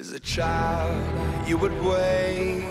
As 0.00 0.12
a 0.12 0.20
child, 0.20 0.94
you 1.48 1.58
would 1.58 1.72
wait 1.82 2.62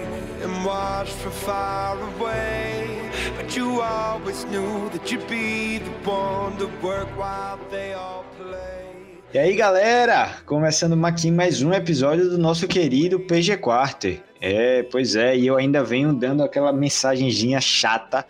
and 0.42 0.66
watch 0.66 1.10
from 1.10 1.34
far 1.34 1.97
away. 2.00 3.12
But 3.36 3.54
you 3.54 3.81
always 3.81 4.46
knew 4.46 4.90
that 4.92 5.12
you'd 5.12 5.28
be 5.28 5.79
the 5.79 6.10
one 6.10 6.55
to 6.58 6.68
work 6.82 7.10
while 7.18 7.60
they 7.69 7.92
all 7.92 8.24
play. 8.37 9.19
E 9.33 9.37
aí, 9.37 9.58
galera, 9.58 10.37
começando 10.46 11.05
aqui 11.05 11.29
mais 11.29 11.62
um 11.62 11.74
episódio 11.74 12.29
do 12.29 12.37
nosso 12.37 12.65
querido 12.65 13.19
PG 13.19 13.58
Quarter. 13.58 14.23
É, 14.40 14.83
pois 14.83 15.18
é, 15.18 15.37
e 15.37 15.47
eu 15.47 15.58
ainda 15.58 15.83
venho 15.83 16.14
dando 16.14 16.44
aquela 16.44 16.72
mensagenzinha 16.72 17.59
chata 17.59 18.26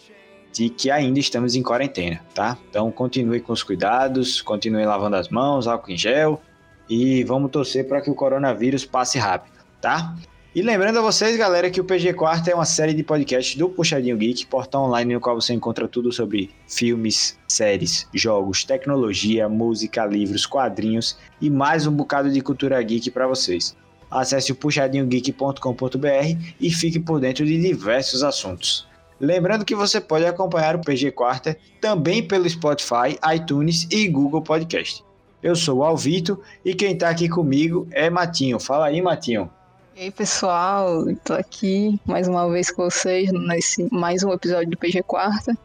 de 0.51 0.69
que 0.69 0.89
ainda 0.89 1.19
estamos 1.19 1.55
em 1.55 1.61
quarentena, 1.61 2.19
tá? 2.33 2.57
Então 2.67 2.89
continue 2.91 3.41
com 3.41 3.53
os 3.53 3.61
cuidados, 3.61 4.41
continue 4.41 4.87
lavando 4.87 5.17
as 5.17 5.29
mãos, 5.29 5.67
álcool 5.67 5.91
em 5.91 5.97
gel 5.97 6.41
e 6.89 7.23
vamos 7.23 7.51
torcer 7.51 7.87
para 7.87 8.01
que 8.01 8.09
o 8.09 8.15
coronavírus 8.15 8.85
passe 8.85 9.17
rápido, 9.17 9.57
tá? 9.81 10.15
E 10.57 10.61
lembrando 10.63 10.97
a 10.97 11.01
vocês, 11.03 11.37
galera, 11.37 11.69
que 11.69 11.79
o 11.79 11.83
PG 11.83 12.13
Quarto 12.13 12.49
é 12.49 12.55
uma 12.55 12.65
série 12.65 12.91
de 12.91 13.03
podcasts 13.03 13.55
do 13.55 13.69
Puxadinho 13.69 14.17
Geek, 14.17 14.47
portal 14.47 14.85
online 14.85 15.13
no 15.13 15.19
qual 15.19 15.39
você 15.39 15.53
encontra 15.53 15.87
tudo 15.87 16.11
sobre 16.11 16.49
filmes, 16.67 17.37
séries, 17.47 18.07
jogos, 18.11 18.63
tecnologia, 18.63 19.47
música, 19.47 20.03
livros, 20.03 20.47
quadrinhos 20.47 21.15
e 21.39 21.47
mais 21.47 21.85
um 21.85 21.91
bocado 21.91 22.31
de 22.31 22.41
cultura 22.41 22.81
geek 22.81 23.11
para 23.11 23.27
vocês. 23.27 23.77
Acesse 24.09 24.51
o 24.51 24.55
puxadinhogeek.com.br 24.55 26.41
e 26.59 26.71
fique 26.71 26.99
por 26.99 27.19
dentro 27.19 27.45
de 27.45 27.61
diversos 27.61 28.23
assuntos. 28.23 28.87
Lembrando 29.19 29.65
que 29.65 29.75
você 29.75 30.01
pode 30.01 30.25
acompanhar 30.25 30.75
o 30.75 30.81
PG 30.81 31.11
Quarter 31.11 31.57
também 31.79 32.27
pelo 32.27 32.49
Spotify, 32.49 33.19
iTunes 33.35 33.87
e 33.91 34.07
Google 34.07 34.41
Podcast. 34.41 35.06
Eu 35.41 35.55
sou 35.55 35.77
o 35.77 35.83
Alvito 35.83 36.41
e 36.65 36.73
quem 36.73 36.93
está 36.93 37.09
aqui 37.09 37.29
comigo 37.29 37.87
é 37.91 38.09
Matinho. 38.09 38.59
Fala 38.59 38.87
aí, 38.87 39.01
Matinho. 39.01 39.49
E 39.95 40.01
aí, 40.01 40.11
pessoal, 40.11 41.07
estou 41.09 41.35
aqui 41.35 41.99
mais 42.05 42.27
uma 42.27 42.49
vez 42.49 42.71
com 42.71 42.89
vocês 42.89 43.31
nesse 43.31 43.87
mais 43.93 44.23
um 44.23 44.31
episódio 44.33 44.71
do 44.71 44.77
PG 44.77 45.03
Quarta. 45.03 45.55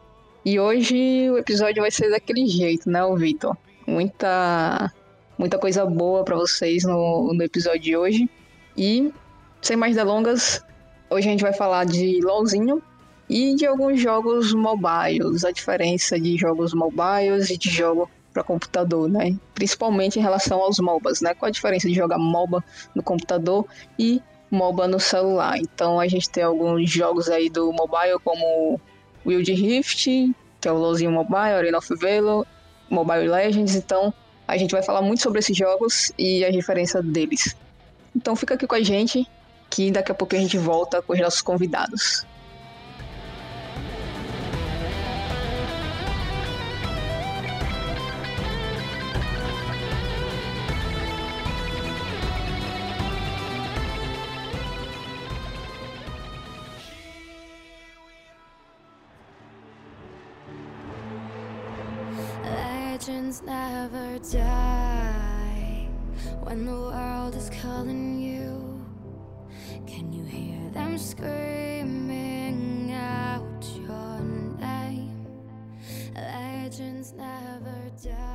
E 0.45 0.59
hoje 0.59 1.29
o 1.31 1.37
episódio 1.37 1.81
vai 1.81 1.89
ser 1.89 2.11
daquele 2.11 2.45
jeito, 2.45 2.89
né, 2.89 2.99
Vitor? 3.15 3.57
Muita 3.87 4.91
muita 5.37 5.57
coisa 5.57 5.85
boa 5.85 6.23
para 6.23 6.35
vocês 6.35 6.83
no, 6.83 7.33
no 7.33 7.43
episódio 7.43 7.81
de 7.81 7.97
hoje. 7.97 8.29
E 8.77 9.11
sem 9.59 9.75
mais 9.75 9.95
delongas, 9.95 10.63
hoje 11.09 11.27
a 11.27 11.31
gente 11.31 11.43
vai 11.43 11.53
falar 11.53 11.85
de 11.85 12.19
LoLzinho, 12.21 12.81
e 13.29 13.55
de 13.55 13.65
alguns 13.65 13.99
jogos 13.99 14.53
mobiles, 14.53 15.43
a 15.43 15.51
diferença 15.51 16.19
de 16.19 16.37
jogos 16.37 16.73
mobiles 16.73 17.49
e 17.49 17.57
de 17.57 17.69
jogo 17.69 18.09
para 18.33 18.43
computador, 18.43 19.07
né? 19.07 19.37
Principalmente 19.53 20.19
em 20.19 20.21
relação 20.21 20.59
aos 20.59 20.79
MOBAs, 20.79 21.21
né? 21.21 21.33
Qual 21.33 21.47
a 21.47 21.51
diferença 21.51 21.87
de 21.87 21.93
jogar 21.93 22.17
MOBA 22.17 22.63
no 22.95 23.03
computador 23.03 23.65
e 23.97 24.21
MOBA 24.49 24.87
no 24.87 24.99
celular? 24.99 25.57
Então 25.57 25.99
a 25.99 26.07
gente 26.07 26.29
tem 26.29 26.43
alguns 26.43 26.89
jogos 26.89 27.29
aí 27.29 27.49
do 27.49 27.71
mobile 27.71 28.19
como 28.23 28.81
Wild 29.25 29.53
Rift, 29.53 30.33
que 30.59 30.67
é 30.67 30.71
o 30.71 30.77
LoLzinho 30.77 31.11
Mobile, 31.11 31.37
Arena 31.37 31.77
of 31.77 31.95
Valor, 31.95 32.45
Mobile 32.89 33.27
Legends, 33.27 33.75
então 33.75 34.13
a 34.47 34.57
gente 34.57 34.71
vai 34.71 34.83
falar 34.83 35.01
muito 35.01 35.21
sobre 35.21 35.39
esses 35.39 35.55
jogos 35.55 36.11
e 36.17 36.43
a 36.43 36.51
diferença 36.51 37.01
deles. 37.01 37.55
Então 38.15 38.35
fica 38.35 38.53
aqui 38.53 38.67
com 38.67 38.75
a 38.75 38.81
gente, 38.81 39.27
que 39.69 39.91
daqui 39.91 40.11
a 40.11 40.15
pouco 40.15 40.35
a 40.35 40.39
gente 40.39 40.57
volta 40.57 41.01
com 41.01 41.13
os 41.13 41.19
nossos 41.19 41.41
convidados. 41.41 42.25
Never 63.45 64.19
die 64.31 65.87
when 66.43 66.65
the 66.65 66.71
world 66.71 67.35
is 67.35 67.49
calling 67.61 68.19
you. 68.19 68.79
Can 69.85 70.11
you 70.13 70.23
hear 70.25 70.69
them 70.71 70.97
screaming 70.97 72.93
out 72.93 73.65
your 73.75 74.19
name? 74.59 75.25
Legends 76.15 77.13
never 77.13 77.91
die. 78.03 78.33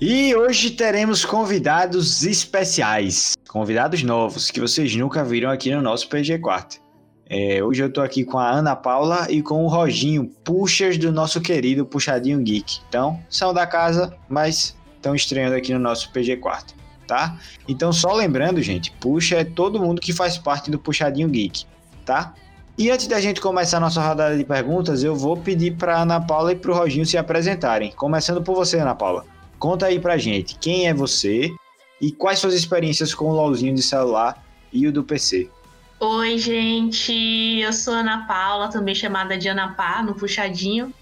E 0.00 0.34
hoje 0.36 0.70
teremos 0.70 1.24
convidados 1.24 2.22
especiais, 2.22 3.34
convidados 3.48 4.02
novos 4.02 4.48
que 4.50 4.60
vocês 4.60 4.94
nunca 4.94 5.24
viram 5.24 5.50
aqui 5.50 5.74
no 5.74 5.82
nosso 5.82 6.08
PG 6.08 6.38
Quarto. 6.38 6.87
É, 7.30 7.62
hoje 7.62 7.82
eu 7.82 7.92
tô 7.92 8.00
aqui 8.00 8.24
com 8.24 8.38
a 8.38 8.50
Ana 8.50 8.74
Paula 8.74 9.26
e 9.30 9.42
com 9.42 9.62
o 9.62 9.68
Roginho, 9.68 10.24
puxas 10.42 10.96
do 10.96 11.12
nosso 11.12 11.42
querido 11.42 11.84
Puxadinho 11.84 12.40
Geek. 12.40 12.80
Então, 12.88 13.20
são 13.28 13.52
da 13.52 13.66
casa, 13.66 14.16
mas 14.28 14.74
estão 14.96 15.14
estreando 15.14 15.54
aqui 15.54 15.74
no 15.74 15.78
nosso 15.78 16.10
PG 16.10 16.38
Quarto, 16.38 16.74
tá? 17.06 17.38
Então, 17.68 17.92
só 17.92 18.14
lembrando, 18.14 18.62
gente, 18.62 18.90
puxa 18.92 19.36
é 19.36 19.44
todo 19.44 19.78
mundo 19.78 20.00
que 20.00 20.12
faz 20.12 20.38
parte 20.38 20.70
do 20.70 20.78
Puxadinho 20.78 21.28
Geek, 21.28 21.66
tá? 22.06 22.32
E 22.78 22.90
antes 22.90 23.06
da 23.06 23.20
gente 23.20 23.42
começar 23.42 23.76
a 23.76 23.80
nossa 23.80 24.00
rodada 24.00 24.34
de 24.34 24.44
perguntas, 24.44 25.04
eu 25.04 25.14
vou 25.14 25.36
pedir 25.36 25.76
para 25.76 26.00
Ana 26.00 26.20
Paula 26.20 26.52
e 26.52 26.56
para 26.56 26.74
Roginho 26.74 27.04
se 27.04 27.18
apresentarem. 27.18 27.92
Começando 27.92 28.40
por 28.42 28.54
você, 28.54 28.78
Ana 28.78 28.94
Paula. 28.94 29.26
Conta 29.58 29.86
aí 29.86 30.00
pra 30.00 30.16
gente 30.16 30.56
quem 30.58 30.88
é 30.88 30.94
você 30.94 31.50
e 32.00 32.10
quais 32.10 32.38
suas 32.38 32.54
experiências 32.54 33.12
com 33.12 33.26
o 33.26 33.32
LOLzinho 33.32 33.74
de 33.74 33.82
celular 33.82 34.42
e 34.72 34.86
o 34.86 34.92
do 34.92 35.04
PC. 35.04 35.50
Oi, 36.00 36.38
gente, 36.38 37.12
eu 37.58 37.72
sou 37.72 37.92
Ana 37.92 38.24
Paula, 38.24 38.70
também 38.70 38.94
chamada 38.94 39.36
de 39.36 39.48
Ana 39.48 39.72
Pá, 39.72 40.00
no 40.00 40.14
Puxadinho. 40.14 40.94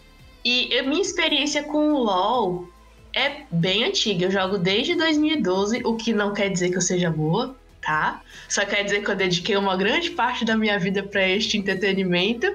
E 0.42 0.80
minha 0.84 1.02
experiência 1.02 1.64
com 1.64 1.92
o 1.92 1.98
LoL 1.98 2.66
é 3.14 3.42
bem 3.50 3.84
antiga. 3.84 4.24
Eu 4.24 4.30
jogo 4.30 4.56
desde 4.56 4.94
2012, 4.94 5.82
o 5.84 5.96
que 5.96 6.14
não 6.14 6.32
quer 6.32 6.48
dizer 6.48 6.70
que 6.70 6.78
eu 6.78 6.80
seja 6.80 7.10
boa, 7.10 7.54
tá? 7.82 8.22
Só 8.48 8.64
quer 8.64 8.84
dizer 8.84 9.04
que 9.04 9.10
eu 9.10 9.14
dediquei 9.14 9.54
uma 9.58 9.76
grande 9.76 10.12
parte 10.12 10.46
da 10.46 10.56
minha 10.56 10.78
vida 10.78 11.02
para 11.02 11.28
este 11.28 11.58
entretenimento. 11.58 12.46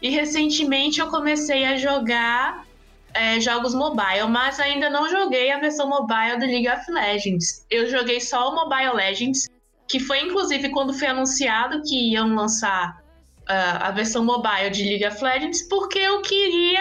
E 0.00 0.08
recentemente 0.08 1.00
eu 1.00 1.08
comecei 1.08 1.66
a 1.66 1.76
jogar 1.76 2.64
é, 3.12 3.38
jogos 3.40 3.74
mobile, 3.74 4.26
mas 4.30 4.58
ainda 4.58 4.88
não 4.88 5.06
joguei 5.06 5.50
a 5.50 5.58
versão 5.58 5.86
mobile 5.86 6.38
do 6.38 6.46
League 6.46 6.68
of 6.70 6.90
Legends. 6.90 7.66
Eu 7.70 7.90
joguei 7.90 8.22
só 8.22 8.50
o 8.50 8.54
Mobile 8.54 8.94
Legends 8.94 9.50
que 9.90 9.98
foi 9.98 10.20
inclusive 10.20 10.68
quando 10.68 10.94
foi 10.94 11.08
anunciado 11.08 11.82
que 11.82 12.12
iam 12.12 12.32
lançar 12.32 13.02
uh, 13.40 13.76
a 13.80 13.90
versão 13.90 14.24
mobile 14.24 14.70
de 14.70 14.84
League 14.84 15.04
of 15.04 15.22
Legends, 15.22 15.62
porque 15.68 15.98
eu 15.98 16.22
queria 16.22 16.80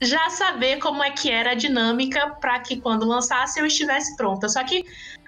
já 0.00 0.30
saber 0.30 0.78
como 0.78 1.04
é 1.04 1.10
que 1.10 1.30
era 1.30 1.50
a 1.50 1.54
dinâmica 1.54 2.30
para 2.40 2.58
que 2.60 2.80
quando 2.80 3.06
lançasse 3.06 3.60
eu 3.60 3.66
estivesse 3.66 4.16
pronta. 4.16 4.48
Só 4.48 4.64
que 4.64 4.82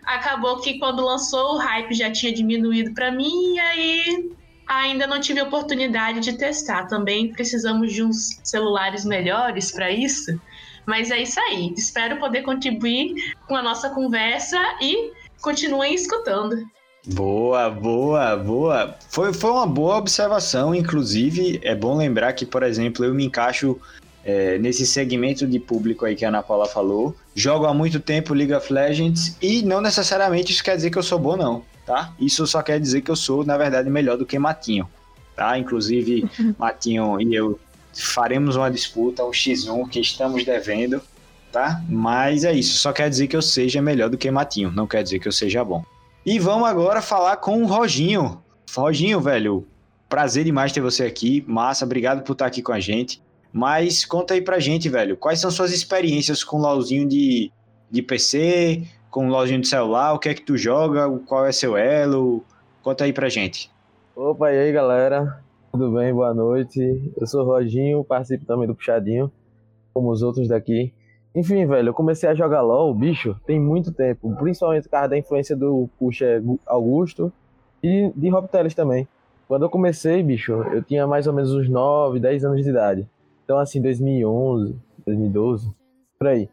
acabou 0.06 0.58
que 0.62 0.78
quando 0.78 1.04
lançou 1.04 1.56
o 1.56 1.58
hype 1.58 1.92
já 1.92 2.10
tinha 2.10 2.32
diminuído 2.32 2.94
para 2.94 3.12
mim 3.12 3.56
e 3.56 3.60
aí 3.60 4.30
ainda 4.66 5.06
não 5.06 5.20
tive 5.20 5.42
oportunidade 5.42 6.20
de 6.20 6.32
testar. 6.38 6.86
Também 6.86 7.30
precisamos 7.30 7.92
de 7.92 8.02
uns 8.02 8.40
celulares 8.42 9.04
melhores 9.04 9.70
para 9.70 9.90
isso. 9.90 10.40
Mas 10.86 11.10
é 11.10 11.20
isso 11.20 11.38
aí. 11.40 11.74
Espero 11.76 12.18
poder 12.18 12.40
contribuir 12.40 13.34
com 13.46 13.54
a 13.54 13.62
nossa 13.62 13.90
conversa 13.90 14.58
e 14.80 15.12
continuem 15.42 15.94
escutando. 15.94 16.56
Boa, 17.06 17.68
boa, 17.68 18.36
boa. 18.36 18.96
Foi, 19.08 19.32
foi 19.32 19.50
uma 19.50 19.66
boa 19.66 19.96
observação. 19.96 20.72
Inclusive, 20.74 21.60
é 21.62 21.74
bom 21.74 21.96
lembrar 21.96 22.32
que, 22.32 22.46
por 22.46 22.62
exemplo, 22.62 23.04
eu 23.04 23.12
me 23.12 23.24
encaixo 23.24 23.76
é, 24.24 24.56
nesse 24.58 24.86
segmento 24.86 25.46
de 25.46 25.58
público 25.58 26.04
aí 26.04 26.14
que 26.14 26.24
a 26.24 26.28
Ana 26.28 26.42
Paula 26.42 26.66
falou. 26.66 27.14
Jogo 27.34 27.66
há 27.66 27.74
muito 27.74 27.98
tempo 27.98 28.34
League 28.34 28.54
of 28.54 28.72
Legends 28.72 29.36
e 29.42 29.62
não 29.62 29.80
necessariamente 29.80 30.53
isso 30.53 30.62
quer 30.62 30.77
dizer 30.77 30.91
que 30.91 30.98
eu 30.98 31.03
sou 31.03 31.18
bom, 31.18 31.36
não, 31.36 31.65
tá? 31.84 32.12
Isso 32.21 32.47
só 32.47 32.62
quer 32.62 32.78
dizer 32.78 33.00
que 33.00 33.10
eu 33.10 33.16
sou, 33.16 33.44
na 33.44 33.56
verdade, 33.56 33.91
melhor 33.91 34.16
do 34.16 34.27
que 34.27 34.38
Matinho, 34.38 34.88
tá? 35.34 35.59
Inclusive, 35.59 36.28
Matinho 36.56 37.21
e 37.21 37.34
eu 37.34 37.59
faremos 37.92 38.54
uma 38.56 38.71
disputa, 38.71 39.24
um 39.24 39.30
X1 39.30 39.88
que 39.88 40.00
estamos 40.00 40.44
devendo, 40.44 41.03
tá? 41.50 41.82
Mas 41.88 42.44
é 42.44 42.53
isso, 42.53 42.78
só 42.78 42.92
quer 42.92 43.10
dizer 43.10 43.27
que 43.27 43.36
eu 43.36 43.42
seja 43.42 43.82
melhor 43.82 44.09
do 44.09 44.16
que 44.16 44.30
Matinho, 44.30 44.71
não 44.71 44.86
quer 44.86 45.03
dizer 45.03 45.18
que 45.18 45.28
eu 45.28 45.32
seja 45.32 45.65
bom. 45.65 45.84
E 46.24 46.39
vamos 46.39 46.69
agora 46.69 47.03
falar 47.03 47.36
com 47.39 47.60
o 47.60 47.66
Roginho. 47.66 48.41
Roginho, 48.72 49.21
velho, 49.21 49.66
prazer 50.09 50.45
demais 50.45 50.71
ter 50.71 50.80
você 50.80 51.03
aqui. 51.03 51.45
Massa, 51.48 51.84
obrigado 51.84 52.22
por 52.22 52.34
estar 52.34 52.47
aqui 52.47 52.63
com 52.63 52.71
a 52.71 52.78
gente. 52.78 53.21
Mas 53.53 54.04
conta 54.04 54.34
aí 54.34 54.41
pra 54.41 54.60
gente, 54.60 54.89
velho, 54.89 55.16
quais 55.16 55.41
são 55.41 55.51
suas 55.51 55.72
experiências 55.72 56.45
com 56.45 56.59
o 56.59 56.60
LOLzinho 56.60 57.09
de, 57.09 57.51
de 57.91 58.03
PC, 58.03 58.84
com 59.10 59.27
o 59.27 59.30
LOLzinho 59.30 59.60
de 59.60 59.66
celular, 59.66 60.15
o 60.15 60.19
que 60.21 60.28
é 60.28 60.34
que 60.34 60.42
tu 60.42 60.57
joga, 60.57 61.10
qual 61.27 61.45
é 61.45 61.51
seu 61.51 61.77
elo? 61.77 62.45
Conta 62.84 63.03
aí 63.03 63.13
pra 63.13 63.28
gente. 63.28 63.68
Opa, 64.15 64.53
e 64.53 64.59
aí, 64.59 64.72
galera? 64.72 65.42
Tudo 65.72 65.91
bem? 65.91 66.15
Boa 66.15 66.33
noite. 66.33 67.13
Eu 67.21 67.27
sou 67.27 67.42
o 67.42 67.47
Roginho, 67.47 68.04
participo 68.04 68.47
também 68.47 68.68
do 68.68 68.77
Puxadinho, 68.77 69.30
como 69.92 70.10
os 70.10 70.22
outros 70.22 70.47
daqui. 70.47 70.95
Enfim, 71.34 71.66
velho, 71.66 71.88
eu 71.88 71.94
comecei 71.94 72.28
a 72.28 72.34
jogar 72.34 72.60
LOL, 72.60 72.94
bicho, 72.94 73.34
tem 73.46 73.58
muito 73.58 73.92
tempo. 73.92 74.34
Principalmente 74.36 74.84
por 74.84 74.90
causa 74.90 75.08
da 75.08 75.18
influência 75.18 75.56
do 75.56 75.88
Puxa 75.98 76.42
Augusto 76.66 77.32
e 77.82 78.12
de 78.14 78.28
Rob 78.28 78.48
Teles 78.48 78.74
também. 78.74 79.08
Quando 79.48 79.64
eu 79.64 79.70
comecei, 79.70 80.22
bicho, 80.22 80.52
eu 80.52 80.82
tinha 80.82 81.06
mais 81.06 81.26
ou 81.26 81.32
menos 81.32 81.52
uns 81.52 81.68
9, 81.68 82.20
10 82.20 82.44
anos 82.44 82.62
de 82.62 82.70
idade. 82.70 83.08
Então, 83.44 83.58
assim, 83.58 83.80
2011, 83.80 84.76
2012, 85.06 85.70
por 86.18 86.28
aí. 86.28 86.48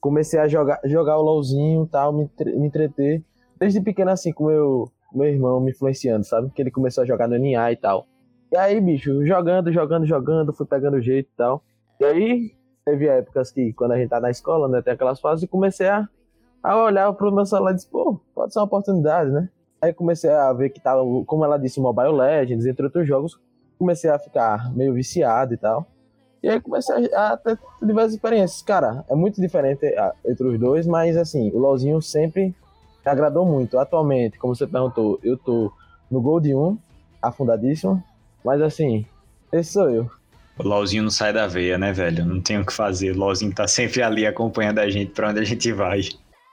Comecei 0.00 0.40
a 0.40 0.48
jogar, 0.48 0.80
jogar 0.84 1.18
o 1.18 1.22
LOLzinho 1.22 1.84
e 1.84 1.88
tal, 1.88 2.12
me, 2.12 2.28
me 2.58 2.66
entreter. 2.66 3.22
Desde 3.58 3.80
pequeno, 3.80 4.10
assim, 4.10 4.32
com 4.32 4.46
meu, 4.46 4.90
meu 5.14 5.28
irmão 5.28 5.60
me 5.60 5.70
influenciando, 5.70 6.24
sabe? 6.24 6.50
Que 6.50 6.62
ele 6.62 6.70
começou 6.70 7.02
a 7.02 7.06
jogar 7.06 7.28
no 7.28 7.38
NA 7.38 7.72
e 7.72 7.76
tal. 7.76 8.06
E 8.50 8.56
aí, 8.56 8.80
bicho, 8.80 9.24
jogando, 9.24 9.72
jogando, 9.72 10.04
jogando, 10.04 10.52
fui 10.52 10.66
pegando 10.66 11.00
jeito 11.00 11.28
e 11.32 11.36
tal. 11.36 11.62
E 12.00 12.04
aí, 12.04 12.50
teve 12.84 13.06
épocas 13.06 13.50
que, 13.50 13.72
quando 13.72 13.92
a 13.92 13.98
gente 13.98 14.10
tá 14.10 14.20
na 14.20 14.30
escola, 14.30 14.68
né, 14.68 14.82
tem 14.82 14.92
aquelas 14.92 15.20
fases, 15.20 15.44
e 15.44 15.48
comecei 15.48 15.88
a, 15.88 16.08
a 16.62 16.76
olhar 16.76 17.12
pro 17.12 17.32
meu 17.32 17.46
celular 17.46 17.72
e 17.72 17.74
disse, 17.74 17.88
pô, 17.88 18.20
pode 18.34 18.52
ser 18.52 18.58
uma 18.58 18.66
oportunidade, 18.66 19.30
né? 19.30 19.48
Aí 19.80 19.92
comecei 19.92 20.30
a 20.30 20.52
ver 20.52 20.70
que 20.70 20.80
tava, 20.80 21.02
como 21.26 21.44
ela 21.44 21.58
disse, 21.58 21.80
Mobile 21.80 22.12
Legends, 22.12 22.66
entre 22.66 22.84
outros 22.84 23.06
jogos, 23.06 23.40
comecei 23.78 24.10
a 24.10 24.18
ficar 24.18 24.72
meio 24.74 24.94
viciado 24.94 25.54
e 25.54 25.56
tal. 25.56 25.86
E 26.40 26.48
aí 26.48 26.60
comecei 26.60 27.12
a, 27.12 27.32
a 27.32 27.36
ter 27.36 27.58
diversas 27.80 28.14
experiências. 28.14 28.62
Cara, 28.62 29.04
é 29.08 29.14
muito 29.14 29.40
diferente 29.40 29.92
entre 30.24 30.46
os 30.46 30.58
dois, 30.58 30.86
mas 30.86 31.16
assim, 31.16 31.50
o 31.52 31.58
LoLzinho 31.58 32.00
sempre 32.00 32.54
me 33.04 33.10
agradou 33.10 33.44
muito. 33.44 33.78
Atualmente, 33.78 34.38
como 34.38 34.54
você 34.54 34.66
perguntou, 34.66 35.18
eu 35.22 35.36
tô 35.36 35.72
no 36.08 36.20
Gold 36.20 36.54
1, 36.54 36.78
afundadíssimo, 37.20 38.02
mas 38.44 38.60
assim, 38.62 39.04
esse 39.52 39.72
sou 39.72 39.90
eu. 39.90 40.10
O 40.58 40.66
LOLzinho 40.68 41.02
não 41.04 41.10
sai 41.10 41.32
da 41.32 41.46
veia, 41.46 41.78
né, 41.78 41.92
velho? 41.92 42.24
Não 42.24 42.40
tem 42.40 42.58
o 42.58 42.64
que 42.66 42.72
fazer. 42.72 43.12
O 43.12 43.18
LOLzinho 43.18 43.52
tá 43.54 43.66
sempre 43.66 44.02
ali 44.02 44.26
acompanhando 44.26 44.78
a 44.80 44.88
gente 44.90 45.10
pra 45.12 45.30
onde 45.30 45.40
a 45.40 45.44
gente 45.44 45.72
vai. 45.72 46.02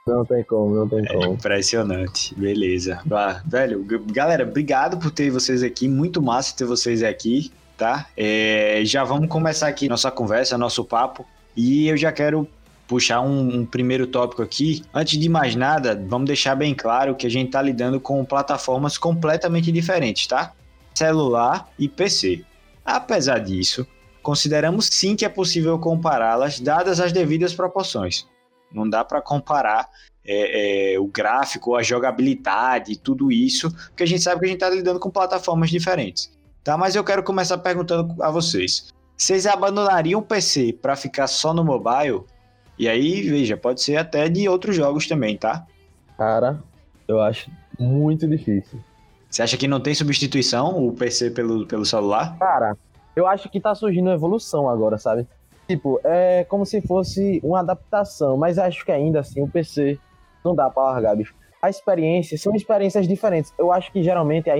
Não 0.06 0.24
tem 0.24 0.42
como, 0.44 0.74
não 0.74 0.88
tem 0.88 1.04
É 1.04 1.12
como. 1.12 1.34
impressionante. 1.34 2.34
Beleza. 2.34 3.00
Ah, 3.12 3.40
velho, 3.46 3.84
galera, 4.12 4.44
obrigado 4.44 4.96
por 4.98 5.10
ter 5.10 5.30
vocês 5.30 5.62
aqui. 5.62 5.86
Muito 5.86 6.22
massa 6.22 6.56
ter 6.56 6.64
vocês 6.64 7.02
aqui, 7.02 7.52
tá? 7.76 8.06
É, 8.16 8.80
já 8.84 9.04
vamos 9.04 9.28
começar 9.28 9.68
aqui 9.68 9.88
nossa 9.88 10.10
conversa, 10.10 10.56
nosso 10.56 10.84
papo. 10.84 11.26
E 11.56 11.88
eu 11.88 11.96
já 11.96 12.10
quero 12.10 12.48
puxar 12.88 13.20
um, 13.20 13.60
um 13.60 13.66
primeiro 13.66 14.06
tópico 14.06 14.42
aqui. 14.42 14.82
Antes 14.92 15.18
de 15.18 15.28
mais 15.28 15.54
nada, 15.54 15.94
vamos 16.08 16.26
deixar 16.26 16.54
bem 16.56 16.74
claro 16.74 17.14
que 17.14 17.26
a 17.26 17.30
gente 17.30 17.50
tá 17.50 17.60
lidando 17.62 18.00
com 18.00 18.24
plataformas 18.24 18.96
completamente 18.98 19.70
diferentes, 19.70 20.26
tá? 20.26 20.52
Celular 20.94 21.68
e 21.78 21.88
PC. 21.88 22.42
Apesar 22.96 23.38
disso, 23.38 23.86
consideramos 24.22 24.86
sim 24.86 25.14
que 25.14 25.24
é 25.24 25.28
possível 25.28 25.78
compará-las, 25.78 26.58
dadas 26.58 27.00
as 27.00 27.12
devidas 27.12 27.54
proporções. 27.54 28.26
Não 28.72 28.88
dá 28.88 29.04
para 29.04 29.20
comparar 29.20 29.88
é, 30.24 30.94
é, 30.94 30.98
o 30.98 31.06
gráfico, 31.06 31.76
a 31.76 31.82
jogabilidade, 31.82 32.98
tudo 32.98 33.30
isso, 33.30 33.70
porque 33.88 34.02
a 34.02 34.06
gente 34.06 34.22
sabe 34.22 34.40
que 34.40 34.46
a 34.46 34.48
gente 34.48 34.56
está 34.56 34.70
lidando 34.70 35.00
com 35.00 35.10
plataformas 35.10 35.70
diferentes. 35.70 36.30
Tá? 36.62 36.76
Mas 36.76 36.94
eu 36.94 37.04
quero 37.04 37.22
começar 37.22 37.58
perguntando 37.58 38.20
a 38.22 38.30
vocês: 38.30 38.92
vocês 39.16 39.46
abandonariam 39.46 40.20
o 40.20 40.24
PC 40.24 40.72
para 40.72 40.96
ficar 40.96 41.26
só 41.26 41.54
no 41.54 41.64
mobile? 41.64 42.24
E 42.78 42.88
aí, 42.88 43.22
veja, 43.22 43.56
pode 43.56 43.82
ser 43.82 43.96
até 43.96 44.28
de 44.28 44.48
outros 44.48 44.74
jogos 44.74 45.06
também, 45.06 45.36
tá? 45.36 45.66
Cara, 46.16 46.62
eu 47.06 47.20
acho 47.20 47.50
muito 47.78 48.26
difícil. 48.26 48.80
Você 49.30 49.42
acha 49.42 49.56
que 49.56 49.68
não 49.68 49.78
tem 49.78 49.94
substituição 49.94 50.84
o 50.84 50.92
PC 50.92 51.30
pelo, 51.30 51.64
pelo 51.64 51.86
celular? 51.86 52.36
Cara, 52.36 52.76
eu 53.14 53.26
acho 53.26 53.48
que 53.48 53.60
tá 53.60 53.74
surgindo 53.74 54.08
uma 54.08 54.14
evolução 54.14 54.68
agora, 54.68 54.98
sabe? 54.98 55.26
Tipo, 55.68 56.00
é 56.02 56.44
como 56.48 56.66
se 56.66 56.80
fosse 56.80 57.40
uma 57.44 57.60
adaptação, 57.60 58.36
mas 58.36 58.58
acho 58.58 58.84
que 58.84 58.90
ainda 58.90 59.20
assim 59.20 59.40
o 59.40 59.46
PC 59.46 59.98
não 60.44 60.52
dá 60.52 60.68
pra 60.68 60.82
largar, 60.82 61.14
bicho. 61.14 61.32
A 61.62 61.70
experiência, 61.70 62.36
são 62.36 62.54
experiências 62.56 63.06
diferentes. 63.06 63.52
Eu 63.56 63.70
acho 63.70 63.92
que 63.92 64.02
geralmente. 64.02 64.50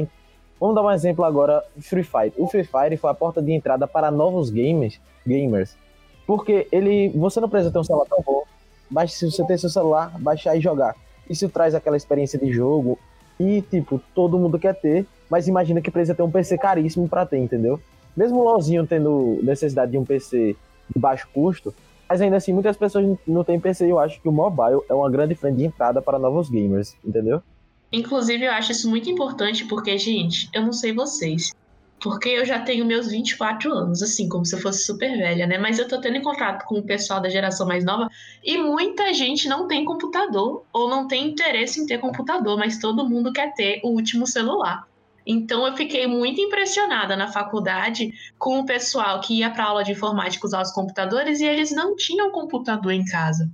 Vamos 0.61 0.75
dar 0.75 0.82
um 0.82 0.90
exemplo 0.90 1.25
agora 1.25 1.64
Free 1.81 2.05
Fire. 2.05 2.32
O 2.37 2.46
Free 2.46 2.64
Fire 2.64 2.96
foi 2.96 3.11
a 3.11 3.14
porta 3.14 3.40
de 3.43 3.50
entrada 3.50 3.88
para 3.88 4.11
novos 4.11 4.50
gamers, 4.50 5.00
gamers. 5.26 5.76
Porque 6.26 6.69
ele. 6.70 7.08
Você 7.17 7.40
não 7.40 7.49
precisa 7.49 7.72
ter 7.72 7.78
um 7.78 7.84
celular 7.84 8.06
tão 8.06 8.22
bom. 8.25 8.44
Basta 8.88 9.17
se 9.17 9.28
você 9.28 9.44
ter 9.44 9.58
seu 9.58 9.70
celular, 9.70 10.17
baixar 10.20 10.55
e 10.55 10.61
jogar. 10.61 10.94
Isso 11.28 11.49
traz 11.49 11.75
aquela 11.75 11.96
experiência 11.96 12.38
de 12.38 12.52
jogo. 12.52 12.99
E, 13.41 13.63
tipo, 13.63 13.99
todo 14.15 14.39
mundo 14.39 14.59
quer 14.59 14.75
ter, 14.75 15.07
mas 15.31 15.49
imagina 15.49 15.81
que 15.81 15.91
precisa 15.91 16.15
ter 16.15 16.23
um 16.23 16.31
PC 16.31 16.59
caríssimo 16.59 17.09
pra 17.09 17.25
ter, 17.25 17.39
entendeu? 17.39 17.81
Mesmo 18.15 18.39
o 18.39 18.45
LoLzinho 18.45 18.87
tendo 18.87 19.41
necessidade 19.43 19.93
de 19.93 19.97
um 19.97 20.05
PC 20.05 20.55
de 20.95 21.01
baixo 21.01 21.27
custo, 21.33 21.75
mas 22.07 22.21
ainda 22.21 22.37
assim 22.37 22.53
muitas 22.53 22.77
pessoas 22.77 23.17
não 23.27 23.43
têm 23.43 23.59
PC 23.59 23.87
e 23.87 23.91
eu 23.91 23.99
acho 23.99 24.21
que 24.21 24.29
o 24.29 24.33
mobile 24.33 24.83
é 24.91 24.93
uma 24.93 25.09
grande 25.09 25.35
frente 25.35 25.57
de 25.57 25.65
entrada 25.65 26.03
para 26.03 26.19
novos 26.19 26.51
gamers, 26.51 26.95
entendeu? 27.03 27.43
Inclusive, 27.91 28.45
eu 28.45 28.53
acho 28.53 28.73
isso 28.73 28.91
muito 28.91 29.09
importante 29.09 29.65
porque, 29.65 29.97
gente, 29.97 30.51
eu 30.53 30.63
não 30.63 30.73
sei 30.73 30.93
vocês. 30.93 31.53
Porque 32.02 32.31
eu 32.31 32.47
já 32.47 32.58
tenho 32.58 32.87
meus 32.87 33.08
24 33.08 33.73
anos, 33.73 34.02
assim, 34.02 34.26
como 34.29 34.47
se 34.47 34.55
eu 34.55 34.61
fosse 34.61 34.85
super 34.85 35.19
velha, 35.19 35.47
né? 35.47 35.58
Mas 35.58 35.79
eu 35.79 35.87
tô 35.87 36.00
tendo 36.00 36.23
contato 36.23 36.64
com 36.64 36.76
o 36.76 36.82
pessoal 36.82 37.20
da 37.20 37.29
geração 37.29 37.67
mais 37.67 37.85
nova 37.85 38.08
e 38.43 38.56
muita 38.56 39.12
gente 39.12 39.47
não 39.47 39.69
tem 39.69 39.85
computador 39.85 40.64
ou 40.73 40.88
não 40.88 41.06
tem 41.06 41.29
interesse 41.29 41.79
em 41.79 41.87
ter 41.87 41.99
computador, 41.99 42.58
mas 42.58 42.79
todo 42.79 43.08
mundo 43.08 43.32
quer 43.32 43.52
ter 43.52 43.81
o 43.85 43.91
último 43.91 44.26
celular. 44.26 44.88
Então 45.26 45.67
eu 45.67 45.76
fiquei 45.76 46.06
muito 46.06 46.41
impressionada 46.41 47.14
na 47.17 47.29
faculdade 47.29 48.11
com 48.38 48.61
o 48.61 48.67
pessoal 48.67 49.20
que 49.20 49.38
ia 49.38 49.50
para 49.50 49.64
aula 49.64 49.85
de 49.85 49.93
informática 49.93 50.46
usar 50.46 50.62
os 50.62 50.73
computadores 50.73 51.41
e 51.41 51.44
eles 51.44 51.70
não 51.70 51.94
tinham 51.94 52.31
computador 52.31 52.93
em 52.93 53.05
casa. 53.05 53.50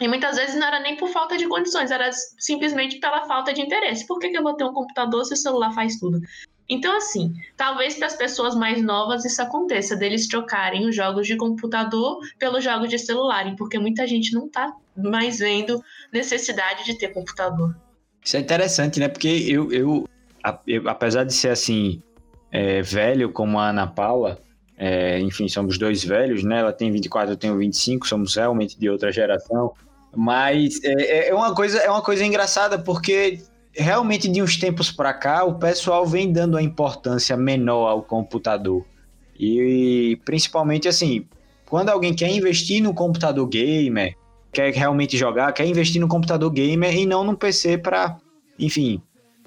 E 0.00 0.06
muitas 0.06 0.36
vezes 0.36 0.54
não 0.54 0.68
era 0.68 0.78
nem 0.78 0.96
por 0.96 1.08
falta 1.08 1.36
de 1.36 1.48
condições, 1.48 1.90
era 1.90 2.10
simplesmente 2.38 3.00
pela 3.00 3.26
falta 3.26 3.52
de 3.52 3.60
interesse. 3.60 4.06
Por 4.06 4.20
que, 4.20 4.28
que 4.28 4.38
eu 4.38 4.44
vou 4.44 4.54
ter 4.54 4.62
um 4.62 4.72
computador 4.72 5.24
se 5.24 5.34
o 5.34 5.36
celular 5.36 5.72
faz 5.72 5.98
tudo? 5.98 6.20
Então, 6.68 6.94
assim, 6.96 7.34
talvez 7.56 7.94
para 7.94 8.06
as 8.06 8.14
pessoas 8.14 8.54
mais 8.54 8.82
novas 8.82 9.24
isso 9.24 9.40
aconteça, 9.40 9.96
deles 9.96 10.28
trocarem 10.28 10.86
os 10.86 10.94
jogos 10.94 11.26
de 11.26 11.36
computador 11.36 12.18
pelos 12.38 12.62
jogos 12.62 12.90
de 12.90 12.98
celular, 12.98 13.54
porque 13.56 13.78
muita 13.78 14.06
gente 14.06 14.34
não 14.34 14.48
tá 14.48 14.74
mais 14.94 15.38
vendo 15.38 15.82
necessidade 16.12 16.84
de 16.84 16.98
ter 16.98 17.08
computador. 17.08 17.74
Isso 18.22 18.36
é 18.36 18.40
interessante, 18.40 19.00
né? 19.00 19.08
Porque 19.08 19.28
eu, 19.28 19.72
eu, 19.72 20.08
eu, 20.66 20.88
apesar 20.88 21.24
de 21.24 21.32
ser 21.32 21.48
assim, 21.48 22.02
é, 22.52 22.82
velho 22.82 23.32
como 23.32 23.58
a 23.58 23.70
Ana 23.70 23.86
Paula, 23.86 24.38
é, 24.76 25.18
enfim, 25.20 25.48
somos 25.48 25.78
dois 25.78 26.04
velhos, 26.04 26.44
né? 26.44 26.60
Ela 26.60 26.72
tem 26.72 26.92
24, 26.92 27.32
eu 27.32 27.36
tenho 27.36 27.56
25, 27.56 28.06
somos 28.06 28.36
realmente 28.36 28.78
de 28.78 28.90
outra 28.90 29.10
geração. 29.10 29.72
Mas 30.14 30.82
é, 30.84 31.28
é 31.28 31.34
uma 31.34 31.54
coisa, 31.54 31.78
é 31.78 31.90
uma 31.90 32.02
coisa 32.02 32.24
engraçada, 32.24 32.78
porque 32.78 33.40
realmente 33.78 34.28
de 34.28 34.42
uns 34.42 34.56
tempos 34.56 34.90
para 34.90 35.14
cá 35.14 35.44
o 35.44 35.54
pessoal 35.54 36.04
vem 36.04 36.32
dando 36.32 36.56
a 36.56 36.62
importância 36.62 37.36
menor 37.36 37.88
ao 37.88 38.02
computador. 38.02 38.84
E 39.38 40.20
principalmente 40.24 40.88
assim, 40.88 41.24
quando 41.66 41.90
alguém 41.90 42.12
quer 42.12 42.30
investir 42.30 42.82
no 42.82 42.92
computador 42.92 43.46
gamer, 43.46 44.16
quer 44.52 44.72
realmente 44.74 45.16
jogar, 45.16 45.52
quer 45.52 45.66
investir 45.66 46.00
no 46.00 46.08
computador 46.08 46.50
gamer 46.50 46.94
e 46.96 47.06
não 47.06 47.22
num 47.22 47.34
PC 47.34 47.78
para, 47.78 48.18
enfim, 48.58 49.00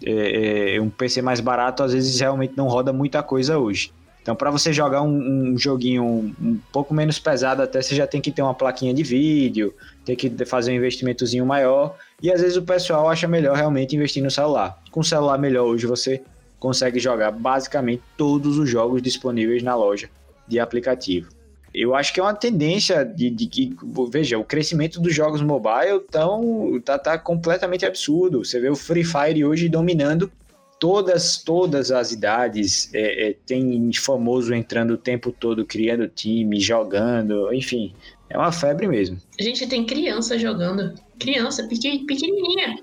é, 0.03 0.75
é, 0.75 0.81
um 0.81 0.89
PC 0.89 1.21
mais 1.21 1.39
barato 1.39 1.83
às 1.83 1.93
vezes 1.93 2.19
realmente 2.19 2.53
não 2.55 2.67
roda 2.67 2.93
muita 2.93 3.21
coisa 3.21 3.57
hoje. 3.57 3.91
Então, 4.21 4.35
para 4.35 4.51
você 4.51 4.71
jogar 4.71 5.01
um, 5.01 5.53
um 5.53 5.57
joguinho 5.57 6.03
um, 6.03 6.35
um 6.39 6.59
pouco 6.71 6.93
menos 6.93 7.17
pesado, 7.17 7.63
até 7.63 7.81
você 7.81 7.95
já 7.95 8.05
tem 8.05 8.21
que 8.21 8.31
ter 8.31 8.43
uma 8.43 8.53
plaquinha 8.53 8.93
de 8.93 9.01
vídeo, 9.01 9.73
tem 10.05 10.15
que 10.15 10.29
fazer 10.45 10.71
um 10.71 10.75
investimentozinho 10.75 11.45
maior. 11.45 11.95
E 12.21 12.31
às 12.31 12.41
vezes 12.41 12.57
o 12.57 12.61
pessoal 12.61 13.09
acha 13.09 13.27
melhor 13.27 13.55
realmente 13.55 13.95
investir 13.95 14.23
no 14.23 14.29
celular. 14.29 14.79
Com 14.91 14.99
o 14.99 15.03
celular 15.03 15.37
melhor 15.37 15.65
hoje 15.65 15.87
você 15.87 16.21
consegue 16.59 16.99
jogar 16.99 17.31
basicamente 17.31 18.03
todos 18.15 18.57
os 18.57 18.69
jogos 18.69 19.01
disponíveis 19.01 19.63
na 19.63 19.75
loja 19.75 20.09
de 20.47 20.59
aplicativo. 20.59 21.29
Eu 21.73 21.95
acho 21.95 22.13
que 22.13 22.19
é 22.19 22.23
uma 22.23 22.33
tendência 22.33 23.03
de, 23.05 23.29
de 23.29 23.47
que, 23.47 23.75
veja, 24.09 24.37
o 24.37 24.43
crescimento 24.43 24.99
dos 24.99 25.15
jogos 25.15 25.41
mobile 25.41 26.01
tão, 26.11 26.79
tá, 26.83 26.99
tá 26.99 27.17
completamente 27.17 27.85
absurdo. 27.85 28.43
Você 28.43 28.59
vê 28.59 28.69
o 28.69 28.75
Free 28.75 29.05
Fire 29.05 29.45
hoje 29.45 29.69
dominando 29.69 30.29
todas, 30.77 31.37
todas 31.37 31.89
as 31.89 32.11
idades. 32.11 32.93
É, 32.93 33.29
é, 33.29 33.35
tem 33.45 33.89
famoso 33.93 34.53
entrando 34.53 34.91
o 34.95 34.97
tempo 34.97 35.31
todo, 35.31 35.65
criando 35.65 36.09
time, 36.09 36.59
jogando, 36.59 37.53
enfim. 37.53 37.93
É 38.33 38.37
uma 38.37 38.51
febre 38.51 38.87
mesmo. 38.87 39.17
A 39.39 39.43
gente 39.43 39.67
tem 39.67 39.85
criança 39.85 40.37
jogando. 40.39 40.93
Criança 41.19 41.67
pequen- 41.67 42.05
pequenininha. 42.05 42.77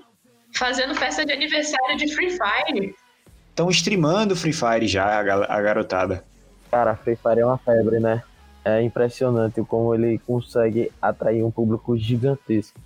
Fazendo 0.55 0.93
festa 0.95 1.25
de 1.25 1.31
aniversário 1.33 1.97
de 1.97 2.13
Free 2.13 2.29
Fire. 2.31 2.95
Estão 3.49 3.69
streamando 3.69 4.35
Free 4.35 4.53
Fire 4.53 4.87
já, 4.87 5.19
a 5.19 5.61
garotada. 5.61 6.23
Cara, 6.71 6.95
Free 6.95 7.15
Fire 7.15 7.39
é 7.39 7.45
uma 7.45 7.57
febre, 7.57 7.99
né? 7.99 8.23
É 8.63 8.81
impressionante 8.81 9.61
como 9.63 9.93
ele 9.95 10.19
consegue 10.19 10.91
atrair 11.01 11.43
um 11.43 11.51
público 11.51 11.97
gigantesco. 11.97 12.79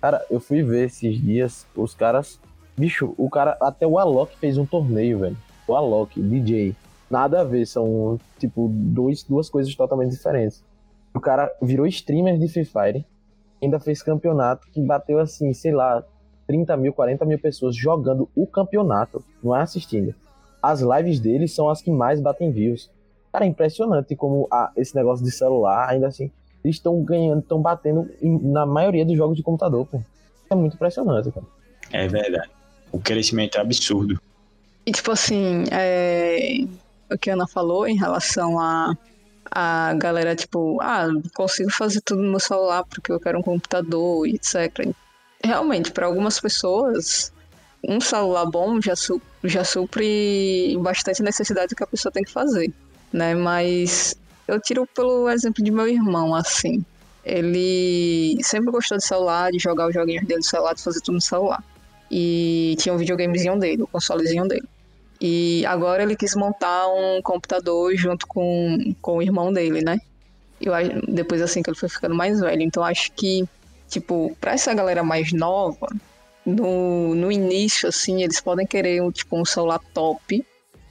Cara, 0.00 0.24
eu 0.30 0.40
fui 0.40 0.62
ver 0.62 0.86
esses 0.86 1.20
dias, 1.20 1.66
os 1.74 1.94
caras. 1.94 2.38
Bicho, 2.76 3.14
o 3.16 3.30
cara. 3.30 3.56
Até 3.60 3.86
o 3.86 3.98
Alok 3.98 4.36
fez 4.38 4.58
um 4.58 4.66
torneio, 4.66 5.20
velho. 5.20 5.36
O 5.66 5.74
Alok, 5.74 6.20
DJ. 6.20 6.74
Nada 7.10 7.40
a 7.40 7.44
ver, 7.44 7.66
são, 7.66 8.18
tipo, 8.38 8.68
dois, 8.72 9.22
duas 9.22 9.48
coisas 9.50 9.74
totalmente 9.74 10.10
diferentes. 10.10 10.62
O 11.14 11.20
cara 11.20 11.50
virou 11.60 11.86
streamer 11.86 12.38
de 12.38 12.48
Free 12.48 12.64
Fire. 12.64 13.06
ainda 13.62 13.78
fez 13.78 14.02
campeonato 14.02 14.66
que 14.72 14.80
bateu 14.80 15.18
assim, 15.18 15.52
sei 15.52 15.72
lá, 15.72 16.04
30 16.46 16.76
mil, 16.76 16.92
40 16.92 17.24
mil 17.24 17.38
pessoas 17.38 17.76
jogando 17.76 18.28
o 18.34 18.46
campeonato, 18.46 19.24
não 19.42 19.54
é 19.54 19.62
assistindo. 19.62 20.14
As 20.62 20.80
lives 20.80 21.20
dele 21.20 21.48
são 21.48 21.68
as 21.68 21.80
que 21.80 21.90
mais 21.90 22.20
batem 22.20 22.50
views. 22.50 22.90
Cara, 23.32 23.44
é 23.44 23.48
impressionante 23.48 24.14
como 24.14 24.46
a, 24.50 24.70
esse 24.76 24.94
negócio 24.94 25.24
de 25.24 25.30
celular, 25.30 25.88
ainda 25.88 26.08
assim, 26.08 26.30
eles 26.64 26.76
estão 26.76 27.02
ganhando, 27.02 27.40
estão 27.40 27.60
batendo 27.60 28.08
em, 28.20 28.38
na 28.38 28.64
maioria 28.64 29.04
dos 29.04 29.16
jogos 29.16 29.36
de 29.36 29.42
computador, 29.42 29.86
pô. 29.86 30.00
É 30.50 30.54
muito 30.54 30.74
impressionante, 30.74 31.30
cara. 31.30 31.46
É 31.90 32.06
verdade. 32.06 32.50
O 32.92 32.98
crescimento 32.98 33.56
é 33.56 33.60
absurdo. 33.60 34.20
E 34.84 34.92
tipo 34.92 35.10
assim, 35.10 35.64
é... 35.70 36.64
o 37.10 37.16
que 37.16 37.30
a 37.30 37.34
Ana 37.34 37.46
falou 37.46 37.86
em 37.86 37.96
relação 37.96 38.58
a 38.58 38.96
a 39.54 39.92
galera, 39.94 40.34
tipo, 40.34 40.80
ah, 40.80 41.08
consigo 41.34 41.70
fazer 41.70 42.00
tudo 42.00 42.22
no 42.22 42.30
meu 42.30 42.40
celular 42.40 42.84
porque 42.84 43.12
eu 43.12 43.20
quero 43.20 43.38
um 43.38 43.42
computador, 43.42 44.26
etc. 44.26 44.88
Realmente, 45.44 45.92
para 45.92 46.06
algumas 46.06 46.40
pessoas, 46.40 47.30
um 47.86 48.00
celular 48.00 48.46
bom 48.46 48.80
já, 48.80 48.96
su 48.96 49.20
já 49.44 49.62
supre 49.62 50.76
bastante 50.80 51.22
necessidade 51.22 51.74
que 51.74 51.82
a 51.82 51.86
pessoa 51.86 52.10
tem 52.10 52.24
que 52.24 52.30
fazer, 52.30 52.72
né? 53.12 53.34
Mas 53.34 54.16
eu 54.48 54.58
tiro 54.58 54.86
pelo 54.86 55.28
exemplo 55.28 55.62
de 55.62 55.70
meu 55.70 55.86
irmão, 55.86 56.34
assim. 56.34 56.82
Ele 57.24 58.38
sempre 58.42 58.70
gostou 58.72 58.96
de 58.96 59.04
celular, 59.04 59.52
de 59.52 59.58
jogar 59.58 59.88
os 59.88 59.94
joguinhos 59.94 60.24
dele 60.26 60.38
no 60.38 60.44
celular, 60.44 60.74
de 60.74 60.82
fazer 60.82 61.00
tudo 61.00 61.16
no 61.16 61.20
celular. 61.20 61.62
E 62.10 62.74
tinha 62.78 62.94
um 62.94 62.98
videogamezinho 62.98 63.58
dele, 63.58 63.82
o 63.82 63.84
um 63.84 63.88
consolezinho 63.88 64.48
dele. 64.48 64.66
E 65.24 65.64
agora 65.66 66.02
ele 66.02 66.16
quis 66.16 66.34
montar 66.34 66.88
um 66.88 67.22
computador 67.22 67.94
junto 67.94 68.26
com, 68.26 68.92
com 69.00 69.18
o 69.18 69.22
irmão 69.22 69.52
dele, 69.52 69.80
né? 69.80 70.00
Eu, 70.60 70.72
depois 71.06 71.40
assim 71.40 71.62
que 71.62 71.70
ele 71.70 71.78
foi 71.78 71.88
ficando 71.88 72.12
mais 72.12 72.40
velho. 72.40 72.60
Então 72.60 72.82
acho 72.82 73.12
que, 73.12 73.44
tipo, 73.88 74.36
pra 74.40 74.54
essa 74.54 74.74
galera 74.74 75.04
mais 75.04 75.32
nova, 75.32 75.86
no, 76.44 77.14
no 77.14 77.30
início, 77.30 77.88
assim, 77.88 78.24
eles 78.24 78.40
podem 78.40 78.66
querer 78.66 79.00
um, 79.00 79.12
tipo, 79.12 79.40
um 79.40 79.44
celular 79.44 79.78
top, 79.94 80.44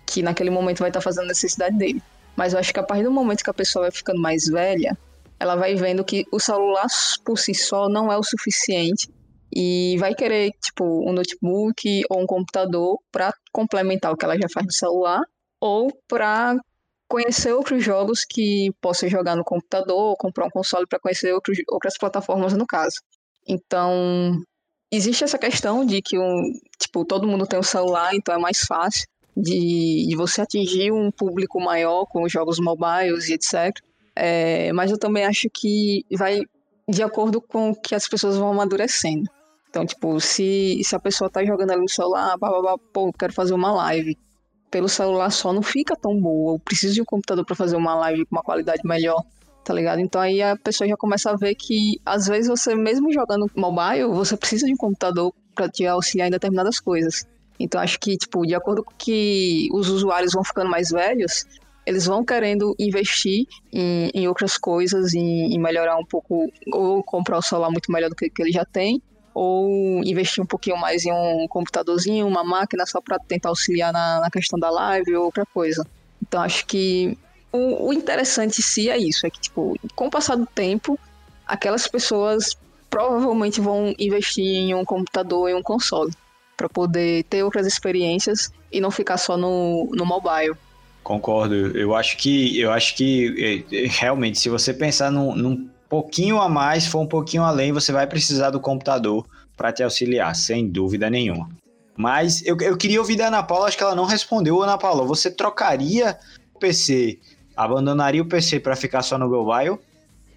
que 0.06 0.24
naquele 0.24 0.50
momento 0.50 0.80
vai 0.80 0.90
estar 0.90 1.02
tá 1.02 1.04
fazendo 1.04 1.26
a 1.26 1.28
necessidade 1.28 1.78
dele. 1.78 2.02
Mas 2.34 2.54
eu 2.54 2.60
acho 2.60 2.74
que 2.74 2.80
a 2.80 2.84
partir 2.84 3.04
do 3.04 3.12
momento 3.12 3.44
que 3.44 3.50
a 3.50 3.54
pessoa 3.54 3.84
vai 3.84 3.92
ficando 3.92 4.22
mais 4.22 4.46
velha, 4.46 4.98
ela 5.42 5.58
vai 5.58 5.76
vendo 5.76 6.06
que 6.06 6.26
o 6.32 6.40
celular 6.40 6.88
por 7.26 7.38
si 7.38 7.54
só 7.54 7.90
não 7.90 8.10
é 8.10 8.18
o 8.18 8.24
suficiente 8.24 9.10
e 9.53 9.98
vai 10.00 10.15
querer, 10.15 10.51
tipo, 10.62 10.84
um 11.08 11.13
notebook 11.13 12.03
ou 12.10 12.22
um 12.22 12.25
computador 12.25 12.98
para 13.12 13.34
complementar 13.51 14.12
o 14.12 14.17
que 14.17 14.25
ela 14.25 14.38
já 14.38 14.48
faz 14.50 14.65
no 14.65 14.72
celular 14.72 15.22
ou 15.60 15.91
para 16.08 16.55
conhecer 17.08 17.51
outros 17.51 17.84
jogos 17.84 18.24
que 18.24 18.72
possa 18.79 19.10
jogar 19.10 19.36
no 19.36 19.43
computador 19.43 19.98
ou 19.98 20.15
comprar 20.15 20.46
um 20.46 20.50
console 20.50 20.88
para 20.88 21.00
conhecer 21.00 21.34
outros, 21.34 21.58
outras 21.70 21.98
plataformas 21.98 22.53
no 22.53 22.65
caso. 22.65 22.96
Então, 23.46 24.41
existe 24.89 25.24
essa 25.24 25.38
questão 25.38 25.86
de 25.86 26.01
que 26.01 26.17
um, 26.17 26.53
tipo, 26.79 27.03
todo 27.03 27.27
mundo 27.27 27.46
tem 27.46 27.60
um 27.60 27.63
celular, 27.63 28.15
então 28.15 28.34
é 28.34 28.38
mais 28.38 28.60
fácil 28.60 29.05
de, 29.36 30.05
de 30.08 30.15
você 30.15 30.41
atingir 30.41 30.91
um 30.91 31.12
público 31.12 31.60
maior 31.60 32.05
com 32.05 32.24
os 32.24 32.31
jogos 32.31 32.58
mobiles 32.60 33.27
e 33.27 33.34
etc. 33.34 33.75
É, 34.15 34.72
mas 34.72 34.89
eu 34.89 34.98
também 34.98 35.25
acho 35.25 35.50
que 35.53 36.05
vai 36.17 36.41
de 36.88 37.03
acordo 37.03 37.41
com 37.41 37.72
o 37.72 37.75
que 37.75 37.96
as 37.96 38.08
pessoas 38.08 38.38
vão 38.38 38.51
amadurecendo. 38.51 39.29
Então, 39.72 39.86
tipo, 39.86 40.20
se, 40.20 40.82
se 40.84 40.94
a 40.94 41.00
pessoa 41.00 41.30
tá 41.30 41.46
jogando 41.46 41.72
ali 41.72 41.82
no 41.82 41.90
celular, 41.90 42.38
blá, 42.38 42.50
blá, 42.50 42.62
blá, 42.62 42.78
pô, 42.92 43.12
quero 43.13 43.32
fazer 43.32 43.54
uma 43.54 43.72
live. 43.72 44.18
Pelo 44.70 44.90
celular 44.90 45.30
só 45.32 45.54
não 45.54 45.62
fica 45.62 45.96
tão 45.96 46.20
boa. 46.20 46.56
Eu 46.56 46.60
preciso 46.60 46.94
de 46.94 47.01
um 47.01 47.06
computador 47.06 47.46
para 47.46 47.56
fazer 47.56 47.78
uma 47.78 47.96
live 47.96 48.25
com 48.25 48.36
uma 48.36 48.44
qualidade 48.44 48.82
melhor, 48.84 49.24
tá 49.63 49.74
ligado? 49.74 50.01
Então 50.01 50.20
aí 50.20 50.42
a 50.42 50.58
pessoa 50.58 50.90
já 50.90 50.98
começa 50.98 51.32
a 51.32 51.38
ver 51.38 51.56
que, 51.56 52.01
às 52.06 52.28
vezes, 52.28 52.50
você 52.50 52.75
mesmo 52.75 53.13
jogando 53.13 53.50
mobile, 53.56 54.08
você 54.10 54.36
precisa 54.36 54.66
de 54.66 54.74
um 54.74 54.78
computador 54.78 55.34
para 55.56 55.70
te 55.70 55.88
auxiliar 55.88 56.28
em 56.28 56.32
determinadas 56.32 56.78
coisas. 56.78 57.25
Então 57.58 57.80
acho 57.80 57.98
que, 57.98 58.18
tipo, 58.18 58.46
de 58.46 58.54
acordo 58.54 58.84
com 58.84 58.92
que 58.98 59.70
os 59.72 59.88
usuários 59.88 60.34
vão 60.34 60.44
ficando 60.44 60.70
mais 60.70 60.90
velhos, 60.90 61.46
eles 61.86 62.06
vão 62.06 62.25
querendo 62.25 62.75
investir 62.78 63.46
em, 63.72 64.12
em 64.13 64.28
outras 64.28 64.58
coisas, 64.58 65.13
em, 65.13 65.54
em, 65.54 65.60
melhorar 65.60 65.98
um 65.98 66.06
pouco, 66.06 66.51
ou 66.74 67.01
comprar 67.04 67.38
o 67.38 67.42
celular 67.42 67.70
muito 67.70 67.90
melhor 67.90 68.10
do 68.10 68.16
que, 68.18 68.30
que 68.30 68.42
ele 68.42 68.51
já 68.51 68.66
tem, 68.66 69.01
ou 69.34 70.04
investir 70.04 70.44
um 70.44 70.48
pouquinho 70.48 70.78
mais 70.78 71.06
em 71.06 71.12
um 71.12 71.48
computadorzinho, 71.48 72.28
uma 72.28 72.44
máquina 72.44 72.86
só 72.86 73.00
para 73.02 73.18
tentar 73.20 73.50
auxiliar 73.50 73.94
na, 73.94 74.20
na, 74.20 74.30
questão 74.30 74.60
da 74.60 74.70
live 74.70 75.16
ou 75.16 75.26
outra 75.26 75.46
coisa. 75.46 75.86
Então 76.22 76.42
acho 76.42 76.66
que 76.66 77.18
o, 77.52 77.88
o 77.88 77.94
interessante 77.94 78.60
em 78.60 78.64
si 78.64 78.90
é 78.90 78.98
isso, 78.98 79.26
é 79.26 79.30
que 79.30 79.40
tipo, 79.40 79.78
com 79.96 80.08
o 80.08 80.12
passar 80.12 80.36
do 80.36 80.46
tempo, 80.46 81.00
aquelas 81.46 81.88
pessoas 81.88 82.58
provavelmente 82.90 83.62
vão 83.62 83.96
investir 83.98 84.46
em 84.46 84.74
um 84.74 84.84
computador 84.84 85.50
e 85.50 85.54
um 85.54 85.64
console 85.64 86.12
para 86.58 86.68
poder 86.68 87.24
ter 87.24 87.44
outras 87.44 87.66
experiências 87.66 88.52
e 88.72 88.80
não 88.80 88.92
ficar 88.92 89.18
só 89.18 89.38
no, 89.38 89.90
no 89.94 90.06
mobile. 90.06 90.56
Concordo. 91.04 91.56
Eu 91.56 91.96
acho 91.96 92.18
que 92.18 92.60
eu 92.60 92.72
acho 92.72 92.96
que 92.96 93.66
é, 93.72 93.76
é, 93.76 93.88
realmente, 93.88 94.38
se 94.38 94.50
você 94.50 94.74
pensar 94.74 95.12
num, 95.12 95.36
num 95.36 95.70
pouquinho 95.92 96.40
a 96.40 96.48
mais, 96.48 96.88
for 96.88 97.02
um 97.02 97.06
pouquinho 97.06 97.44
além, 97.44 97.74
você 97.74 97.92
vai 97.92 98.08
precisar 98.08 98.50
do 98.50 98.62
computador 98.62 99.28
para 99.58 99.74
te 99.74 99.84
auxiliar, 99.84 100.34
sem 100.34 100.66
dúvida 100.66 101.10
nenhuma. 101.10 101.50
Mas 101.98 102.42
eu, 102.46 102.56
eu 102.62 102.78
queria 102.78 103.02
ouvir 103.02 103.18
da 103.18 103.28
Ana 103.28 103.44
Paula, 103.44 103.68
acho 103.68 103.76
que 103.76 103.84
ela 103.84 103.94
não 103.94 104.06
respondeu. 104.06 104.62
Ana 104.62 104.78
Paula, 104.78 105.04
você 105.04 105.30
trocaria 105.30 106.18
o 106.56 106.60
PC, 106.60 107.20
abandonaria 107.58 108.22
o 108.22 108.26
PC 108.26 108.62
para 108.62 108.74
ficar 108.74 109.02
só 109.02 109.18
no 109.18 109.28
mobile? 109.28 109.78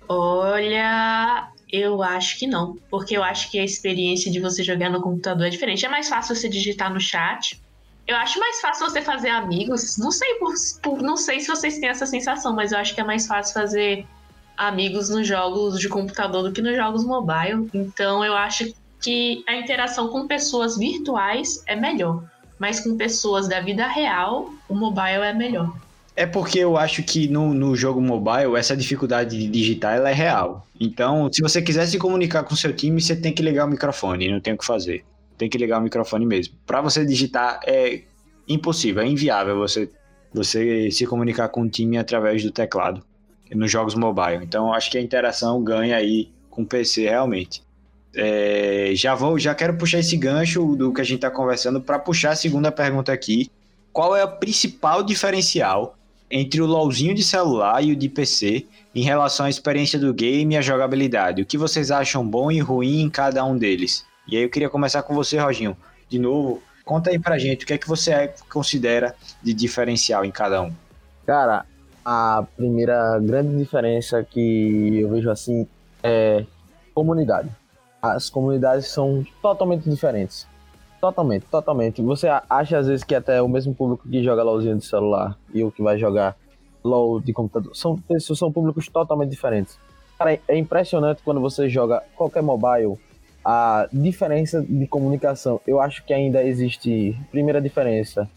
Olha, 0.08 1.48
eu 1.70 2.02
acho 2.02 2.36
que 2.36 2.48
não, 2.48 2.76
porque 2.90 3.16
eu 3.16 3.22
acho 3.22 3.48
que 3.48 3.56
a 3.56 3.64
experiência 3.64 4.32
de 4.32 4.40
você 4.40 4.64
jogar 4.64 4.90
no 4.90 5.00
computador 5.00 5.46
é 5.46 5.50
diferente. 5.50 5.86
É 5.86 5.88
mais 5.88 6.08
fácil 6.08 6.34
você 6.34 6.48
digitar 6.48 6.92
no 6.92 6.98
chat. 6.98 7.62
Eu 8.08 8.16
acho 8.16 8.40
mais 8.40 8.60
fácil 8.60 8.90
você 8.90 9.00
fazer 9.00 9.28
amigos. 9.28 9.98
Não 9.98 10.10
sei 10.10 10.34
por, 10.34 10.52
por, 10.82 11.00
não 11.00 11.16
sei 11.16 11.38
se 11.38 11.46
vocês 11.46 11.78
têm 11.78 11.90
essa 11.90 12.06
sensação, 12.06 12.52
mas 12.52 12.72
eu 12.72 12.78
acho 12.78 12.92
que 12.92 13.00
é 13.00 13.04
mais 13.04 13.28
fácil 13.28 13.54
fazer 13.54 14.04
amigos 14.56 15.08
nos 15.08 15.26
jogos 15.26 15.78
de 15.78 15.88
computador 15.88 16.42
do 16.42 16.52
que 16.52 16.62
nos 16.62 16.76
jogos 16.76 17.04
mobile. 17.04 17.68
Então 17.72 18.24
eu 18.24 18.34
acho 18.34 18.72
que 19.00 19.44
a 19.46 19.56
interação 19.56 20.08
com 20.08 20.26
pessoas 20.26 20.78
virtuais 20.78 21.62
é 21.66 21.76
melhor, 21.76 22.24
mas 22.58 22.80
com 22.80 22.96
pessoas 22.96 23.48
da 23.48 23.60
vida 23.60 23.86
real, 23.86 24.50
o 24.68 24.74
mobile 24.74 25.22
é 25.22 25.32
melhor. 25.32 25.74
É 26.16 26.24
porque 26.26 26.60
eu 26.60 26.76
acho 26.76 27.02
que 27.02 27.26
no, 27.26 27.52
no 27.52 27.74
jogo 27.74 28.00
mobile 28.00 28.56
essa 28.56 28.76
dificuldade 28.76 29.36
de 29.36 29.48
digitar 29.48 29.96
ela 29.96 30.10
é 30.10 30.14
real. 30.14 30.66
Então, 30.80 31.28
se 31.32 31.42
você 31.42 31.60
quiser 31.60 31.86
se 31.86 31.98
comunicar 31.98 32.44
com 32.44 32.54
seu 32.54 32.74
time, 32.74 33.00
você 33.00 33.16
tem 33.16 33.32
que 33.32 33.42
ligar 33.42 33.66
o 33.66 33.70
microfone, 33.70 34.30
não 34.30 34.40
tem 34.40 34.54
o 34.54 34.58
que 34.58 34.64
fazer. 34.64 35.04
Tem 35.36 35.50
que 35.50 35.58
ligar 35.58 35.80
o 35.80 35.82
microfone 35.82 36.24
mesmo. 36.24 36.54
Para 36.64 36.80
você 36.80 37.04
digitar 37.04 37.58
é 37.66 38.02
impossível, 38.48 39.02
é 39.02 39.06
inviável 39.06 39.56
você 39.56 39.90
você 40.32 40.90
se 40.90 41.06
comunicar 41.06 41.48
com 41.48 41.62
o 41.62 41.68
time 41.68 41.96
através 41.96 42.42
do 42.42 42.50
teclado 42.50 43.00
nos 43.56 43.70
jogos 43.70 43.94
mobile. 43.94 44.42
Então 44.42 44.72
acho 44.72 44.90
que 44.90 44.98
a 44.98 45.00
interação 45.00 45.62
ganha 45.62 45.96
aí 45.96 46.28
com 46.50 46.62
o 46.62 46.66
PC 46.66 47.08
realmente. 47.08 47.62
É, 48.16 48.92
já 48.94 49.14
vou, 49.14 49.38
já 49.38 49.54
quero 49.54 49.76
puxar 49.76 49.98
esse 49.98 50.16
gancho 50.16 50.76
do 50.76 50.92
que 50.92 51.00
a 51.00 51.04
gente 51.04 51.16
está 51.16 51.30
conversando 51.30 51.80
para 51.80 51.98
puxar 51.98 52.30
a 52.30 52.36
segunda 52.36 52.70
pergunta 52.70 53.12
aqui. 53.12 53.50
Qual 53.92 54.16
é 54.16 54.24
o 54.24 54.36
principal 54.36 55.02
diferencial 55.02 55.96
entre 56.30 56.60
o 56.60 56.66
LoLzinho 56.66 57.14
de 57.14 57.22
celular 57.22 57.82
e 57.82 57.92
o 57.92 57.96
de 57.96 58.08
PC 58.08 58.66
em 58.94 59.02
relação 59.02 59.46
à 59.46 59.50
experiência 59.50 59.98
do 59.98 60.14
game 60.14 60.54
e 60.54 60.58
a 60.58 60.62
jogabilidade? 60.62 61.42
O 61.42 61.46
que 61.46 61.58
vocês 61.58 61.90
acham 61.90 62.26
bom 62.26 62.50
e 62.50 62.60
ruim 62.60 63.02
em 63.02 63.10
cada 63.10 63.44
um 63.44 63.56
deles? 63.56 64.04
E 64.26 64.36
aí 64.36 64.42
eu 64.42 64.50
queria 64.50 64.70
começar 64.70 65.02
com 65.02 65.14
você, 65.14 65.38
Roginho. 65.38 65.76
De 66.08 66.18
novo, 66.18 66.62
conta 66.84 67.10
aí 67.10 67.18
pra 67.18 67.38
gente 67.38 67.64
o 67.64 67.66
que 67.66 67.74
é 67.74 67.78
que 67.78 67.88
você 67.88 68.32
considera 68.48 69.14
de 69.42 69.52
diferencial 69.52 70.24
em 70.24 70.30
cada 70.30 70.62
um. 70.62 70.72
Cara, 71.26 71.66
a 72.04 72.44
primeira 72.56 73.18
grande 73.20 73.56
diferença 73.56 74.22
que 74.22 75.00
eu 75.00 75.08
vejo 75.08 75.30
assim 75.30 75.66
é 76.02 76.44
comunidade. 76.94 77.48
As 78.02 78.28
comunidades 78.28 78.88
são 78.88 79.24
totalmente 79.40 79.88
diferentes. 79.88 80.46
Totalmente, 81.00 81.46
totalmente. 81.50 82.02
Você 82.02 82.28
acha 82.48 82.78
às 82.78 82.86
vezes 82.86 83.04
que 83.04 83.14
até 83.14 83.40
o 83.40 83.48
mesmo 83.48 83.74
público 83.74 84.08
que 84.08 84.22
joga 84.22 84.42
LOLzinho 84.42 84.78
de 84.78 84.84
celular 84.84 85.38
e 85.52 85.62
o 85.64 85.70
que 85.70 85.82
vai 85.82 85.98
jogar 85.98 86.36
LOL 86.82 87.20
de 87.20 87.32
computador 87.32 87.74
são, 87.74 87.98
são 88.18 88.52
públicos 88.52 88.88
totalmente 88.88 89.30
diferentes. 89.30 89.78
Cara, 90.18 90.38
é 90.46 90.56
impressionante 90.56 91.22
quando 91.22 91.40
você 91.40 91.68
joga 91.68 92.02
qualquer 92.14 92.42
mobile 92.42 92.98
a 93.44 93.88
diferença 93.92 94.62
de 94.62 94.86
comunicação. 94.86 95.60
Eu 95.66 95.80
acho 95.80 96.04
que 96.04 96.14
ainda 96.14 96.42
existe. 96.42 97.18
Primeira 97.30 97.60
diferença, 97.60 98.28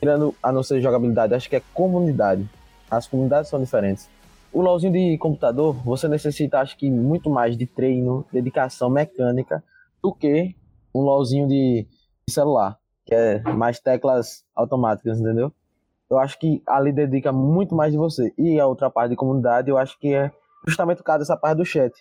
tirando 0.00 0.34
a 0.42 0.50
não 0.50 0.62
ser 0.62 0.80
jogabilidade, 0.80 1.34
acho 1.34 1.48
que 1.50 1.56
é 1.56 1.62
comunidade 1.74 2.48
as 2.90 3.06
comunidades 3.06 3.50
são 3.50 3.60
diferentes. 3.60 4.08
O 4.52 4.62
LoLzinho 4.62 4.92
de 4.92 5.18
computador, 5.18 5.74
você 5.84 6.08
necessita, 6.08 6.60
acho 6.60 6.76
que, 6.76 6.90
muito 6.90 7.28
mais 7.28 7.56
de 7.56 7.66
treino, 7.66 8.24
dedicação 8.32 8.88
mecânica, 8.88 9.62
do 10.02 10.14
que 10.14 10.54
um 10.94 11.00
LoLzinho 11.00 11.46
de 11.46 11.86
celular, 12.28 12.78
que 13.04 13.14
é 13.14 13.40
mais 13.52 13.78
teclas 13.78 14.44
automáticas, 14.54 15.20
entendeu? 15.20 15.52
Eu 16.08 16.18
acho 16.18 16.38
que 16.38 16.62
ali 16.66 16.92
dedica 16.92 17.32
muito 17.32 17.74
mais 17.74 17.92
de 17.92 17.98
você. 17.98 18.32
E 18.38 18.58
a 18.60 18.66
outra 18.66 18.88
parte 18.88 19.10
de 19.10 19.16
comunidade, 19.16 19.68
eu 19.68 19.76
acho 19.76 19.98
que 19.98 20.14
é 20.14 20.30
justamente 20.66 21.00
o 21.00 21.04
caso 21.04 21.18
dessa 21.20 21.36
parte 21.36 21.58
do 21.58 21.64
chat. 21.64 21.92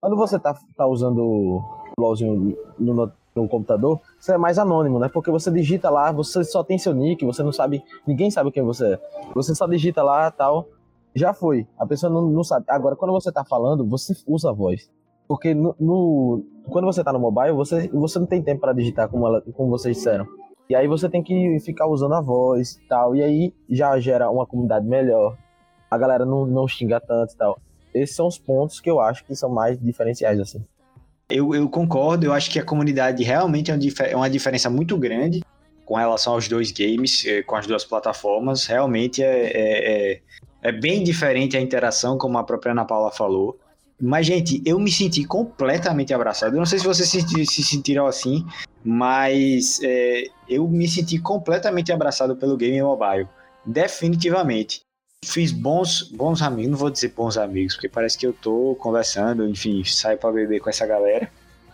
quando 0.00 0.16
você 0.16 0.38
tá, 0.38 0.54
tá 0.76 0.86
usando 0.86 1.18
o 1.18 1.62
LOLzinho 1.98 2.56
no, 2.78 3.12
no, 3.34 3.48
computador, 3.48 4.00
você 4.18 4.34
é 4.34 4.38
mais 4.38 4.58
anônimo, 4.58 4.98
né? 4.98 5.08
Porque 5.12 5.30
você 5.30 5.50
digita 5.50 5.90
lá, 5.90 6.12
você 6.12 6.44
só 6.44 6.62
tem 6.62 6.78
seu 6.78 6.94
nick, 6.94 7.24
você 7.24 7.42
não 7.42 7.52
sabe, 7.52 7.82
ninguém 8.06 8.30
sabe 8.30 8.50
quem 8.50 8.62
você 8.62 8.94
é. 8.94 9.00
Você 9.34 9.54
só 9.54 9.66
digita 9.66 10.02
lá 10.02 10.30
tal, 10.30 10.68
já 11.14 11.34
foi. 11.34 11.66
A 11.78 11.86
pessoa 11.86 12.12
não, 12.12 12.28
não 12.28 12.44
sabe. 12.44 12.64
Agora, 12.68 12.96
quando 12.96 13.12
você 13.12 13.32
tá 13.32 13.44
falando, 13.44 13.84
você 13.86 14.14
usa 14.26 14.50
a 14.50 14.52
voz. 14.52 14.90
Porque 15.26 15.54
no, 15.54 15.74
no 15.80 16.44
quando 16.68 16.84
você 16.84 17.02
tá 17.02 17.12
no 17.12 17.18
mobile, 17.18 17.52
você, 17.52 17.88
você 17.88 18.18
não 18.18 18.26
tem 18.26 18.42
tempo 18.42 18.60
para 18.60 18.72
digitar 18.72 19.08
como, 19.08 19.26
ela, 19.26 19.42
como 19.52 19.70
vocês 19.70 19.96
disseram. 19.96 20.26
E 20.68 20.74
aí 20.74 20.86
você 20.86 21.08
tem 21.08 21.22
que 21.22 21.58
ficar 21.60 21.86
usando 21.86 22.14
a 22.14 22.20
voz 22.20 22.74
e 22.74 22.88
tal. 22.88 23.16
E 23.16 23.22
aí 23.22 23.54
já 23.68 23.98
gera 23.98 24.30
uma 24.30 24.46
comunidade 24.46 24.86
melhor. 24.86 25.36
A 25.90 25.98
galera 25.98 26.24
não, 26.24 26.46
não 26.46 26.68
xinga 26.68 27.00
tanto 27.00 27.32
e 27.32 27.36
tal. 27.36 27.58
Esses 27.92 28.16
são 28.16 28.26
os 28.26 28.38
pontos 28.38 28.80
que 28.80 28.90
eu 28.90 29.00
acho 29.00 29.24
que 29.24 29.34
são 29.36 29.48
mais 29.50 29.78
diferenciais, 29.78 30.40
assim. 30.40 30.64
Eu, 31.28 31.54
eu 31.54 31.68
concordo, 31.68 32.26
eu 32.26 32.32
acho 32.32 32.50
que 32.50 32.58
a 32.58 32.64
comunidade 32.64 33.22
realmente 33.22 33.70
é, 33.70 33.78
é 34.10 34.16
uma 34.16 34.28
diferença 34.28 34.68
muito 34.68 34.96
grande 34.98 35.42
com 35.84 35.96
relação 35.96 36.34
aos 36.34 36.48
dois 36.48 36.70
games, 36.70 37.24
eh, 37.26 37.42
com 37.42 37.56
as 37.56 37.66
duas 37.66 37.84
plataformas. 37.84 38.66
Realmente 38.66 39.22
é, 39.22 39.46
é, 39.46 40.12
é, 40.12 40.20
é 40.62 40.72
bem 40.72 41.02
diferente 41.02 41.56
a 41.56 41.60
interação, 41.60 42.16
como 42.18 42.38
a 42.38 42.44
própria 42.44 42.72
Ana 42.72 42.84
Paula 42.84 43.10
falou. 43.10 43.58
Mas, 44.00 44.26
gente, 44.26 44.60
eu 44.66 44.78
me 44.78 44.90
senti 44.90 45.24
completamente 45.24 46.12
abraçado. 46.12 46.54
Eu 46.54 46.58
não 46.58 46.66
sei 46.66 46.78
se 46.78 46.84
vocês 46.84 47.08
se, 47.08 47.46
se 47.46 47.62
sentiram 47.62 48.06
assim, 48.06 48.44
mas 48.84 49.80
é, 49.82 50.24
eu 50.48 50.66
me 50.68 50.88
senti 50.88 51.18
completamente 51.18 51.92
abraçado 51.92 52.36
pelo 52.36 52.56
game 52.56 52.82
mobile. 52.82 53.28
Definitivamente. 53.64 54.82
Fiz 55.24 55.52
bons, 55.52 56.02
bons 56.02 56.42
amigos, 56.42 56.70
não 56.70 56.78
vou 56.78 56.90
dizer 56.90 57.12
bons 57.16 57.36
amigos, 57.36 57.74
porque 57.74 57.88
parece 57.88 58.16
que 58.16 58.26
eu 58.26 58.32
tô 58.32 58.76
conversando, 58.78 59.48
enfim, 59.48 59.82
saio 59.84 60.18
para 60.18 60.30
beber 60.30 60.60
com 60.60 60.70
essa 60.70 60.86
galera. 60.86 61.30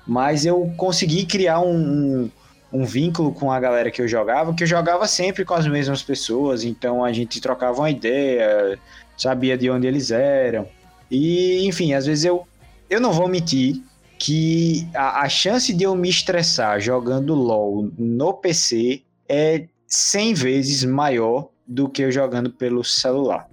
Mas 0.07 0.47
eu 0.47 0.73
consegui 0.77 1.27
criar 1.27 1.61
um, 1.61 1.75
um, 1.75 2.31
um 2.73 2.85
vínculo 2.85 3.33
com 3.33 3.51
a 3.53 3.61
galera 3.61 3.91
que 3.91 4.01
eu 4.01 4.09
jogava, 4.09 4.55
que 4.55 4.63
eu 4.63 4.67
jogava 4.67 5.07
sempre 5.07 5.45
com 5.45 5.55
as 5.55 5.67
mesmas 5.67 6.03
pessoas, 6.03 6.65
então 6.65 7.05
a 7.05 7.13
gente 7.13 7.41
trocava 7.41 7.81
uma 7.81 7.91
ideia, 7.91 8.79
sabia 9.17 9.59
de 9.59 9.69
onde 9.71 9.87
eles 9.87 10.11
eram. 10.11 10.67
E, 11.11 11.67
enfim, 11.67 11.93
às 11.93 12.07
vezes 12.07 12.25
eu, 12.25 12.47
eu 12.89 13.01
não 13.01 13.13
vou 13.13 13.29
mentir 13.29 13.83
que 14.19 14.87
a, 14.95 15.23
a 15.23 15.29
chance 15.29 15.73
de 15.73 15.85
eu 15.85 15.97
me 15.97 16.09
estressar 16.09 16.81
jogando 16.81 17.35
LOL 17.35 17.91
no 17.99 18.35
PC 18.35 19.03
é 19.29 19.67
100 19.87 20.35
vezes 20.35 20.85
maior 20.85 21.49
do 21.71 21.89
que 21.89 22.03
eu 22.03 22.11
jogando 22.11 22.51
pelo 22.51 22.83
celular. 22.83 23.49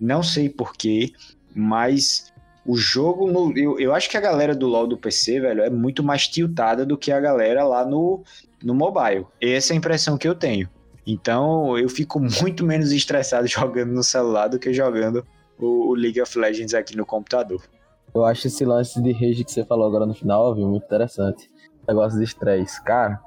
Não 0.00 0.24
sei 0.24 0.48
porquê, 0.48 1.12
mas 1.54 2.32
o 2.66 2.76
jogo. 2.76 3.30
No, 3.30 3.56
eu, 3.56 3.78
eu 3.78 3.94
acho 3.94 4.10
que 4.10 4.16
a 4.16 4.20
galera 4.20 4.54
do 4.54 4.66
LoL 4.66 4.88
do 4.88 4.98
PC, 4.98 5.40
velho, 5.40 5.62
é 5.62 5.70
muito 5.70 6.02
mais 6.02 6.26
tiltada 6.26 6.84
do 6.84 6.98
que 6.98 7.12
a 7.12 7.20
galera 7.20 7.64
lá 7.64 7.86
no, 7.86 8.24
no 8.62 8.74
mobile. 8.74 9.24
Essa 9.40 9.72
é 9.72 9.74
a 9.74 9.78
impressão 9.78 10.18
que 10.18 10.26
eu 10.26 10.34
tenho. 10.34 10.68
Então 11.06 11.78
eu 11.78 11.88
fico 11.88 12.18
muito 12.42 12.66
menos 12.66 12.90
estressado 12.90 13.46
jogando 13.46 13.92
no 13.92 14.02
celular 14.02 14.48
do 14.48 14.58
que 14.58 14.74
jogando 14.74 15.24
o, 15.56 15.90
o 15.90 15.94
League 15.94 16.20
of 16.20 16.36
Legends 16.36 16.74
aqui 16.74 16.96
no 16.96 17.06
computador. 17.06 17.62
Eu 18.12 18.24
acho 18.24 18.48
esse 18.48 18.64
lance 18.64 19.00
de 19.00 19.12
rage 19.12 19.44
que 19.44 19.52
você 19.52 19.64
falou 19.64 19.86
agora 19.86 20.04
no 20.04 20.14
final, 20.14 20.52
viu, 20.56 20.66
muito 20.66 20.84
interessante. 20.84 21.48
Negócio 21.86 22.18
de 22.18 22.24
estresse. 22.24 22.82
Cara, 22.82 23.20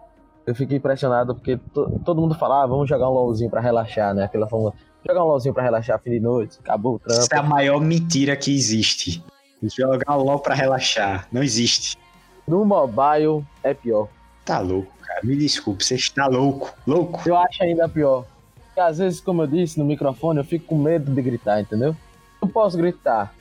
eu 0.45 0.53
fiquei 0.53 0.77
impressionado 0.77 1.35
porque 1.35 1.57
to, 1.73 1.99
todo 2.03 2.21
mundo 2.21 2.35
falava, 2.35 2.63
ah, 2.63 2.67
vamos 2.67 2.89
jogar 2.89 3.09
um 3.09 3.13
LOLzinho 3.13 3.49
pra 3.49 3.61
relaxar, 3.61 4.13
né? 4.13 4.25
Aquela 4.25 4.47
forma, 4.47 4.73
jogar 5.05 5.23
um 5.23 5.27
LOLzinho 5.27 5.53
pra 5.53 5.63
relaxar 5.63 5.99
fim 5.99 6.11
de 6.11 6.19
noite, 6.19 6.59
acabou 6.59 6.95
o 6.95 6.99
trampo. 6.99 7.21
Isso 7.21 7.33
é 7.33 7.37
a 7.37 7.43
maior 7.43 7.79
mentira 7.79 8.35
que 8.35 8.53
existe. 8.53 9.23
Jogar 9.61 10.17
um 10.17 10.23
LOL 10.23 10.39
pra 10.39 10.53
relaxar. 10.53 11.27
Não 11.31 11.41
existe. 11.41 11.97
No 12.45 12.65
mobile 12.65 13.45
é 13.63 13.73
pior. 13.73 14.09
Tá 14.43 14.59
louco, 14.59 14.91
cara. 15.01 15.21
Me 15.23 15.37
desculpe, 15.37 15.85
você 15.85 15.95
está 15.95 16.27
louco. 16.27 16.73
Louco. 16.85 17.21
Eu 17.25 17.37
acho 17.37 17.63
ainda 17.63 17.87
pior. 17.87 18.25
Porque 18.65 18.81
às 18.81 18.97
vezes, 18.97 19.21
como 19.21 19.43
eu 19.43 19.47
disse 19.47 19.79
no 19.79 19.85
microfone, 19.85 20.39
eu 20.39 20.43
fico 20.43 20.65
com 20.65 20.77
medo 20.77 21.09
de 21.09 21.21
gritar, 21.21 21.61
entendeu? 21.61 21.95
Não 22.41 22.49
posso 22.49 22.75
gritar. 22.75 23.33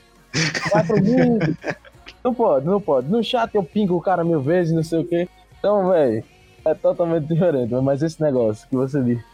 Vai 0.73 0.85
pro 0.87 1.03
mundo. 1.03 1.57
não 2.23 2.33
pode, 2.33 2.67
não 2.67 2.81
pode. 2.81 3.09
No 3.09 3.25
chat 3.25 3.53
eu 3.55 3.65
pingo 3.65 3.97
o 3.97 4.01
cara 4.01 4.23
mil 4.23 4.41
vezes, 4.41 4.73
não 4.73 4.85
sei 4.85 5.01
o 5.01 5.05
quê. 5.05 5.29
Então, 5.59 5.89
velho, 5.89 6.23
é 6.65 6.75
totalmente 6.75 7.27
diferente. 7.27 7.73
Mas 7.75 8.03
esse 8.03 8.21
negócio 8.21 8.69
que 8.69 8.77
você 8.77 9.03
disse, 9.03 9.25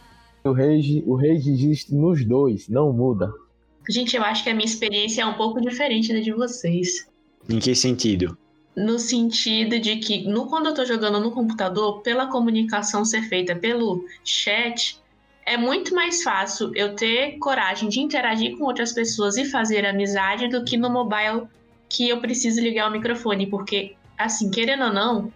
o 0.43 0.51
rage, 0.51 1.03
o 1.05 1.15
rage 1.15 1.51
existe 1.51 1.93
nos 1.93 2.25
dois, 2.25 2.67
não 2.67 2.91
muda. 2.93 3.31
Gente, 3.89 4.15
eu 4.15 4.23
acho 4.23 4.43
que 4.43 4.49
a 4.49 4.53
minha 4.53 4.65
experiência 4.65 5.21
é 5.21 5.25
um 5.25 5.33
pouco 5.33 5.59
diferente 5.59 6.13
da 6.13 6.19
de 6.19 6.31
vocês. 6.31 7.07
Em 7.49 7.59
que 7.59 7.73
sentido? 7.73 8.37
No 8.75 8.99
sentido 8.99 9.79
de 9.79 9.97
que, 9.97 10.27
no, 10.27 10.45
quando 10.47 10.67
eu 10.67 10.73
tô 10.73 10.85
jogando 10.85 11.19
no 11.19 11.31
computador, 11.31 12.01
pela 12.01 12.27
comunicação 12.27 13.03
ser 13.03 13.23
feita 13.23 13.55
pelo 13.55 14.05
chat, 14.23 14.99
é 15.45 15.57
muito 15.57 15.95
mais 15.95 16.21
fácil 16.21 16.71
eu 16.75 16.95
ter 16.95 17.37
coragem 17.39 17.89
de 17.89 17.99
interagir 17.99 18.57
com 18.57 18.65
outras 18.65 18.93
pessoas 18.93 19.35
e 19.35 19.45
fazer 19.45 19.85
amizade 19.85 20.47
do 20.47 20.63
que 20.63 20.77
no 20.77 20.89
mobile 20.89 21.47
que 21.89 22.07
eu 22.07 22.21
preciso 22.21 22.61
ligar 22.61 22.87
o 22.87 22.91
microfone, 22.91 23.47
porque, 23.47 23.95
assim, 24.15 24.51
querendo 24.51 24.83
ou 24.83 24.93
não, 24.93 25.33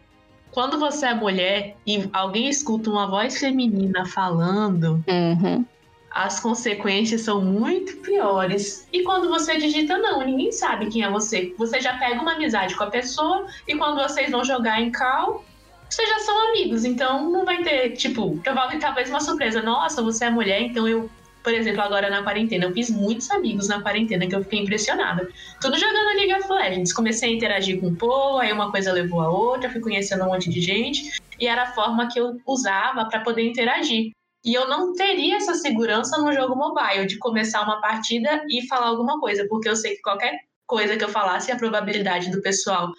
quando 0.54 0.80
você 0.80 1.08
é 1.08 1.14
mulher 1.14 1.76
e 1.86 2.08
alguém 2.14 2.48
escuta 2.48 2.90
uma 2.90 3.08
voz 3.08 3.38
feminina 3.40 4.06
falando, 4.06 5.04
Uhum. 5.08 5.66
as 6.12 6.40
consequências 6.40 7.22
são 7.22 7.42
muito 7.42 7.98
piores. 7.98 8.88
E 8.94 9.02
quando 9.04 9.30
você 9.30 9.58
digita, 9.58 9.98
não, 9.98 10.24
ninguém 10.24 10.52
sabe 10.52 10.88
quem 10.88 11.02
é 11.04 11.10
você. 11.10 11.54
Você 11.58 11.82
já 11.82 11.98
pega 11.98 12.22
uma 12.22 12.34
amizade 12.34 12.76
com 12.76 12.84
a 12.84 12.90
pessoa 12.92 13.48
e 13.68 13.76
quando 13.76 13.96
vocês 14.02 14.30
vão 14.30 14.44
jogar 14.46 14.80
em 14.80 14.92
cal, 14.92 15.44
vocês 15.90 16.08
já 16.08 16.20
são 16.20 16.50
amigos. 16.50 16.86
Então 16.86 17.30
não 17.32 17.46
vai 17.46 17.64
ter, 17.64 17.92
tipo, 17.92 18.40
talvez 18.80 19.10
uma 19.10 19.20
surpresa. 19.20 19.62
Nossa, 19.62 20.02
você 20.04 20.26
é 20.26 20.30
mulher, 20.30 20.62
então 20.62 20.88
eu. 20.88 21.10
Por 21.44 21.54
exemplo, 21.54 21.82
agora 21.82 22.10
na 22.10 22.24
quarentena, 22.24 22.66
eu 22.66 22.74
fiz 22.74 22.90
muitos 22.90 23.30
amigos 23.30 23.68
na 23.68 23.82
quarentena 23.82 24.26
que 24.26 24.34
eu 24.34 24.42
fiquei 24.44 24.60
impressionada. 24.60 25.28
Tudo 25.60 25.78
jogando 25.78 26.16
League 26.16 26.34
of 26.34 26.50
Legends. 26.50 26.94
Comecei 26.94 27.32
a 27.32 27.36
interagir 27.36 27.82
com 27.82 27.88
o 27.88 27.96
Paul, 27.96 28.40
aí 28.40 28.54
uma 28.54 28.72
coisa 28.72 28.94
levou 28.94 29.20
a 29.20 29.30
outra, 29.30 29.70
fui 29.70 29.82
conhecendo 29.82 30.24
um 30.24 30.28
monte 30.28 30.50
de 30.50 30.62
gente, 30.62 31.22
e 31.40 31.46
era 31.46 31.64
a 31.64 31.74
forma 31.74 32.08
que 32.08 32.20
eu 32.20 32.40
usava 32.48 33.06
para 33.06 33.20
poder 33.20 33.44
interagir. 33.44 34.12
E 34.46 34.54
eu 34.54 34.68
não 34.68 34.94
teria 34.94 35.38
essa 35.38 35.54
segurança 35.54 36.18
no 36.18 36.32
jogo 36.34 36.56
mobile, 36.56 37.06
de 37.06 37.18
começar 37.18 37.62
uma 37.62 37.82
partida 37.82 38.44
e 38.50 38.66
falar 38.68 38.88
alguma 38.88 39.20
coisa, 39.20 39.46
porque 39.50 39.68
eu 39.68 39.76
sei 39.76 39.96
que 39.96 40.02
qualquer 40.02 40.40
coisa 40.66 40.96
que 40.96 41.04
eu 41.04 41.10
falasse, 41.10 41.52
a 41.52 41.58
probabilidade 41.58 42.32
do 42.32 42.42
pessoal 42.42 42.92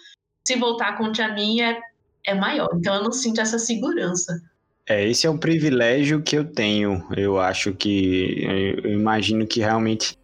se 0.45 0.55
voltar 0.55 0.97
contra 0.97 1.33
mim 1.33 1.61
é, 1.61 1.79
é 2.25 2.33
maior. 2.35 2.69
Então 2.75 2.93
eu 2.95 3.03
não 3.03 3.11
sinto 3.11 3.41
essa 3.41 3.57
segurança. 3.57 4.39
É, 4.87 5.03
esse 5.07 5.25
é 5.25 5.29
um 5.29 5.37
privilégio 5.37 6.21
que 6.21 6.35
eu 6.37 6.45
tenho. 6.45 7.03
Eu 7.15 7.39
acho 7.39 7.73
que. 7.73 8.43
Eu 8.83 8.91
imagino 8.91 9.47
que 9.47 9.59
realmente 9.59 10.15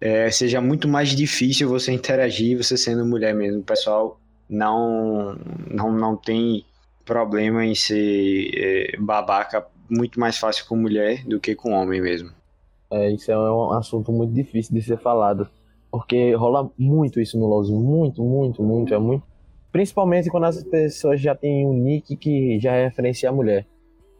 é, 0.00 0.30
seja 0.30 0.60
muito 0.60 0.86
mais 0.86 1.10
difícil 1.10 1.68
você 1.68 1.92
interagir, 1.92 2.56
você 2.56 2.76
sendo 2.76 3.04
mulher 3.04 3.34
mesmo. 3.34 3.60
O 3.60 3.64
pessoal 3.64 4.20
não, 4.48 5.34
não, 5.68 5.92
não 5.92 6.16
tem 6.16 6.64
problema 7.04 7.64
em 7.64 7.74
ser 7.74 8.50
é, 8.54 8.96
babaca 8.98 9.66
muito 9.90 10.18
mais 10.18 10.38
fácil 10.38 10.66
com 10.66 10.76
mulher 10.76 11.24
do 11.26 11.40
que 11.40 11.54
com 11.54 11.72
homem 11.72 12.00
mesmo. 12.00 12.30
É, 12.90 13.10
isso 13.10 13.32
é 13.32 13.36
um 13.36 13.72
assunto 13.72 14.12
muito 14.12 14.32
difícil 14.32 14.74
de 14.74 14.82
ser 14.82 14.98
falado. 14.98 15.48
Porque 15.90 16.34
rola 16.34 16.70
muito 16.78 17.20
isso 17.20 17.38
no 17.38 17.46
LoL, 17.46 17.64
muito, 17.64 18.22
muito, 18.22 18.62
muito, 18.62 18.94
é 18.94 18.98
muito. 18.98 19.24
Principalmente 19.72 20.30
quando 20.30 20.44
as 20.44 20.62
pessoas 20.62 21.20
já 21.20 21.34
têm 21.34 21.66
um 21.66 21.72
nick 21.72 22.16
que 22.16 22.58
já 22.60 22.72
referencia 22.72 23.28
a 23.28 23.32
mulher. 23.32 23.66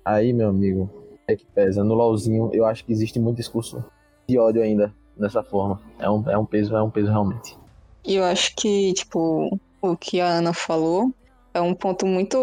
Aí, 0.05 0.33
meu 0.33 0.49
amigo, 0.49 0.91
é 1.27 1.35
que 1.35 1.47
pesa. 1.47 1.83
No 1.83 1.95
LoLzinho, 1.95 2.51
eu 2.53 2.67
acho 2.67 2.85
que 2.85 2.93
existe 2.93 3.19
muito 3.19 3.39
discurso 3.39 3.85
de 4.29 4.39
ódio 4.39 4.63
ainda 4.63 4.95
dessa 5.17 5.43
forma. 5.43 5.81
É 5.99 6.11
um, 6.11 6.29
é 6.29 6.37
um 6.37 6.45
peso, 6.45 6.77
é 6.77 6.83
um 6.83 6.91
peso 6.91 7.11
realmente. 7.11 7.57
E 8.05 8.17
eu 8.17 8.25
acho 8.25 8.55
que, 8.55 8.93
tipo, 8.93 9.59
o 9.81 9.97
que 9.97 10.21
a 10.21 10.27
Ana 10.27 10.53
falou 10.53 11.13
é 11.55 11.61
um 11.61 11.75
ponto 11.75 12.05
muito, 12.07 12.37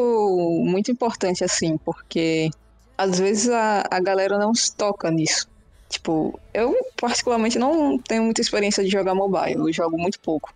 muito 0.65 0.91
importante, 0.91 1.43
assim, 1.43 1.77
porque 1.77 2.49
às 2.97 3.19
vezes 3.19 3.49
a, 3.49 3.83
a 3.91 3.99
galera 3.99 4.37
não 4.37 4.53
se 4.55 4.75
toca 4.75 5.11
nisso. 5.11 5.47
Tipo, 5.89 6.39
eu 6.53 6.73
particularmente 6.99 7.59
não 7.59 7.97
tenho 7.99 8.23
muita 8.23 8.41
experiência 8.41 8.83
de 8.83 8.89
jogar 8.89 9.13
mobile, 9.13 9.59
eu 9.59 9.73
jogo 9.73 9.97
muito 9.97 10.19
pouco. 10.19 10.53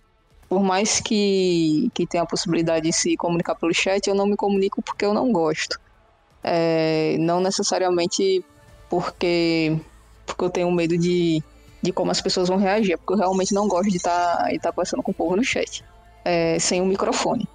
Por 0.47 0.61
mais 0.63 1.01
que, 1.01 1.91
que 1.93 2.07
tenha 2.07 2.23
a 2.23 2.27
possibilidade 2.27 2.87
de 2.87 2.93
se 2.93 3.17
comunicar 3.17 3.55
pelo 3.55 3.73
chat, 3.73 4.07
eu 4.07 4.15
não 4.15 4.25
me 4.25 4.35
comunico 4.35 4.81
porque 4.81 5.03
eu 5.03 5.13
não 5.13 5.31
gosto. 5.31 5.79
É, 6.47 7.17
não 7.19 7.39
necessariamente 7.39 8.45
porque, 8.87 9.75
porque 10.27 10.43
eu 10.43 10.49
tenho 10.51 10.71
medo 10.71 10.95
de, 10.95 11.41
de 11.81 11.91
como 11.91 12.11
as 12.11 12.21
pessoas 12.21 12.49
vão 12.49 12.57
reagir, 12.57 12.93
é 12.93 12.97
porque 12.97 13.13
eu 13.13 13.17
realmente 13.17 13.51
não 13.51 13.67
gosto 13.67 13.89
de 13.89 13.97
estar 13.97 14.37
tá, 14.37 14.49
tá 14.61 14.71
conversando 14.71 15.01
com 15.01 15.09
o 15.09 15.13
povo 15.13 15.35
no 15.35 15.43
chat, 15.43 15.83
é, 16.23 16.59
sem 16.59 16.81
o 16.81 16.83
um 16.83 16.87
microfone. 16.87 17.49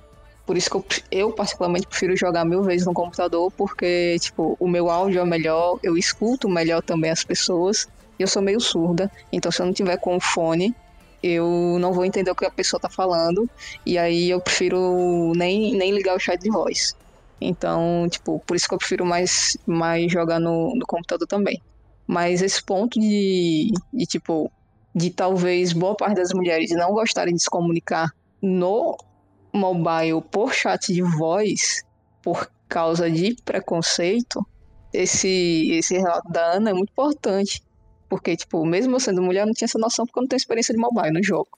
Por 0.44 0.56
isso 0.56 0.68
que 0.68 0.76
eu, 0.76 0.84
eu, 1.12 1.32
particularmente 1.32 1.86
prefiro 1.86 2.16
jogar 2.16 2.44
mil 2.44 2.64
vezes 2.64 2.84
no 2.84 2.92
computador, 2.92 3.52
porque, 3.52 4.16
tipo, 4.18 4.56
o 4.58 4.66
meu 4.66 4.90
áudio 4.90 5.20
é 5.20 5.24
melhor, 5.24 5.78
eu 5.84 5.96
escuto 5.96 6.48
melhor 6.48 6.82
também 6.82 7.12
as 7.12 7.22
pessoas, 7.22 7.86
e 8.18 8.22
eu 8.24 8.26
sou 8.26 8.42
meio 8.42 8.60
surda, 8.60 9.08
então 9.32 9.52
se 9.52 9.62
eu 9.62 9.66
não 9.66 9.72
tiver 9.72 9.98
com 9.98 10.16
o 10.16 10.20
fone, 10.20 10.74
eu 11.22 11.76
não 11.78 11.92
vou 11.92 12.04
entender 12.04 12.30
o 12.32 12.34
que 12.34 12.44
a 12.44 12.50
pessoa 12.50 12.80
tá 12.80 12.90
falando, 12.90 13.48
e 13.86 13.96
aí 13.96 14.30
eu 14.30 14.40
prefiro 14.40 15.32
nem, 15.36 15.76
nem 15.76 15.92
ligar 15.92 16.16
o 16.16 16.18
chat 16.18 16.40
de 16.40 16.50
voz. 16.50 16.96
Então, 17.40 18.06
tipo, 18.10 18.38
por 18.46 18.54
isso 18.54 18.68
que 18.68 18.74
eu 18.74 18.78
prefiro 18.78 19.06
mais, 19.06 19.56
mais 19.66 20.12
jogar 20.12 20.38
no, 20.38 20.74
no 20.74 20.86
computador 20.86 21.26
também. 21.26 21.60
Mas 22.06 22.42
esse 22.42 22.62
ponto 22.62 23.00
de, 23.00 23.70
de, 23.92 24.04
tipo, 24.04 24.50
de 24.94 25.10
talvez 25.10 25.72
boa 25.72 25.96
parte 25.96 26.16
das 26.16 26.32
mulheres 26.34 26.70
não 26.72 26.92
gostarem 26.92 27.34
de 27.34 27.42
se 27.42 27.48
comunicar 27.48 28.12
no 28.42 28.96
mobile 29.52 30.20
por 30.30 30.52
chat 30.52 30.92
de 30.92 31.02
voz, 31.02 31.82
por 32.22 32.50
causa 32.68 33.10
de 33.10 33.34
preconceito, 33.44 34.44
esse, 34.92 35.70
esse 35.72 35.96
relato 35.96 36.30
da 36.30 36.52
Ana 36.52 36.70
é 36.70 36.74
muito 36.74 36.90
importante. 36.90 37.62
Porque, 38.08 38.36
tipo, 38.36 38.66
mesmo 38.66 38.96
eu 38.96 39.00
sendo 39.00 39.22
mulher, 39.22 39.42
eu 39.42 39.46
não 39.46 39.52
tinha 39.54 39.66
essa 39.66 39.78
noção 39.78 40.04
porque 40.04 40.18
eu 40.18 40.22
não 40.22 40.28
tenho 40.28 40.38
experiência 40.38 40.74
de 40.74 40.80
mobile 40.80 41.12
no 41.12 41.22
jogo. 41.22 41.50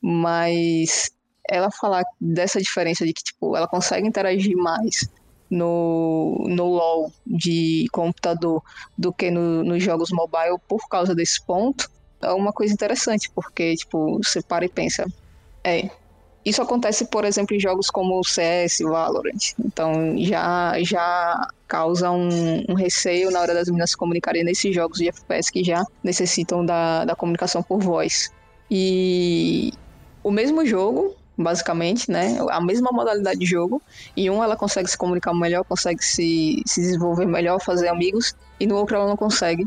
Mas 0.00 1.10
ela 1.48 1.70
falar 1.70 2.02
dessa 2.20 2.60
diferença 2.60 3.04
de 3.04 3.12
que, 3.12 3.22
tipo, 3.22 3.54
ela 3.54 3.68
consegue 3.68 4.08
interagir 4.08 4.56
mais 4.56 5.06
no, 5.50 6.44
no 6.48 6.66
LoL 6.66 7.12
de 7.26 7.86
computador 7.92 8.62
do 8.96 9.12
que 9.12 9.30
no, 9.30 9.64
nos 9.64 9.82
jogos 9.82 10.10
mobile 10.10 10.58
por 10.68 10.88
causa 10.88 11.14
desse 11.14 11.44
ponto, 11.44 11.90
é 12.20 12.32
uma 12.32 12.52
coisa 12.52 12.72
interessante, 12.72 13.30
porque, 13.34 13.76
tipo, 13.76 14.18
você 14.22 14.42
para 14.42 14.64
e 14.64 14.68
pensa, 14.68 15.06
é, 15.64 15.88
isso 16.44 16.62
acontece, 16.62 17.04
por 17.06 17.24
exemplo, 17.24 17.54
em 17.54 17.60
jogos 17.60 17.90
como 17.90 18.18
o 18.18 18.24
CS, 18.24 18.78
Valorant. 18.80 19.52
Então 19.64 20.16
já, 20.18 20.74
já 20.82 21.48
causa 21.66 22.10
um, 22.10 22.64
um, 22.68 22.74
receio 22.74 23.30
na 23.30 23.40
hora 23.40 23.52
das 23.52 23.68
meninas 23.68 23.90
se 23.90 23.96
comunicarem 23.96 24.44
nesses 24.44 24.74
jogos 24.74 24.98
de 24.98 25.08
FPS 25.08 25.50
que 25.52 25.62
já 25.62 25.84
necessitam 26.02 26.64
da, 26.64 27.04
da 27.04 27.14
comunicação 27.14 27.62
por 27.62 27.80
voz. 27.80 28.30
E 28.70 29.72
o 30.22 30.30
mesmo 30.30 30.64
jogo, 30.64 31.14
basicamente, 31.38 32.10
né? 32.10 32.36
A 32.50 32.60
mesma 32.60 32.90
modalidade 32.92 33.38
de 33.38 33.46
jogo. 33.46 33.80
E 34.16 34.28
um 34.28 34.42
ela 34.42 34.56
consegue 34.56 34.90
se 34.90 34.98
comunicar 34.98 35.32
melhor, 35.32 35.64
consegue 35.64 36.04
se, 36.04 36.62
se 36.66 36.80
desenvolver 36.80 37.26
melhor, 37.26 37.60
fazer 37.60 37.88
amigos. 37.88 38.34
E 38.58 38.66
no 38.66 38.76
outro 38.76 38.96
ela 38.96 39.06
não 39.06 39.16
consegue. 39.16 39.66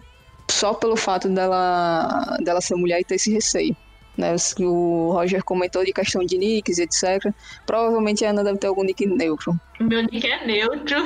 Só 0.50 0.74
pelo 0.74 0.98
fato 0.98 1.30
dela, 1.30 2.38
dela 2.44 2.60
ser 2.60 2.76
mulher 2.76 3.00
e 3.00 3.06
ter 3.06 3.16
esse 3.16 3.32
receio 3.32 3.76
né? 4.18 4.36
O 4.60 5.12
Roger 5.14 5.44
comentou 5.44 5.84
de 5.84 5.94
questão 5.94 6.24
de 6.24 6.38
nicks, 6.38 6.78
etc. 6.78 7.34
Provavelmente 7.66 8.26
a 8.26 8.30
Ana 8.30 8.44
deve 8.44 8.60
ter 8.60 8.68
algum 8.68 8.84
nick 8.84 9.06
neutro. 9.06 9.60
Meu 9.80 10.04
nick 10.04 10.28
é 10.28 10.46
neutro. 10.46 10.98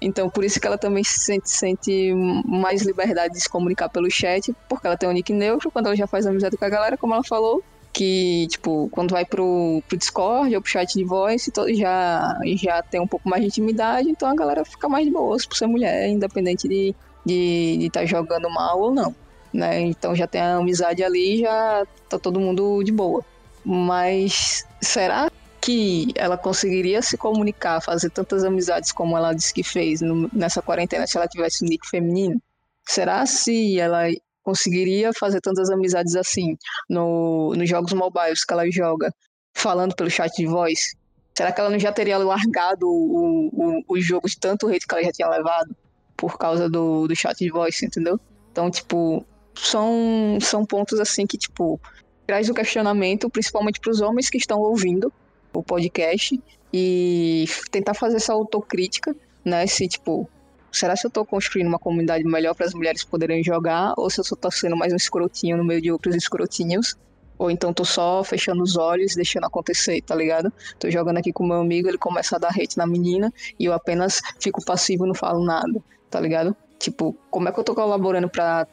Então, 0.00 0.28
por 0.28 0.44
isso 0.44 0.60
que 0.60 0.66
ela 0.66 0.76
também 0.76 1.04
se 1.04 1.20
sente, 1.20 1.48
sente, 1.48 2.12
mais 2.44 2.82
liberdade 2.82 3.34
de 3.34 3.40
se 3.40 3.48
comunicar 3.48 3.88
pelo 3.88 4.10
chat, 4.10 4.52
porque 4.68 4.86
ela 4.86 4.96
tem 4.96 5.08
um 5.08 5.12
nick 5.12 5.32
neutro, 5.32 5.70
quando 5.70 5.86
ela 5.86 5.96
já 5.96 6.08
faz 6.08 6.26
amizade 6.26 6.56
com 6.56 6.64
a 6.64 6.68
galera, 6.68 6.96
como 6.96 7.14
ela 7.14 7.22
falou, 7.22 7.62
que, 7.92 8.46
tipo, 8.48 8.88
quando 8.90 9.12
vai 9.12 9.24
pro, 9.24 9.82
pro 9.86 9.98
Discord 9.98 10.54
ou 10.54 10.62
pro 10.62 10.70
chat 10.70 10.94
de 10.94 11.04
voice, 11.04 11.52
já, 11.74 12.38
já 12.56 12.82
tem 12.82 13.00
um 13.00 13.06
pouco 13.06 13.28
mais 13.28 13.42
de 13.42 13.48
intimidade, 13.48 14.08
então 14.08 14.28
a 14.28 14.34
galera 14.34 14.64
fica 14.64 14.88
mais 14.88 15.04
de 15.04 15.12
boas 15.12 15.44
por 15.44 15.56
ser 15.56 15.66
mulher, 15.66 16.08
independente 16.08 16.66
de 16.68 16.88
estar 16.88 16.98
de, 17.26 17.76
de 17.78 17.90
tá 17.90 18.04
jogando 18.06 18.48
mal 18.50 18.80
ou 18.80 18.92
não 18.92 19.14
né? 19.52 19.80
Então 19.80 20.14
já 20.14 20.26
tem 20.26 20.40
a 20.40 20.56
amizade 20.56 21.04
ali, 21.04 21.40
já 21.40 21.84
tá 22.08 22.18
todo 22.18 22.40
mundo 22.40 22.82
de 22.82 22.90
boa. 22.90 23.24
Mas 23.64 24.66
será 24.80 25.30
que 25.60 26.08
ela 26.16 26.36
conseguiria 26.36 27.02
se 27.02 27.16
comunicar, 27.16 27.80
fazer 27.80 28.10
tantas 28.10 28.42
amizades 28.42 28.90
como 28.90 29.16
ela 29.16 29.32
disse 29.32 29.54
que 29.54 29.62
fez 29.62 30.00
no, 30.00 30.28
nessa 30.32 30.62
quarentena 30.62 31.06
se 31.06 31.16
ela 31.16 31.28
tivesse 31.28 31.64
um 31.64 31.68
nick 31.68 31.86
feminino? 31.88 32.40
Será 32.84 33.24
se 33.26 33.78
ela 33.78 34.04
conseguiria 34.42 35.10
fazer 35.18 35.40
tantas 35.40 35.70
amizades 35.70 36.16
assim 36.16 36.56
no, 36.88 37.54
nos 37.56 37.68
jogos 37.68 37.92
mobiles 37.92 38.44
que 38.44 38.52
ela 38.52 38.70
joga, 38.70 39.12
falando 39.54 39.94
pelo 39.94 40.10
chat 40.10 40.32
de 40.36 40.46
voz? 40.46 40.94
Será 41.36 41.50
que 41.50 41.60
ela 41.60 41.70
não 41.70 41.78
já 41.78 41.92
teria 41.92 42.18
largado 42.18 42.86
o, 42.86 43.48
o, 43.52 43.82
o 43.88 44.00
jogo 44.00 44.28
de 44.28 44.38
tanto 44.38 44.68
hate 44.68 44.86
que 44.86 44.94
ela 44.94 45.04
já 45.04 45.12
tinha 45.12 45.28
levado 45.28 45.74
por 46.16 46.36
causa 46.36 46.68
do, 46.68 47.06
do 47.08 47.16
chat 47.16 47.36
de 47.38 47.50
voz, 47.50 47.82
entendeu? 47.82 48.20
Então, 48.50 48.70
tipo, 48.70 49.24
são, 49.54 50.38
são 50.40 50.64
pontos 50.64 51.00
assim 51.00 51.26
que, 51.26 51.38
tipo, 51.38 51.80
traz 52.26 52.48
o 52.48 52.54
questionamento, 52.54 53.30
principalmente 53.30 53.80
para 53.80 53.90
os 53.90 54.00
homens 54.00 54.28
que 54.28 54.38
estão 54.38 54.60
ouvindo 54.60 55.12
o 55.54 55.62
podcast 55.62 56.40
e 56.72 57.44
tentar 57.70 57.94
fazer 57.94 58.16
essa 58.16 58.32
autocrítica, 58.32 59.14
né? 59.44 59.66
Se, 59.66 59.88
tipo, 59.88 60.28
será 60.72 60.94
que 60.94 61.06
eu 61.06 61.08
estou 61.08 61.24
construindo 61.24 61.68
uma 61.68 61.78
comunidade 61.78 62.24
melhor 62.24 62.54
para 62.54 62.66
as 62.66 62.74
mulheres 62.74 63.04
poderem 63.04 63.44
jogar 63.44 63.94
ou 63.96 64.08
se 64.10 64.20
eu 64.20 64.24
só 64.24 64.34
tô 64.34 64.50
sendo 64.50 64.76
mais 64.76 64.92
um 64.92 64.96
escrotinho 64.96 65.56
no 65.56 65.64
meio 65.64 65.80
de 65.80 65.92
outros 65.92 66.16
escrotinhos? 66.16 66.96
Ou 67.38 67.50
então 67.50 67.72
tô 67.72 67.84
só 67.84 68.22
fechando 68.22 68.62
os 68.62 68.76
olhos, 68.76 69.14
deixando 69.14 69.44
acontecer, 69.44 70.00
tá 70.02 70.14
ligado? 70.14 70.52
Tô 70.78 70.90
jogando 70.90 71.18
aqui 71.18 71.32
com 71.32 71.46
meu 71.46 71.60
amigo, 71.60 71.88
ele 71.88 71.98
começa 71.98 72.36
a 72.36 72.38
dar 72.38 72.50
hate 72.50 72.76
na 72.76 72.86
menina 72.86 73.32
e 73.58 73.64
eu 73.64 73.72
apenas 73.72 74.20
fico 74.40 74.64
passivo, 74.64 75.06
não 75.06 75.14
falo 75.14 75.44
nada, 75.44 75.82
tá 76.10 76.20
ligado? 76.20 76.56
Tipo, 76.78 77.16
como 77.30 77.48
é 77.48 77.52
que 77.52 77.58
eu 77.58 77.64
tô 77.64 77.74
colaborando 77.74 78.28
para 78.28 78.66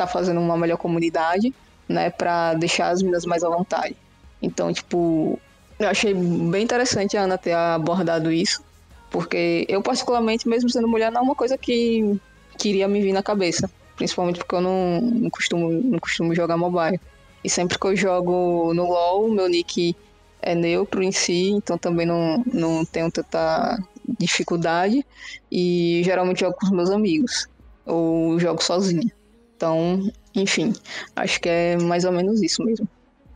tá 0.00 0.06
fazendo 0.06 0.40
uma 0.40 0.56
melhor 0.56 0.78
comunidade, 0.78 1.52
né, 1.86 2.08
para 2.08 2.54
deixar 2.54 2.88
as 2.88 3.02
meninas 3.02 3.26
mais 3.26 3.44
à 3.44 3.50
vontade. 3.50 3.94
Então, 4.40 4.72
tipo, 4.72 5.38
eu 5.78 5.88
achei 5.88 6.14
bem 6.14 6.62
interessante 6.62 7.16
a 7.16 7.22
Ana 7.22 7.36
ter 7.36 7.52
abordado 7.52 8.32
isso, 8.32 8.62
porque 9.10 9.66
eu 9.68 9.82
particularmente, 9.82 10.48
mesmo 10.48 10.70
sendo 10.70 10.88
mulher, 10.88 11.10
não 11.10 11.20
é 11.20 11.24
uma 11.24 11.34
coisa 11.34 11.58
que 11.58 12.18
queria 12.58 12.86
me 12.86 13.02
vir 13.02 13.12
na 13.12 13.22
cabeça, 13.22 13.70
principalmente 13.96 14.38
porque 14.38 14.54
eu 14.54 14.60
não, 14.60 15.00
não 15.00 15.30
costumo 15.30 15.70
não 15.70 15.98
costumo 15.98 16.34
jogar 16.34 16.56
mobile. 16.56 17.00
E 17.42 17.48
sempre 17.48 17.78
que 17.78 17.86
eu 17.86 17.96
jogo 17.96 18.72
no 18.74 18.84
LoL, 18.84 19.30
meu 19.30 19.48
nick 19.48 19.96
é 20.42 20.54
neutro 20.54 21.02
em 21.02 21.10
si, 21.10 21.50
então 21.50 21.76
também 21.76 22.06
não, 22.06 22.42
não 22.52 22.84
tenho 22.84 23.10
tanta 23.10 23.78
dificuldade. 24.18 25.04
E 25.50 26.02
geralmente 26.04 26.40
jogo 26.40 26.56
com 26.56 26.66
os 26.66 26.72
meus 26.72 26.90
amigos, 26.90 27.48
ou 27.86 28.38
jogo 28.38 28.62
sozinha. 28.62 29.10
Então, 29.56 30.10
enfim, 30.34 30.72
acho 31.16 31.40
que 31.40 31.48
é 31.48 31.76
mais 31.76 32.04
ou 32.04 32.12
menos 32.12 32.40
isso 32.42 32.62
mesmo. 32.62 32.88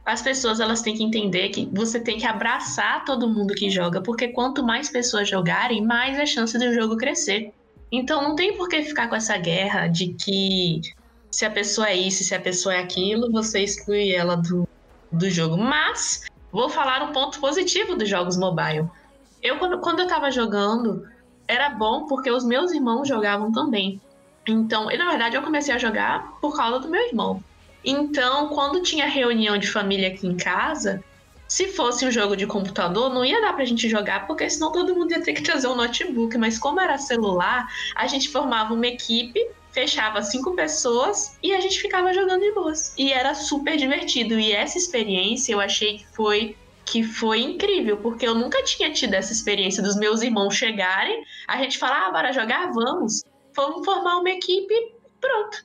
As 0.04 0.20
pessoas 0.20 0.60
elas 0.60 0.82
têm 0.82 0.94
que 0.94 1.02
entender 1.02 1.48
que 1.48 1.66
você 1.72 1.98
tem 1.98 2.18
que 2.18 2.26
abraçar 2.26 3.04
todo 3.04 3.28
mundo 3.28 3.54
que 3.54 3.70
joga, 3.70 4.02
porque 4.02 4.28
quanto 4.28 4.62
mais 4.62 4.90
pessoas 4.90 5.28
jogarem, 5.28 5.82
mais 5.82 6.18
a 6.18 6.26
chance 6.26 6.58
do 6.58 6.74
jogo 6.74 6.96
crescer. 6.96 7.52
Então 7.90 8.22
não 8.22 8.36
tem 8.36 8.56
por 8.56 8.68
que 8.68 8.82
ficar 8.82 9.08
com 9.08 9.16
essa 9.16 9.36
guerra 9.38 9.86
de 9.86 10.08
que 10.12 10.80
se 11.30 11.44
a 11.44 11.50
pessoa 11.50 11.88
é 11.88 11.96
isso, 11.96 12.22
se 12.22 12.34
a 12.34 12.40
pessoa 12.40 12.74
é 12.74 12.80
aquilo, 12.80 13.32
você 13.32 13.60
exclui 13.60 14.12
ela 14.12 14.36
do, 14.36 14.68
do 15.10 15.30
jogo. 15.30 15.56
Mas 15.56 16.24
vou 16.52 16.68
falar 16.68 17.02
um 17.02 17.12
ponto 17.12 17.40
positivo 17.40 17.96
dos 17.96 18.08
jogos 18.08 18.36
mobile. 18.36 18.88
Eu, 19.42 19.58
quando, 19.58 19.80
quando 19.80 20.00
eu 20.00 20.06
tava 20.06 20.30
jogando, 20.30 21.08
era 21.48 21.70
bom 21.70 22.06
porque 22.06 22.30
os 22.30 22.44
meus 22.44 22.72
irmãos 22.72 23.08
jogavam 23.08 23.50
também. 23.52 24.00
Então, 24.46 24.90
e 24.90 24.98
na 24.98 25.08
verdade 25.08 25.36
eu 25.36 25.42
comecei 25.42 25.74
a 25.74 25.78
jogar 25.78 26.38
por 26.40 26.54
causa 26.54 26.80
do 26.80 26.88
meu 26.88 27.00
irmão. 27.06 27.42
Então, 27.84 28.48
quando 28.48 28.82
tinha 28.82 29.06
reunião 29.06 29.58
de 29.58 29.70
família 29.70 30.08
aqui 30.08 30.26
em 30.26 30.36
casa, 30.36 31.02
se 31.46 31.68
fosse 31.68 32.06
um 32.06 32.10
jogo 32.10 32.36
de 32.36 32.46
computador, 32.46 33.12
não 33.12 33.24
ia 33.24 33.40
dar 33.40 33.52
pra 33.52 33.64
gente 33.64 33.88
jogar, 33.88 34.26
porque 34.26 34.48
senão 34.48 34.72
todo 34.72 34.94
mundo 34.94 35.12
ia 35.12 35.22
ter 35.22 35.34
que 35.34 35.42
trazer 35.42 35.68
um 35.68 35.76
notebook. 35.76 36.36
Mas 36.38 36.58
como 36.58 36.80
era 36.80 36.96
celular, 36.98 37.68
a 37.94 38.06
gente 38.06 38.28
formava 38.30 38.72
uma 38.72 38.86
equipe, 38.86 39.40
fechava 39.70 40.22
cinco 40.22 40.54
pessoas 40.54 41.36
e 41.42 41.52
a 41.52 41.60
gente 41.60 41.80
ficava 41.80 42.12
jogando 42.14 42.40
de 42.40 42.52
boas. 42.52 42.94
E 42.96 43.12
era 43.12 43.34
super 43.34 43.76
divertido. 43.76 44.38
E 44.38 44.52
essa 44.52 44.78
experiência 44.78 45.52
eu 45.52 45.60
achei 45.60 45.98
que 45.98 46.06
foi 46.14 46.56
que 46.86 47.02
foi 47.02 47.40
incrível, 47.40 47.96
porque 47.96 48.28
eu 48.28 48.34
nunca 48.34 48.62
tinha 48.62 48.92
tido 48.92 49.14
essa 49.14 49.32
experiência 49.32 49.82
dos 49.82 49.96
meus 49.96 50.20
irmãos 50.20 50.54
chegarem, 50.54 51.24
a 51.48 51.56
gente 51.56 51.78
falar, 51.78 52.08
ah, 52.08 52.12
bora 52.12 52.30
jogar? 52.30 52.70
Vamos 52.72 53.22
vamos 53.56 53.84
formar 53.84 54.18
uma 54.18 54.30
equipe, 54.30 54.74
pronto. 55.20 55.64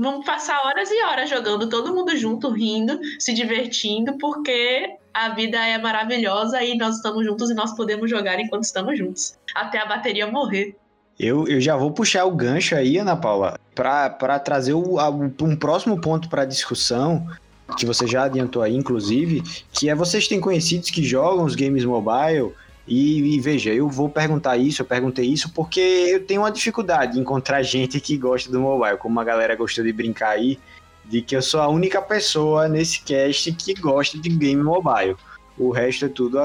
Vamos 0.00 0.24
passar 0.24 0.58
horas 0.64 0.90
e 0.90 1.04
horas 1.04 1.28
jogando 1.28 1.68
todo 1.68 1.94
mundo 1.94 2.16
junto, 2.16 2.48
rindo, 2.50 2.98
se 3.18 3.34
divertindo, 3.34 4.16
porque 4.16 4.96
a 5.12 5.28
vida 5.34 5.58
é 5.58 5.76
maravilhosa 5.76 6.64
e 6.64 6.74
nós 6.74 6.96
estamos 6.96 7.22
juntos 7.22 7.50
e 7.50 7.54
nós 7.54 7.76
podemos 7.76 8.08
jogar 8.08 8.40
enquanto 8.40 8.64
estamos 8.64 8.96
juntos, 8.96 9.34
até 9.54 9.78
a 9.78 9.84
bateria 9.84 10.26
morrer. 10.26 10.74
Eu, 11.18 11.46
eu 11.46 11.60
já 11.60 11.76
vou 11.76 11.90
puxar 11.90 12.24
o 12.24 12.30
gancho 12.30 12.74
aí, 12.74 12.96
Ana 12.96 13.14
Paula, 13.14 13.60
para 13.74 14.38
trazer 14.38 14.72
o, 14.72 14.96
um 15.42 15.54
próximo 15.54 16.00
ponto 16.00 16.30
para 16.30 16.46
discussão, 16.46 17.26
que 17.76 17.84
você 17.84 18.06
já 18.06 18.22
adiantou 18.22 18.62
aí, 18.62 18.74
inclusive, 18.74 19.42
que 19.70 19.90
é 19.90 19.94
vocês 19.94 20.26
têm 20.26 20.40
conhecidos 20.40 20.88
que 20.88 21.04
jogam 21.04 21.44
os 21.44 21.54
games 21.54 21.84
mobile 21.84 22.54
e, 22.86 23.36
e, 23.36 23.40
veja, 23.40 23.72
eu 23.72 23.88
vou 23.88 24.08
perguntar 24.08 24.56
isso, 24.56 24.82
eu 24.82 24.86
perguntei 24.86 25.26
isso 25.26 25.52
porque 25.52 25.80
eu 25.80 26.24
tenho 26.26 26.42
uma 26.42 26.50
dificuldade 26.50 27.12
de 27.12 27.20
encontrar 27.20 27.62
gente 27.62 28.00
que 28.00 28.16
gosta 28.16 28.50
do 28.50 28.60
mobile, 28.60 28.96
como 28.96 29.20
a 29.20 29.24
galera 29.24 29.54
gostou 29.54 29.84
de 29.84 29.92
brincar 29.92 30.30
aí, 30.30 30.58
de 31.04 31.22
que 31.22 31.36
eu 31.36 31.42
sou 31.42 31.60
a 31.60 31.68
única 31.68 32.00
pessoa 32.00 32.68
nesse 32.68 33.02
cast 33.02 33.52
que 33.52 33.74
gosta 33.74 34.18
de 34.18 34.28
game 34.28 34.62
mobile. 34.62 35.16
O 35.58 35.70
resto 35.70 36.06
é 36.06 36.08
tudo 36.08 36.38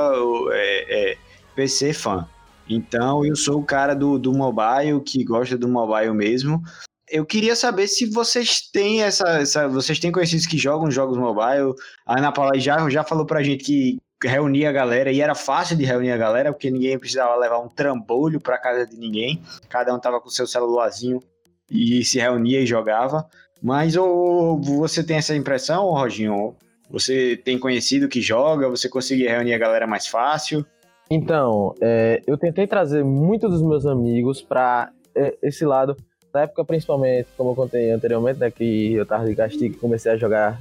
é, 0.51 1.11
é 1.11 1.17
PC 1.55 1.93
fã. 1.93 2.27
Então 2.67 3.25
eu 3.25 3.35
sou 3.35 3.59
o 3.59 3.65
cara 3.65 3.93
do, 3.93 4.17
do 4.17 4.33
mobile, 4.33 5.01
que 5.01 5.23
gosta 5.23 5.57
do 5.57 5.67
mobile 5.67 6.13
mesmo. 6.13 6.61
Eu 7.09 7.25
queria 7.25 7.55
saber 7.55 7.87
se 7.87 8.07
vocês 8.07 8.61
têm 8.73 9.03
essa, 9.03 9.39
essa 9.39 9.67
vocês 9.67 9.99
têm 9.99 10.11
conhecidos 10.11 10.47
que 10.47 10.57
jogam 10.57 10.89
jogos 10.89 11.17
mobile. 11.17 11.73
A 12.05 12.17
Ana 12.17 12.31
Paula 12.31 12.59
já, 12.59 12.89
já 12.89 13.03
falou 13.03 13.25
pra 13.25 13.43
gente 13.43 13.63
que 13.63 13.99
reunia 14.23 14.69
a 14.69 14.71
galera 14.71 15.11
e 15.11 15.21
era 15.21 15.35
fácil 15.35 15.77
de 15.77 15.85
reunir 15.85 16.11
a 16.11 16.17
galera, 16.17 16.51
porque 16.51 16.71
ninguém 16.71 16.97
precisava 16.97 17.35
levar 17.35 17.59
um 17.59 17.67
trambolho 17.67 18.39
para 18.39 18.57
casa 18.57 18.85
de 18.85 18.97
ninguém. 18.97 19.41
Cada 19.69 19.93
um 19.93 19.99
tava 19.99 20.19
com 20.19 20.29
seu 20.29 20.47
celularzinho 20.47 21.21
e 21.69 22.03
se 22.03 22.19
reunia 22.19 22.61
e 22.61 22.65
jogava. 22.65 23.27
Mas 23.61 23.95
ou, 23.95 24.61
você 24.61 25.03
tem 25.03 25.17
essa 25.17 25.35
impressão, 25.35 25.85
Roginho? 25.89 26.55
Você 26.89 27.35
tem 27.43 27.57
conhecido 27.57 28.07
que 28.07 28.21
joga? 28.21 28.69
Você 28.69 28.87
consegue 28.87 29.27
reunir 29.27 29.53
a 29.53 29.57
galera 29.57 29.87
mais 29.87 30.07
fácil? 30.07 30.65
Então, 31.09 31.73
é, 31.81 32.21
eu 32.25 32.37
tentei 32.37 32.67
trazer 32.67 33.03
muitos 33.03 33.51
dos 33.51 33.61
meus 33.61 33.85
amigos 33.85 34.41
para 34.41 34.91
é, 35.15 35.35
esse 35.41 35.65
lado. 35.65 35.95
Na 36.33 36.41
época, 36.41 36.65
principalmente, 36.65 37.27
como 37.37 37.51
eu 37.51 37.55
contei 37.55 37.91
anteriormente, 37.91 38.39
né, 38.39 38.51
que 38.51 38.93
eu 38.93 39.05
tava 39.05 39.25
de 39.25 39.35
castigo 39.35 39.75
e 39.75 39.77
comecei 39.77 40.11
a 40.11 40.17
jogar 40.17 40.59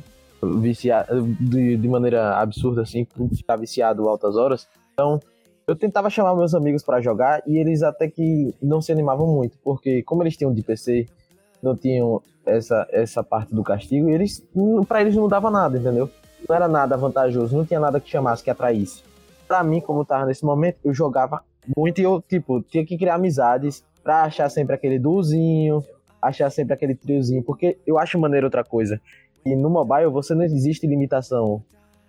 viciado, 0.60 1.22
de, 1.40 1.76
de 1.76 1.88
maneira 1.88 2.36
absurda, 2.36 2.82
assim, 2.82 3.06
ficar 3.36 3.56
viciado 3.56 4.08
altas 4.08 4.36
horas. 4.36 4.68
Então, 4.92 5.20
eu 5.66 5.74
tentava 5.74 6.10
chamar 6.10 6.34
meus 6.34 6.54
amigos 6.54 6.82
para 6.82 7.00
jogar 7.00 7.42
e 7.46 7.56
eles 7.56 7.82
até 7.82 8.08
que 8.08 8.54
não 8.62 8.80
se 8.80 8.92
animavam 8.92 9.26
muito, 9.26 9.58
porque 9.62 10.02
como 10.02 10.22
eles 10.22 10.36
tinham 10.36 10.52
de 10.52 10.62
PC, 10.62 11.06
não 11.62 11.74
tinham 11.74 12.20
essa, 12.44 12.86
essa 12.90 13.22
parte 13.22 13.54
do 13.54 13.62
castigo, 13.62 14.08
eles 14.08 14.46
para 14.86 15.00
eles 15.00 15.16
não 15.16 15.26
dava 15.26 15.50
nada, 15.50 15.78
entendeu? 15.78 16.10
Não 16.46 16.54
era 16.54 16.68
nada 16.68 16.96
vantajoso, 16.96 17.56
não 17.56 17.64
tinha 17.64 17.80
nada 17.80 17.98
que 17.98 18.10
chamasse, 18.10 18.44
que 18.44 18.50
atraísse. 18.50 19.02
Para 19.48 19.64
mim, 19.64 19.80
como 19.80 20.04
tava 20.04 20.26
nesse 20.26 20.44
momento, 20.44 20.76
eu 20.84 20.92
jogava 20.92 21.42
muito 21.76 22.00
e 22.00 22.04
eu, 22.04 22.20
tipo, 22.20 22.62
tinha 22.62 22.84
que 22.84 22.98
criar 22.98 23.14
amizades 23.14 23.82
pra 24.02 24.24
achar 24.24 24.50
sempre 24.50 24.74
aquele 24.74 24.98
duozinho, 24.98 25.82
achar 26.20 26.50
sempre 26.50 26.74
aquele 26.74 26.94
triozinho, 26.94 27.42
porque 27.42 27.78
eu 27.86 27.98
acho 27.98 28.18
maneiro 28.18 28.46
outra 28.46 28.64
coisa. 28.64 29.00
E 29.44 29.54
no 29.54 29.68
mobile 29.68 30.10
você 30.10 30.34
não 30.34 30.42
existe 30.42 30.86
limitação 30.86 31.62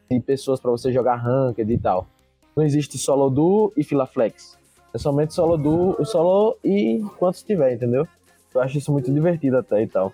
de 0.10 0.20
pessoas 0.20 0.60
para 0.60 0.72
você 0.72 0.92
jogar 0.92 1.16
ranked 1.16 1.72
e 1.72 1.78
tal. 1.78 2.08
Não 2.56 2.64
existe 2.64 2.98
solo 2.98 3.30
duo 3.30 3.74
e 3.76 3.84
fila 3.84 4.06
flex. 4.06 4.58
É 4.94 4.98
somente 4.98 5.34
solo 5.34 5.58
duo, 5.58 6.06
solo 6.06 6.58
e 6.64 7.04
quantos 7.18 7.44
tiver, 7.44 7.74
entendeu? 7.74 8.08
Eu 8.54 8.62
acho 8.62 8.78
isso 8.78 8.92
muito 8.92 9.12
divertido 9.12 9.58
até 9.58 9.82
e 9.84 9.88
tal. 9.88 10.14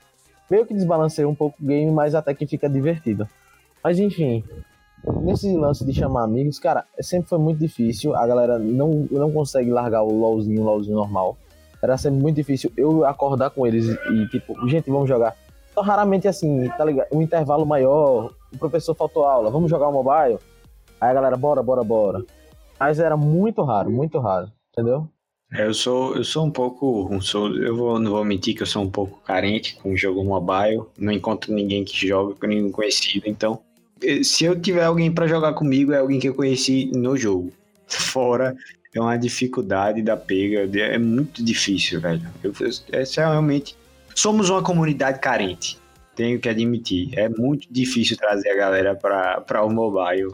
Meio 0.50 0.66
que 0.66 0.74
desbalanceia 0.74 1.30
um 1.30 1.36
pouco 1.36 1.62
o 1.62 1.66
game, 1.66 1.92
mas 1.92 2.16
até 2.16 2.34
que 2.34 2.48
fica 2.48 2.68
divertido. 2.68 3.28
Mas 3.84 4.00
enfim, 4.00 4.44
nesse 5.22 5.56
lance 5.56 5.86
de 5.86 5.94
chamar 5.94 6.24
amigos, 6.24 6.58
cara, 6.58 6.86
sempre 7.00 7.30
foi 7.30 7.38
muito 7.38 7.60
difícil. 7.60 8.16
A 8.16 8.26
galera 8.26 8.58
não, 8.58 9.08
não 9.12 9.32
consegue 9.32 9.70
largar 9.70 10.02
o 10.02 10.12
LOLzinho, 10.12 10.62
o 10.62 10.64
LOLzinho 10.66 10.96
normal. 10.96 11.38
Era 11.82 11.98
sempre 11.98 12.20
muito 12.20 12.36
difícil 12.36 12.72
eu 12.76 13.06
acordar 13.06 13.50
com 13.52 13.66
eles 13.66 13.88
e, 13.88 14.28
tipo, 14.28 14.56
gente, 14.68 14.90
vamos 14.90 15.08
jogar. 15.08 15.36
Então, 15.72 15.84
raramente 15.84 16.28
assim, 16.28 16.70
tá 16.78 16.84
ligado? 16.84 17.08
Um 17.12 17.22
intervalo 17.22 17.66
maior, 17.66 18.34
o 18.54 18.58
professor 18.58 18.94
faltou 18.94 19.26
aula, 19.26 19.50
vamos 19.50 19.70
jogar 19.70 19.88
o 19.88 19.94
mobile? 19.94 20.38
Aí 21.00 21.10
a 21.10 21.14
galera, 21.14 21.38
bora, 21.38 21.64
bora, 21.64 21.84
bora. 21.84 22.26
Mas 22.80 23.00
era 23.00 23.16
muito 23.16 23.64
raro, 23.64 23.90
muito 23.90 24.20
raro, 24.20 24.52
entendeu? 24.72 25.08
É, 25.54 25.66
eu 25.66 25.74
sou, 25.74 26.16
eu 26.16 26.24
sou 26.24 26.46
um 26.46 26.52
pouco, 26.52 27.22
sou, 27.22 27.54
eu 27.58 27.76
vou, 27.76 28.00
não 28.00 28.12
vou 28.12 28.24
mentir 28.24 28.56
que 28.56 28.64
eu 28.64 28.68
sou 28.68 28.82
um 28.82 28.90
pouco 28.90 29.20
carente 29.22 29.76
com 29.76 29.92
o 29.92 29.98
jogo 29.98 30.24
mobile, 30.24 30.84
não 30.98 31.12
encontro 31.12 31.54
ninguém 31.54 31.84
que 31.84 32.08
joga 32.08 32.48
nenhum 32.48 32.72
conhecido, 32.72 33.28
então 33.28 33.60
eh, 34.02 34.24
se 34.24 34.46
eu 34.46 34.60
tiver 34.60 34.86
alguém 34.86 35.12
para 35.12 35.28
jogar 35.28 35.54
comigo 35.54 35.92
é 35.92 35.98
alguém 35.98 36.20
que 36.20 36.30
eu 36.30 36.34
conheci 36.34 36.90
no 36.96 37.18
jogo. 37.18 37.52
Fora 37.86 38.56
é 38.96 39.02
uma 39.02 39.18
dificuldade 39.18 40.02
da 40.02 40.16
pega, 40.16 40.70
é 40.80 40.98
muito 40.98 41.44
difícil, 41.44 42.00
velho. 42.00 42.26
Eu, 42.42 42.54
essa 42.94 43.22
é 43.22 43.26
realmente 43.26 43.76
somos 44.16 44.50
uma 44.50 44.62
comunidade 44.62 45.20
carente. 45.20 45.78
Tenho 46.16 46.40
que 46.40 46.50
admitir. 46.50 47.18
É 47.18 47.30
muito 47.30 47.68
difícil 47.72 48.18
trazer 48.18 48.50
a 48.50 48.56
galera 48.56 48.96
para 48.96 49.64
o 49.64 49.70
mobile. 49.70 50.34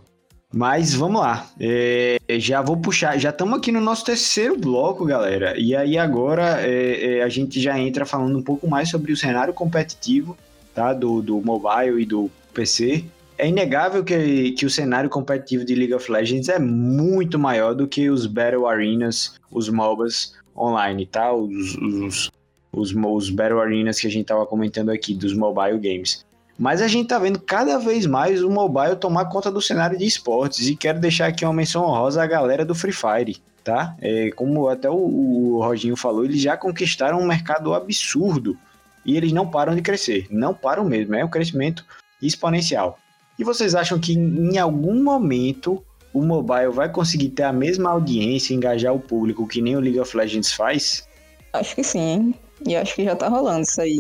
Mas 0.53 0.93
vamos 0.93 1.21
lá. 1.21 1.49
É, 1.59 2.17
já 2.39 2.61
vou 2.61 2.77
puxar. 2.77 3.17
Já 3.17 3.29
estamos 3.29 3.57
aqui 3.57 3.71
no 3.71 3.81
nosso 3.81 4.05
terceiro 4.05 4.57
bloco, 4.57 5.05
galera. 5.05 5.59
E 5.59 5.75
aí 5.75 5.97
agora 5.97 6.61
é, 6.61 7.17
é, 7.17 7.23
a 7.23 7.29
gente 7.29 7.59
já 7.61 7.77
entra 7.77 8.05
falando 8.05 8.37
um 8.37 8.43
pouco 8.43 8.67
mais 8.67 8.89
sobre 8.89 9.11
o 9.11 9.17
cenário 9.17 9.53
competitivo 9.53 10.37
tá? 10.73 10.93
do, 10.93 11.21
do 11.21 11.41
mobile 11.41 12.01
e 12.01 12.05
do 12.05 12.29
PC. 12.53 13.03
É 13.37 13.47
inegável 13.47 14.03
que, 14.03 14.51
que 14.51 14.65
o 14.65 14.69
cenário 14.69 15.09
competitivo 15.09 15.63
de 15.63 15.75
League 15.75 15.93
of 15.93 16.11
Legends 16.11 16.49
é 16.49 16.57
muito 16.57 17.37
maior 17.37 17.75
do 17.75 17.87
que 17.87 18.09
os 18.09 18.25
Battle 18.25 18.65
Arenas, 18.65 19.35
os 19.51 19.69
MOBAs 19.69 20.33
online, 20.55 21.05
tá? 21.05 21.31
Os, 21.33 21.75
os, 21.75 22.31
os, 22.71 22.93
os 22.93 23.29
Battle 23.29 23.59
Arenas 23.59 23.99
que 23.99 24.07
a 24.07 24.11
gente 24.11 24.25
tava 24.25 24.45
comentando 24.45 24.89
aqui, 24.89 25.13
dos 25.13 25.33
mobile 25.35 25.79
games. 25.79 26.25
Mas 26.57 26.81
a 26.81 26.87
gente 26.87 27.07
tá 27.07 27.19
vendo 27.19 27.39
cada 27.39 27.77
vez 27.77 28.05
mais 28.05 28.41
o 28.41 28.49
mobile 28.49 28.95
tomar 28.95 29.25
conta 29.25 29.51
do 29.51 29.61
cenário 29.61 29.97
de 29.97 30.05
esportes. 30.05 30.67
E 30.67 30.75
quero 30.75 30.99
deixar 30.99 31.27
aqui 31.27 31.45
uma 31.45 31.53
menção 31.53 31.83
honrosa 31.83 32.23
à 32.23 32.25
galera 32.25 32.65
do 32.65 32.73
Free 32.73 32.91
Fire, 32.91 33.37
tá? 33.63 33.95
É, 34.01 34.31
como 34.31 34.67
até 34.67 34.89
o, 34.89 34.95
o 34.95 35.61
Roginho 35.61 35.95
falou, 35.95 36.25
eles 36.25 36.41
já 36.41 36.57
conquistaram 36.57 37.19
um 37.19 37.27
mercado 37.27 37.73
absurdo. 37.75 38.57
E 39.05 39.15
eles 39.15 39.31
não 39.31 39.47
param 39.47 39.75
de 39.75 39.81
crescer. 39.81 40.27
Não 40.31 40.53
param 40.53 40.83
mesmo. 40.83 41.13
É 41.15 41.23
um 41.23 41.29
crescimento 41.29 41.85
exponencial. 42.21 42.97
E 43.37 43.43
vocês 43.43 43.75
acham 43.75 43.99
que 43.99 44.13
em 44.13 44.57
algum 44.57 45.01
momento 45.03 45.83
o 46.11 46.23
mobile 46.23 46.71
vai 46.71 46.91
conseguir 46.91 47.29
ter 47.29 47.43
a 47.43 47.53
mesma 47.53 47.91
audiência, 47.91 48.55
engajar 48.55 48.93
o 48.93 48.99
público 48.99 49.47
que 49.47 49.61
nem 49.61 49.75
o 49.75 49.79
League 49.79 49.99
of 49.99 50.17
Legends 50.17 50.51
faz? 50.51 51.07
Acho 51.53 51.75
que 51.75 51.83
sim. 51.83 52.33
E 52.65 52.75
acho 52.75 52.95
que 52.95 53.03
já 53.03 53.15
tá 53.15 53.27
rolando 53.27 53.61
isso 53.61 53.81
aí. 53.81 53.99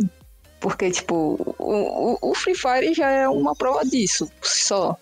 Porque, 0.59 0.89
tipo, 0.89 1.55
o, 1.59 2.17
o 2.21 2.35
Free 2.35 2.55
Fire 2.55 2.93
já 2.93 3.09
é 3.09 3.27
uma 3.27 3.55
prova 3.55 3.85
disso, 3.85 4.29
só. 4.41 4.97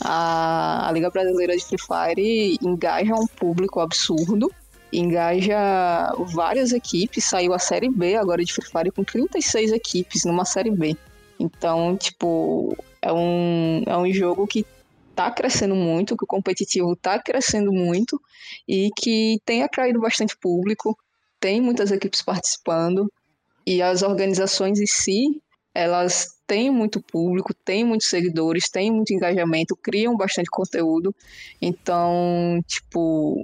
A, 0.00 0.88
a 0.88 0.92
Liga 0.92 1.10
Brasileira 1.10 1.56
de 1.56 1.64
Free 1.64 1.78
Fire 1.78 2.58
engaja 2.62 3.14
um 3.14 3.26
público 3.26 3.80
absurdo, 3.80 4.50
engaja 4.92 6.12
várias 6.34 6.72
equipes, 6.72 7.24
saiu 7.24 7.52
a 7.52 7.58
Série 7.58 7.88
B 7.88 8.16
agora 8.16 8.44
de 8.44 8.52
Free 8.52 8.66
Fire 8.66 8.90
com 8.90 9.04
36 9.04 9.72
equipes 9.72 10.24
numa 10.24 10.44
Série 10.44 10.70
B. 10.70 10.96
Então, 11.38 11.96
tipo, 11.96 12.76
é 13.00 13.12
um, 13.12 13.82
é 13.86 13.96
um 13.96 14.12
jogo 14.12 14.46
que 14.46 14.64
tá 15.14 15.30
crescendo 15.30 15.74
muito, 15.74 16.16
que 16.16 16.24
o 16.24 16.28
competitivo 16.28 16.96
tá 16.96 17.18
crescendo 17.18 17.72
muito 17.72 18.20
e 18.66 18.90
que 18.96 19.40
tem 19.44 19.62
atraído 19.62 20.00
bastante 20.00 20.36
público 20.36 20.96
tem 21.42 21.60
muitas 21.60 21.90
equipes 21.90 22.22
participando 22.22 23.12
e 23.66 23.82
as 23.82 24.02
organizações 24.02 24.78
em 24.78 24.86
si, 24.86 25.42
elas 25.74 26.28
têm 26.46 26.70
muito 26.70 27.02
público, 27.02 27.52
têm 27.52 27.84
muitos 27.84 28.08
seguidores, 28.08 28.70
têm 28.70 28.92
muito 28.92 29.12
engajamento, 29.12 29.76
criam 29.76 30.16
bastante 30.16 30.48
conteúdo. 30.48 31.12
Então, 31.60 32.60
tipo, 32.64 33.42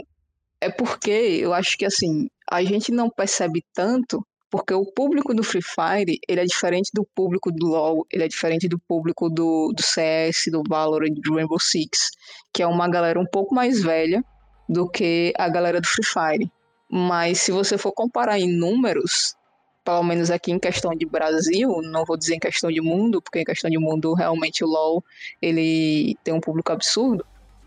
é 0.61 0.71
porque 0.71 1.11
eu 1.11 1.53
acho 1.53 1.77
que 1.77 1.85
assim, 1.85 2.29
a 2.49 2.63
gente 2.63 2.93
não 2.93 3.11
percebe 3.11 3.65
tanto 3.75 4.25
porque 4.49 4.73
o 4.73 4.87
público 4.87 5.35
do 5.35 5.43
Free 5.43 5.61
Fire, 5.61 6.21
ele 6.27 6.41
é 6.41 6.45
diferente 6.45 6.91
do 6.95 7.05
público 7.17 7.51
do 7.51 7.67
LoL, 7.67 8.07
ele 8.13 8.25
é 8.25 8.29
diferente 8.29 8.69
do 8.69 8.79
público 8.79 9.29
do, 9.29 9.73
do 9.77 9.83
CS, 9.83 10.45
do 10.53 10.63
Valorant, 10.67 11.15
do 11.21 11.35
Rainbow 11.35 11.59
Six, 11.59 12.11
que 12.53 12.63
é 12.63 12.67
uma 12.67 12.89
galera 12.89 13.21
um 13.21 13.27
pouco 13.27 13.55
mais 13.55 13.83
velha 13.83 14.25
do 14.69 14.89
que 14.89 15.33
a 15.37 15.49
galera 15.49 15.81
do 15.81 15.87
Free 15.87 16.07
Fire. 16.07 16.58
Mas 16.91 17.41
se 17.41 17.53
você 17.53 17.77
for 17.77 17.93
comparar 17.93 18.39
em 18.39 18.51
números, 18.51 19.37
pelo 19.85 20.03
menos 20.03 20.31
aqui 20.31 20.53
em 20.53 20.59
questão 20.59 20.95
de 20.95 21.07
Brasil, 21.07 21.81
não 21.83 22.05
vou 22.05 22.17
dizer 22.17 22.35
em 22.35 22.39
questão 22.39 22.71
de 22.71 22.81
mundo, 22.81 23.21
porque 23.21 23.41
em 23.41 23.45
questão 23.45 23.71
de 23.71 23.79
mundo 23.79 24.15
realmente 24.15 24.65
o 24.65 24.67
LoL 24.67 25.05
ele 25.41 26.17
tem 26.25 26.35
um 26.35 26.41
público 26.41 26.73
absurdo, 26.73 27.25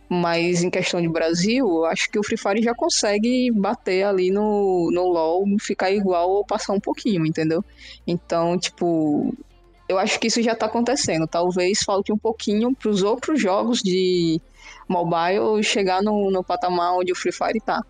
mas 0.09 0.61
em 0.61 0.69
questão 0.69 1.01
de 1.01 1.07
Brasil, 1.07 1.85
acho 1.85 2.11
que 2.11 2.19
o 2.19 2.23
Free 2.23 2.37
Fire 2.37 2.61
já 2.61 2.75
consegue 2.75 3.49
bater 3.51 4.03
ali 4.03 4.29
no, 4.29 4.91
no 4.91 5.07
LoL, 5.07 5.45
ficar 5.59 5.89
igual 5.89 6.29
ou 6.29 6.45
passar 6.45 6.73
um 6.73 6.79
pouquinho, 6.79 7.25
entendeu? 7.25 7.63
Então, 8.05 8.57
tipo, 8.59 9.33
eu 9.87 9.97
acho 9.97 10.19
que 10.19 10.27
isso 10.27 10.41
já 10.41 10.53
tá 10.53 10.65
acontecendo. 10.65 11.25
Talvez 11.27 11.81
falte 11.83 12.11
um 12.11 12.17
pouquinho 12.17 12.75
para 12.75 12.89
os 12.89 13.03
outros 13.03 13.41
jogos 13.41 13.79
de 13.79 14.39
mobile 14.87 15.63
chegar 15.63 16.03
no, 16.03 16.29
no 16.29 16.43
patamar 16.43 16.97
onde 16.97 17.11
o 17.11 17.15
Free 17.15 17.31
Fire 17.31 17.61
tá 17.61 17.81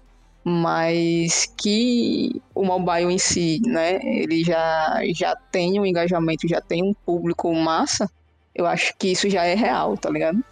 mas 0.44 1.46
que 1.58 2.42
o 2.56 2.64
mobile 2.64 3.14
em 3.14 3.18
si, 3.18 3.62
né, 3.66 4.00
ele 4.04 4.44
já, 4.44 5.02
já 5.14 5.36
tem 5.36 5.80
um 5.80 5.86
engajamento, 5.86 6.48
já 6.48 6.60
tem 6.60 6.84
um 6.84 6.94
público 6.94 7.54
massa, 7.54 8.10
eu 8.54 8.66
acho 8.66 8.96
que 8.98 9.10
isso 9.10 9.30
já 9.30 9.46
é 9.46 9.54
real, 9.54 9.98
tá 9.98 10.10
ligado? 10.10 10.44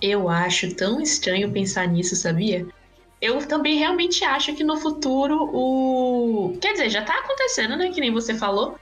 Eu 0.00 0.28
acho 0.28 0.74
tão 0.74 1.00
estranho 1.00 1.52
pensar 1.52 1.86
nisso, 1.86 2.16
sabia? 2.16 2.66
Eu 3.20 3.46
também 3.46 3.78
realmente 3.78 4.22
acho 4.24 4.54
que 4.54 4.64
no 4.64 4.76
futuro 4.76 5.48
o. 5.52 6.58
Quer 6.60 6.72
dizer, 6.72 6.90
já 6.90 7.02
tá 7.02 7.14
acontecendo, 7.20 7.76
né? 7.76 7.90
Que 7.90 8.00
nem 8.00 8.12
você 8.12 8.34
falou. 8.34 8.76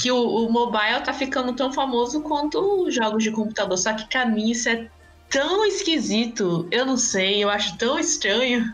Que 0.00 0.10
o, 0.12 0.46
o 0.46 0.52
mobile 0.52 1.02
tá 1.04 1.12
ficando 1.12 1.52
tão 1.52 1.72
famoso 1.72 2.22
quanto 2.22 2.84
os 2.84 2.94
jogos 2.94 3.24
de 3.24 3.32
computador. 3.32 3.76
Só 3.76 3.92
que 3.92 4.08
pra 4.08 4.24
mim 4.24 4.50
isso 4.50 4.68
é 4.68 4.88
tão 5.28 5.66
esquisito. 5.66 6.68
Eu 6.70 6.86
não 6.86 6.96
sei, 6.96 7.42
eu 7.42 7.50
acho 7.50 7.76
tão 7.76 7.98
estranho. 7.98 8.72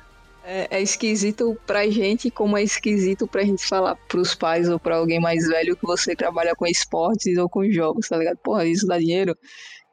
É, 0.51 0.79
é 0.79 0.81
esquisito 0.81 1.61
pra 1.67 1.87
gente, 1.91 2.31
como 2.31 2.57
é 2.57 2.63
esquisito 2.63 3.29
pra 3.29 3.45
gente 3.45 3.67
falar 3.67 3.95
pros 4.09 4.35
pais 4.35 4.67
ou 4.67 4.81
pra 4.81 4.97
alguém 4.97 5.21
mais 5.21 5.47
velho 5.47 5.77
que 5.77 5.85
você 5.85 6.17
trabalha 6.17 6.57
com 6.57 6.67
esportes 6.67 7.37
ou 7.37 7.51
com 7.51 7.71
jogos, 7.71 8.09
tá 8.09 8.17
ligado? 8.17 8.39
Porra, 8.39 8.65
isso 8.65 8.87
dá 8.87 8.99
dinheiro. 8.99 9.37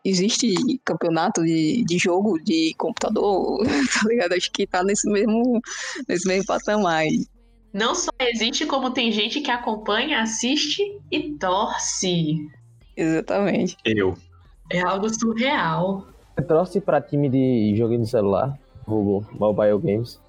Existe 0.05 0.53
campeonato 0.85 1.43
de, 1.43 1.83
de 1.83 1.97
jogo 1.97 2.41
de 2.41 2.73
computador, 2.77 3.65
tá 4.01 4.07
ligado? 4.07 4.31
Acho 4.31 4.49
que 4.49 4.65
tá 4.65 4.81
nesse 4.81 5.11
mesmo, 5.11 5.59
nesse 6.07 6.25
mesmo 6.25 6.45
patamar 6.45 6.99
aí. 6.99 7.25
Não 7.73 7.93
só 7.93 8.11
existe, 8.21 8.65
como 8.65 8.91
tem 8.91 9.11
gente 9.11 9.41
que 9.41 9.51
acompanha, 9.51 10.21
assiste 10.21 10.81
e 11.11 11.33
torce. 11.33 12.37
Exatamente. 12.95 13.75
Eu. 13.83 14.13
É 14.71 14.79
algo 14.79 15.13
surreal. 15.13 16.07
Você 16.33 16.45
trouxe 16.45 16.79
pra 16.79 17.01
time 17.01 17.27
de 17.27 17.75
joguinho 17.75 18.03
de 18.03 18.09
celular, 18.09 18.57
Google 18.87 19.25
Mobile 19.33 19.79
Games. 19.79 20.23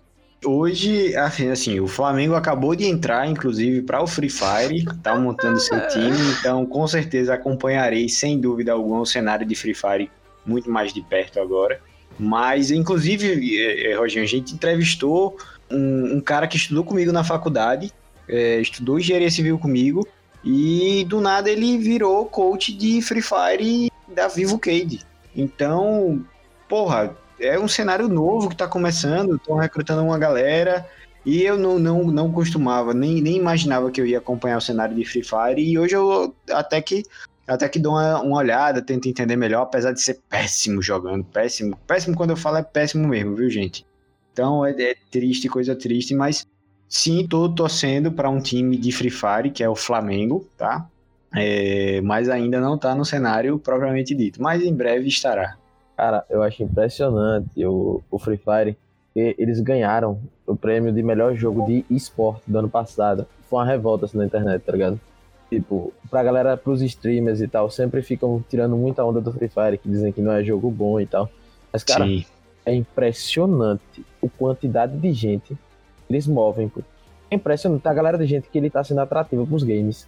Hoje, 0.47 1.17
assim, 1.17 1.49
assim, 1.49 1.81
o 1.81 1.89
Flamengo 1.89 2.37
acabou 2.37 2.77
de 2.77 2.85
entrar, 2.85 3.29
inclusive, 3.29 3.83
para 3.83 4.01
o 4.01 4.07
Free 4.07 4.31
Fire, 4.31 4.85
tá 5.03 5.19
montando 5.19 5.59
seu 5.59 5.89
time, 5.89 6.17
então 6.39 6.65
com 6.65 6.87
certeza 6.87 7.35
acompanharei, 7.35 8.09
sem 8.09 8.39
dúvida 8.41 8.73
alguma, 8.73 9.01
o 9.01 9.07
cenário 9.07 9.45
de 9.45 9.57
Free 9.57 9.75
Fire 9.75 10.09
muito 10.47 10.71
mais 10.71 10.93
de 10.93 11.03
perto 11.03 11.41
agora. 11.41 11.81
Mas, 12.17 12.71
inclusive, 12.71 13.59
eh, 13.59 13.91
eh, 13.91 13.97
Roginho, 13.97 14.23
a 14.23 14.29
gente 14.29 14.55
entrevistou 14.55 15.37
um, 15.69 16.19
um 16.19 16.21
cara 16.21 16.47
que 16.47 16.57
estudou 16.57 16.85
comigo 16.85 17.11
na 17.11 17.25
faculdade, 17.25 17.93
é, 18.29 18.61
estudou 18.61 19.01
engenharia 19.01 19.31
civil 19.33 19.59
comigo, 19.59 20.07
e 20.45 21.05
do 21.09 21.21
nada 21.21 21.51
ele 21.51 21.77
virou 21.77 22.25
coach 22.25 22.73
de 22.73 23.03
Free 23.03 23.21
Fire 23.21 23.91
da 24.07 24.29
Vivo 24.29 24.61
Cade. 24.61 25.01
Então, 25.35 26.25
porra, 26.69 27.17
é 27.41 27.59
um 27.59 27.69
cenário 27.69 28.09
novo 28.09 28.49
que 28.49 28.55
está 28.55 28.67
começando, 28.67 29.37
estão 29.37 29.57
recrutando 29.57 30.03
uma 30.03 30.19
galera. 30.19 30.87
E 31.25 31.43
eu 31.43 31.59
não, 31.59 31.79
não, 31.79 32.05
não 32.05 32.31
costumava, 32.31 32.95
nem, 32.95 33.21
nem 33.21 33.37
imaginava 33.37 33.91
que 33.91 34.01
eu 34.01 34.07
ia 34.07 34.19
acompanhar 34.19 34.59
o 34.59 34.61
cenário 34.61 34.95
de 34.95 35.05
Free 35.05 35.25
Fire. 35.25 35.61
E 35.61 35.77
hoje 35.79 35.95
eu 35.95 36.35
até 36.51 36.81
que 36.81 37.03
até 37.47 37.69
que 37.69 37.79
dou 37.79 37.93
uma, 37.93 38.21
uma 38.21 38.39
olhada, 38.39 38.83
tento 38.83 39.09
entender 39.09 39.37
melhor, 39.37 39.63
apesar 39.63 39.93
de 39.93 40.01
ser 40.01 40.21
péssimo 40.29 40.83
jogando, 40.83 41.25
péssimo. 41.25 41.77
Péssimo 41.87 42.17
quando 42.17 42.31
eu 42.31 42.37
falo 42.37 42.57
é 42.57 42.63
péssimo 42.63 43.07
mesmo, 43.07 43.37
viu, 43.37 43.49
gente? 43.49 43.87
Então 44.33 44.67
é, 44.67 44.71
é 44.71 44.97
triste, 45.11 45.49
coisa 45.49 45.75
triste, 45.75 46.15
mas 46.15 46.47
sim, 46.89 47.27
tô 47.27 47.49
torcendo 47.49 48.11
para 48.11 48.29
um 48.29 48.41
time 48.41 48.77
de 48.77 48.91
Free 48.93 49.11
Fire, 49.11 49.51
que 49.51 49.63
é 49.63 49.69
o 49.69 49.77
Flamengo, 49.77 50.49
tá? 50.57 50.89
É, 51.35 52.01
mas 52.03 52.29
ainda 52.29 52.61
não 52.61 52.79
tá 52.79 52.95
no 52.95 53.05
cenário 53.05 53.59
propriamente 53.59 54.15
dito, 54.15 54.43
mas 54.43 54.63
em 54.63 54.75
breve 54.75 55.09
estará. 55.09 55.57
Cara, 55.97 56.25
eu 56.29 56.43
acho 56.43 56.63
impressionante 56.63 57.65
o, 57.65 58.03
o 58.11 58.19
Free 58.19 58.37
Fire. 58.37 58.77
Eles 59.15 59.61
ganharam 59.61 60.21
o 60.47 60.55
prêmio 60.55 60.93
de 60.93 61.03
melhor 61.03 61.35
jogo 61.35 61.65
de 61.65 61.87
esporte 61.89 62.43
do 62.47 62.59
ano 62.59 62.69
passado. 62.69 63.27
Foi 63.49 63.61
uma 63.61 63.65
revolta 63.65 64.05
assim, 64.05 64.19
na 64.19 64.27
internet, 64.27 64.63
tá 64.63 64.73
ligado? 64.73 65.01
Tipo, 65.49 65.93
pra 66.11 66.23
galera, 66.23 66.57
pros 66.57 66.83
streamers 66.83 67.41
e 67.41 67.49
tal, 67.49 67.71
sempre 67.71 68.03
ficam 68.03 68.45
tirando 68.49 68.77
muita 68.77 69.03
onda 69.05 69.21
do 69.21 69.33
Free 69.33 69.49
Fire, 69.49 69.79
que 69.79 69.89
dizem 69.89 70.13
que 70.13 70.21
não 70.21 70.33
é 70.33 70.45
jogo 70.45 70.71
bom 70.71 71.01
e 71.01 71.07
tal. 71.07 71.31
Mas, 71.73 71.83
cara, 71.83 72.05
Sim. 72.05 72.27
é 72.67 72.75
impressionante 72.75 74.05
a 74.23 74.29
quantidade 74.37 74.99
de 74.99 75.13
gente 75.13 75.55
que 75.55 76.13
eles 76.13 76.27
movem. 76.27 76.69
Pô. 76.69 76.83
É 77.31 77.37
impressionante 77.37 77.87
a 77.89 77.95
galera 77.95 78.19
de 78.19 78.27
gente 78.27 78.49
que 78.51 78.59
ele 78.59 78.69
tá 78.69 78.85
sendo 78.85 79.01
atrativa 79.01 79.47
pros 79.47 79.63
games. 79.63 80.07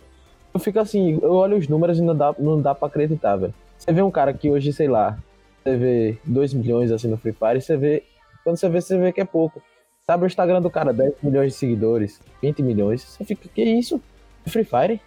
Eu 0.52 0.60
fico 0.60 0.80
assim, 0.80 1.18
eu 1.22 1.32
olho 1.32 1.56
os 1.56 1.66
números 1.66 1.98
e 1.98 2.02
não 2.02 2.14
dá, 2.14 2.34
não 2.38 2.60
dá 2.60 2.74
pra 2.74 2.88
acreditar, 2.88 3.36
velho. 3.36 3.54
Você 3.78 3.92
vê 3.92 4.02
um 4.02 4.10
cara 4.10 4.34
que 4.34 4.50
hoje, 4.50 4.72
sei 4.72 4.88
lá, 4.88 5.16
você 5.62 5.76
vê 5.76 6.18
2 6.24 6.54
milhões 6.54 6.90
assim 6.90 7.08
no 7.08 7.16
Free 7.16 7.32
Fire, 7.32 7.60
você 7.60 7.76
vê. 7.76 8.02
Quando 8.44 8.56
você 8.56 8.68
vê, 8.68 8.80
você 8.80 8.98
vê 8.98 9.12
que 9.12 9.20
é 9.20 9.24
pouco. 9.24 9.62
Sabe 10.06 10.24
o 10.24 10.26
Instagram 10.26 10.62
do 10.62 10.70
cara, 10.70 10.92
10 10.92 11.14
milhões 11.22 11.52
de 11.52 11.58
seguidores, 11.58 12.20
20 12.40 12.62
milhões. 12.62 13.02
Você 13.02 13.24
fica, 13.24 13.48
que 13.48 13.62
isso? 13.62 14.00
Free 14.46 14.64
Fire? 14.64 15.00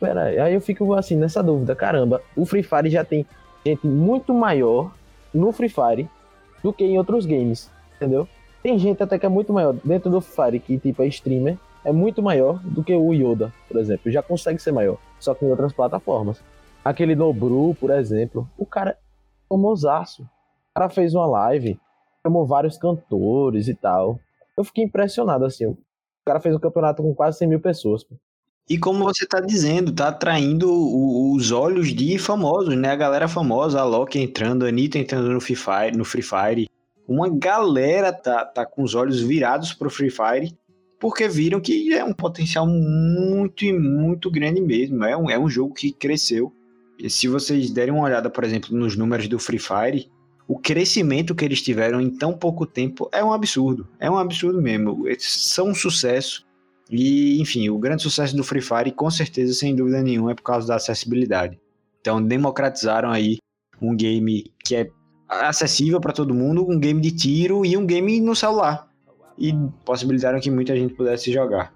Pera 0.00 0.24
aí. 0.24 0.38
aí 0.38 0.54
eu 0.54 0.60
fico 0.60 0.92
assim, 0.94 1.16
nessa 1.16 1.42
dúvida. 1.42 1.74
Caramba, 1.74 2.22
o 2.36 2.44
Free 2.44 2.62
Fire 2.62 2.90
já 2.90 3.04
tem 3.04 3.26
gente 3.64 3.86
muito 3.86 4.32
maior 4.32 4.92
no 5.32 5.52
Free 5.52 5.68
Fire 5.68 6.08
do 6.62 6.72
que 6.72 6.84
em 6.84 6.98
outros 6.98 7.26
games, 7.26 7.70
entendeu? 7.96 8.26
Tem 8.62 8.78
gente 8.78 9.02
até 9.02 9.18
que 9.18 9.26
é 9.26 9.28
muito 9.28 9.52
maior 9.52 9.74
dentro 9.84 10.10
do 10.10 10.20
Free 10.20 10.50
Fire, 10.50 10.60
que 10.60 10.78
tipo 10.78 11.02
é 11.02 11.06
streamer, 11.06 11.56
é 11.84 11.92
muito 11.92 12.22
maior 12.22 12.58
do 12.64 12.82
que 12.82 12.94
o 12.94 13.12
Yoda, 13.12 13.52
por 13.68 13.78
exemplo. 13.78 14.10
Já 14.10 14.22
consegue 14.22 14.60
ser 14.60 14.72
maior, 14.72 14.98
só 15.18 15.34
que 15.34 15.44
em 15.44 15.50
outras 15.50 15.72
plataformas. 15.72 16.42
Aquele 16.84 17.14
Nobru, 17.14 17.76
por 17.78 17.90
exemplo, 17.90 18.48
o 18.56 18.66
cara 18.66 18.96
famosaço. 19.48 20.22
O 20.22 20.74
cara 20.74 20.90
fez 20.90 21.14
uma 21.14 21.26
live, 21.26 21.78
chamou 22.22 22.46
vários 22.46 22.76
cantores 22.76 23.68
e 23.68 23.74
tal. 23.74 24.20
Eu 24.56 24.64
fiquei 24.64 24.84
impressionado, 24.84 25.44
assim. 25.44 25.66
O 25.66 25.76
cara 26.26 26.40
fez 26.40 26.54
um 26.54 26.60
campeonato 26.60 27.02
com 27.02 27.14
quase 27.14 27.38
100 27.38 27.48
mil 27.48 27.60
pessoas. 27.60 28.04
E 28.68 28.76
como 28.76 29.02
você 29.02 29.26
tá 29.26 29.40
dizendo, 29.40 29.92
tá 29.92 30.08
atraindo 30.08 30.70
os 31.32 31.50
olhos 31.52 31.94
de 31.94 32.18
famosos, 32.18 32.76
né? 32.76 32.90
A 32.90 32.96
galera 32.96 33.26
famosa, 33.26 33.80
a 33.80 33.84
Loki 33.84 34.18
entrando, 34.20 34.66
a 34.66 34.68
Anitta 34.68 34.98
entrando 34.98 35.30
no 35.30 35.40
Free 35.40 35.56
Fire, 35.56 35.96
no 35.96 36.04
Free 36.04 36.22
Fire. 36.22 36.68
Uma 37.06 37.30
galera 37.30 38.12
tá, 38.12 38.44
tá 38.44 38.66
com 38.66 38.82
os 38.82 38.94
olhos 38.94 39.22
virados 39.22 39.72
pro 39.72 39.88
Free 39.88 40.10
Fire, 40.10 40.54
porque 41.00 41.26
viram 41.26 41.60
que 41.60 41.94
é 41.94 42.04
um 42.04 42.12
potencial 42.12 42.66
muito 42.66 43.64
e 43.64 43.72
muito 43.72 44.30
grande 44.30 44.60
mesmo. 44.60 45.02
É 45.02 45.16
um, 45.16 45.30
é 45.30 45.38
um 45.38 45.48
jogo 45.48 45.72
que 45.72 45.90
cresceu 45.90 46.52
se 47.06 47.28
vocês 47.28 47.70
derem 47.70 47.94
uma 47.94 48.04
olhada, 48.04 48.28
por 48.28 48.44
exemplo, 48.44 48.76
nos 48.76 48.96
números 48.96 49.28
do 49.28 49.38
Free 49.38 49.58
Fire, 49.58 50.10
o 50.46 50.58
crescimento 50.58 51.34
que 51.34 51.44
eles 51.44 51.60
tiveram 51.60 52.00
em 52.00 52.10
tão 52.10 52.32
pouco 52.32 52.64
tempo 52.64 53.08
é 53.12 53.22
um 53.22 53.32
absurdo. 53.32 53.86
É 54.00 54.10
um 54.10 54.16
absurdo 54.16 54.60
mesmo. 54.62 55.06
Eles 55.06 55.30
são 55.30 55.68
um 55.68 55.74
sucesso. 55.74 56.46
E, 56.90 57.40
enfim, 57.40 57.68
o 57.68 57.78
grande 57.78 58.02
sucesso 58.02 58.34
do 58.34 58.42
Free 58.42 58.62
Fire, 58.62 58.90
com 58.92 59.10
certeza, 59.10 59.52
sem 59.52 59.76
dúvida 59.76 60.02
nenhuma, 60.02 60.32
é 60.32 60.34
por 60.34 60.42
causa 60.42 60.66
da 60.66 60.76
acessibilidade. 60.76 61.60
Então, 62.00 62.22
democratizaram 62.22 63.10
aí 63.10 63.36
um 63.80 63.94
game 63.94 64.50
que 64.64 64.74
é 64.74 64.90
acessível 65.28 66.00
para 66.00 66.14
todo 66.14 66.34
mundo, 66.34 66.66
um 66.68 66.78
game 66.78 67.00
de 67.00 67.10
tiro 67.10 67.66
e 67.66 67.76
um 67.76 67.84
game 67.84 68.18
no 68.20 68.34
celular. 68.34 68.88
E 69.36 69.52
possibilitaram 69.84 70.40
que 70.40 70.50
muita 70.50 70.74
gente 70.74 70.94
pudesse 70.94 71.30
jogar. 71.30 71.74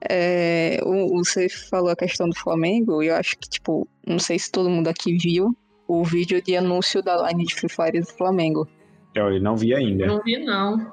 É, 0.00 0.78
você 1.10 1.48
falou 1.48 1.90
a 1.90 1.96
questão 1.96 2.28
do 2.28 2.38
Flamengo, 2.38 3.02
e 3.02 3.08
eu 3.08 3.16
acho 3.16 3.38
que, 3.38 3.48
tipo, 3.48 3.88
não 4.06 4.18
sei 4.18 4.38
se 4.38 4.50
todo 4.50 4.70
mundo 4.70 4.88
aqui 4.88 5.16
viu 5.16 5.56
o 5.88 6.04
vídeo 6.04 6.42
de 6.42 6.56
anúncio 6.56 7.02
da 7.02 7.28
line 7.28 7.44
de 7.44 7.54
Free 7.54 7.68
Fire 7.68 8.00
do 8.00 8.06
Flamengo. 8.06 8.68
Eu 9.14 9.40
não 9.40 9.56
vi 9.56 9.74
ainda. 9.74 10.06
Não 10.06 10.20
vi, 10.22 10.44
não. 10.44 10.92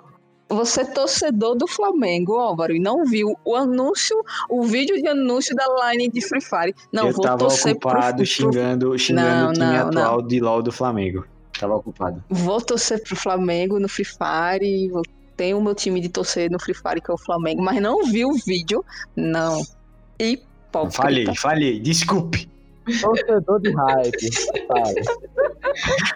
Você 0.50 0.82
é 0.82 0.86
torcedor 0.86 1.56
do 1.56 1.68
Flamengo, 1.68 2.38
Álvaro, 2.38 2.76
e 2.76 2.80
não 2.80 3.06
viu 3.06 3.36
o 3.44 3.56
anúncio, 3.56 4.16
o 4.50 4.64
vídeo 4.64 5.02
de 5.02 5.08
anúncio 5.08 5.56
da 5.56 5.66
line 5.92 6.10
de 6.10 6.22
Free 6.22 6.42
Fire. 6.42 6.76
Não, 6.92 7.08
eu 7.08 7.14
vou 7.14 7.24
tava 7.24 7.40
torcer 7.40 7.72
ocupado 7.72 8.18
pro, 8.18 8.26
xingando, 8.26 8.98
xingando 9.00 9.28
não, 9.28 9.50
o 9.50 9.54
time 9.54 9.66
não, 9.66 9.88
atual 9.88 10.22
não. 10.22 10.28
de 10.28 10.40
LoL 10.40 10.62
do 10.62 10.72
Flamengo. 10.72 11.26
Tava 11.60 11.76
ocupado. 11.76 12.24
Vou 12.30 12.62
torcer 12.62 13.02
pro 13.04 13.16
Flamengo 13.16 13.80
no 13.80 13.88
Free 13.90 14.06
Fire, 14.06 14.90
vou 14.90 15.02
tem 15.36 15.54
o 15.54 15.62
meu 15.62 15.76
time 15.76 16.00
de 16.00 16.10
torcer 16.10 16.50
no 16.52 16.60
Free 16.60 16.76
Fire, 16.76 17.02
que 17.02 17.12
é 17.12 17.14
o 17.14 17.18
Flamengo, 17.18 17.62
mas 17.62 17.82
não 17.82 18.04
vi 18.04 18.26
o 18.26 18.34
vídeo, 18.34 18.84
não. 19.16 19.62
E 20.20 20.42
pô, 20.72 20.90
Falhei, 20.90 21.26
falhei, 21.36 21.80
desculpe. 21.80 22.50
Torcedor 23.02 23.62
de 23.62 23.72
hype. 23.72 24.30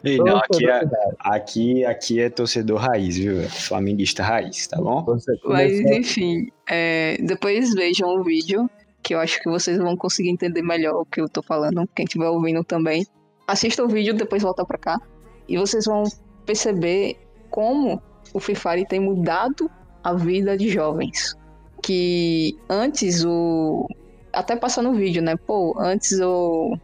Ei, 0.04 0.18
não, 0.18 0.38
aqui 0.38 0.70
é, 0.70 0.82
aqui, 1.20 1.86
aqui 1.86 2.20
é 2.20 2.30
torcedor 2.30 2.80
raiz, 2.80 3.18
viu? 3.18 3.42
Flamenguista 3.50 4.22
raiz, 4.22 4.68
tá 4.68 4.78
bom? 4.78 5.06
Mas 5.46 5.80
enfim, 5.80 6.50
é, 6.70 7.18
depois 7.22 7.74
vejam 7.74 8.10
o 8.10 8.24
vídeo, 8.24 8.70
que 9.02 9.16
eu 9.16 9.20
acho 9.20 9.42
que 9.42 9.50
vocês 9.50 9.78
vão 9.78 9.96
conseguir 9.96 10.30
entender 10.30 10.62
melhor 10.62 10.96
o 10.96 11.06
que 11.06 11.22
eu 11.22 11.30
tô 11.30 11.42
falando, 11.42 11.88
quem 11.96 12.04
estiver 12.04 12.28
ouvindo 12.28 12.64
também. 12.64 13.06
Assista 13.48 13.84
o 13.84 13.88
vídeo, 13.88 14.14
depois 14.14 14.44
volta 14.44 14.66
pra 14.66 14.78
cá, 14.78 15.00
e 15.48 15.58
vocês 15.58 15.86
vão 15.86 16.04
perceber 16.46 17.18
como 17.50 18.02
o 18.34 18.40
Free 18.40 18.56
Fire 18.56 18.86
tem 18.86 19.00
mudado 19.00 19.70
a 20.04 20.14
vida 20.14 20.58
de 20.58 20.70
jovens. 20.70 21.36
Que 21.82 22.58
antes 22.70 23.24
o. 23.26 23.88
Até 24.34 24.56
passando 24.56 24.92
no 24.92 24.98
vídeo, 24.98 25.22
né? 25.22 25.36
Pô, 25.36 25.76
antes 25.80 26.20
o. 26.20 26.78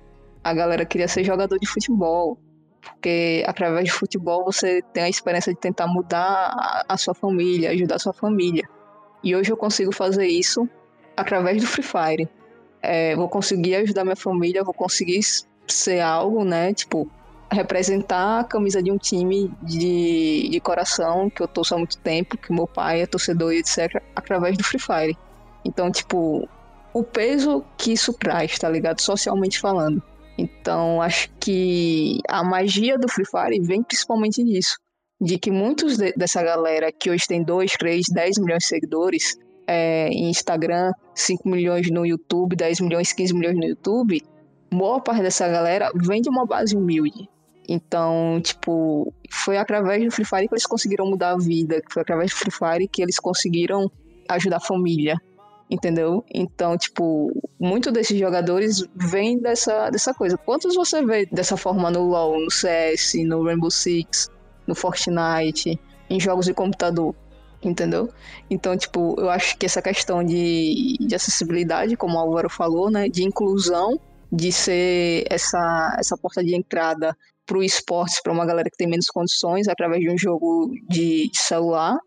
A 0.44 0.54
galera 0.54 0.86
queria 0.86 1.08
ser 1.08 1.24
jogador 1.24 1.58
de 1.58 1.68
futebol. 1.68 2.38
Porque 2.82 3.44
através 3.48 3.86
de 3.86 3.92
futebol 3.92 4.44
você 4.44 4.82
tem 4.94 5.04
a 5.04 5.10
esperança 5.10 5.54
de 5.54 5.60
tentar 5.60 5.88
mudar 5.88 6.84
a 6.88 6.98
sua 6.98 7.14
família, 7.14 7.72
ajudar 7.72 7.96
a 7.96 8.00
sua 8.00 8.14
família. 8.14 8.68
E 9.24 9.34
hoje 9.36 9.52
eu 9.52 9.58
consigo 9.58 9.94
fazer 9.94 10.28
isso 10.28 10.68
através 11.16 11.62
do 11.62 11.68
Free 11.68 11.84
Fire. 11.84 12.30
É, 12.82 13.16
vou 13.16 13.30
conseguir 13.30 13.76
ajudar 13.76 14.04
minha 14.04 14.18
família, 14.18 14.64
vou 14.64 14.74
conseguir 14.74 15.22
ser 15.66 16.02
algo, 16.02 16.44
né? 16.44 16.74
Tipo, 16.74 17.10
representar 17.54 18.40
a 18.40 18.44
camisa 18.44 18.82
de 18.82 18.92
um 18.92 18.98
time 18.98 19.52
de, 19.62 20.50
de 20.50 20.60
coração 20.60 21.30
que 21.30 21.42
eu 21.42 21.48
torço 21.48 21.76
há 21.76 21.78
muito 21.78 21.98
tempo, 21.98 22.38
que 22.38 22.52
meu 22.52 22.68
pai 22.68 23.02
é 23.02 23.06
torcedor 23.06 23.54
e 23.54 23.60
etc., 23.60 24.02
através 24.16 24.58
do 24.58 24.64
Free 24.64 24.80
Fire. 24.80 25.18
Então, 25.66 25.92
tipo, 25.92 26.48
o 26.94 27.04
peso 27.04 27.64
que 27.78 27.94
isso 27.94 28.14
traz, 28.14 28.58
tá 28.60 28.70
ligado? 28.70 29.02
Socialmente 29.02 29.60
falando. 29.60 30.02
Então, 30.38 31.02
acho 31.02 31.30
que 31.40 32.20
a 32.28 32.44
magia 32.44 32.98
do 32.98 33.08
Free 33.08 33.26
Fire 33.26 33.60
vem 33.62 33.84
principalmente 33.84 34.44
disso. 34.44 34.78
de 35.22 35.38
que 35.38 35.50
muitos 35.52 35.96
de, 35.98 36.12
dessa 36.14 36.44
galera 36.44 36.92
que 36.92 37.10
hoje 37.10 37.26
tem 37.28 37.42
2, 37.44 37.74
3, 37.74 38.06
10 38.12 38.40
milhões 38.40 38.64
de 38.64 38.68
seguidores 38.68 39.38
é, 39.66 40.10
em 40.10 40.30
Instagram, 40.30 40.92
5 41.16 41.48
milhões 41.48 41.90
no 41.90 42.06
YouTube, 42.06 42.56
10 42.56 42.82
milhões, 42.82 43.14
15 43.14 43.34
milhões 43.34 43.56
no 43.56 43.66
YouTube, 43.66 44.22
boa 44.70 45.00
parte 45.00 45.22
dessa 45.22 45.48
galera 45.48 45.92
vem 45.96 46.22
de 46.22 46.30
uma 46.30 46.46
base 46.46 46.76
humilde. 46.76 47.30
Então, 47.68 48.42
tipo, 48.42 49.14
foi 49.32 49.58
através 49.58 50.04
do 50.04 50.12
Free 50.12 50.26
Fire 50.26 50.48
que 50.48 50.54
eles 50.54 50.66
conseguiram 50.66 51.06
mudar 51.06 51.32
a 51.32 51.38
vida, 51.38 51.82
foi 51.90 52.02
através 52.02 52.32
do 52.32 52.38
Free 52.38 52.52
Fire 52.52 52.88
que 52.88 53.02
eles 53.02 53.20
conseguiram 53.20 53.90
ajudar 54.30 54.58
a 54.58 54.62
família, 54.62 55.18
entendeu? 55.70 56.24
Então, 56.34 56.78
tipo, 56.78 57.32
muito 57.60 57.92
desses 57.92 58.20
jogadores 58.20 58.86
vêm 58.96 59.40
dessa, 59.40 59.90
dessa 59.90 60.14
coisa. 60.14 60.38
Quantos 60.38 60.76
você 60.76 61.04
vê 61.06 61.26
dessa 61.26 61.56
forma 61.56 61.90
no 61.90 62.04
LoL, 62.04 62.40
no 62.40 62.52
CS, 62.52 63.14
no 63.26 63.44
Rainbow 63.44 63.72
Six, 63.72 64.30
no 64.68 64.76
Fortnite, 64.76 65.80
em 66.10 66.20
jogos 66.20 66.46
de 66.46 66.54
computador? 66.54 67.16
Entendeu? 67.64 68.10
Então, 68.50 68.76
tipo, 68.76 69.16
eu 69.18 69.30
acho 69.30 69.58
que 69.58 69.66
essa 69.66 69.82
questão 69.82 70.22
de, 70.22 70.98
de 71.00 71.16
acessibilidade, 71.16 71.96
como 71.96 72.18
o 72.18 72.20
Álvaro 72.20 72.50
falou, 72.50 72.92
né, 72.92 73.08
de 73.08 73.24
inclusão, 73.24 73.98
de 74.30 74.52
ser 74.52 75.26
essa, 75.30 75.96
essa 75.98 76.18
porta 76.18 76.44
de 76.44 76.56
entrada 76.56 77.16
para 77.46 77.58
o 77.58 77.64
esporte, 77.64 78.22
para 78.24 78.32
uma 78.32 78.46
galera 78.46 78.70
que 78.70 78.78
tem 78.78 78.88
menos 78.88 79.08
condições, 79.08 79.68
através 79.68 80.02
de 80.02 80.10
um 80.10 80.18
jogo 80.18 80.72
de 80.90 81.30
celular, 81.34 81.98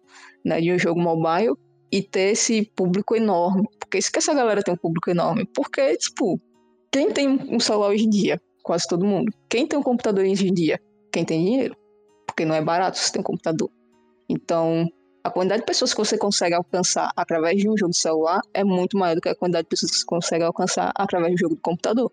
né, 0.44 0.60
de 0.60 0.72
um 0.72 0.78
jogo 0.78 1.00
mobile, 1.00 1.54
e 1.92 2.02
ter 2.02 2.32
esse 2.32 2.64
público 2.74 3.14
enorme. 3.14 3.68
Porque 3.78 3.98
isso 3.98 4.10
que 4.10 4.18
essa 4.18 4.34
galera 4.34 4.62
tem 4.62 4.74
um 4.74 4.76
público 4.76 5.10
enorme. 5.10 5.46
Porque, 5.54 5.96
tipo, 5.96 6.40
quem 6.90 7.10
tem 7.10 7.28
um 7.28 7.60
celular 7.60 7.88
hoje 7.88 8.04
em 8.04 8.10
dia? 8.10 8.40
Quase 8.62 8.86
todo 8.88 9.04
mundo. 9.04 9.32
Quem 9.48 9.66
tem 9.66 9.78
um 9.78 9.82
computador 9.82 10.24
hoje 10.24 10.48
em 10.48 10.54
dia? 10.54 10.80
Quem 11.12 11.24
tem 11.24 11.44
dinheiro. 11.44 11.76
Porque 12.26 12.44
não 12.44 12.54
é 12.54 12.60
barato 12.60 12.98
você 12.98 13.12
ter 13.12 13.20
um 13.20 13.22
computador. 13.22 13.70
Então, 14.28 14.86
a 15.22 15.30
quantidade 15.30 15.62
de 15.62 15.66
pessoas 15.66 15.92
que 15.92 15.98
você 15.98 16.18
consegue 16.18 16.54
alcançar 16.54 17.12
através 17.16 17.60
de 17.60 17.68
um 17.68 17.76
jogo 17.76 17.90
de 17.90 17.98
celular 17.98 18.40
é 18.52 18.64
muito 18.64 18.98
maior 18.98 19.14
do 19.14 19.20
que 19.20 19.28
a 19.28 19.34
quantidade 19.34 19.64
de 19.64 19.68
pessoas 19.68 19.92
que 19.92 19.98
você 19.98 20.06
consegue 20.06 20.44
alcançar 20.44 20.92
através 20.94 21.30
de 21.30 21.34
um 21.34 21.38
jogo 21.38 21.56
de 21.56 21.62
computador. 21.62 22.12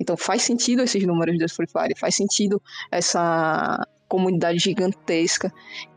Então 0.00 0.16
faz 0.16 0.42
sentido 0.42 0.82
esses 0.82 1.04
números 1.06 1.38
do 1.38 1.48
Free 1.48 1.66
Fire, 1.66 1.98
faz 1.98 2.14
sentido 2.16 2.60
essa 2.90 3.86
comunidade 4.08 4.58
gigantesca 4.58 5.52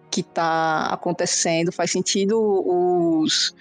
que 0.09 0.21
está 0.21 0.87
acontecendo, 0.87 1.71
faz 1.71 1.91
sentido 1.91 2.39
os, 2.39 3.53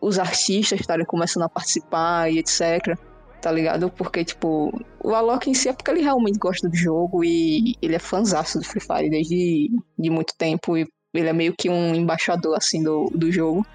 os 0.00 0.18
artistas 0.18 0.80
estarem 0.80 1.06
começando 1.06 1.44
a 1.44 1.48
participar 1.48 2.30
e 2.30 2.38
etc. 2.38 2.98
Tá 3.40 3.50
ligado? 3.50 3.90
Porque, 3.90 4.24
tipo, 4.24 4.72
o 5.02 5.14
Alok 5.14 5.50
em 5.50 5.54
si 5.54 5.68
é 5.68 5.72
porque 5.72 5.90
ele 5.90 6.02
realmente 6.02 6.38
gosta 6.38 6.68
do 6.68 6.76
jogo 6.76 7.24
e 7.24 7.74
ele 7.82 7.96
é 7.96 7.98
fãzaço 7.98 8.58
do 8.58 8.64
Free 8.64 8.80
Fire 8.80 9.10
desde 9.10 9.68
de 9.98 10.10
muito 10.10 10.34
tempo 10.36 10.76
e 10.76 10.86
ele 11.14 11.28
é 11.28 11.32
meio 11.32 11.54
que 11.56 11.68
um 11.68 11.94
embaixador, 11.94 12.56
assim, 12.56 12.82
do, 12.82 13.06
do 13.14 13.32
jogo. 13.32 13.66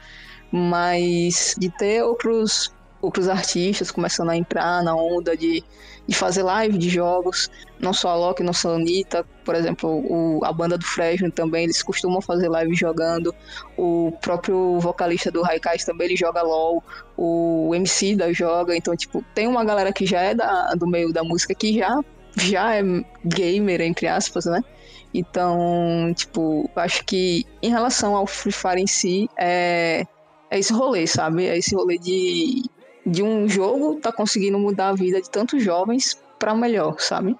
Mas 0.51 1.53
de 1.57 1.69
ter 1.69 2.01
outros 2.03 2.71
outros 3.01 3.27
artistas 3.29 3.91
começando 3.91 4.29
a 4.29 4.37
entrar 4.37 4.83
na 4.83 4.95
onda 4.95 5.35
de, 5.35 5.63
de 6.07 6.15
fazer 6.15 6.43
live 6.43 6.77
de 6.77 6.89
jogos, 6.89 7.49
não 7.79 7.93
só 7.93 8.09
a 8.09 8.15
Loki, 8.15 8.43
não 8.43 8.53
só 8.53 8.71
a 8.71 8.75
Anitta, 8.75 9.25
por 9.45 9.55
exemplo, 9.55 9.89
o, 9.89 10.43
a 10.43 10.51
banda 10.51 10.77
do 10.77 10.85
Fresno 10.85 11.31
também, 11.31 11.65
eles 11.65 11.83
costumam 11.83 12.21
fazer 12.21 12.49
live 12.49 12.75
jogando, 12.75 13.33
o 13.77 14.11
próprio 14.21 14.79
vocalista 14.79 15.31
do 15.31 15.41
Raikais 15.41 15.85
também, 15.85 16.07
ele 16.07 16.15
joga 16.15 16.41
LOL, 16.41 16.83
o 17.15 17.73
MC 17.75 18.15
da 18.15 18.31
joga, 18.33 18.75
então, 18.75 18.95
tipo, 18.95 19.23
tem 19.33 19.47
uma 19.47 19.63
galera 19.63 19.93
que 19.93 20.05
já 20.05 20.21
é 20.21 20.33
da, 20.33 20.73
do 20.73 20.87
meio 20.87 21.13
da 21.13 21.23
música 21.23 21.53
que 21.53 21.77
já, 21.77 21.99
já 22.35 22.75
é 22.75 22.81
gamer, 23.23 23.81
entre 23.81 24.07
aspas, 24.07 24.45
né? 24.45 24.63
Então, 25.13 26.13
tipo, 26.15 26.69
acho 26.75 27.03
que 27.05 27.45
em 27.61 27.69
relação 27.69 28.15
ao 28.15 28.27
Free 28.27 28.51
Fire 28.51 28.81
em 28.81 28.87
si, 28.87 29.29
é, 29.37 30.05
é 30.49 30.59
esse 30.59 30.73
rolê, 30.73 31.07
sabe? 31.07 31.45
É 31.45 31.57
esse 31.57 31.75
rolê 31.75 31.97
de 31.97 32.63
de 33.07 33.23
um 33.23 33.47
jogo 33.47 33.99
tá 34.01 34.11
conseguindo 34.11 34.59
mudar 34.59 34.89
a 34.89 34.93
vida 34.93 35.21
de 35.21 35.29
tantos 35.29 35.63
jovens 35.63 36.21
para 36.37 36.53
melhor, 36.53 36.99
sabe? 36.99 37.35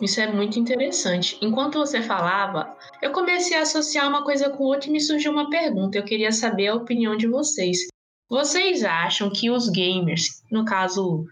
Isso 0.00 0.20
é 0.20 0.30
muito 0.30 0.58
interessante. 0.58 1.38
Enquanto 1.40 1.78
você 1.78 2.02
falava, 2.02 2.76
eu 3.00 3.12
comecei 3.12 3.56
a 3.56 3.62
associar 3.62 4.08
uma 4.08 4.24
coisa 4.24 4.50
com 4.50 4.64
outra 4.64 4.88
e 4.88 4.92
me 4.92 5.00
surgiu 5.00 5.30
uma 5.30 5.48
pergunta. 5.48 5.96
Eu 5.96 6.04
queria 6.04 6.32
saber 6.32 6.66
a 6.66 6.74
opinião 6.74 7.16
de 7.16 7.28
vocês. 7.28 7.86
Vocês 8.28 8.82
acham 8.82 9.30
que 9.30 9.50
os 9.50 9.68
gamers, 9.68 10.42
no 10.50 10.64
caso, 10.64 11.20
o 11.20 11.26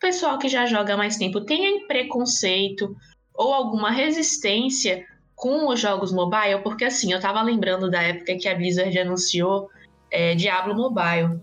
pessoal 0.00 0.36
que 0.36 0.48
já 0.48 0.66
joga 0.66 0.94
há 0.94 0.96
mais 0.96 1.16
tempo, 1.16 1.40
tem 1.40 1.86
preconceito 1.86 2.92
ou 3.32 3.54
alguma 3.54 3.90
resistência 3.90 5.06
com 5.36 5.68
os 5.68 5.78
jogos 5.78 6.12
mobile? 6.12 6.62
Porque 6.64 6.84
assim, 6.84 7.12
eu 7.12 7.20
tava 7.20 7.40
lembrando 7.40 7.88
da 7.88 8.02
época 8.02 8.36
que 8.36 8.48
a 8.48 8.54
Blizzard 8.54 8.98
anunciou 8.98 9.70
é, 10.10 10.34
Diablo 10.34 10.74
Mobile. 10.74 11.40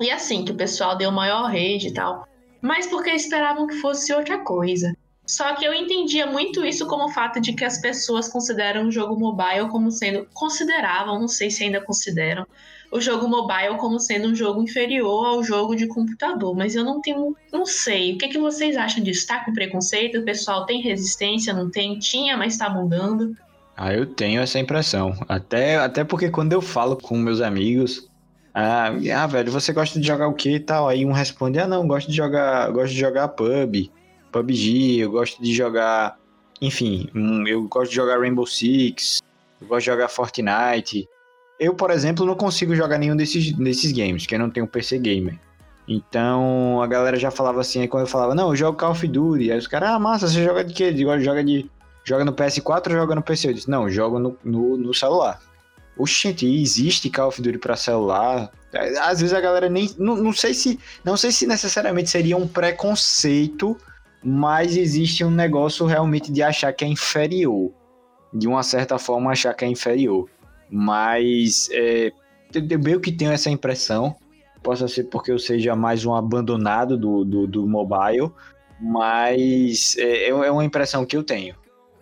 E 0.00 0.10
assim, 0.10 0.44
que 0.44 0.52
o 0.52 0.56
pessoal 0.56 0.96
deu 0.96 1.10
maior 1.10 1.46
rede 1.46 1.88
e 1.88 1.92
tal. 1.92 2.26
Mas 2.60 2.86
porque 2.86 3.10
esperavam 3.10 3.66
que 3.66 3.76
fosse 3.76 4.12
outra 4.12 4.38
coisa. 4.38 4.96
Só 5.26 5.54
que 5.56 5.64
eu 5.64 5.74
entendia 5.74 6.26
muito 6.26 6.64
isso 6.64 6.86
como 6.86 7.06
o 7.06 7.12
fato 7.12 7.40
de 7.40 7.52
que 7.52 7.64
as 7.64 7.80
pessoas 7.80 8.28
consideram 8.28 8.86
o 8.86 8.92
jogo 8.92 9.18
mobile 9.18 9.68
como 9.70 9.90
sendo. 9.90 10.26
Consideravam, 10.32 11.18
não 11.18 11.26
sei 11.26 11.50
se 11.50 11.64
ainda 11.64 11.80
consideram, 11.80 12.46
o 12.92 13.00
jogo 13.00 13.26
mobile 13.26 13.76
como 13.78 13.98
sendo 13.98 14.28
um 14.28 14.34
jogo 14.34 14.62
inferior 14.62 15.26
ao 15.26 15.42
jogo 15.42 15.74
de 15.74 15.88
computador. 15.88 16.54
Mas 16.54 16.76
eu 16.76 16.84
não 16.84 17.00
tenho. 17.00 17.36
Não 17.52 17.66
sei. 17.66 18.14
O 18.14 18.18
que, 18.18 18.28
que 18.28 18.38
vocês 18.38 18.76
acham 18.76 19.02
disso? 19.02 19.26
Tá 19.26 19.44
com 19.44 19.52
preconceito? 19.52 20.18
O 20.18 20.24
pessoal 20.24 20.64
tem 20.64 20.80
resistência? 20.80 21.52
Não 21.52 21.70
tem? 21.70 21.98
Tinha, 21.98 22.36
mas 22.36 22.56
tá 22.56 22.70
mudando? 22.70 23.36
Ah, 23.76 23.92
eu 23.92 24.06
tenho 24.06 24.40
essa 24.40 24.58
impressão. 24.60 25.12
Até, 25.28 25.76
até 25.76 26.04
porque 26.04 26.30
quando 26.30 26.52
eu 26.52 26.62
falo 26.62 26.96
com 26.96 27.16
meus 27.18 27.40
amigos, 27.40 28.08
ah, 28.58 28.88
ah, 29.14 29.26
velho, 29.26 29.52
você 29.52 29.70
gosta 29.70 30.00
de 30.00 30.06
jogar 30.06 30.28
o 30.28 30.32
que 30.32 30.54
e 30.54 30.60
tal? 30.60 30.88
Aí 30.88 31.04
um 31.04 31.12
responde, 31.12 31.58
ah, 31.58 31.66
não, 31.66 31.86
gosto 31.86 32.10
de 32.10 32.16
jogar, 32.16 32.70
gosto 32.70 32.94
de 32.94 32.98
jogar 32.98 33.28
pub, 33.28 33.90
PUBG, 34.32 35.00
eu 35.00 35.10
gosto 35.10 35.42
de 35.42 35.52
jogar, 35.54 36.16
enfim, 36.62 37.06
hum, 37.14 37.46
eu 37.46 37.68
gosto 37.68 37.90
de 37.90 37.96
jogar 37.96 38.18
Rainbow 38.18 38.46
Six, 38.46 39.20
eu 39.60 39.68
gosto 39.68 39.80
de 39.80 39.92
jogar 39.92 40.08
Fortnite. 40.08 41.06
Eu, 41.60 41.74
por 41.74 41.90
exemplo, 41.90 42.24
não 42.24 42.34
consigo 42.34 42.74
jogar 42.74 42.96
nenhum 42.96 43.14
desses, 43.14 43.52
desses 43.52 43.92
games, 43.92 44.22
porque 44.22 44.36
eu 44.36 44.38
não 44.38 44.48
tenho 44.48 44.66
PC 44.66 45.00
gamer. 45.00 45.38
Então, 45.86 46.80
a 46.80 46.86
galera 46.86 47.18
já 47.18 47.30
falava 47.30 47.60
assim, 47.60 47.82
aí 47.82 47.88
quando 47.88 48.04
eu 48.04 48.10
falava, 48.10 48.34
não, 48.34 48.48
eu 48.48 48.56
jogo 48.56 48.78
Call 48.78 48.92
of 48.92 49.06
Duty, 49.06 49.52
aí 49.52 49.58
os 49.58 49.66
caras, 49.66 49.90
ah, 49.90 49.98
massa, 49.98 50.28
você 50.28 50.42
joga 50.42 50.64
de 50.64 50.72
quê? 50.72 50.96
Joga 51.20 51.44
de... 51.44 51.70
Joga 52.04 52.24
no 52.24 52.32
PS4 52.32 52.92
ou 52.92 52.96
joga 52.96 53.14
no 53.16 53.22
PC? 53.22 53.48
Eu 53.48 53.52
disse, 53.52 53.68
não, 53.68 53.90
jogo 53.90 54.18
no, 54.18 54.38
no, 54.42 54.78
no 54.78 54.94
celular. 54.94 55.40
Oxente, 55.96 56.46
existe 56.46 57.08
Call 57.08 57.28
of 57.28 57.40
Duty 57.40 57.58
para 57.58 57.74
celular. 57.74 58.52
Às 59.02 59.20
vezes 59.20 59.32
a 59.32 59.40
galera 59.40 59.68
nem. 59.68 59.90
Não, 59.98 60.16
não, 60.16 60.32
sei 60.32 60.52
se. 60.52 60.78
Não 61.02 61.16
sei 61.16 61.32
se 61.32 61.46
necessariamente 61.46 62.10
seria 62.10 62.36
um 62.36 62.46
preconceito, 62.46 63.76
mas 64.22 64.76
existe 64.76 65.24
um 65.24 65.30
negócio 65.30 65.86
realmente 65.86 66.30
de 66.30 66.42
achar 66.42 66.72
que 66.72 66.84
é 66.84 66.88
inferior. 66.88 67.72
De 68.32 68.46
uma 68.46 68.62
certa 68.62 68.98
forma, 68.98 69.30
achar 69.30 69.54
que 69.54 69.64
é 69.64 69.68
inferior. 69.68 70.28
Mas 70.70 71.68
é, 71.72 72.12
eu 72.52 72.78
meio 72.78 73.00
que 73.00 73.10
tenho 73.10 73.32
essa 73.32 73.48
impressão. 73.48 74.14
Possa 74.62 74.88
ser 74.88 75.04
porque 75.04 75.30
eu 75.30 75.38
seja 75.38 75.74
mais 75.74 76.04
um 76.04 76.14
abandonado 76.14 76.98
do, 76.98 77.24
do, 77.24 77.46
do 77.46 77.66
mobile, 77.66 78.32
mas 78.80 79.96
é, 79.96 80.28
é 80.28 80.50
uma 80.50 80.64
impressão 80.64 81.06
que 81.06 81.16
eu 81.16 81.22
tenho. 81.22 81.54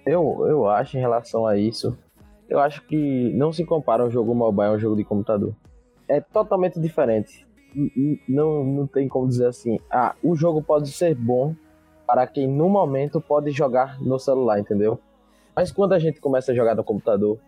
Eu, 0.06 0.44
eu 0.48 0.68
acho 0.68 0.96
em 0.96 1.00
relação 1.00 1.46
a 1.46 1.58
isso 1.58 1.96
eu 2.48 2.58
acho 2.60 2.86
que 2.86 3.32
não 3.32 3.52
se 3.52 3.64
compara 3.64 4.04
um 4.04 4.10
jogo 4.10 4.34
mobile 4.34 4.68
a 4.68 4.72
um 4.72 4.78
jogo 4.78 4.96
de 4.96 5.04
computador. 5.04 5.54
É 6.08 6.20
totalmente 6.20 6.78
diferente. 6.78 7.46
Não, 8.28 8.64
não 8.64 8.86
tem 8.86 9.08
como 9.08 9.26
dizer 9.26 9.46
assim, 9.46 9.80
ah, 9.90 10.14
o 10.22 10.36
jogo 10.36 10.62
pode 10.62 10.90
ser 10.90 11.14
bom 11.14 11.54
para 12.06 12.26
quem 12.26 12.46
no 12.46 12.68
momento 12.68 13.20
pode 13.20 13.50
jogar 13.50 14.00
no 14.00 14.18
celular, 14.18 14.60
entendeu? 14.60 15.00
Mas 15.56 15.72
quando 15.72 15.92
a 15.92 15.98
gente 15.98 16.20
começa 16.20 16.52
a 16.52 16.54
jogar 16.54 16.74
no 16.74 16.84
computador, 16.84 17.38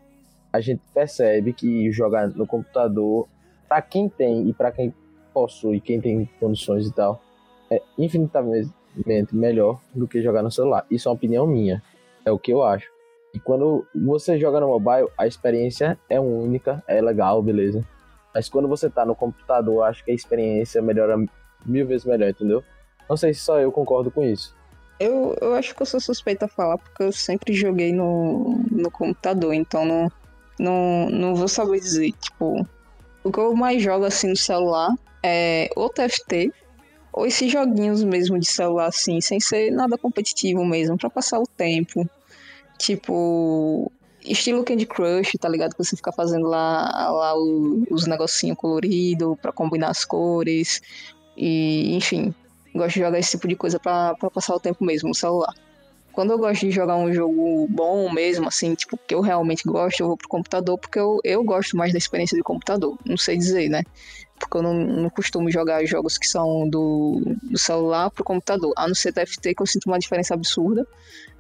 a 0.53 0.61
gente 0.61 0.81
percebe 0.95 1.53
que 1.53 1.91
jogar 1.93 2.29
no 2.29 2.47
computador, 2.47 3.29
para 3.69 3.83
quem 3.83 4.09
tem 4.09 4.49
e 4.49 4.55
para 4.55 4.73
quem 4.73 4.95
possui, 5.35 5.81
quem 5.81 6.01
tem 6.01 6.29
condições 6.41 6.87
e 6.87 6.93
tal, 6.93 7.21
é 7.71 7.83
infinitamente 7.99 8.73
melhor 9.33 9.81
do 9.95 10.09
que 10.09 10.23
jogar 10.23 10.43
no 10.43 10.51
celular. 10.51 10.87
Isso 10.91 11.09
é 11.09 11.11
uma 11.11 11.17
opinião 11.17 11.47
minha. 11.47 11.83
É 12.25 12.33
o 12.33 12.39
que 12.39 12.53
eu 12.53 12.63
acho. 12.63 12.96
E 13.37 13.39
quando 13.39 13.87
você 13.95 14.39
joga 14.39 14.61
no 14.61 14.69
mobile, 14.69 15.11
a 15.19 15.27
experiência 15.27 15.99
é 16.09 16.19
única, 16.19 16.83
é 16.89 17.03
legal, 17.03 17.43
beleza. 17.43 17.85
Mas 18.35 18.49
quando 18.49 18.67
você 18.67 18.89
tá 18.89 19.05
no 19.05 19.15
computador, 19.15 19.83
acho 19.83 20.03
que 20.03 20.11
a 20.11 20.15
experiência 20.15 20.81
melhora 20.81 21.23
mil 21.67 21.87
vezes 21.87 22.07
melhor, 22.07 22.31
entendeu? 22.31 22.65
Não 23.07 23.15
sei 23.15 23.35
se 23.35 23.41
só 23.41 23.61
eu 23.61 23.71
concordo 23.71 24.11
com 24.11 24.25
isso. 24.25 24.57
Eu, 24.99 25.37
eu 25.39 25.53
acho 25.53 25.75
que 25.75 25.83
eu 25.83 25.85
sou 25.85 26.01
suspeita 26.01 26.47
a 26.47 26.49
falar 26.49 26.79
porque 26.79 27.03
eu 27.03 27.13
sempre 27.13 27.53
joguei 27.53 27.93
no, 27.93 28.59
no 28.71 28.91
computador, 28.91 29.53
então 29.53 29.85
não, 29.85 30.11
não, 30.59 31.11
não 31.11 31.35
vou 31.35 31.47
saber 31.47 31.79
dizer. 31.79 32.13
Tipo, 32.13 32.67
o 33.23 33.31
que 33.31 33.39
eu 33.39 33.55
mais 33.55 33.83
jogo 33.83 34.07
assim 34.07 34.31
no 34.31 34.37
celular 34.37 34.95
é 35.23 35.69
ou 35.77 35.91
TFT, 35.91 36.51
ou 37.13 37.27
esses 37.27 37.53
joguinhos 37.53 38.03
mesmo 38.03 38.39
de 38.39 38.47
celular 38.47 38.87
assim, 38.87 39.21
sem 39.21 39.39
ser 39.39 39.71
nada 39.73 39.99
competitivo 39.99 40.65
mesmo, 40.65 40.97
para 40.97 41.11
passar 41.11 41.39
o 41.39 41.47
tempo. 41.47 42.09
Tipo, 42.79 43.91
estilo 44.25 44.65
Candy 44.65 44.87
Crush, 44.87 45.33
tá 45.41 45.49
ligado? 45.49 45.75
Que 45.75 45.85
você 45.85 45.97
fica 45.97 46.13
fazendo 46.13 46.47
lá, 46.47 47.11
lá 47.11 47.39
o, 47.39 47.85
os 47.91 48.07
negocinhos 48.07 48.57
coloridos 48.59 49.37
para 49.41 49.53
combinar 49.53 49.89
as 49.89 50.05
cores. 50.05 50.81
E, 51.37 51.95
enfim, 51.95 52.35
gosto 52.75 52.95
de 52.95 53.01
jogar 53.01 53.19
esse 53.19 53.33
tipo 53.33 53.49
de 53.49 53.57
coisa 53.57 53.79
para 53.79 54.15
passar 54.33 54.55
o 54.55 54.61
tempo 54.61 54.85
mesmo 54.85 55.09
no 55.09 55.15
celular. 55.15 55.55
Quando 56.17 56.31
eu 56.31 56.39
gosto 56.39 56.63
de 56.63 56.71
jogar 56.71 56.97
um 56.97 57.13
jogo 57.13 57.69
bom 57.69 58.11
mesmo, 58.11 58.49
assim, 58.49 58.75
tipo, 58.75 58.99
que 59.07 59.15
eu 59.15 59.21
realmente 59.21 59.65
gosto, 59.67 60.01
eu 60.01 60.07
vou 60.07 60.17
pro 60.17 60.27
computador, 60.27 60.79
porque 60.79 60.99
eu, 60.99 61.21
eu 61.23 61.45
gosto 61.45 61.77
mais 61.77 61.93
da 61.93 61.99
experiência 61.99 62.35
de 62.35 62.43
computador. 62.43 62.97
Não 63.05 63.19
sei 63.19 63.37
dizer, 63.37 63.69
né? 63.69 63.83
Porque 64.39 64.57
eu 64.57 64.63
não, 64.63 64.73
não 64.73 65.11
costumo 65.11 65.51
jogar 65.51 65.85
jogos 65.85 66.17
que 66.17 66.27
são 66.27 66.67
do, 66.71 67.21
do 67.43 67.59
celular 67.59 68.11
pro 68.11 68.25
computador. 68.25 68.73
A 68.79 68.89
não 68.89 68.95
ser 68.95 69.13
TFT, 69.13 69.55
que 69.55 69.61
eu 69.63 69.67
sinto 69.67 69.89
uma 69.89 69.99
diferença 69.99 70.33
absurda. 70.33 70.87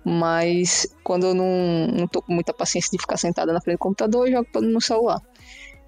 Mas 0.04 0.86
quando 1.02 1.28
eu 1.28 1.34
não, 1.34 1.86
não 1.86 2.06
tô 2.06 2.20
com 2.20 2.34
muita 2.34 2.52
paciência 2.52 2.90
de 2.90 2.98
ficar 2.98 3.16
sentada 3.16 3.54
na 3.54 3.62
frente 3.62 3.76
do 3.76 3.80
computador, 3.80 4.28
eu 4.28 4.32
jogo 4.32 4.60
no 4.60 4.80
celular. 4.82 5.22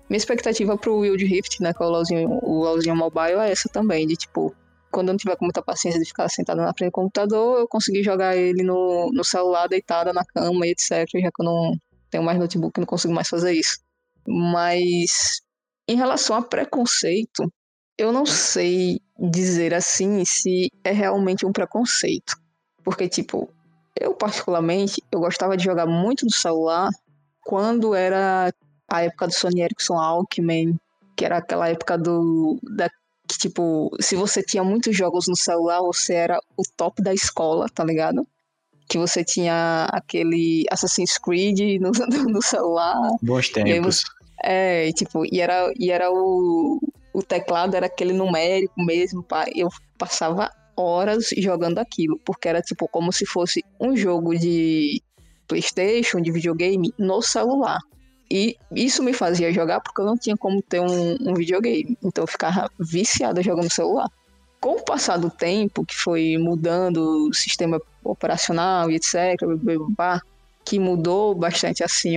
Minha 0.09 0.17
expectativa 0.17 0.79
pro 0.79 1.01
Wild 1.01 1.23
Rift, 1.27 1.63
né, 1.63 1.75
que 1.75 1.83
é 1.83 1.87
o 1.87 1.91
LoLzinho, 1.91 2.39
o 2.43 2.65
LoLzinho 2.65 2.97
Mobile, 2.97 3.41
é 3.41 3.51
essa 3.51 3.69
também, 3.69 4.07
de 4.07 4.17
tipo, 4.17 4.55
quando 4.91 5.09
eu 5.09 5.13
não 5.13 5.19
tiver 5.19 5.37
com 5.37 5.45
muita 5.45 5.63
paciência 5.63 6.01
de 6.01 6.07
ficar 6.07 6.29
sentada 6.29 6.63
na 6.63 6.73
frente 6.77 6.91
do 6.91 6.95
computador, 6.95 7.61
eu 7.61 7.69
consegui 7.69 8.03
jogar 8.03 8.37
ele 8.37 8.63
no, 8.63 9.11
no 9.13 9.25
celular, 9.25 9.69
deitada 9.69 10.13
na 10.13 10.25
cama 10.25 10.67
e 10.67 10.71
etc. 10.71 11.09
Já 11.15 11.31
que 11.31 11.43
eu 11.43 11.45
não 11.45 11.73
tenho 12.11 12.25
mais 12.25 12.39
notebook, 12.39 12.79
não 12.79 12.87
consigo 12.87 13.15
mais 13.15 13.29
fazer 13.29 13.53
isso. 13.53 13.79
Mas 14.27 15.41
em 15.89 15.97
relação 15.97 16.37
a 16.37 16.43
preconceito, 16.43 17.51
eu 17.97 18.13
não 18.13 18.25
sei 18.27 19.01
dizer 19.19 19.75
assim 19.75 20.25
se 20.25 20.71
é 20.85 20.93
realmente 20.93 21.45
um 21.45 21.53
preconceito. 21.53 22.37
Porque, 22.85 23.09
tipo, 23.09 23.51
eu 23.99 24.15
particularmente, 24.15 25.03
eu 25.11 25.21
gostava 25.21 25.57
de 25.57 25.65
jogar 25.65 25.87
muito 25.87 26.25
no 26.25 26.33
celular 26.33 26.89
quando 27.43 27.95
era 27.95 28.53
a 28.91 29.03
época 29.03 29.27
do 29.27 29.35
Sony 29.35 29.63
Ericsson 29.63 29.99
Alckmin, 29.99 30.79
que 31.17 31.25
era 31.25 31.39
aquela 31.39 31.69
época 31.69 31.99
do, 31.99 32.59
da, 32.63 32.89
que, 33.29 33.39
tipo, 33.39 33.91
se 34.01 34.17
você 34.17 34.43
tinha 34.43 34.65
muitos 34.65 34.97
jogos 34.97 35.29
no 35.29 35.37
celular, 35.37 35.81
você 35.83 36.15
era 36.15 36.41
o 36.57 36.63
top 36.77 37.03
da 37.03 37.13
escola, 37.13 37.67
tá 37.69 37.85
ligado? 37.85 38.27
Que 38.89 38.97
você 38.97 39.23
tinha 39.23 39.87
aquele 39.93 40.65
Assassin's 40.71 41.19
Creed 41.19 41.61
no, 41.79 41.91
no 42.27 42.43
celular. 42.43 42.97
Bons 43.21 43.51
tempos. 43.51 44.03
é, 44.43 44.91
tipo, 44.93 45.25
e 45.31 45.41
era, 45.41 45.71
e 45.79 45.91
era 45.91 46.11
o, 46.11 46.81
o 47.13 47.23
teclado, 47.23 47.75
era 47.75 47.87
aquele 47.87 48.15
numérico 48.15 48.83
mesmo, 48.83 49.23
pá. 49.23 49.45
Eu 49.55 49.69
passava 49.99 50.51
horas 50.75 51.29
jogando 51.37 51.79
aquilo, 51.79 52.19
porque 52.25 52.49
era, 52.49 52.63
tipo, 52.63 52.89
como 52.89 53.13
se 53.13 53.27
fosse 53.27 53.63
um 53.79 53.95
jogo 53.95 54.35
de 54.39 55.03
PlayStation, 55.47 56.21
de 56.21 56.33
videogame, 56.33 56.95
no 56.99 57.21
celular. 57.21 57.79
E 58.31 58.57
isso 58.71 59.03
me 59.03 59.13
fazia 59.13 59.53
jogar 59.53 59.81
porque 59.81 60.01
eu 60.01 60.05
não 60.05 60.17
tinha 60.17 60.37
como 60.37 60.61
ter 60.61 60.81
um, 60.81 61.17
um 61.21 61.35
videogame. 61.35 61.97
Então 62.03 62.25
eu 62.25 62.29
ficava 62.29 62.71
viciada 62.79 63.43
jogando 63.43 63.73
celular. 63.73 64.11
Com 64.61 64.77
o 64.77 64.83
passar 64.83 65.17
do 65.17 65.31
tempo, 65.31 65.85
que 65.85 65.95
foi 65.95 66.37
mudando 66.37 67.29
o 67.29 67.35
sistema 67.35 67.81
operacional 68.05 68.91
e 68.91 68.97
etc., 68.97 69.17
que 70.65 70.79
mudou 70.79 71.35
bastante 71.35 71.83
assim 71.83 72.17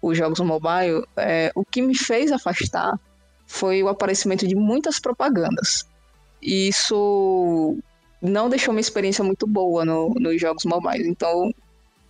os 0.00 0.16
jogos 0.16 0.38
mobile, 0.40 1.04
é, 1.16 1.50
o 1.54 1.64
que 1.64 1.82
me 1.82 1.96
fez 1.96 2.30
afastar 2.30 2.98
foi 3.46 3.82
o 3.82 3.88
aparecimento 3.88 4.46
de 4.46 4.54
muitas 4.54 5.00
propagandas. 5.00 5.88
E 6.40 6.68
isso 6.68 7.76
não 8.20 8.48
deixou 8.48 8.72
minha 8.72 8.80
experiência 8.80 9.24
muito 9.24 9.46
boa 9.46 9.84
no, 9.84 10.10
nos 10.10 10.40
jogos 10.40 10.64
mobile. 10.64 11.08
Então 11.08 11.52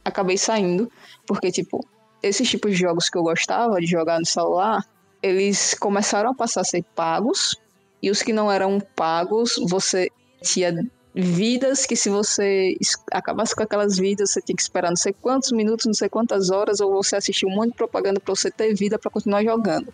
acabei 0.05 0.37
saindo, 0.37 0.91
porque 1.27 1.51
tipo, 1.51 1.87
esses 2.23 2.49
tipos 2.49 2.73
de 2.73 2.79
jogos 2.79 3.09
que 3.09 3.17
eu 3.17 3.23
gostava 3.23 3.81
de 3.81 3.87
jogar 3.87 4.19
no 4.19 4.27
celular, 4.27 4.85
eles 5.23 5.75
começaram 5.75 6.31
a 6.31 6.35
passar 6.35 6.63
a 6.63 6.65
ser 6.65 6.85
pagos, 6.95 7.57
e 8.03 8.11
os 8.11 8.23
que 8.23 8.33
não 8.33 8.51
eram 8.51 8.81
pagos, 8.95 9.57
você 9.69 10.09
tinha 10.43 10.73
vidas 11.15 11.85
que 11.85 11.97
se 11.97 12.09
você 12.09 12.77
acabasse 13.11 13.55
com 13.55 13.63
aquelas 13.63 13.97
vidas, 13.97 14.31
você 14.31 14.41
tinha 14.41 14.55
que 14.55 14.63
esperar 14.63 14.91
não 14.91 14.97
sei 14.97 15.13
quantos 15.13 15.51
minutos, 15.51 15.87
não 15.87 15.95
sei 15.95 16.09
quantas 16.09 16.51
horas, 16.51 16.81
ou 16.81 16.93
você 16.93 17.17
assistir 17.17 17.47
um 17.47 17.51
monte 17.51 17.71
de 17.71 17.77
propaganda 17.77 18.21
para 18.21 18.35
você 18.35 18.51
ter 18.51 18.75
vida 18.75 18.99
para 18.99 19.11
continuar 19.11 19.43
jogando. 19.43 19.93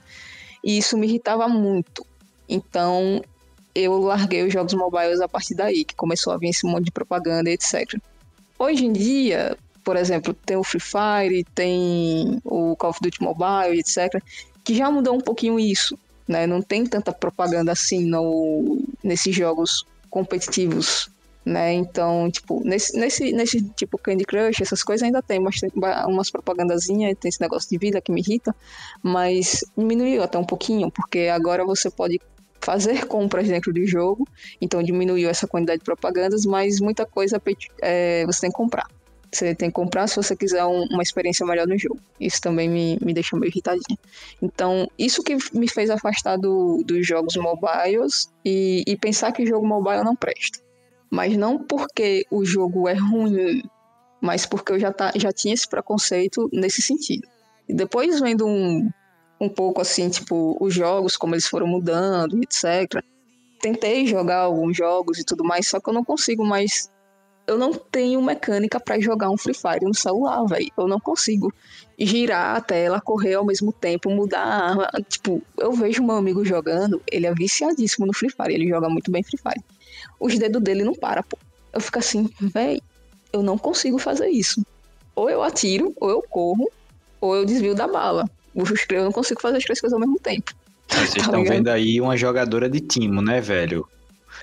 E 0.62 0.76
isso 0.76 0.98
me 0.98 1.06
irritava 1.06 1.48
muito. 1.48 2.06
Então, 2.46 3.22
eu 3.74 3.98
larguei 3.98 4.46
os 4.46 4.52
jogos 4.52 4.74
mobiles 4.74 5.20
a 5.20 5.28
partir 5.28 5.54
daí, 5.54 5.84
que 5.84 5.94
começou 5.94 6.32
a 6.32 6.36
vir 6.36 6.50
esse 6.50 6.66
monte 6.66 6.86
de 6.86 6.92
propaganda, 6.92 7.50
etc. 7.50 7.98
Hoje 8.58 8.84
em 8.84 8.92
dia, 8.92 9.56
por 9.84 9.96
exemplo, 9.96 10.32
tem 10.32 10.56
o 10.56 10.64
Free 10.64 10.80
Fire, 10.80 11.44
tem 11.54 12.40
o 12.44 12.74
Call 12.76 12.90
of 12.90 13.00
Duty 13.02 13.22
Mobile, 13.22 13.78
etc., 13.78 14.20
que 14.64 14.74
já 14.74 14.90
mudou 14.90 15.14
um 15.14 15.20
pouquinho 15.20 15.60
isso, 15.60 15.98
né? 16.26 16.46
Não 16.46 16.62
tem 16.62 16.86
tanta 16.86 17.12
propaganda 17.12 17.70
assim 17.70 18.06
no, 18.06 18.82
nesses 19.02 19.36
jogos 19.36 19.86
competitivos, 20.08 21.10
né? 21.44 21.74
Então, 21.74 22.30
tipo, 22.30 22.62
nesse, 22.64 22.98
nesse, 22.98 23.32
nesse 23.32 23.60
tipo 23.70 23.98
Candy 23.98 24.24
Crush, 24.24 24.62
essas 24.62 24.82
coisas 24.82 25.04
ainda 25.04 25.22
tem 25.22 25.42
bastante, 25.42 25.74
umas 26.06 26.30
propagandazinhas, 26.30 27.14
tem 27.20 27.28
esse 27.28 27.40
negócio 27.40 27.68
de 27.68 27.76
vida 27.76 28.00
que 28.00 28.10
me 28.10 28.22
irrita, 28.22 28.54
mas 29.02 29.62
diminuiu 29.76 30.22
até 30.22 30.38
um 30.38 30.44
pouquinho, 30.44 30.90
porque 30.90 31.28
agora 31.30 31.64
você 31.64 31.90
pode 31.90 32.18
fazer 32.58 33.04
compras 33.06 33.48
dentro 33.48 33.70
do 33.70 33.86
jogo, 33.86 34.26
então 34.58 34.82
diminuiu 34.82 35.28
essa 35.28 35.46
quantidade 35.46 35.80
de 35.80 35.84
propagandas, 35.84 36.46
mas 36.46 36.80
muita 36.80 37.04
coisa 37.04 37.40
é, 37.82 38.24
você 38.24 38.40
tem 38.40 38.50
que 38.50 38.56
comprar. 38.56 38.88
Você 39.34 39.54
tem 39.54 39.68
que 39.68 39.74
comprar 39.74 40.06
se 40.06 40.16
você 40.16 40.36
quiser 40.36 40.64
um, 40.64 40.84
uma 40.84 41.02
experiência 41.02 41.44
melhor 41.44 41.66
no 41.66 41.76
jogo. 41.76 41.98
Isso 42.20 42.40
também 42.40 42.68
me, 42.68 42.98
me 43.04 43.12
deixou 43.12 43.38
meio 43.38 43.50
irritadinha. 43.50 43.98
Então, 44.40 44.88
isso 44.98 45.22
que 45.22 45.36
me 45.52 45.68
fez 45.68 45.90
afastar 45.90 46.36
do, 46.36 46.82
dos 46.84 47.06
jogos 47.06 47.36
mobiles 47.36 48.32
e, 48.44 48.84
e 48.86 48.96
pensar 48.96 49.32
que 49.32 49.44
jogo 49.44 49.66
mobile 49.66 50.04
não 50.04 50.14
presta. 50.14 50.60
Mas 51.10 51.36
não 51.36 51.58
porque 51.58 52.24
o 52.30 52.44
jogo 52.44 52.88
é 52.88 52.94
ruim, 52.94 53.62
mas 54.20 54.46
porque 54.46 54.72
eu 54.72 54.78
já, 54.78 54.92
tá, 54.92 55.12
já 55.16 55.32
tinha 55.32 55.52
esse 55.52 55.68
preconceito 55.68 56.48
nesse 56.52 56.80
sentido. 56.80 57.26
E 57.68 57.74
depois 57.74 58.20
vendo 58.20 58.46
um, 58.46 58.88
um 59.40 59.48
pouco 59.48 59.80
assim, 59.80 60.08
tipo, 60.08 60.56
os 60.60 60.72
jogos, 60.72 61.16
como 61.16 61.34
eles 61.34 61.46
foram 61.46 61.66
mudando, 61.66 62.40
etc. 62.42 63.02
Tentei 63.60 64.06
jogar 64.06 64.38
alguns 64.38 64.76
jogos 64.76 65.18
e 65.18 65.24
tudo 65.24 65.44
mais, 65.44 65.68
só 65.68 65.80
que 65.80 65.88
eu 65.88 65.94
não 65.94 66.04
consigo 66.04 66.44
mais 66.44 66.90
eu 67.46 67.58
não 67.58 67.72
tenho 67.74 68.22
mecânica 68.22 68.80
para 68.80 68.98
jogar 68.98 69.30
um 69.30 69.36
Free 69.36 69.54
Fire 69.54 69.84
no 69.84 69.94
celular, 69.94 70.44
velho. 70.46 70.70
Eu 70.76 70.88
não 70.88 70.98
consigo 70.98 71.52
girar 71.98 72.56
a 72.56 72.60
tela, 72.60 73.00
correr 73.00 73.34
ao 73.34 73.44
mesmo 73.44 73.72
tempo, 73.72 74.10
mudar 74.10 74.40
a 74.40 74.68
arma. 74.70 74.88
Tipo, 75.08 75.42
eu 75.58 75.72
vejo 75.72 76.02
meu 76.02 76.16
amigo 76.16 76.44
jogando, 76.44 77.02
ele 77.10 77.26
é 77.26 77.34
viciadíssimo 77.34 78.06
no 78.06 78.14
Free 78.14 78.30
Fire, 78.30 78.54
ele 78.54 78.68
joga 78.68 78.88
muito 78.88 79.10
bem 79.10 79.22
Free 79.22 79.38
Fire. 79.38 79.64
Os 80.18 80.38
dedos 80.38 80.62
dele 80.62 80.84
não 80.84 80.94
param, 80.94 81.22
pô. 81.22 81.38
Eu 81.72 81.80
fico 81.80 81.98
assim, 81.98 82.30
velho, 82.40 82.80
eu 83.32 83.42
não 83.42 83.58
consigo 83.58 83.98
fazer 83.98 84.28
isso. 84.28 84.64
Ou 85.14 85.28
eu 85.28 85.42
atiro, 85.42 85.92
ou 86.00 86.10
eu 86.10 86.22
corro, 86.22 86.70
ou 87.20 87.36
eu 87.36 87.44
desvio 87.44 87.74
da 87.74 87.86
bala. 87.86 88.28
Eu 88.54 89.04
não 89.04 89.12
consigo 89.12 89.40
fazer 89.40 89.58
as 89.58 89.64
três 89.64 89.80
coisas 89.80 89.92
ao 89.92 90.00
mesmo 90.00 90.18
tempo. 90.18 90.52
Vocês 90.88 91.12
tá 91.14 91.20
estão 91.20 91.44
vendo 91.44 91.68
aí 91.68 92.00
uma 92.00 92.16
jogadora 92.16 92.70
de 92.70 92.80
timo, 92.80 93.20
né, 93.20 93.40
velho? 93.40 93.86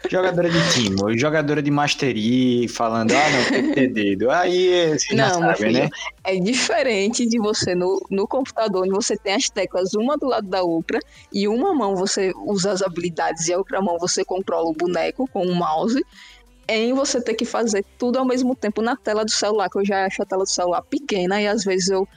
Jogadora 0.09 0.49
de 0.49 0.73
time, 0.73 1.17
jogadora 1.17 1.61
de 1.61 1.71
mastery, 1.71 2.67
falando, 2.67 3.11
ah, 3.11 3.29
não, 3.29 3.45
tem 3.49 3.67
que 3.67 3.73
ter 3.73 3.87
dedo. 3.87 4.29
Aí 4.31 4.97
você 4.97 5.15
não, 5.15 5.39
sabe, 5.39 5.57
filho, 5.57 5.73
né? 5.73 5.89
É 6.23 6.35
diferente 6.37 7.25
de 7.25 7.39
você 7.39 7.75
no, 7.75 7.99
no 8.09 8.27
computador, 8.27 8.83
onde 8.83 8.91
você 8.91 9.15
tem 9.15 9.35
as 9.35 9.49
teclas 9.49 9.93
uma 9.93 10.17
do 10.17 10.27
lado 10.27 10.47
da 10.47 10.63
outra, 10.63 10.99
e 11.31 11.47
uma 11.47 11.73
mão 11.73 11.95
você 11.95 12.31
usa 12.45 12.71
as 12.71 12.81
habilidades 12.81 13.47
e 13.47 13.53
a 13.53 13.57
outra 13.57 13.81
mão 13.81 13.97
você 13.99 14.25
controla 14.25 14.69
o 14.69 14.73
boneco 14.73 15.27
com 15.31 15.45
o 15.45 15.55
mouse, 15.55 16.03
em 16.67 16.93
você 16.93 17.21
ter 17.21 17.33
que 17.33 17.45
fazer 17.45 17.85
tudo 17.97 18.17
ao 18.17 18.25
mesmo 18.25 18.55
tempo 18.55 18.81
na 18.81 18.95
tela 18.95 19.23
do 19.23 19.31
celular, 19.31 19.69
que 19.69 19.77
eu 19.77 19.85
já 19.85 20.05
acho 20.05 20.23
a 20.23 20.25
tela 20.25 20.43
do 20.43 20.49
celular 20.49 20.81
pequena, 20.83 21.41
e 21.41 21.47
às 21.47 21.63
vezes 21.63 21.89
eu 21.89 22.07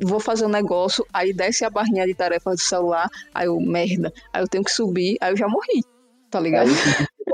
vou 0.00 0.20
fazer 0.20 0.46
um 0.46 0.50
negócio, 0.50 1.04
aí 1.12 1.32
desce 1.32 1.64
a 1.64 1.70
barrinha 1.70 2.06
de 2.06 2.14
tarefas 2.14 2.56
do 2.56 2.62
celular, 2.62 3.08
aí 3.34 3.46
eu, 3.46 3.60
merda, 3.60 4.12
aí 4.32 4.42
eu 4.42 4.48
tenho 4.48 4.64
que 4.64 4.72
subir, 4.72 5.16
aí 5.20 5.32
eu 5.32 5.36
já 5.36 5.48
morri 5.48 5.82
tá 6.34 6.40
ligado? 6.40 6.68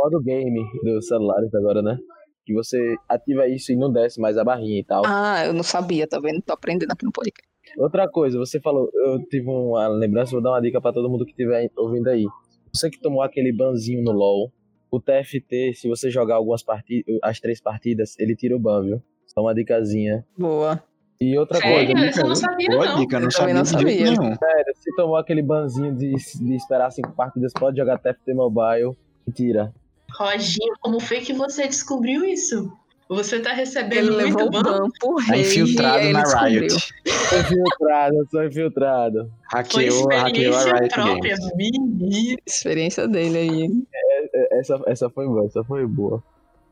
Modo 0.03 0.21
game 0.23 0.63
dos 0.83 1.07
celulares 1.07 1.55
agora, 1.55 1.83
né? 1.83 1.99
Que 2.47 2.55
você 2.55 2.97
ativa 3.09 3.47
isso 3.47 3.73
e 3.73 3.77
não 3.77 3.93
desce 3.93 4.21
mais 4.21 4.39
a 4.39 4.45
barrinha 4.45 4.81
e 4.81 4.85
tal. 4.85 5.03
Ah, 5.05 5.45
eu 5.45 5.53
não 5.53 5.63
sabia, 5.63 6.07
tá 6.07 6.19
vendo? 6.19 6.41
Tô 6.43 6.53
aprendendo 6.53 6.91
aqui 6.93 7.05
no 7.05 7.13
podcast. 7.13 7.49
Outra 7.79 8.09
coisa, 8.09 8.39
você 8.39 8.59
falou, 8.61 8.91
eu 8.95 9.19
tive 9.29 9.47
uma 9.49 9.87
lembrança, 9.89 10.33
vou 10.33 10.43
dar 10.43 10.51
uma 10.51 10.61
dica 10.63 10.81
para 10.81 10.93
todo 10.93 11.09
mundo 11.11 11.25
que 11.25 11.33
estiver 11.33 11.71
ouvindo 11.77 12.09
aí. 12.09 12.25
Você 12.73 12.89
que 12.91 12.99
tomou 13.01 13.23
aquele 13.23 13.53
banzinho 13.53 14.03
no 14.03 14.13
LoL, 14.13 14.51
o 14.91 15.01
TFT, 15.01 15.75
se 15.75 15.89
você 15.89 16.11
jogar 16.11 16.37
algumas 16.37 16.63
partidas, 16.63 17.19
as 17.23 17.39
três 17.39 17.61
partidas, 17.61 18.19
ele 18.19 18.35
tira 18.35 18.57
o 18.57 18.59
ban, 18.59 18.83
viu? 18.83 19.03
Só 19.27 19.43
uma 19.43 19.55
dicasinha. 19.55 20.25
Boa. 20.37 20.83
E 21.21 21.37
outra 21.39 21.59
Sério? 21.59 21.95
coisa. 21.95 22.21
Eu 22.23 22.29
não 22.29 22.35
sabia, 22.35 22.69
Boa 22.71 22.87
não. 22.87 22.97
dica, 22.99 23.19
não 23.21 23.27
Eu 23.27 23.31
sabia, 23.31 23.55
não 23.55 23.65
sabia. 23.65 24.07
Sério, 24.07 24.75
se 24.75 24.97
tomou 24.97 25.17
aquele 25.17 25.43
banzinho 25.43 25.95
de, 25.95 26.13
de 26.13 26.55
esperar 26.57 26.91
cinco 26.91 27.13
partidas, 27.13 27.53
pode 27.53 27.77
jogar 27.77 27.99
TFT 27.99 28.33
Mobile 28.33 28.97
e 29.29 29.33
tira. 29.33 29.73
Roginho, 30.19 30.75
como 30.81 31.01
foi 31.01 31.21
que 31.21 31.33
você 31.33 31.67
descobriu 31.67 32.25
isso? 32.25 32.71
Você 33.09 33.41
tá 33.41 33.51
Ele 33.51 33.61
recebendo 33.61 34.15
levou 34.15 34.43
muito 34.43 34.59
o 34.59 34.63
ban. 34.63 34.63
ban 34.63 34.89
por 35.01 35.17
Tá 35.25 35.33
rage, 35.33 35.43
e 35.43 35.63
infiltrado 35.63 35.99
ele 35.99 36.13
na 36.13 36.23
descobriu. 36.23 36.61
Riot. 36.61 36.95
Sou 37.29 37.39
infiltrado, 37.41 38.29
sou 38.31 38.45
infiltrado. 38.45 39.33
Hackeou, 39.53 40.09
hackeou 40.09 40.55
a 40.55 40.59
experiência 40.59 40.75
Riot 40.79 40.95
própria, 40.95 41.37
Games. 41.37 42.37
Experiência 42.47 43.09
dele 43.09 43.39
aí. 43.39 43.85
É, 44.33 44.61
Essa, 44.61 44.81
essa 44.87 45.11
foi 45.11 45.27
boa, 45.27 45.45
essa 45.47 45.65
foi 45.65 45.87
boa. 45.87 46.23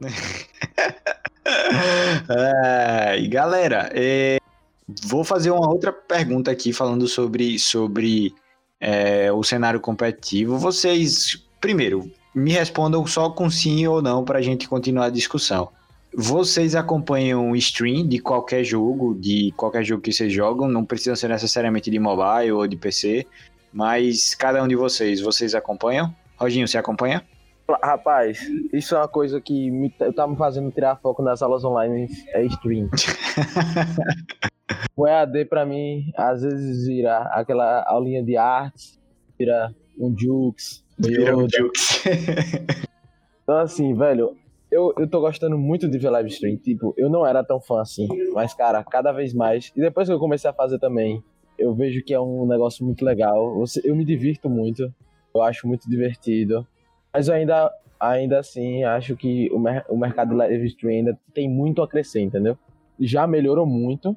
É, 2.30 3.18
e 3.18 3.26
galera, 3.26 3.90
é, 3.94 4.38
vou 5.04 5.24
fazer 5.24 5.50
uma 5.50 5.68
outra 5.70 5.92
pergunta 5.92 6.50
aqui 6.50 6.72
falando 6.74 7.08
sobre, 7.08 7.58
sobre 7.58 8.34
é, 8.80 9.32
o 9.32 9.42
cenário 9.42 9.80
competitivo. 9.80 10.58
Vocês, 10.58 11.42
primeiro, 11.60 12.10
me 12.38 12.52
respondam 12.52 13.06
só 13.06 13.28
com 13.30 13.50
sim 13.50 13.86
ou 13.86 14.00
não 14.00 14.24
para 14.24 14.38
a 14.38 14.42
gente 14.42 14.68
continuar 14.68 15.06
a 15.06 15.10
discussão. 15.10 15.68
Vocês 16.14 16.74
acompanham 16.74 17.54
stream 17.56 18.06
de 18.06 18.18
qualquer 18.18 18.64
jogo, 18.64 19.14
de 19.14 19.52
qualquer 19.56 19.84
jogo 19.84 20.02
que 20.02 20.12
vocês 20.12 20.32
jogam, 20.32 20.68
não 20.68 20.84
precisa 20.84 21.14
ser 21.14 21.28
necessariamente 21.28 21.90
de 21.90 21.98
mobile 21.98 22.52
ou 22.52 22.66
de 22.66 22.76
PC, 22.76 23.26
mas 23.72 24.34
cada 24.34 24.62
um 24.62 24.68
de 24.68 24.74
vocês, 24.74 25.20
vocês 25.20 25.54
acompanham? 25.54 26.14
Roginho, 26.36 26.66
você 26.66 26.78
acompanha? 26.78 27.22
Rapaz, 27.82 28.40
isso 28.72 28.94
é 28.94 28.98
uma 28.98 29.08
coisa 29.08 29.40
que 29.40 29.70
me, 29.70 29.92
eu 30.00 30.12
tava 30.12 30.32
me 30.32 30.38
fazendo 30.38 30.70
tirar 30.70 30.96
foco 30.96 31.22
nas 31.22 31.42
aulas 31.42 31.62
online, 31.62 32.08
é 32.28 32.42
stream. 32.46 32.88
o 34.96 35.06
EAD 35.06 35.44
pra 35.44 35.66
mim, 35.66 36.10
às 36.16 36.40
vezes 36.40 36.86
vira 36.86 37.18
aquela 37.32 37.84
aulinha 37.86 38.24
de 38.24 38.38
arte, 38.38 38.98
vira 39.38 39.74
um 39.98 40.16
Jukes, 40.18 40.82
Yoda. 41.00 41.46
Jukes. 41.56 42.02
Então 43.42 43.56
assim, 43.60 43.94
velho, 43.94 44.36
eu, 44.70 44.92
eu 44.98 45.08
tô 45.08 45.20
gostando 45.20 45.56
muito 45.56 45.88
de 45.88 45.96
ver 45.98 46.10
live 46.10 46.28
stream. 46.28 46.58
Tipo, 46.58 46.92
eu 46.98 47.08
não 47.08 47.26
era 47.26 47.42
tão 47.42 47.58
fã 47.58 47.80
assim, 47.80 48.06
mas 48.34 48.52
cara, 48.52 48.84
cada 48.84 49.10
vez 49.10 49.32
mais. 49.32 49.72
E 49.74 49.80
depois 49.80 50.06
que 50.06 50.12
eu 50.12 50.18
comecei 50.18 50.50
a 50.50 50.52
fazer 50.52 50.78
também, 50.78 51.22
eu 51.58 51.74
vejo 51.74 52.04
que 52.04 52.12
é 52.12 52.20
um 52.20 52.46
negócio 52.46 52.84
muito 52.84 53.02
legal. 53.06 53.54
Você- 53.54 53.80
Eu 53.82 53.96
me 53.96 54.04
divirto 54.04 54.50
muito, 54.50 54.92
eu 55.34 55.42
acho 55.42 55.66
muito 55.66 55.88
divertido. 55.88 56.66
Mas 57.10 57.28
eu 57.28 57.34
ainda, 57.34 57.72
ainda 57.98 58.38
assim, 58.38 58.84
acho 58.84 59.16
que 59.16 59.50
o, 59.50 59.58
mer- 59.58 59.86
o 59.88 59.96
mercado 59.96 60.36
live 60.36 60.66
stream 60.66 60.98
ainda 60.98 61.18
tem 61.32 61.48
muito 61.48 61.80
a 61.80 61.88
crescer, 61.88 62.20
entendeu? 62.20 62.54
Já 63.00 63.26
melhorou 63.26 63.64
muito, 63.64 64.14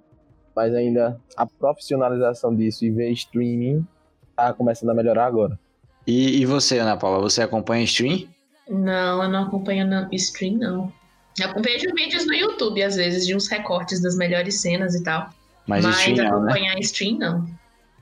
mas 0.53 0.75
ainda 0.75 1.17
a 1.37 1.45
profissionalização 1.47 2.53
disso 2.53 2.83
e 2.83 2.91
ver 2.91 3.11
streaming 3.11 3.87
tá 4.35 4.51
começando 4.53 4.89
a 4.89 4.93
melhorar 4.93 5.25
agora. 5.25 5.57
E, 6.05 6.41
e 6.41 6.45
você, 6.45 6.79
Ana 6.79 6.97
Paula, 6.97 7.19
você 7.19 7.41
acompanha 7.41 7.83
stream? 7.83 8.27
Não, 8.69 9.23
eu 9.23 9.29
não 9.29 9.43
acompanho 9.43 9.85
na 9.85 10.07
stream, 10.11 10.57
não. 10.57 10.93
Eu 11.39 11.61
vejo 11.61 11.93
vídeos 11.95 12.25
no 12.25 12.33
YouTube, 12.33 12.83
às 12.83 12.95
vezes, 12.95 13.25
de 13.25 13.35
uns 13.35 13.47
recortes 13.47 14.01
das 14.01 14.15
melhores 14.15 14.61
cenas 14.61 14.95
e 14.95 15.03
tal. 15.03 15.29
Mas, 15.67 15.85
Mas, 15.85 15.99
stream 15.99 16.17
não, 16.17 16.23
né? 16.23 16.51
acompanhar 16.51 16.79
stream, 16.79 17.17
não. 17.17 17.61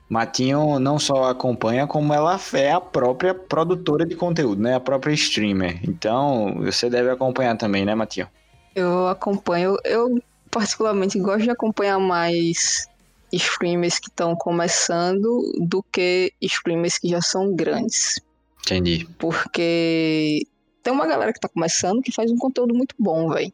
Matinho 0.10 0.80
não 0.80 0.97
só 0.97 1.26
acompanha, 1.26 1.86
como 1.86 2.12
ela 2.12 2.39
é 2.54 2.72
a 2.72 2.82
própria 2.82 3.34
produtora 3.34 4.06
de 4.06 4.16
conteúdo, 4.16 4.60
né? 4.60 4.74
A 4.74 4.80
própria 4.80 5.14
streamer. 5.14 5.80
Então, 5.88 6.56
você 6.64 6.89
deve 6.89 7.12
acompanhar 7.12 7.56
também, 7.56 7.86
né, 7.86 7.93
Matinho? 7.93 8.28
Eu 8.76 9.08
acompanho, 9.08 9.78
eu 9.86 10.20
particularmente 10.50 11.20
gosto 11.20 11.43
de 11.43 11.52
acompanhar 11.52 12.00
mais 12.00 12.88
streamers 13.32 13.99
que 13.99 14.09
estão 14.09 14.36
começando 14.36 15.41
do 15.59 15.84
que 15.84 16.34
streamers 16.41 16.97
que 16.97 17.09
já 17.09 17.21
são 17.21 17.55
grandes. 17.55 18.19
Entendi. 18.65 19.07
Porque 19.17 20.45
tem 20.84 20.93
uma 20.93 21.07
galera 21.07 21.34
que 21.34 21.39
tá 21.39 21.49
começando 21.49 22.01
que 22.01 22.11
faz 22.11 22.32
um 22.32 22.38
conteúdo 22.38 22.73
muito 22.73 22.95
bom, 22.99 23.30
velho. 23.30 23.51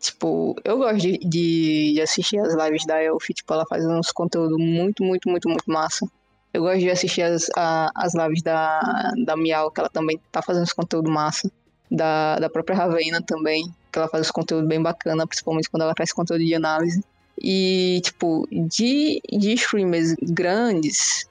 Tipo, 0.00 0.54
eu 0.64 0.78
gosto 0.78 0.98
de, 0.98 1.18
de, 1.18 2.00
assistir 2.00 2.38
as 2.38 2.54
lives 2.54 2.86
da 2.86 3.02
Elf, 3.02 3.24
tipo, 3.34 3.52
ela 3.52 3.66
faz 3.68 3.84
uns 3.84 4.12
conteúdos 4.12 4.56
muito, 4.56 5.02
muito, 5.02 5.28
muito, 5.28 5.48
muito 5.48 5.64
massa. 5.66 6.06
Eu 6.54 6.62
gosto 6.62 6.78
de 6.78 6.88
assistir 6.88 7.22
as, 7.22 7.46
a- 7.56 7.90
as 7.96 8.14
lives 8.14 8.42
da, 8.42 8.80
da 9.24 9.36
Miau, 9.36 9.70
que 9.70 9.80
ela 9.80 9.90
também 9.90 10.20
tá 10.30 10.40
fazendo 10.40 10.62
uns 10.62 10.72
conteúdo 10.72 11.10
massa. 11.10 11.50
Da, 11.90 12.38
da 12.38 12.50
própria 12.50 12.76
Ravena 12.76 13.20
também, 13.22 13.64
que 13.90 13.98
ela 13.98 14.08
faz 14.08 14.26
uns 14.26 14.30
conteúdo 14.30 14.68
bem 14.68 14.80
bacana, 14.80 15.26
principalmente 15.26 15.70
quando 15.70 15.82
ela 15.82 15.94
faz 15.96 16.12
conteúdo 16.12 16.44
de 16.44 16.54
análise. 16.54 17.02
E, 17.42 18.00
tipo, 18.02 18.46
de, 18.50 19.20
de 19.30 19.52
streamers 19.54 20.14
grandes, 20.22 21.28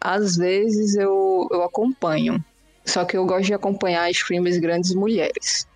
às 0.00 0.36
vezes 0.36 0.94
eu, 0.94 1.48
eu 1.50 1.62
acompanho. 1.62 2.42
Só 2.84 3.04
que 3.04 3.16
eu 3.16 3.26
gosto 3.26 3.46
de 3.46 3.54
acompanhar 3.54 4.10
streamers 4.10 4.58
grandes 4.58 4.94
mulheres. 4.94 5.68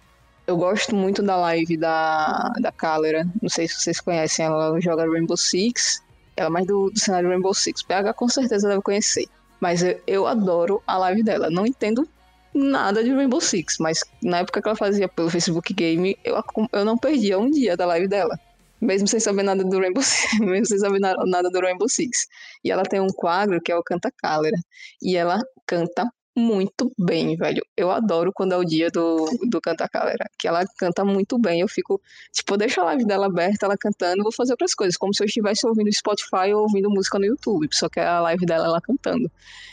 Eu 0.47 0.57
gosto 0.57 0.95
muito 0.95 1.22
da 1.22 1.37
live 1.37 1.76
da, 1.76 2.53
da 2.61 2.72
Calera. 2.72 3.26
Não 3.41 3.49
sei 3.49 3.68
se 3.68 3.80
vocês 3.80 4.01
conhecem, 4.01 4.45
ela 4.45 4.80
joga 4.80 5.09
Rainbow 5.11 5.37
Six. 5.37 6.03
Ela 6.37 6.49
é 6.49 6.51
mais 6.51 6.66
do, 6.66 6.91
do 6.91 6.99
cenário 6.99 7.28
Rainbow 7.28 7.55
Six. 7.55 7.82
PH 7.82 8.12
com 8.14 8.28
certeza 8.28 8.68
deve 8.68 8.82
conhecer. 8.82 9.26
Mas 9.61 9.82
eu, 9.82 10.01
eu 10.07 10.26
adoro 10.26 10.82
a 10.87 10.99
live 10.99 11.22
dela. 11.22 11.49
Não 11.51 11.66
entendo 11.66 12.07
nada 12.55 13.03
de 13.03 13.12
Rainbow 13.12 13.41
Six, 13.41 13.78
mas 13.78 14.05
na 14.22 14.39
época 14.39 14.62
que 14.62 14.68
ela 14.68 14.76
fazia 14.76 15.09
pelo 15.09 15.28
Facebook 15.28 15.74
Game, 15.74 16.16
eu, 16.24 16.41
eu 16.72 16.85
não 16.85 16.97
perdia 16.97 17.39
um 17.39 17.51
dia 17.51 17.76
da 17.76 17.85
live 17.87 18.07
dela. 18.07 18.39
Mesmo 18.85 19.09
sem 19.09 19.20
saber 19.20 19.43
nada 19.43 19.64
do 19.64 19.78
Rainbow 19.78 20.03
Six, 20.03 20.39
mesmo 20.41 20.66
sem 20.66 20.78
saber 20.78 21.01
na- 21.01 21.16
nada 21.26 21.51
do 21.51 21.61
Rainbow 21.61 21.89
Six. 21.89 22.26
E 22.64 22.70
ela 22.70 22.82
tem 22.82 23.01
um 23.01 23.09
quadro 23.09 23.61
que 23.61 23.72
é 23.72 23.76
o 23.76 23.82
Canta 23.82 24.11
Calera. 24.16 24.59
E 25.03 25.16
ela 25.16 25.41
canta 25.66 26.07
muito 26.37 26.93
bem, 26.99 27.37
velho. 27.37 27.62
Eu 27.76 27.91
adoro 27.91 28.32
quando 28.35 28.53
é 28.53 28.57
o 28.57 28.64
dia 28.64 28.91
do, 28.91 29.24
do 29.49 29.61
Canta 29.61 29.89
Calera, 29.89 30.24
que 30.39 30.49
ela 30.49 30.64
canta 30.78 31.05
muito 31.05 31.39
bem. 31.39 31.61
Eu 31.61 31.68
fico, 31.68 32.01
tipo, 32.32 32.55
eu 32.55 32.59
deixo 32.59 32.80
a 32.80 32.85
live 32.85 33.05
dela 33.07 33.26
aberta, 33.26 33.66
ela 33.66 33.76
cantando, 33.78 34.22
vou 34.22 34.32
fazer 34.32 34.53
outras 34.53 34.74
coisas, 34.74 34.97
como 34.97 35.14
se 35.14 35.22
eu 35.22 35.26
estivesse 35.26 35.66
ouvindo 35.66 35.93
Spotify 35.93 36.53
ou 36.53 36.62
ouvindo 36.62 36.91
música 36.91 37.18
no 37.18 37.24
YouTube, 37.26 37.68
só 37.72 37.89
que 37.89 38.01
é 38.01 38.07
a 38.07 38.20
live 38.20 38.45
dela 38.47 38.66
ela 38.66 38.80
cantando. 38.80 39.30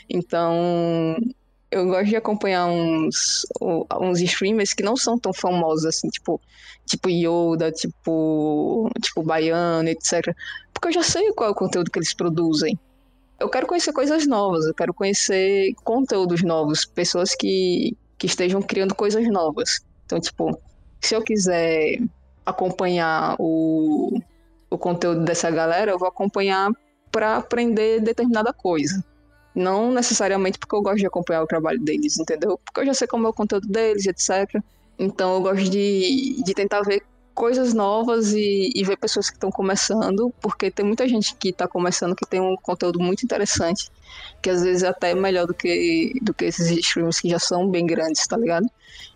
Então, 0.08 1.16
eu 1.72 1.86
gosto 1.86 2.10
de 2.10 2.16
acompanhar 2.16 2.66
uns, 2.66 3.46
uns 3.60 4.20
streamers 4.20 4.74
que 4.74 4.82
não 4.82 4.94
são 4.94 5.18
tão 5.18 5.32
famosos 5.32 5.86
assim, 5.86 6.08
tipo, 6.10 6.38
tipo 6.84 7.08
Yoda, 7.08 7.72
tipo, 7.72 8.90
tipo 9.00 9.22
Baiano, 9.22 9.88
etc. 9.88 10.36
Porque 10.74 10.88
eu 10.88 10.92
já 10.92 11.02
sei 11.02 11.32
qual 11.32 11.48
é 11.48 11.52
o 11.52 11.54
conteúdo 11.54 11.90
que 11.90 11.98
eles 11.98 12.12
produzem. 12.12 12.78
Eu 13.40 13.48
quero 13.48 13.66
conhecer 13.66 13.92
coisas 13.92 14.26
novas, 14.26 14.66
eu 14.66 14.74
quero 14.74 14.92
conhecer 14.92 15.72
conteúdos 15.82 16.42
novos, 16.42 16.84
pessoas 16.84 17.34
que, 17.34 17.96
que 18.18 18.26
estejam 18.26 18.60
criando 18.60 18.94
coisas 18.94 19.26
novas. 19.28 19.80
Então, 20.04 20.20
tipo, 20.20 20.60
se 21.00 21.14
eu 21.14 21.22
quiser 21.22 22.00
acompanhar 22.44 23.34
o, 23.38 24.20
o 24.68 24.76
conteúdo 24.76 25.24
dessa 25.24 25.50
galera, 25.50 25.90
eu 25.90 25.98
vou 25.98 26.06
acompanhar 26.06 26.70
para 27.10 27.36
aprender 27.36 28.00
determinada 28.00 28.52
coisa. 28.52 29.02
Não 29.54 29.92
necessariamente 29.92 30.58
porque 30.58 30.74
eu 30.74 30.82
gosto 30.82 30.98
de 30.98 31.06
acompanhar 31.06 31.42
o 31.42 31.46
trabalho 31.46 31.80
deles, 31.80 32.18
entendeu? 32.18 32.58
Porque 32.64 32.80
eu 32.80 32.86
já 32.86 32.94
sei 32.94 33.06
como 33.06 33.26
é 33.26 33.30
o 33.30 33.34
conteúdo 33.34 33.68
deles, 33.68 34.06
etc. 34.06 34.62
Então 34.98 35.34
eu 35.34 35.42
gosto 35.42 35.70
de, 35.70 36.42
de 36.42 36.54
tentar 36.54 36.82
ver 36.82 37.02
coisas 37.34 37.72
novas 37.74 38.32
e, 38.32 38.70
e 38.74 38.84
ver 38.84 38.96
pessoas 38.96 39.28
que 39.28 39.36
estão 39.36 39.50
começando, 39.50 40.32
porque 40.40 40.70
tem 40.70 40.84
muita 40.84 41.08
gente 41.08 41.34
que 41.34 41.48
está 41.48 41.66
começando 41.66 42.14
que 42.14 42.26
tem 42.26 42.40
um 42.40 42.56
conteúdo 42.56 43.00
muito 43.00 43.24
interessante, 43.24 43.90
que 44.40 44.50
às 44.50 44.62
vezes 44.62 44.82
é 44.82 44.88
até 44.88 45.14
melhor 45.14 45.46
do 45.46 45.54
que, 45.54 46.18
do 46.22 46.34
que 46.34 46.44
esses 46.44 46.70
streams 46.70 47.20
que 47.20 47.28
já 47.28 47.38
são 47.38 47.68
bem 47.68 47.86
grandes, 47.86 48.26
tá 48.26 48.36
ligado? 48.36 48.66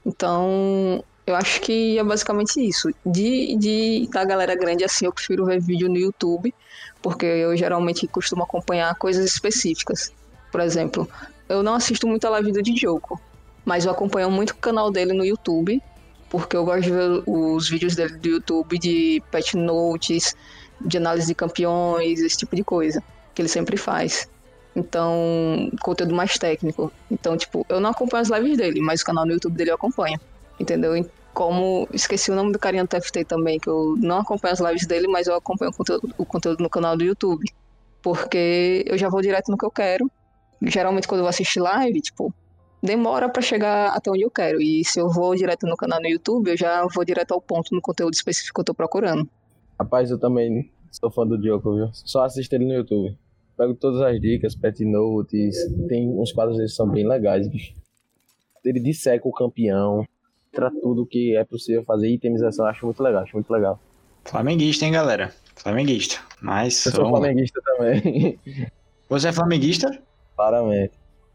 Então, 0.05 1.05
eu 1.27 1.35
acho 1.35 1.61
que 1.61 1.99
é 1.99 2.05
basicamente 2.05 2.57
isso. 2.61 2.89
De, 3.05 3.57
de 3.57 4.09
da 4.13 4.25
galera 4.25 4.55
grande, 4.55 4.85
assim, 4.85 5.07
eu 5.07 5.13
prefiro 5.13 5.45
ver 5.45 5.61
vídeo 5.61 5.89
no 5.89 5.97
YouTube, 5.97 6.55
porque 7.03 7.27
eu 7.27 7.57
geralmente 7.57 8.07
costumo 8.07 8.45
acompanhar 8.45 8.95
coisas 8.95 9.25
específicas. 9.25 10.13
Por 10.57 10.63
exemplo, 10.63 11.07
eu 11.51 11.63
não 11.63 11.75
assisto 11.75 12.09
muito 12.09 12.27
a 12.27 12.31
live 12.31 12.51
do 12.51 12.63
Djoko, 12.63 13.21
mas 13.63 13.85
eu 13.85 13.91
acompanho 13.91 14.31
muito 14.31 14.53
o 14.53 14.57
canal 14.57 14.91
dele 14.91 15.13
no 15.13 15.23
YouTube, 15.23 15.83
porque 16.31 16.57
eu 16.57 16.65
gosto 16.65 16.85
de 16.85 16.93
ver 16.93 17.23
os 17.27 17.69
vídeos 17.69 17.95
dele 17.95 18.17
do 18.17 18.27
YouTube 18.27 18.79
de 18.79 19.23
patch 19.31 19.53
notes, 19.53 20.35
de 20.81 20.97
análise 20.97 21.27
de 21.27 21.35
campeões, 21.35 22.21
esse 22.21 22.39
tipo 22.39 22.57
de 22.57 22.65
coisa, 22.65 23.03
que 23.35 23.43
ele 23.43 23.51
sempre 23.51 23.77
faz. 23.77 24.31
Então, 24.75 25.71
conteúdo 25.83 26.15
mais 26.15 26.39
técnico. 26.39 26.91
Então, 27.11 27.37
tipo, 27.37 27.67
eu 27.69 27.79
não 27.79 27.91
acompanho 27.91 28.23
as 28.23 28.31
lives 28.31 28.57
dele, 28.57 28.81
mas 28.81 29.03
o 29.03 29.05
canal 29.05 29.27
no 29.27 29.33
YouTube 29.33 29.59
dele 29.59 29.73
eu 29.73 29.75
acompanho. 29.75 30.19
Entendeu? 30.59 30.97
E 30.97 31.07
Como 31.35 31.87
esqueci 31.93 32.31
o 32.31 32.35
nome 32.35 32.51
do 32.51 32.59
carinha 32.59 32.83
do 32.83 32.89
TFT 32.89 33.27
também, 33.27 33.61
que 33.61 33.69
eu 33.69 33.95
não 33.99 34.21
acompanho 34.21 34.55
as 34.55 34.61
lives 34.61 34.87
dele, 34.87 35.07
mas 35.07 35.27
eu 35.27 35.35
acompanho 35.35 35.71
o 35.71 35.75
conteúdo, 35.75 36.15
o 36.17 36.25
conteúdo 36.25 36.63
no 36.63 36.71
canal 36.71 36.97
do 36.97 37.05
YouTube. 37.05 37.45
Porque 38.01 38.83
eu 38.87 38.97
já 38.97 39.11
vou 39.11 39.21
direto 39.21 39.51
no 39.51 39.59
que 39.59 39.67
eu 39.67 39.71
quero. 39.71 40.11
Geralmente 40.63 41.07
quando 41.07 41.21
eu 41.21 41.25
vou 41.25 41.31
assistir 41.31 41.61
live, 41.61 42.01
tipo, 42.01 42.33
demora 42.83 43.29
pra 43.29 43.43
chegar 43.43 43.89
até 43.89 44.11
onde 44.11 44.23
eu 44.23 44.31
quero. 44.31 44.61
E 44.61 44.85
se 44.85 44.99
eu 44.99 45.11
vou 45.11 45.35
direto 45.35 45.67
no 45.67 45.77
canal 45.77 46.01
no 46.01 46.09
YouTube, 46.09 46.51
eu 46.51 46.57
já 46.57 46.87
vou 46.87 47.05
direto 47.05 47.33
ao 47.33 47.41
ponto 47.41 47.75
no 47.75 47.81
conteúdo 47.81 48.15
específico 48.15 48.55
que 48.55 48.61
eu 48.61 48.65
tô 48.65 48.75
procurando. 48.75 49.29
Rapaz, 49.79 50.11
eu 50.11 50.19
também 50.19 50.71
sou 50.91 51.11
fã 51.11 51.27
do 51.27 51.39
Diogo, 51.39 51.75
viu? 51.75 51.91
Só 51.93 52.25
assisto 52.25 52.55
ele 52.55 52.65
no 52.65 52.75
YouTube. 52.75 53.17
Pego 53.57 53.75
todas 53.75 54.01
as 54.03 54.21
dicas, 54.21 54.55
pet 54.55 54.85
notes. 54.85 55.57
Tem 55.89 56.09
uns 56.09 56.33
quadros 56.33 56.57
dele 56.57 56.69
que 56.69 56.75
são 56.75 56.89
bem 56.89 57.07
legais, 57.07 57.49
bicho. 57.49 57.75
Ele 58.65 58.81
disseca 58.81 59.27
o 59.29 59.33
campeão. 59.33 60.05
mostra 60.57 60.71
tudo 60.81 61.07
que 61.07 61.37
é 61.37 61.45
possível 61.45 61.85
fazer, 61.85 62.09
itemização, 62.09 62.67
acho 62.67 62.85
muito 62.87 63.03
legal, 63.03 63.23
acho 63.23 63.37
muito 63.37 63.51
legal. 63.51 63.79
Flamenguista, 64.25 64.85
hein, 64.85 64.93
galera? 64.93 65.33
Flamenguista. 65.55 66.21
Mas. 66.41 66.85
Eu 66.87 66.93
sou 66.93 67.09
flamenguista 67.09 67.61
também. 67.65 68.39
Você 69.09 69.29
é 69.29 69.33
flamenguista? 69.33 70.03
Claramente. 70.37 70.93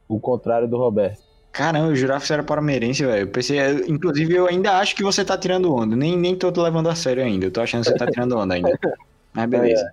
O 0.08 0.20
contrário 0.20 0.68
do 0.68 0.78
Roberto. 0.78 1.22
Caramba, 1.52 1.88
eu 1.88 1.96
jurava 1.96 2.22
que 2.22 2.28
você 2.28 2.34
era 2.34 2.44
palmeirense, 2.44 3.06
velho. 3.06 3.28
Pensei, 3.28 3.60
inclusive, 3.88 4.34
eu 4.34 4.48
ainda 4.48 4.78
acho 4.78 4.96
que 4.96 5.04
você 5.04 5.26
tá 5.26 5.38
tirando 5.38 5.74
onda. 5.74 5.96
Nem, 5.96 6.18
nem 6.18 6.36
tô 6.36 6.50
levando 6.62 6.88
a 6.88 6.96
sério 6.96 7.24
ainda. 7.24 7.46
Eu 7.46 7.52
tô 7.52 7.60
achando 7.60 7.84
que 7.84 7.90
você 7.90 7.98
tá 7.98 8.06
tirando 8.06 8.38
onda 8.38 8.54
ainda. 8.56 8.80
Mas 9.34 9.48
beleza. 9.50 9.92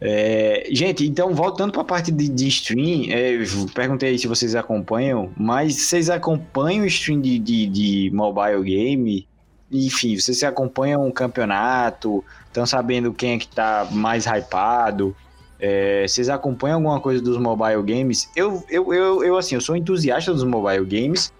É, 0.00 0.66
gente, 0.70 1.06
então 1.06 1.34
voltando 1.34 1.72
para 1.72 1.82
a 1.82 1.84
parte 1.84 2.10
de, 2.10 2.26
de 2.26 2.48
stream, 2.48 3.10
é, 3.10 3.32
perguntei 3.74 4.16
se 4.16 4.26
vocês 4.26 4.54
acompanham, 4.54 5.30
mas 5.36 5.74
vocês 5.74 6.08
acompanham 6.08 6.84
o 6.84 6.86
stream 6.86 7.20
de, 7.20 7.38
de, 7.38 7.66
de 7.66 8.10
mobile 8.14 8.62
game? 8.62 9.28
Enfim, 9.70 10.18
vocês 10.18 10.42
acompanham 10.42 11.06
o 11.06 11.12
campeonato? 11.12 12.24
Estão 12.46 12.64
sabendo 12.64 13.12
quem 13.12 13.34
é 13.34 13.38
que 13.38 13.46
tá 13.48 13.86
mais 13.90 14.24
hypado? 14.24 15.14
É, 15.60 16.06
vocês 16.08 16.30
acompanham 16.30 16.76
alguma 16.76 17.00
coisa 17.00 17.22
dos 17.22 17.36
mobile 17.36 17.82
games? 17.82 18.30
Eu, 18.34 18.64
eu, 18.68 18.94
eu, 18.94 19.24
eu, 19.24 19.36
assim, 19.36 19.54
eu 19.54 19.60
sou 19.60 19.76
entusiasta 19.76 20.32
dos 20.32 20.44
mobile 20.44 20.84
games. 20.86 21.32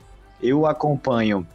Eu 0.43 0.67
acompanho 0.67 1.47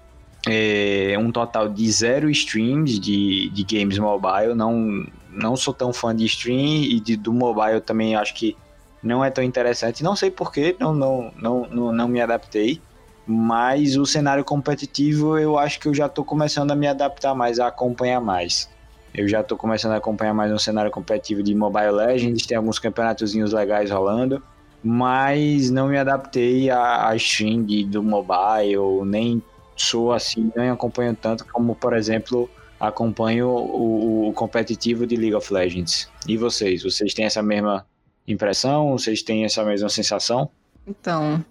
é, 0.48 1.16
um 1.20 1.32
total 1.32 1.70
de 1.70 1.92
zero 1.92 2.30
streams 2.30 3.00
de, 3.00 3.50
de 3.50 3.64
games 3.64 4.00
mobile. 4.00 4.56
Não, 4.56 5.06
não 5.30 5.56
sou 5.56 5.74
tão 5.74 5.94
fã 5.94 6.16
de 6.16 6.26
stream 6.26 6.84
e 6.84 7.00
de, 7.00 7.16
do 7.16 7.32
mobile 7.32 7.82
também 7.82 8.16
acho 8.16 8.34
que 8.34 8.58
não 9.02 9.24
é 9.24 9.30
tão 9.30 9.44
interessante. 9.44 10.04
Não 10.04 10.16
sei 10.16 10.32
porquê, 10.32 10.76
não, 10.80 10.94
não, 10.94 11.32
não, 11.40 11.68
não, 11.70 11.92
não 11.92 12.08
me 12.08 12.20
adaptei. 12.20 12.82
Mas 13.28 13.96
o 13.96 14.06
cenário 14.06 14.44
competitivo 14.44 15.38
eu 15.38 15.58
acho 15.58 15.80
que 15.80 15.88
eu 15.88 15.94
já 15.94 16.06
estou 16.06 16.24
começando 16.24 16.72
a 16.72 16.76
me 16.76 16.88
adaptar 16.88 17.34
mais, 17.34 17.60
a 17.60 17.68
acompanhar 17.68 18.22
mais. 18.22 18.70
Eu 19.18 19.30
já 19.30 19.40
estou 19.40 19.58
começando 19.58 19.94
a 19.94 19.96
acompanhar 19.96 20.34
mais 20.34 20.52
um 20.52 20.58
cenário 20.58 20.92
competitivo 20.92 21.42
de 21.42 21.56
Mobile 21.56 21.92
Legends, 21.92 22.46
tem 22.46 22.58
alguns 22.58 22.78
campeonatozinhos 22.78 23.54
legais 23.54 23.90
rolando, 23.90 24.44
mas 24.84 25.72
não 25.72 25.88
me 25.88 25.98
adaptei 25.98 26.70
à, 26.70 27.08
à 27.08 27.16
stream 27.16 27.64
de, 27.64 27.86
do 27.86 28.04
mobile, 28.04 29.06
nem 29.06 29.42
sou 29.74 30.12
assim, 30.12 30.52
nem 30.54 30.70
acompanho 30.70 31.16
tanto 31.16 31.46
como, 31.46 31.74
por 31.76 31.94
exemplo, 31.94 32.50
acompanho 32.78 33.48
o, 33.48 34.28
o, 34.28 34.34
competitivo 34.34 35.08
de 35.08 35.16
League 35.16 35.36
of 35.36 35.54
Legends. 35.54 36.10
E 36.28 36.36
vocês? 36.36 36.84
Vocês 36.84 37.14
têm 37.14 37.24
essa 37.24 37.42
mesma 37.42 37.86
impressão? 38.28 38.92
Vocês 38.92 39.24
têm 39.24 39.46
essa 39.46 39.64
mesma 39.64 39.88
sensação? 39.88 40.50
Então, 40.86 41.44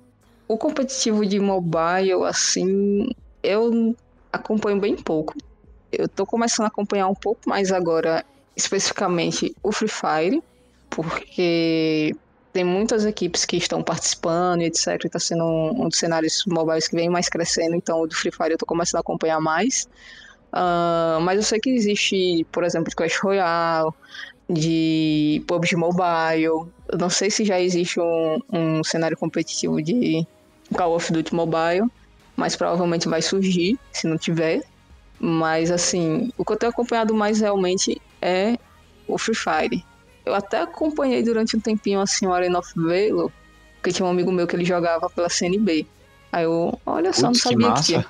o 0.47 0.59
competitivo 0.59 1.25
de 1.25 1.41
mobile, 1.41 2.25
assim, 2.27 3.09
eu 3.43 3.97
acompanho 4.31 4.79
bem 4.79 4.97
pouco. 4.97 5.35
Eu 5.99 6.09
tô 6.09 6.27
começando 6.27 6.65
a 6.65 6.69
acompanhar 6.69 7.09
um 7.09 7.15
pouco 7.15 7.49
mais 7.49 7.73
agora, 7.73 8.25
especificamente 8.57 9.55
o 9.63 9.73
Free 9.73 9.89
Fire, 9.89 10.43
porque 10.91 12.15
tem 12.53 12.65
muitas 12.65 13.05
equipes 13.05 13.45
que 13.45 13.57
estão 13.57 13.83
participando 13.83 14.63
e 14.63 14.67
etc. 14.67 15.05
Está 15.05 15.19
sendo 15.19 15.45
um, 15.45 15.85
um, 15.85 15.89
dos 15.89 15.99
cenários 15.99 16.45
mobiles 16.47 16.87
que 16.87 16.95
vem 16.95 17.11
mais 17.11 17.29
crescendo, 17.29 17.75
então 17.75 18.01
o 18.01 18.07
do 18.07 18.15
Free 18.15 18.31
Fire 18.31 18.53
eu 18.53 18.59
tô 18.59 18.65
começando 18.65 18.99
a 18.99 19.01
acompanhar 19.01 19.41
mais. 19.41 19.89
Uh, 20.53 21.21
mas 21.23 21.37
eu 21.37 21.43
sei 21.43 21.59
que 21.59 21.69
existe, 21.69 22.47
por 22.53 22.63
exemplo, 22.63 22.89
de 22.89 22.95
Clash 22.95 23.19
Royale, 23.19 23.91
de 24.49 25.43
PUBG 25.49 25.75
Mobile. 25.75 26.45
Eu 26.45 26.99
não 26.99 27.11
sei 27.11 27.29
se 27.29 27.45
já 27.45 27.61
existe 27.61 27.99
um, 27.99 28.41
um 28.53 28.85
cenário 28.85 29.17
competitivo 29.17 29.83
de 29.83 30.25
Call 30.77 30.95
of 30.95 31.13
Duty 31.13 31.35
Mobile, 31.35 31.91
mas 32.37 32.55
provavelmente 32.55 33.09
vai 33.09 33.21
surgir, 33.21 33.77
se 33.93 34.07
não 34.07 34.17
tiver. 34.17 34.63
Mas 35.19 35.71
assim, 35.71 36.31
o 36.37 36.45
que 36.45 36.53
eu 36.53 36.57
tenho 36.57 36.71
acompanhado 36.71 37.15
mais 37.15 37.41
realmente 37.41 38.01
é 38.21 38.59
o 39.07 39.19
Free 39.19 39.35
Fire. 39.35 39.85
Eu 40.25 40.35
até 40.35 40.61
acompanhei 40.61 41.23
durante 41.23 41.57
um 41.57 41.61
tempinho 41.61 42.01
assim 42.01 42.27
o 42.27 42.33
Arena 42.33 42.59
of 42.59 42.73
Valor, 42.75 43.31
porque 43.77 43.93
tinha 43.93 44.07
um 44.07 44.11
amigo 44.11 44.33
meu 44.33 44.47
que 44.47 44.57
ele 44.57 44.65
jogava 44.65 45.09
pela 45.11 45.29
CNB. 45.29 45.87
Aí 46.33 46.45
eu, 46.45 46.79
olha 46.85 47.13
só, 47.13 47.27
não 47.27 47.35
sabia 47.35 47.73
que, 47.75 47.83
que 47.83 48.07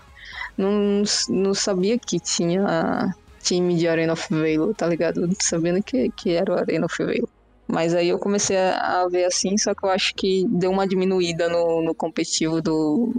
não, 0.57 1.03
não 1.29 1.55
sabia 1.55 1.99
que 1.99 2.21
tinha 2.21 3.15
time 3.43 3.77
de 3.77 3.87
Arena 3.87 4.15
of 4.15 4.27
Valor, 4.31 4.75
tá 4.75 4.87
ligado? 4.87 5.29
Sabendo 5.41 5.83
que, 5.83 6.11
que 6.11 6.31
era 6.31 6.53
o 6.53 6.59
Arena 6.59 6.87
of 6.87 6.97
Valor. 7.05 7.29
Mas 7.67 7.95
aí 7.95 8.09
eu 8.09 8.19
comecei 8.19 8.57
a 8.57 9.07
ver 9.11 9.25
assim, 9.25 9.57
só 9.59 9.75
que 9.75 9.85
eu 9.85 9.91
acho 9.91 10.15
que 10.15 10.47
deu 10.49 10.71
uma 10.71 10.87
diminuída 10.87 11.49
no, 11.49 11.83
no 11.83 11.95
competitivo 11.95 12.61
do, 12.61 13.13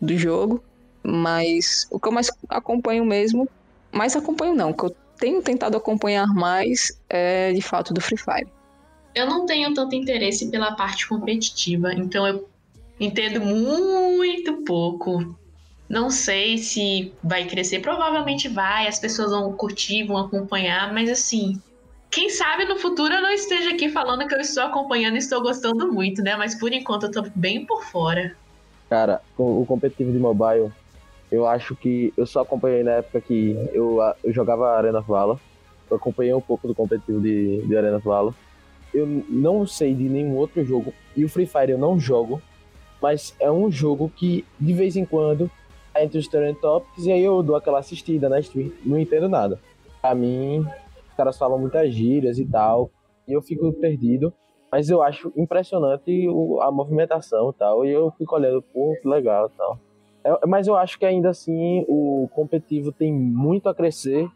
do 0.00 0.16
jogo. 0.16 0.62
Mas 1.02 1.86
o 1.90 1.98
que 1.98 2.08
eu 2.08 2.12
mais 2.12 2.30
acompanho 2.48 3.04
mesmo, 3.04 3.48
mais 3.92 4.14
acompanho 4.14 4.54
não, 4.54 4.70
o 4.70 4.74
que 4.74 4.84
eu 4.84 4.96
tenho 5.18 5.42
tentado 5.42 5.76
acompanhar 5.76 6.26
mais 6.28 6.98
é 7.08 7.52
de 7.52 7.62
fato 7.62 7.92
do 7.92 8.00
Free 8.00 8.18
Fire. 8.18 8.48
Eu 9.14 9.26
não 9.26 9.44
tenho 9.44 9.74
tanto 9.74 9.94
interesse 9.94 10.50
pela 10.50 10.72
parte 10.72 11.08
competitiva, 11.08 11.92
então 11.92 12.26
eu 12.26 12.48
entendo 13.00 13.40
muito 13.40 14.62
pouco 14.64 15.34
não 15.90 16.08
sei 16.08 16.56
se 16.56 17.12
vai 17.20 17.46
crescer, 17.46 17.80
provavelmente 17.80 18.48
vai, 18.48 18.86
as 18.86 19.00
pessoas 19.00 19.32
vão 19.32 19.52
curtir, 19.52 20.04
vão 20.04 20.18
acompanhar, 20.18 20.94
mas 20.94 21.10
assim, 21.10 21.60
quem 22.08 22.30
sabe 22.30 22.64
no 22.64 22.76
futuro 22.76 23.12
eu 23.12 23.20
não 23.20 23.30
esteja 23.30 23.70
aqui 23.70 23.88
falando 23.88 24.24
que 24.28 24.32
eu 24.32 24.40
estou 24.40 24.62
acompanhando 24.62 25.16
e 25.16 25.18
estou 25.18 25.42
gostando 25.42 25.92
muito, 25.92 26.22
né? 26.22 26.36
Mas 26.36 26.54
por 26.54 26.72
enquanto 26.72 27.06
eu 27.06 27.10
tô 27.10 27.24
bem 27.34 27.66
por 27.66 27.82
fora. 27.84 28.36
Cara, 28.88 29.20
o 29.36 29.66
competitivo 29.66 30.12
de 30.12 30.18
mobile, 30.18 30.70
eu 31.30 31.46
acho 31.46 31.76
que 31.76 32.12
eu 32.16 32.26
só 32.26 32.40
acompanhei 32.40 32.82
na 32.82 32.92
época 32.92 33.20
que 33.20 33.56
eu, 33.72 33.98
eu 34.24 34.32
jogava 34.32 34.76
Arena 34.76 35.00
Valor. 35.00 35.38
Eu 35.88 35.96
acompanhei 35.96 36.34
um 36.34 36.40
pouco 36.40 36.66
do 36.66 36.74
competitivo 36.74 37.20
de, 37.20 37.62
de 37.62 37.76
Arena 37.76 37.98
Valor. 37.98 38.34
Eu 38.92 39.06
não 39.06 39.66
sei 39.66 39.94
de 39.94 40.08
nenhum 40.08 40.36
outro 40.36 40.64
jogo. 40.64 40.92
E 41.16 41.24
o 41.24 41.28
Free 41.28 41.46
Fire 41.46 41.70
eu 41.70 41.78
não 41.78 41.98
jogo. 41.98 42.42
Mas 43.00 43.34
é 43.40 43.50
um 43.50 43.70
jogo 43.70 44.10
que, 44.14 44.44
de 44.58 44.72
vez 44.72 44.96
em 44.96 45.04
quando, 45.04 45.50
entre 45.96 46.18
os 46.18 46.28
Trend 46.28 46.58
Topics 46.60 47.06
e 47.06 47.12
aí 47.12 47.22
eu 47.22 47.42
dou 47.42 47.56
aquela 47.56 47.78
assistida 47.78 48.28
na 48.28 48.40
stream. 48.40 48.72
Não 48.84 48.98
entendo 48.98 49.28
nada. 49.28 49.58
Pra 50.00 50.14
mim, 50.14 50.60
os 51.08 51.14
caras 51.16 51.38
falam 51.38 51.58
muitas 51.58 51.92
gírias 51.92 52.38
e 52.38 52.44
tal, 52.44 52.90
e 53.26 53.32
eu 53.32 53.40
fico 53.40 53.72
perdido. 53.74 54.32
Mas 54.70 54.88
eu 54.88 55.02
acho 55.02 55.32
impressionante 55.36 56.28
a 56.60 56.70
movimentação 56.70 57.50
e 57.50 57.54
tal, 57.54 57.84
e 57.84 57.90
eu 57.90 58.10
fico 58.12 58.36
olhando, 58.36 58.62
pô, 58.62 58.96
que 59.00 59.08
legal 59.08 59.50
e 59.52 59.56
tal. 59.56 59.78
É, 60.24 60.46
mas 60.46 60.66
eu 60.66 60.76
acho 60.76 60.98
que 60.98 61.06
ainda 61.06 61.30
assim 61.30 61.84
o 61.88 62.28
competitivo 62.34 62.92
tem 62.92 63.12
muito 63.12 63.68
a 63.68 63.74
crescer 63.74 64.28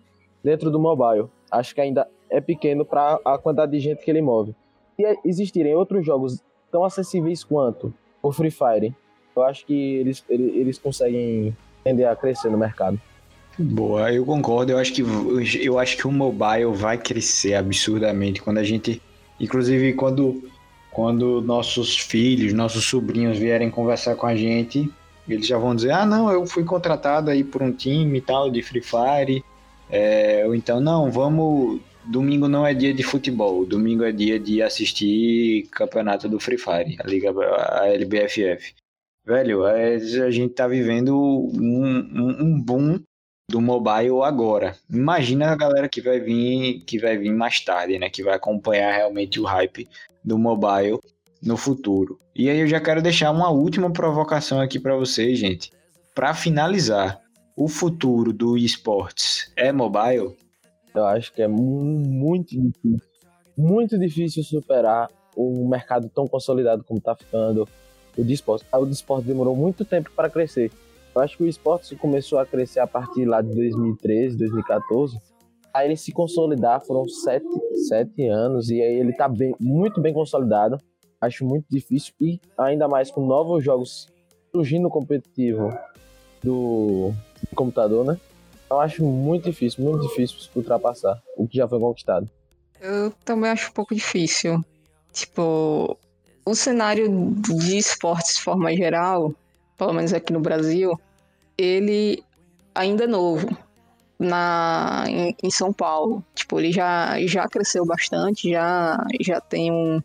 dentro 0.42 0.70
do 0.70 0.78
mobile. 0.78 1.28
Acho 1.50 1.74
que 1.74 1.80
ainda 1.80 2.08
é 2.30 2.40
pequeno 2.40 2.84
para 2.84 3.18
a 3.24 3.38
quantidade 3.38 3.72
de 3.72 3.80
gente 3.80 4.04
que 4.04 4.10
ele 4.10 4.22
move. 4.22 4.54
Se 4.96 5.18
existirem 5.24 5.74
outros 5.74 6.04
jogos 6.04 6.42
tão 6.70 6.84
acessíveis 6.84 7.44
quanto 7.44 7.92
o 8.22 8.32
Free 8.32 8.50
Fire, 8.50 8.94
eu 9.36 9.42
acho 9.42 9.66
que 9.66 9.94
eles, 9.96 10.24
eles, 10.28 10.54
eles 10.54 10.78
conseguem 10.78 11.56
tender 11.82 12.08
a 12.08 12.16
crescer 12.16 12.50
no 12.50 12.58
mercado. 12.58 13.00
Boa, 13.58 14.12
eu 14.12 14.24
concordo. 14.24 14.72
Eu 14.72 14.78
acho 14.78 14.92
que 14.92 15.02
eu 15.62 15.78
acho 15.78 15.96
que 15.96 16.06
o 16.06 16.12
mobile 16.12 16.72
vai 16.72 16.98
crescer 16.98 17.54
absurdamente 17.54 18.42
quando 18.42 18.58
a 18.58 18.64
gente, 18.64 19.00
inclusive 19.38 19.92
quando 19.92 20.42
quando 20.90 21.42
nossos 21.42 21.98
filhos, 21.98 22.52
nossos 22.52 22.84
sobrinhos 22.84 23.36
vierem 23.36 23.68
conversar 23.68 24.14
com 24.14 24.26
a 24.26 24.36
gente, 24.36 24.88
eles 25.28 25.46
já 25.46 25.58
vão 25.58 25.74
dizer: 25.74 25.92
"Ah, 25.92 26.06
não, 26.06 26.30
eu 26.30 26.46
fui 26.46 26.64
contratado 26.64 27.30
aí 27.30 27.42
por 27.44 27.62
um 27.62 27.72
time 27.72 28.18
e 28.18 28.20
tal 28.20 28.50
de 28.50 28.62
Free 28.62 28.82
Fire". 28.82 29.44
É, 29.90 30.44
ou 30.46 30.54
então, 30.54 30.80
não, 30.80 31.10
vamos 31.10 31.80
domingo 32.04 32.48
não 32.48 32.66
é 32.66 32.74
dia 32.74 32.92
de 32.92 33.02
futebol, 33.02 33.64
domingo 33.64 34.04
é 34.04 34.12
dia 34.12 34.38
de 34.38 34.62
assistir 34.62 35.66
campeonato 35.70 36.28
do 36.28 36.38
Free 36.38 36.58
Fire, 36.58 36.96
a 37.00 37.06
liga 37.06 37.30
a 37.30 37.88
LBFF. 37.88 38.74
Velho, 39.26 39.64
a 39.64 40.30
gente 40.30 40.52
tá 40.52 40.68
vivendo 40.68 41.16
um, 41.16 41.82
um, 41.82 42.42
um, 42.42 42.60
boom 42.60 43.00
do 43.50 43.58
mobile 43.60 44.22
agora. 44.22 44.76
Imagina 44.90 45.50
a 45.50 45.56
galera 45.56 45.88
que 45.88 46.02
vai 46.02 46.20
vir, 46.20 46.82
que 46.86 46.98
vai 46.98 47.16
vir 47.16 47.32
mais 47.32 47.58
tarde, 47.60 47.98
né? 47.98 48.10
Que 48.10 48.22
vai 48.22 48.34
acompanhar 48.34 48.92
realmente 48.92 49.40
o 49.40 49.44
hype 49.44 49.88
do 50.22 50.38
mobile 50.38 50.98
no 51.44 51.56
futuro. 51.56 52.18
E 52.34 52.48
aí 52.48 52.58
eu 52.58 52.66
já 52.66 52.80
quero 52.80 53.02
deixar 53.02 53.30
uma 53.30 53.50
última 53.50 53.92
provocação 53.92 54.60
aqui 54.60 54.78
para 54.78 54.96
vocês, 54.96 55.38
gente. 55.38 55.70
Para 56.14 56.32
finalizar, 56.32 57.20
o 57.56 57.68
futuro 57.68 58.32
do 58.32 58.56
esportes 58.56 59.52
é 59.56 59.70
mobile? 59.72 60.36
Eu 60.94 61.06
acho 61.06 61.32
que 61.32 61.42
é 61.42 61.48
muito 61.48 62.50
difícil, 62.50 63.08
muito 63.56 63.98
difícil 63.98 64.42
superar 64.42 65.08
um 65.36 65.68
mercado 65.68 66.08
tão 66.08 66.26
consolidado 66.26 66.84
como 66.84 67.00
tá 67.00 67.14
ficando 67.14 67.68
o 68.16 68.24
de 68.24 68.32
esporte. 68.32 68.64
O 68.72 68.86
de 68.86 68.92
esporte 68.92 69.26
demorou 69.26 69.56
muito 69.56 69.84
tempo 69.84 70.10
para 70.14 70.30
crescer. 70.30 70.70
Eu 71.14 71.20
acho 71.20 71.36
que 71.36 71.44
o 71.44 71.48
esporte 71.48 71.94
começou 71.96 72.38
a 72.38 72.46
crescer 72.46 72.80
a 72.80 72.86
partir 72.86 73.24
lá 73.24 73.40
de 73.42 73.54
2013, 73.54 74.36
2014. 74.36 75.18
Aí 75.72 75.88
ele 75.88 75.96
se 75.96 76.12
consolidar 76.12 76.84
foram 76.84 77.08
sete, 77.08 77.46
sete 77.88 78.26
anos 78.28 78.70
e 78.70 78.80
aí 78.80 78.94
ele 78.98 79.10
está 79.10 79.28
bem, 79.28 79.54
muito 79.60 80.00
bem 80.00 80.12
consolidado. 80.12 80.78
Acho 81.24 81.44
muito 81.44 81.66
difícil 81.70 82.12
e 82.20 82.40
ainda 82.58 82.86
mais 82.86 83.10
com 83.10 83.26
novos 83.26 83.64
jogos 83.64 84.08
surgindo 84.52 84.88
competitivo 84.88 85.76
do 86.42 87.12
computador, 87.54 88.04
né? 88.04 88.20
Eu 88.70 88.80
acho 88.80 89.04
muito 89.04 89.44
difícil, 89.44 89.84
muito 89.84 90.06
difícil 90.08 90.38
ultrapassar 90.54 91.20
o 91.36 91.46
que 91.46 91.56
já 91.56 91.68
foi 91.68 91.78
conquistado. 91.78 92.28
Eu 92.80 93.12
também 93.24 93.50
acho 93.50 93.70
um 93.70 93.72
pouco 93.72 93.94
difícil. 93.94 94.64
Tipo, 95.12 95.96
o 96.44 96.54
cenário 96.54 97.08
de 97.36 97.78
esportes 97.78 98.36
de 98.36 98.42
forma 98.42 98.74
geral, 98.74 99.34
pelo 99.78 99.92
menos 99.92 100.12
aqui 100.12 100.32
no 100.32 100.40
Brasil, 100.40 100.98
ele 101.56 102.22
ainda 102.74 103.04
é 103.04 103.06
novo 103.06 103.56
na 104.18 105.04
em, 105.08 105.36
em, 105.42 105.50
São 105.50 105.72
Paulo. 105.72 106.22
Tipo, 106.34 106.60
ele 106.60 106.72
já, 106.72 107.18
já 107.26 107.48
cresceu 107.48 107.86
bastante, 107.86 108.50
já, 108.50 108.98
já 109.20 109.40
tem 109.40 109.72
um, 109.72 110.02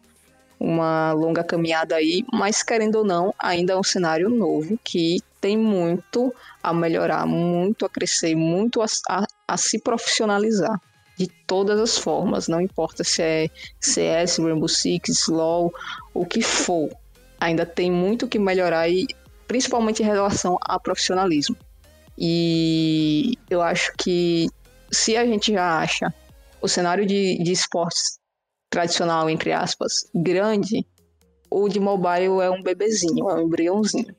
uma 0.60 1.14
longa 1.14 1.44
caminhada 1.44 1.96
aí, 1.96 2.26
mas 2.34 2.62
querendo 2.62 2.96
ou 2.98 3.06
não, 3.06 3.34
ainda 3.40 3.74
é 3.74 3.78
um 3.78 3.84
cenário 3.84 4.30
novo 4.30 4.78
que 4.84 5.22
tem 5.40 5.58
muito 5.58 6.34
a 6.62 6.74
melhorar, 6.74 7.26
muito 7.26 7.86
a 7.86 7.90
crescer, 7.90 8.36
muito 8.36 8.82
a, 8.82 8.86
a, 9.10 9.26
a 9.48 9.58
se 9.58 9.80
profissionalizar 9.80 10.80
de 11.18 11.28
todas 11.46 11.80
as 11.80 11.98
formas, 11.98 12.48
não 12.48 12.62
importa 12.62 13.04
se 13.04 13.22
é 13.22 13.50
CS, 13.80 14.38
Rainbow 14.38 14.68
Six, 14.70 15.28
LoL, 15.28 15.74
o 16.14 16.26
que 16.26 16.42
for. 16.42 16.90
Ainda 17.40 17.66
tem 17.66 17.92
muito 17.92 18.28
que 18.28 18.40
melhorar 18.40 18.90
e 18.90 19.06
principalmente 19.48 20.02
em 20.02 20.06
relação 20.06 20.58
a 20.62 20.80
profissionalismo. 20.80 21.58
E 22.18 23.38
eu 23.50 23.62
acho 23.62 23.94
que 23.98 24.48
se 24.92 25.16
a 25.18 25.26
gente 25.26 25.54
já 25.54 25.80
acha 25.80 26.14
o 26.62 26.68
cenário 26.68 27.06
de, 27.06 27.42
de 27.44 27.52
esportes 27.52 28.20
tradicional, 28.70 29.30
entre 29.30 29.52
aspas, 29.52 30.10
grande, 30.14 30.86
o 31.50 31.68
de 31.68 31.80
mobile 31.80 32.42
é 32.42 32.50
um 32.50 32.62
bebezinho, 32.62 33.30
é 33.30 33.36
um 33.36 33.42
embriãozinho, 33.42 34.16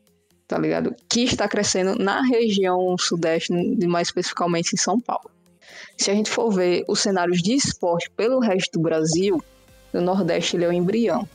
tá 0.49 0.59
ligado? 0.59 0.95
Que 1.09 1.25
está 1.25 1.47
crescendo 1.47 1.97
na 1.97 2.23
região 2.23 2.97
sudeste, 2.99 3.53
mais 3.87 4.09
especificamente 4.09 4.73
em 4.73 4.77
São 4.77 5.01
Paulo. 5.01 5.31
Se 5.97 6.11
a 6.11 6.15
gente 6.15 6.31
for 6.31 6.51
ver 6.51 6.85
os 6.89 7.01
cenários 7.01 7.41
de 7.41 7.55
esporte 7.55 8.11
pelo 8.11 8.41
resto 8.41 8.73
do 8.73 8.81
Brasil, 8.81 9.43
no 9.93 10.01
Nordeste 10.01 10.57
ele 10.57 10.65
é 10.65 10.69
o 10.69 10.73
embrião. 10.73 11.29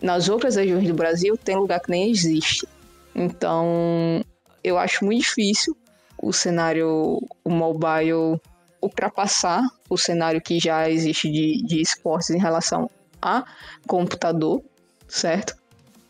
Nas 0.00 0.28
outras 0.28 0.56
regiões 0.56 0.86
do 0.86 0.94
Brasil 0.94 1.36
tem 1.36 1.56
lugar 1.56 1.80
que 1.80 1.90
nem 1.90 2.10
existe. 2.10 2.66
Então, 3.14 4.24
eu 4.64 4.78
acho 4.78 5.04
muito 5.04 5.22
difícil 5.22 5.76
o 6.20 6.32
cenário 6.32 7.20
o 7.44 7.50
mobile 7.50 8.40
ultrapassar 8.80 9.62
o 9.92 9.98
cenário 9.98 10.40
que 10.40 10.58
já 10.58 10.88
existe 10.88 11.30
de, 11.30 11.62
de 11.66 11.82
esportes 11.82 12.30
em 12.30 12.38
relação 12.38 12.90
a 13.20 13.44
computador, 13.86 14.62
certo? 15.06 15.54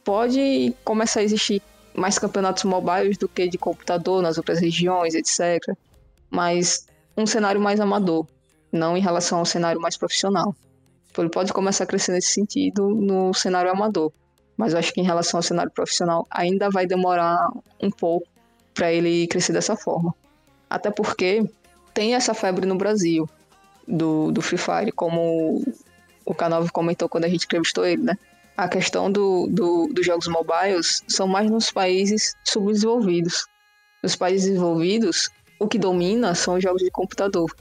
Pode 0.05 0.73
começar 0.85 1.19
a 1.19 1.23
existir 1.25 1.61
mais 1.93 2.17
campeonatos 2.17 2.63
mobiles 2.63 3.19
do 3.19 3.29
que 3.29 3.49
de 3.49 3.59
computador 3.59 4.23
nas 4.23 4.39
outras 4.39 4.61
regiões, 4.61 5.15
etc. 5.15 5.77
Mas 6.31 6.87
um 7.17 7.27
cenário 7.27 7.61
mais 7.61 7.81
amador, 7.81 8.25
não 8.71 8.97
em 8.97 9.01
relação 9.01 9.41
ao 9.41 9.45
cenário 9.45 9.81
mais 9.81 9.97
profissional. 9.97 10.55
Ele 11.19 11.29
pode 11.29 11.53
começar 11.53 11.83
a 11.83 11.87
crescer 11.87 12.13
nesse 12.13 12.33
sentido 12.33 12.89
no 12.89 13.35
cenário 13.35 13.71
amador, 13.71 14.13
mas 14.57 14.73
eu 14.73 14.79
acho 14.79 14.95
que 14.95 15.01
em 15.01 15.05
relação 15.05 15.39
ao 15.39 15.43
cenário 15.43 15.73
profissional 15.73 16.25
ainda 16.31 16.71
vai 16.71 16.87
demorar 16.87 17.49
um 17.83 17.91
pouco 17.91 18.27
para 18.73 18.93
ele 18.93 19.27
crescer 19.27 19.53
dessa 19.53 19.77
forma. 19.77 20.15
Até 20.71 20.91
porque 20.91 21.45
tem 21.93 22.15
essa 22.15 22.33
febre 22.33 22.65
no 22.65 22.77
Brasil 22.77 23.29
do, 23.93 24.33
do 24.33 24.41
Free 24.41 24.59
Fire, 24.59 24.91
como 24.91 25.63
o 26.25 26.35
canal 26.35 26.67
comentou 26.73 27.09
quando 27.09 27.27
a 27.27 27.29
gente 27.29 27.45
entrevistou 27.45 27.85
ele, 27.85 28.03
né? 28.03 28.19
A 28.57 28.69
questão 28.69 29.11
do, 29.11 29.47
do, 29.49 29.89
dos 29.93 30.05
jogos 30.05 30.27
mobiles 30.29 31.03
são 31.09 31.27
mais 31.29 31.51
nos 31.51 31.71
países 31.71 32.35
subdesenvolvidos. 32.45 33.47
Nos 34.03 34.17
países 34.17 34.49
desenvolvidos, 34.49 35.31
o 35.59 35.69
que 35.69 35.79
domina 35.79 36.35
são 36.35 36.55
os 36.55 36.63
jogos 36.63 36.83
de 36.83 36.91
computador. 36.91 37.55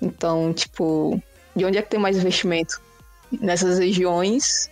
Então, 0.00 0.52
tipo, 0.52 1.20
de 1.54 1.64
onde 1.64 1.78
é 1.78 1.82
que 1.82 1.90
tem 1.90 2.00
mais 2.00 2.16
investimento? 2.16 2.80
Nessas 3.40 3.78
regiões 3.78 4.70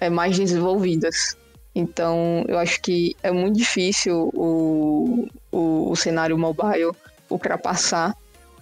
é, 0.00 0.08
mais 0.08 0.36
desenvolvidas. 0.36 1.36
Então, 1.74 2.44
eu 2.48 2.58
acho 2.58 2.80
que 2.80 3.16
é 3.22 3.30
muito 3.30 3.56
difícil 3.56 4.30
o, 4.34 5.28
o, 5.50 5.90
o 5.90 5.96
cenário 5.96 6.36
mobile 6.36 6.92
ultrapassar 7.30 8.14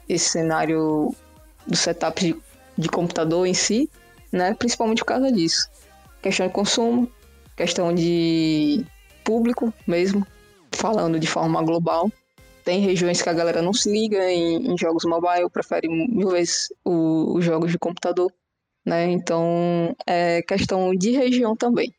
esse 0.09 0.31
cenário 0.31 1.15
do 1.67 1.77
setup 1.77 2.21
de, 2.21 2.37
de, 2.77 2.89
computador 2.89 3.47
em 3.47 3.55
si, 3.55 3.89
né? 4.33 4.55
Principalmente 4.55 4.99
por 4.99 5.07
causa 5.07 5.31
disso. 5.33 5.69
Questão 6.23 6.47
de 6.47 6.53
consumo, 6.53 7.11
questão 7.57 7.95
de 7.95 8.85
público 9.25 9.73
mesmo, 9.87 10.27
falando 10.73 11.19
de 11.19 11.27
forma 11.27 11.63
global. 11.63 12.11
Tem 12.65 12.81
regiões 12.81 13.23
que 13.23 13.29
a 13.29 13.33
galera 13.33 13.63
não 13.63 13.73
se 13.73 13.91
liga 13.91 14.31
em, 14.31 14.73
em 14.73 14.79
jogos 14.79 15.05
mobile, 15.05 15.49
prefere 15.51 15.89
mil 15.89 16.29
vezes 16.29 16.69
os 16.85 17.45
jogos 17.45 17.73
de 17.73 17.79
computador, 17.79 18.31
né? 18.85 19.11
Então, 19.11 19.95
é 20.07 20.43
questão 20.43 20.95
de 20.95 21.11
região 21.13 21.57
também. 21.57 21.95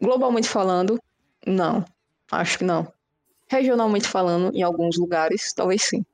Globalmente 0.00 0.48
falando, 0.48 0.98
não. 1.46 1.84
Acho 2.30 2.58
que 2.58 2.64
não. 2.64 2.90
Regionalmente 3.48 4.06
falando, 4.06 4.54
em 4.54 4.62
alguns 4.62 4.96
lugares, 4.96 5.52
talvez 5.52 5.82
sim. 5.82 6.04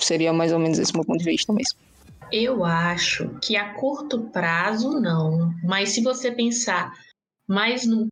Seria 0.00 0.32
mais 0.32 0.52
ou 0.52 0.58
menos 0.58 0.78
esse 0.78 0.94
meu 0.94 1.04
ponto 1.04 1.18
de 1.18 1.24
vista 1.24 1.52
mesmo. 1.52 1.78
Eu 2.32 2.64
acho 2.64 3.38
que 3.40 3.56
a 3.56 3.74
curto 3.74 4.30
prazo, 4.30 5.00
não. 5.00 5.54
Mas 5.62 5.90
se 5.90 6.02
você 6.02 6.32
pensar 6.32 6.92
mais 7.46 7.86
um 7.86 8.08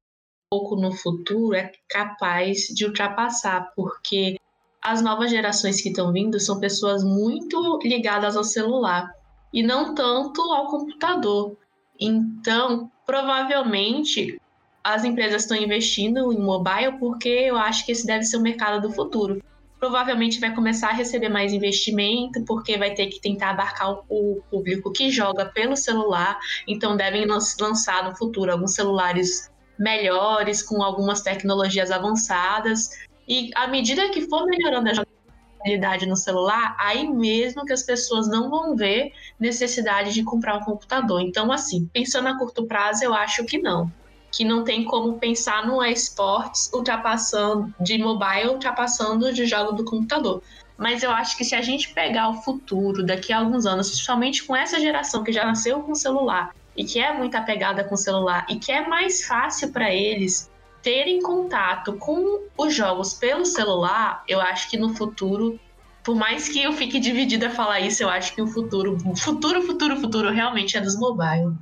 pouco 0.51 0.77
no 0.77 0.93
futuro, 0.93 1.57
é 1.57 1.73
capaz 1.89 2.69
de 2.69 2.85
ultrapassar, 2.85 3.73
porque 3.75 4.39
as 4.81 5.03
novas 5.03 5.31
gerações 5.31 5.81
que 5.81 5.89
estão 5.89 6.13
vindo 6.13 6.39
são 6.39 6.61
pessoas 6.61 7.03
muito 7.03 7.79
ligadas 7.83 8.37
ao 8.37 8.45
celular 8.45 9.11
e 9.53 9.63
não 9.63 9.95
tanto 9.95 10.41
ao 10.43 10.69
computador. 10.69 11.57
Então, 11.99 12.91
provavelmente, 13.07 14.41
as 14.83 15.05
empresas 15.05 15.43
estão 15.43 15.57
investindo 15.57 16.33
em 16.33 16.39
mobile 16.39 16.99
porque 16.99 17.29
eu 17.29 17.57
acho 17.57 17.85
que 17.85 17.93
esse 17.93 18.07
deve 18.07 18.25
ser 18.25 18.37
o 18.37 18.43
mercado 18.43 18.87
do 18.87 18.95
futuro. 18.95 19.43
Provavelmente 19.85 20.41
vai 20.41 20.55
começar 20.55 20.89
a 20.89 20.93
receber 20.95 21.29
mais 21.29 21.53
investimento, 21.53 22.43
porque 22.47 22.79
vai 22.79 22.95
ter 22.95 23.09
que 23.09 23.21
tentar 23.21 23.51
abarcar 23.51 24.01
o 24.09 24.43
público 24.51 24.91
que 24.91 25.11
joga 25.11 25.45
pelo 25.45 25.77
celular. 25.77 26.39
Então, 26.67 26.97
devem 26.97 27.27
lançar 27.27 28.03
no 28.03 28.17
futuro 28.17 28.51
alguns 28.51 28.73
celulares 28.73 29.53
melhores, 29.79 30.63
com 30.63 30.83
algumas 30.83 31.21
tecnologias 31.21 31.91
avançadas. 31.91 32.93
E 33.29 33.51
à 33.55 33.67
medida 33.67 34.09
que 34.09 34.23
for 34.23 34.47
melhorando 34.47 34.89
a 34.89 34.95
jogabilidade 34.95 36.07
no 36.07 36.17
celular, 36.17 36.75
aí 36.81 37.07
mesmo 37.07 37.67
que 37.67 37.73
as 37.75 37.83
pessoas 37.83 38.27
não 38.27 38.49
vão 38.49 38.75
ver 38.75 39.13
necessidade 39.39 40.15
de 40.15 40.25
comprar 40.25 40.57
um 40.57 40.65
computador. 40.65 41.21
Então, 41.21 41.53
assim, 41.53 41.91
pensando 41.93 42.29
a 42.29 42.39
curto 42.39 42.67
prazo, 42.67 43.05
eu 43.05 43.13
acho 43.13 43.45
que 43.45 43.59
não 43.59 43.93
que 44.35 44.45
não 44.45 44.65
tem 44.65 44.85
como 44.85 45.17
pensar 45.19 45.65
no 45.65 45.83
esportes 45.85 46.69
ultrapassando 46.73 47.73
de 47.81 47.97
mobile, 47.99 48.49
ultrapassando 48.49 49.33
de 49.33 49.47
jogo 49.47 49.73
do 49.73 49.85
computador. 49.85 50.43
Mas 50.77 51.05
eu 51.05 51.11
acho 51.13 51.37
que 51.37 51.45
se 51.45 51.55
a 51.55 51.63
gente 51.63 51.95
pegar 51.95 52.29
o 52.29 52.43
futuro 52.43 53.07
daqui 53.07 53.33
a 53.33 53.39
alguns 53.39 53.65
anos, 53.65 53.89
principalmente 53.89 54.43
com 54.43 54.57
essa 54.57 54.81
geração 54.81 55.23
que 55.23 55.33
já 55.33 55.45
nasceu 55.45 55.81
com 55.81 55.95
celular 55.95 56.53
e 56.77 56.85
que 56.85 56.99
é 56.99 57.17
muito 57.17 57.37
apegada 57.37 57.85
com 57.85 57.97
celular 57.97 58.45
e 58.51 58.57
que 58.57 58.73
é 58.73 58.85
mais 58.89 59.25
fácil 59.25 59.71
para 59.71 59.95
eles 59.95 60.51
terem 60.83 61.23
contato 61.23 61.93
com 61.95 62.41
os 62.59 62.75
jogos 62.75 63.15
pelo 63.15 63.47
celular, 63.47 64.25
eu 64.27 64.41
acho 64.41 64.69
que 64.69 64.77
no 64.77 64.97
futuro, 64.97 65.61
por 66.03 66.17
mais 66.17 66.49
que 66.49 66.61
eu 66.61 66.73
fique 66.73 66.99
dividida 66.99 67.47
a 67.47 67.51
falar 67.51 67.81
isso, 67.81 68.03
eu 68.03 68.11
acho 68.11 68.35
que 68.35 68.43
o 68.43 68.49
futuro, 68.49 68.99
futuro, 69.17 69.63
futuro, 69.63 69.97
futuro 70.01 70.31
realmente 70.33 70.77
é 70.77 70.81
dos 70.81 70.99
mobile. 70.99 71.57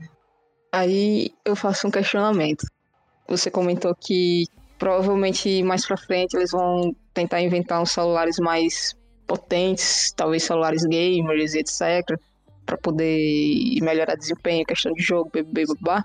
Aí 0.72 1.30
eu 1.44 1.54
faço 1.54 1.86
um 1.86 1.90
questionamento. 1.90 2.66
Você 3.28 3.50
comentou 3.50 3.94
que 3.94 4.46
provavelmente 4.78 5.62
mais 5.62 5.86
para 5.86 5.96
frente 5.96 6.34
eles 6.34 6.50
vão 6.50 6.96
tentar 7.14 7.40
inventar 7.42 7.80
uns 7.80 7.92
celulares 7.92 8.38
mais 8.38 8.96
potentes, 9.26 10.12
talvez 10.16 10.42
celulares 10.42 10.82
gamers, 10.84 11.54
etc, 11.54 12.18
para 12.64 12.76
poder 12.78 13.80
melhorar 13.82 14.16
desempenho, 14.16 14.64
questão 14.64 14.92
de 14.92 15.02
jogo, 15.02 15.30
blá, 15.80 16.02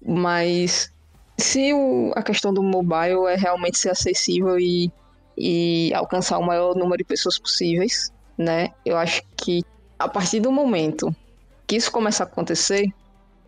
Mas 0.00 0.92
se 1.38 1.72
o, 1.72 2.12
a 2.14 2.22
questão 2.22 2.52
do 2.52 2.62
mobile 2.62 3.26
é 3.28 3.36
realmente 3.36 3.78
ser 3.78 3.90
acessível 3.90 4.58
e, 4.58 4.92
e 5.36 5.92
alcançar 5.94 6.38
o 6.38 6.46
maior 6.46 6.74
número 6.74 6.98
de 6.98 7.04
pessoas 7.04 7.38
possíveis, 7.38 8.12
né? 8.36 8.70
Eu 8.84 8.96
acho 8.96 9.22
que 9.36 9.62
a 9.98 10.08
partir 10.08 10.40
do 10.40 10.52
momento 10.52 11.14
que 11.66 11.76
isso 11.76 11.90
começar 11.90 12.24
a 12.24 12.26
acontecer, 12.26 12.84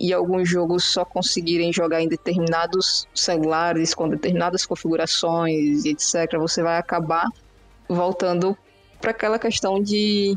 e 0.03 0.13
alguns 0.13 0.49
jogos 0.49 0.83
só 0.83 1.05
conseguirem 1.05 1.73
jogar 1.73 2.03
em 2.03 2.09
determinados 2.09 3.07
celulares, 3.15 3.95
com 3.95 4.09
determinadas 4.09 4.67
configurações, 4.67 5.85
etc., 5.85 6.37
você 6.41 6.61
vai 6.61 6.77
acabar 6.77 7.29
voltando 7.89 8.59
para 9.01 9.13
aquela 9.13 9.39
questão 9.39 9.81
de, 9.81 10.37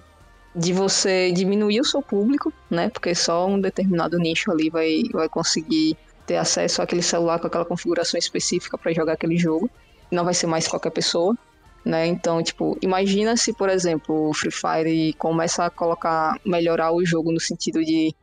de 0.56 0.72
você 0.72 1.32
diminuir 1.32 1.82
o 1.82 1.84
seu 1.84 2.00
público, 2.00 2.54
né? 2.70 2.90
Porque 2.90 3.16
só 3.16 3.48
um 3.48 3.60
determinado 3.60 4.20
nicho 4.20 4.52
ali 4.52 4.70
vai, 4.70 5.02
vai 5.12 5.28
conseguir 5.28 5.98
ter 6.28 6.38
acesso 6.38 6.84
àquele 6.84 7.02
celular 7.02 7.40
com 7.40 7.48
aquela 7.48 7.66
configuração 7.66 8.20
específica 8.20 8.78
para 8.78 8.94
jogar 8.94 9.14
aquele 9.14 9.38
jogo. 9.38 9.68
Não 10.12 10.24
vai 10.24 10.36
ser 10.36 10.46
mais 10.46 10.68
qualquer 10.68 10.92
pessoa. 10.92 11.36
né? 11.84 12.06
Então, 12.06 12.44
tipo, 12.44 12.78
imagina 12.84 13.36
se, 13.36 13.52
por 13.52 13.70
exemplo, 13.70 14.30
o 14.30 14.34
Free 14.34 14.52
Fire 14.52 15.14
começa 15.14 15.66
a 15.66 15.72
colocar, 15.72 16.40
melhorar 16.46 16.92
o 16.92 17.04
jogo 17.04 17.32
no 17.32 17.40
sentido 17.40 17.84
de 17.84 18.16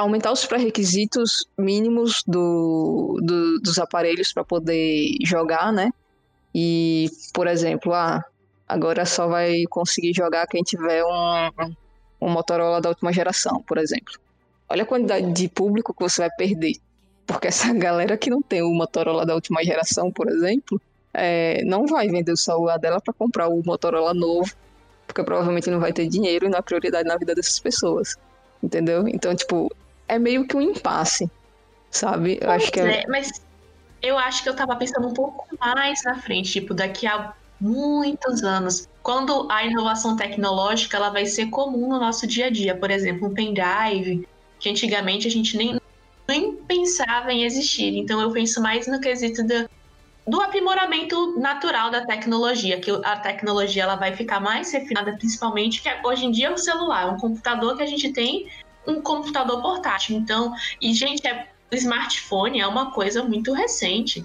aumentar 0.00 0.32
os 0.32 0.44
pré-requisitos 0.46 1.46
mínimos 1.56 2.22
do, 2.26 3.18
do 3.22 3.60
dos 3.60 3.78
aparelhos 3.78 4.32
para 4.32 4.44
poder 4.44 5.16
jogar, 5.24 5.72
né? 5.72 5.90
E, 6.54 7.10
por 7.32 7.46
exemplo, 7.46 7.92
ah, 7.92 8.24
agora 8.66 9.04
só 9.06 9.28
vai 9.28 9.64
conseguir 9.70 10.12
jogar 10.14 10.46
quem 10.46 10.62
tiver 10.62 11.04
um, 11.04 11.50
um 12.20 12.30
Motorola 12.30 12.80
da 12.80 12.88
última 12.88 13.12
geração, 13.12 13.62
por 13.62 13.78
exemplo. 13.78 14.14
Olha 14.68 14.82
a 14.82 14.86
quantidade 14.86 15.32
de 15.32 15.48
público 15.48 15.94
que 15.94 16.02
você 16.02 16.22
vai 16.22 16.30
perder. 16.30 16.74
Porque 17.26 17.48
essa 17.48 17.72
galera 17.74 18.16
que 18.16 18.30
não 18.30 18.42
tem 18.42 18.62
o 18.62 18.72
Motorola 18.72 19.24
da 19.24 19.34
última 19.34 19.62
geração, 19.64 20.10
por 20.10 20.28
exemplo, 20.28 20.80
é, 21.12 21.62
não 21.64 21.86
vai 21.86 22.08
vender 22.08 22.32
o 22.32 22.36
celular 22.36 22.78
dela 22.78 23.00
para 23.00 23.14
comprar 23.14 23.48
o 23.48 23.62
Motorola 23.64 24.12
novo, 24.14 24.52
porque 25.06 25.22
provavelmente 25.22 25.70
não 25.70 25.80
vai 25.80 25.92
ter 25.92 26.06
dinheiro 26.08 26.46
e 26.46 26.48
não 26.48 26.58
é 26.58 26.62
prioridade 26.62 27.08
na 27.08 27.16
vida 27.16 27.34
dessas 27.34 27.58
pessoas. 27.58 28.16
Entendeu? 28.62 29.06
Então, 29.08 29.34
tipo, 29.34 29.70
é 30.08 30.18
meio 30.18 30.46
que 30.46 30.56
um 30.56 30.60
impasse, 30.60 31.30
sabe? 31.90 32.38
Eu 32.40 32.50
acho 32.50 32.72
que 32.72 32.80
é... 32.80 33.02
é... 33.02 33.06
Mas 33.06 33.30
eu 34.02 34.16
acho 34.18 34.42
que 34.42 34.48
eu 34.48 34.56
tava 34.56 34.74
pensando 34.76 35.08
um 35.08 35.14
pouco 35.14 35.46
mais 35.60 36.02
na 36.04 36.20
frente, 36.20 36.52
tipo, 36.52 36.74
daqui 36.74 37.06
a 37.06 37.32
muitos 37.60 38.42
anos, 38.44 38.88
quando 39.02 39.48
a 39.50 39.64
inovação 39.64 40.16
tecnológica 40.16 40.96
ela 40.96 41.10
vai 41.10 41.26
ser 41.26 41.46
comum 41.46 41.88
no 41.88 41.98
nosso 41.98 42.26
dia 42.26 42.46
a 42.46 42.50
dia, 42.50 42.74
por 42.76 42.90
exemplo, 42.90 43.28
um 43.28 43.34
pendrive, 43.34 44.26
que 44.60 44.68
antigamente 44.68 45.26
a 45.26 45.30
gente 45.30 45.56
nem, 45.56 45.80
nem 46.28 46.54
pensava 46.54 47.32
em 47.32 47.44
existir. 47.44 47.96
Então 47.96 48.20
eu 48.20 48.30
penso 48.30 48.62
mais 48.62 48.86
no 48.86 49.00
quesito 49.00 49.42
do, 49.42 49.68
do 50.26 50.40
aprimoramento 50.40 51.38
natural 51.38 51.90
da 51.90 52.06
tecnologia, 52.06 52.78
que 52.78 52.90
a 52.90 53.16
tecnologia 53.16 53.82
ela 53.82 53.96
vai 53.96 54.14
ficar 54.14 54.40
mais 54.40 54.70
refinada, 54.72 55.16
principalmente 55.16 55.82
que 55.82 55.88
hoje 56.04 56.26
em 56.26 56.30
dia 56.30 56.48
é 56.48 56.52
o 56.52 56.58
celular, 56.58 57.12
um 57.12 57.18
computador 57.18 57.76
que 57.76 57.82
a 57.82 57.86
gente 57.86 58.12
tem, 58.12 58.46
um 58.88 59.00
computador 59.00 59.60
portátil. 59.60 60.16
Então, 60.16 60.52
e 60.80 60.92
gente, 60.92 61.26
é, 61.26 61.48
smartphone 61.72 62.60
é 62.60 62.66
uma 62.66 62.90
coisa 62.90 63.22
muito 63.22 63.52
recente. 63.52 64.24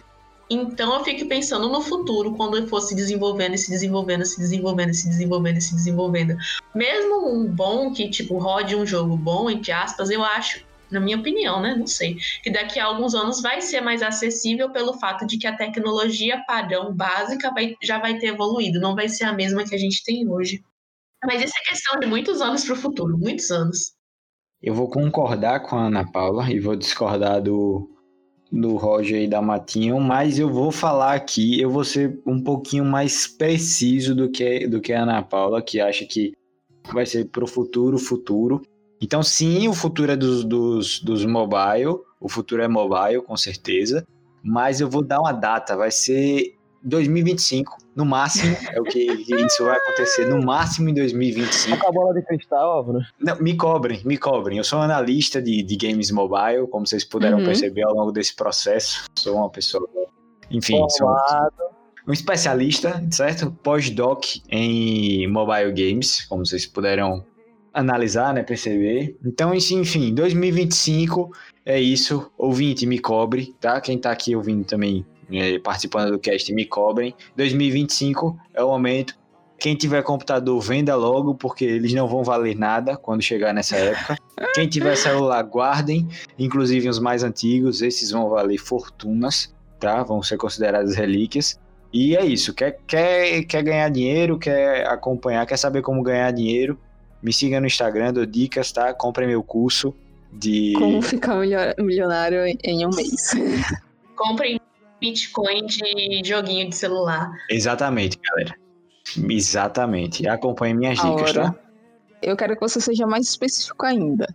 Então 0.49 0.93
eu 0.93 1.03
fico 1.03 1.28
pensando 1.28 1.70
no 1.70 1.82
futuro, 1.82 2.36
quando 2.36 2.57
ele 2.57 2.68
fosse 2.68 2.95
desenvolvendo, 2.95 3.57
se 3.57 3.70
desenvolvendo, 3.70 4.26
se 4.26 4.39
desenvolvendo, 4.39 4.93
se 4.93 5.09
desenvolvendo, 5.09 5.61
se 5.61 5.76
desenvolvendo. 5.76 6.36
Mesmo 6.76 7.28
um 7.28 7.47
bom 7.47 7.91
que, 7.91 8.09
tipo, 8.09 8.38
rode 8.38 8.76
um 8.76 8.86
jogo 8.86 9.18
bom, 9.18 9.49
entre 9.49 9.72
aspas, 9.72 10.09
eu 10.09 10.24
acho 10.24 10.64
na 10.91 10.99
minha 10.99 11.18
opinião, 11.18 11.59
né? 11.59 11.76
Não 11.76 11.88
sei. 11.88 12.18
Que 12.43 12.51
daqui 12.51 12.80
a 12.80 12.86
alguns 12.86 13.16
anos 13.16 13.41
vai 13.41 13.61
ser 13.61 13.82
mais 13.82 14.03
acessível 14.03 14.70
pelo 14.70 14.93
fato 14.99 15.26
de 15.26 15.39
que 15.39 15.47
a 15.47 15.57
tecnologia 15.57 16.43
padrão 16.45 16.93
básica 16.93 17.51
vai, 17.51 17.76
já 17.82 17.97
vai 17.97 18.20
ter 18.20 18.28
evoluído, 18.28 18.80
não 18.80 18.93
vai 18.95 19.09
ser 19.09 19.24
a 19.24 19.34
mesma 19.34 19.64
que 19.64 19.74
a 19.74 19.78
gente 19.78 20.03
tem 20.03 20.30
hoje. 20.30 20.64
Mas 21.26 21.41
isso 21.41 21.53
é 21.57 21.70
questão 21.70 21.99
de 21.99 22.05
muitos 22.05 22.41
anos 22.41 22.64
para 22.64 22.74
o 22.74 22.78
futuro, 22.78 23.18
muitos 23.18 23.49
anos. 23.49 23.93
Eu 24.64 24.74
vou 24.74 24.88
concordar 24.88 25.59
com 25.59 25.76
a 25.76 25.88
Ana 25.88 26.09
Paula 26.09 26.49
e 26.49 26.57
vou 26.57 26.74
discordar 26.74 27.41
do, 27.41 27.89
do 28.49 28.78
Roger 28.78 29.22
e 29.22 29.28
da 29.28 29.41
Matinho, 29.41 29.99
mas 29.99 30.39
eu 30.39 30.49
vou 30.49 30.72
falar 30.72 31.16
aqui, 31.16 31.59
eu 31.59 31.70
vou 31.70 31.84
ser 31.84 32.22
um 32.26 32.41
pouquinho 32.41 32.86
mais 32.86 33.28
preciso 33.28 34.16
do 34.16 34.30
que, 34.30 34.66
do 34.66 34.80
que 34.80 34.93
a 34.93 35.03
Ana 35.03 35.22
Paula, 35.22 35.61
que 35.61 35.82
acha 35.82 36.05
que 36.05 36.32
vai 36.93 37.05
ser 37.05 37.26
pro 37.26 37.45
futuro, 37.45 37.97
futuro. 37.97 38.61
Então, 39.01 39.22
sim, 39.22 39.68
o 39.68 39.74
futuro 39.74 40.14
é 40.14 40.16
dos, 40.16 40.45
dos, 40.45 41.01
dos 41.01 41.26
mobile, 41.26 41.99
o 42.22 42.30
futuro 42.30 42.61
é 42.61 42.68
mobile, 42.70 43.22
com 43.22 43.36
certeza, 43.36 44.07
mas 44.41 44.80
eu 44.80 44.89
vou 44.89 45.03
dar 45.03 45.20
uma 45.20 45.34
data, 45.34 45.76
vai 45.76 45.91
ser 45.91 46.55
2025, 46.84 47.77
no 47.95 48.05
máximo, 48.05 48.55
é 48.71 48.79
o 48.79 48.84
que 48.84 48.99
isso 48.99 49.63
vai 49.63 49.77
acontecer, 49.77 50.25
no 50.25 50.43
máximo 50.43 50.89
em 50.89 50.93
2025. 50.93 51.77
Com 51.77 51.88
a 51.88 51.91
bola 51.91 52.13
de 52.13 52.21
cristal, 52.23 52.71
Álvaro. 52.71 52.99
Não, 53.19 53.39
me 53.39 53.55
cobrem, 53.55 54.01
me 54.03 54.17
cobrem. 54.17 54.57
Eu 54.57 54.63
sou 54.63 54.79
analista 54.79 55.41
de, 55.41 55.63
de 55.63 55.75
games 55.77 56.11
mobile, 56.11 56.67
como 56.69 56.86
vocês 56.86 57.03
puderam 57.03 57.39
uhum. 57.39 57.45
perceber 57.45 57.84
ao 57.84 57.93
longo 57.93 58.11
desse 58.11 58.36
processo. 58.36 59.05
Sou 59.15 59.38
uma 59.38 59.49
pessoa, 59.49 59.88
enfim, 60.51 60.77
sou 60.89 61.07
um 62.07 62.11
especialista, 62.11 63.01
certo? 63.11 63.51
Pós-doc 63.63 64.25
em 64.49 65.27
mobile 65.27 65.71
games, 65.71 66.25
como 66.25 66.45
vocês 66.45 66.65
puderam 66.65 67.25
analisar, 67.73 68.34
né, 68.34 68.43
perceber. 68.43 69.17
Então, 69.25 69.53
enfim, 69.53 70.13
2025 70.13 71.31
é 71.65 71.79
isso. 71.79 72.31
Ouvinte, 72.38 72.86
me 72.86 72.99
cobre, 72.99 73.55
tá? 73.59 73.81
Quem 73.81 73.97
tá 73.97 74.11
aqui 74.11 74.36
ouvindo 74.36 74.63
também, 74.63 75.05
participando 75.63 76.11
do 76.11 76.19
cast, 76.19 76.53
me 76.53 76.65
cobrem. 76.65 77.15
2025 77.36 78.39
é 78.53 78.63
o 78.63 78.69
momento. 78.69 79.15
Quem 79.57 79.76
tiver 79.76 80.03
computador, 80.03 80.59
venda 80.59 80.95
logo, 80.95 81.36
porque 81.36 81.63
eles 81.63 81.93
não 81.93 82.07
vão 82.07 82.24
valer 82.24 82.55
nada 82.55 82.97
quando 82.97 83.21
chegar 83.21 83.53
nessa 83.53 83.78
época. 83.78 84.17
Quem 84.53 84.67
tiver 84.67 84.95
celular, 84.97 85.41
guardem. 85.43 86.07
Inclusive 86.38 86.89
os 86.89 86.99
mais 86.99 87.24
antigos, 87.24 87.82
esses 87.82 88.11
vão 88.11 88.30
valer 88.30 88.57
fortunas, 88.57 89.55
tá? 89.80 90.03
Vão 90.03 90.21
ser 90.21 90.38
considerados 90.38 90.95
relíquias. 90.95 91.57
E 91.93 92.15
é 92.15 92.26
isso. 92.26 92.53
Quer, 92.53 92.78
quer, 92.86 93.43
quer 93.43 93.63
ganhar 93.63 93.89
dinheiro, 93.89 94.38
quer 94.38 94.86
acompanhar, 94.88 95.45
quer 95.45 95.57
saber 95.57 95.82
como 95.82 96.03
ganhar 96.03 96.32
dinheiro? 96.32 96.78
Me 97.21 97.32
siga 97.32 97.61
no 97.61 97.67
Instagram, 97.67 98.11
dou 98.11 98.26
dicas, 98.26 98.71
tá? 98.71 98.93
Compre 98.93 99.26
meu 99.26 99.41
curso 99.41 99.95
de. 100.30 100.74
Como 100.78 101.01
ficar 101.01 101.38
milionário 101.78 102.39
em 102.63 102.86
um 102.86 102.89
mês. 102.89 103.32
Comprem 104.15 104.59
Bitcoin 105.04 105.66
de 105.66 106.22
joguinho 106.24 106.70
de 106.70 106.76
celular. 106.76 107.30
Exatamente, 107.49 108.18
galera. 108.24 108.56
Exatamente. 109.30 110.26
Acompanhe 110.26 110.74
minhas 110.74 110.97
dicas, 110.97 111.34
tá? 111.34 111.54
Eu 112.22 112.38
quero 112.38 112.56
que 112.56 112.62
você 112.62 112.80
seja 112.80 113.06
mais 113.06 113.28
específico 113.28 113.86
ainda. 113.86 114.34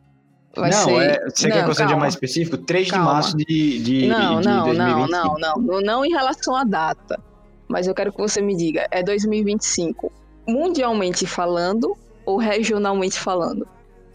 Vai 0.54 0.70
não, 0.70 0.84
ser... 0.84 0.92
é, 0.92 1.30
você 1.30 1.48
não, 1.48 1.56
quer 1.56 1.64
que 1.64 1.70
eu 1.70 1.74
seja 1.74 1.96
mais 1.96 2.14
específico? 2.14 2.58
3 2.58 2.90
calma. 2.90 3.06
de 3.06 3.12
março 3.12 3.36
de, 3.38 3.82
de, 3.82 4.06
não, 4.08 4.40
de 4.40 4.46
não, 4.48 4.64
2025. 4.66 5.08
Não, 5.08 5.34
não, 5.38 5.56
não. 5.56 5.80
Não 5.80 6.04
em 6.04 6.10
relação 6.10 6.54
à 6.54 6.64
data. 6.64 7.18
Mas 7.66 7.86
eu 7.86 7.94
quero 7.94 8.12
que 8.12 8.18
você 8.18 8.42
me 8.42 8.54
diga, 8.54 8.86
é 8.90 9.02
2025 9.02 10.12
mundialmente 10.46 11.26
falando 11.26 11.96
ou 12.26 12.36
regionalmente 12.36 13.18
falando? 13.18 13.66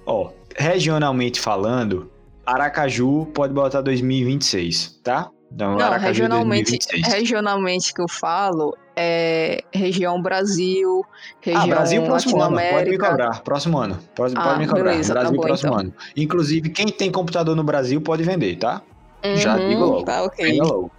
Ó, 0.05 0.31
regionalmente 0.55 1.39
falando, 1.39 2.11
Aracaju 2.45 3.27
pode 3.33 3.53
botar 3.53 3.81
2026, 3.81 4.99
tá? 5.03 5.31
Então, 5.53 5.77
Não, 5.77 5.85
Aracaju 5.85 6.07
regionalmente, 6.07 6.71
2026. 6.71 7.13
regionalmente 7.13 7.93
que 7.93 8.01
eu 8.01 8.07
falo 8.07 8.75
é 8.95 9.63
região 9.71 10.21
Brasil, 10.21 11.05
região 11.41 11.63
ah, 11.63 11.67
Brasil 11.67 12.03
próximo 12.03 12.41
ano, 12.41 12.57
pode 12.71 12.89
me 12.89 12.97
cobrar, 12.97 13.41
próximo 13.41 13.77
ano, 13.77 13.99
pode, 14.15 14.33
ah, 14.35 14.41
pode 14.41 14.59
me 14.59 14.67
cobrar, 14.67 14.91
beleza, 14.91 15.13
Brasil 15.13 15.31
tá 15.31 15.37
bom, 15.37 15.43
próximo 15.43 15.69
então. 15.69 15.79
ano. 15.81 15.93
Inclusive, 16.17 16.69
quem 16.69 16.87
tem 16.87 17.11
computador 17.11 17.55
no 17.55 17.63
Brasil 17.63 18.01
pode 18.01 18.23
vender, 18.23 18.55
tá? 18.57 18.81
Uhum, 19.23 19.37
Já 19.37 19.57
digo 19.57 19.85
logo, 19.85 20.03
tá, 20.03 20.23
ok. 20.23 20.59
logo. 20.59 20.91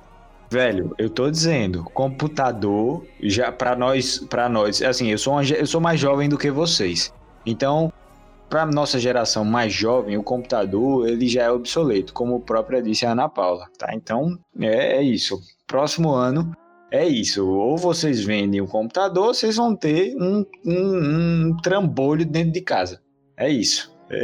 Velho, 0.51 0.95
eu 0.99 1.11
tô 1.11 1.29
dizendo, 1.31 1.83
computador 1.83 3.05
já 3.21 3.51
para 3.51 3.75
nós, 3.75 4.19
para 4.19 4.49
nós, 4.49 4.81
assim, 4.83 5.11
eu 5.11 5.19
sou 5.19 5.33
uma, 5.33 5.43
eu 5.45 5.67
sou 5.67 5.81
mais 5.81 5.99
jovem 5.99 6.29
do 6.29 6.39
que 6.39 6.51
vocês. 6.51 7.13
Então, 7.45 7.93
para 8.55 8.67
nossa 8.67 9.01
geração 9.01 9.45
mais 9.45 9.73
jovem, 9.73 10.17
o 10.17 10.23
computador 10.23 11.09
ele 11.09 11.27
já 11.27 11.43
é 11.43 11.51
obsoleto, 11.51 12.13
como 12.13 12.39
própria 12.39 12.81
disse 12.81 13.05
a 13.05 13.11
Ana 13.11 13.29
Paula, 13.29 13.67
tá? 13.77 13.93
Então, 13.93 14.39
é, 14.61 14.99
é 14.99 15.03
isso. 15.03 15.41
Próximo 15.67 16.13
ano 16.13 16.53
é 16.89 17.05
isso. 17.05 17.45
Ou 17.45 17.77
vocês 17.77 18.23
vendem 18.23 18.61
o 18.61 18.69
computador, 18.69 19.27
ou 19.27 19.35
vocês 19.35 19.57
vão 19.57 19.75
ter 19.75 20.15
um, 20.17 20.47
um, 20.65 21.49
um 21.49 21.57
trambolho 21.65 22.25
dentro 22.25 22.53
de 22.53 22.61
casa. 22.61 23.01
É 23.37 23.49
isso. 23.49 23.93
É. 24.11 24.23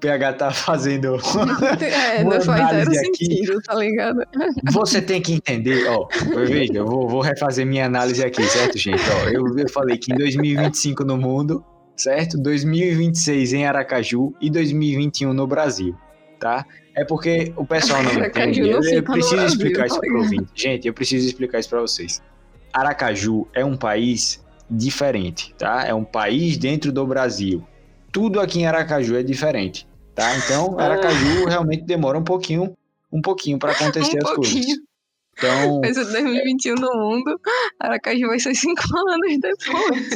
PH 0.00 0.32
tá 0.32 0.50
fazendo. 0.50 1.16
É, 1.80 2.24
não 2.24 2.40
faz 2.40 2.68
zero 2.68 2.90
aqui. 2.90 2.98
sentido, 2.98 3.62
tá 3.62 3.74
ligado? 3.76 4.20
Você 4.72 5.00
tem 5.00 5.22
que 5.22 5.32
entender, 5.32 5.86
ó. 5.88 6.08
Veja, 6.34 6.72
eu 6.74 6.84
vou, 6.84 7.08
vou 7.08 7.20
refazer 7.20 7.64
minha 7.64 7.86
análise 7.86 8.22
aqui, 8.24 8.42
certo, 8.42 8.76
gente? 8.76 9.00
Ó, 9.00 9.28
eu, 9.28 9.56
eu 9.56 9.68
falei 9.70 9.96
que 9.96 10.12
em 10.12 10.16
2025 10.16 11.04
no 11.04 11.16
mundo, 11.16 11.64
certo? 11.96 12.38
2026 12.38 13.52
em 13.52 13.66
Aracaju 13.66 14.34
e 14.40 14.50
2021 14.50 15.32
no 15.32 15.46
Brasil, 15.46 15.94
tá? 16.38 16.64
É 16.94 17.04
porque 17.04 17.52
o 17.56 17.64
pessoal 17.64 18.02
não 18.02 18.12
entende. 18.24 18.60
Eu, 18.60 18.82
eu 18.82 19.02
preciso 19.02 19.44
explicar 19.44 19.86
isso 19.86 20.00
para 20.00 20.12
o 20.12 20.18
ouvinte. 20.18 20.48
Gente, 20.54 20.86
eu 20.86 20.94
preciso 20.94 21.26
explicar 21.26 21.58
isso 21.58 21.68
para 21.68 21.80
vocês. 21.80 22.22
Aracaju 22.72 23.46
é 23.54 23.64
um 23.64 23.76
país 23.76 24.42
diferente, 24.70 25.54
tá? 25.58 25.84
É 25.86 25.94
um 25.94 26.04
país 26.04 26.56
dentro 26.58 26.92
do 26.92 27.06
Brasil. 27.06 27.66
Tudo 28.10 28.40
aqui 28.40 28.60
em 28.60 28.66
Aracaju 28.66 29.16
é 29.16 29.22
diferente 29.22 29.86
tá? 30.14 30.36
Então, 30.36 30.78
Aracaju 30.78 31.46
realmente 31.46 31.84
demora 31.84 32.18
um 32.18 32.24
pouquinho, 32.24 32.76
um 33.12 33.20
pouquinho 33.20 33.58
para 33.58 33.72
acontecer 33.72 34.16
um 34.16 34.28
as 34.28 34.34
pouquinho. 34.34 34.64
coisas. 34.64 34.82
Então, 35.42 35.80
Mas 35.82 35.96
em 35.96 36.04
2021 36.04 36.74
no 36.76 36.94
mundo, 36.94 37.40
Aracaju 37.80 38.28
vai 38.28 38.38
ser 38.38 38.54
cinco 38.54 38.82
anos 38.96 39.38
depois. 39.40 40.10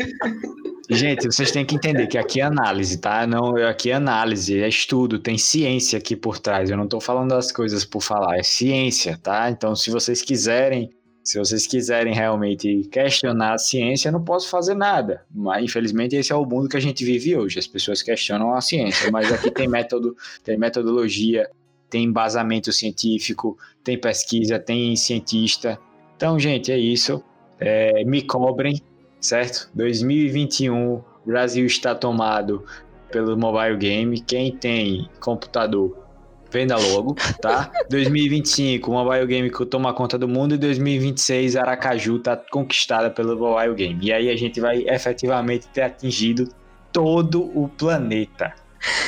Gente, 0.89 1.27
vocês 1.27 1.51
têm 1.51 1.66
que 1.66 1.74
entender 1.74 2.07
que 2.07 2.16
aqui 2.16 2.41
é 2.41 2.45
análise, 2.45 2.99
tá? 2.99 3.27
Não, 3.27 3.57
aqui 3.57 3.91
é 3.91 3.95
análise, 3.95 4.61
é 4.61 4.68
estudo, 4.68 5.18
tem 5.18 5.37
ciência 5.37 5.99
aqui 5.99 6.14
por 6.14 6.39
trás. 6.39 6.70
Eu 6.70 6.77
não 6.77 6.87
tô 6.87 7.01
falando 7.01 7.31
das 7.31 7.51
coisas 7.51 7.85
por 7.85 8.01
falar, 8.01 8.39
é 8.39 8.43
ciência, 8.45 9.18
tá? 9.20 9.51
Então, 9.51 9.74
se 9.74 9.91
vocês 9.91 10.22
quiserem 10.22 10.91
Se 11.24 11.41
vocês 11.41 11.66
quiserem 11.66 12.14
realmente 12.14 12.89
questionar 12.89 13.55
a 13.55 13.59
ciência, 13.59 14.11
eu 14.11 14.12
não 14.12 14.22
posso 14.22 14.49
fazer 14.49 14.77
nada. 14.77 15.24
Mas, 15.35 15.64
infelizmente, 15.64 16.14
esse 16.14 16.31
é 16.31 16.37
o 16.37 16.47
mundo 16.47 16.68
que 16.68 16.77
a 16.77 16.81
gente 16.81 17.05
vive 17.05 17.37
hoje. 17.37 17.59
As 17.59 17.66
pessoas 17.66 18.01
questionam 18.01 18.55
a 18.55 18.61
ciência, 18.61 19.11
mas 19.11 19.33
aqui 19.33 19.51
tem 19.51 19.66
método, 19.68 20.16
tem 20.45 20.57
metodologia, 20.57 21.51
tem 21.89 22.05
embasamento 22.05 22.72
científico, 22.72 23.59
tem 23.82 23.99
pesquisa, 23.99 24.59
tem 24.59 24.95
cientista. 24.97 25.78
Então, 26.16 26.39
gente, 26.39 26.72
é 26.72 26.78
isso. 26.78 27.22
É, 27.59 28.05
me 28.05 28.22
cobrem, 28.22 28.80
certo? 29.20 29.70
2021, 29.74 30.95
o 30.95 31.05
Brasil 31.24 31.66
está 31.66 31.95
tomado 31.95 32.64
pelo 33.11 33.37
mobile 33.37 33.76
game. 33.76 34.20
Quem 34.20 34.57
tem 34.57 35.09
computador 35.20 36.07
Venda 36.51 36.76
logo, 36.76 37.14
tá? 37.41 37.70
2025, 37.91 38.91
Mobile 38.91 39.26
Game 39.26 39.51
toma 39.68 39.93
conta 39.93 40.16
do 40.16 40.28
mundo 40.28 40.55
e 40.55 40.59
2026 40.59 41.57
Aracaju 41.57 42.18
tá 42.18 42.37
conquistada 42.37 43.11
pelo 43.11 43.37
Mobile 43.37 43.74
Game. 43.74 44.07
E 44.07 44.12
aí 44.12 44.30
a 44.30 44.37
gente 44.37 44.61
vai 44.61 44.84
efetivamente 44.89 45.66
ter 45.68 45.82
atingido 45.82 46.49
todo 46.93 47.51
o 47.59 47.68
planeta. 47.68 48.55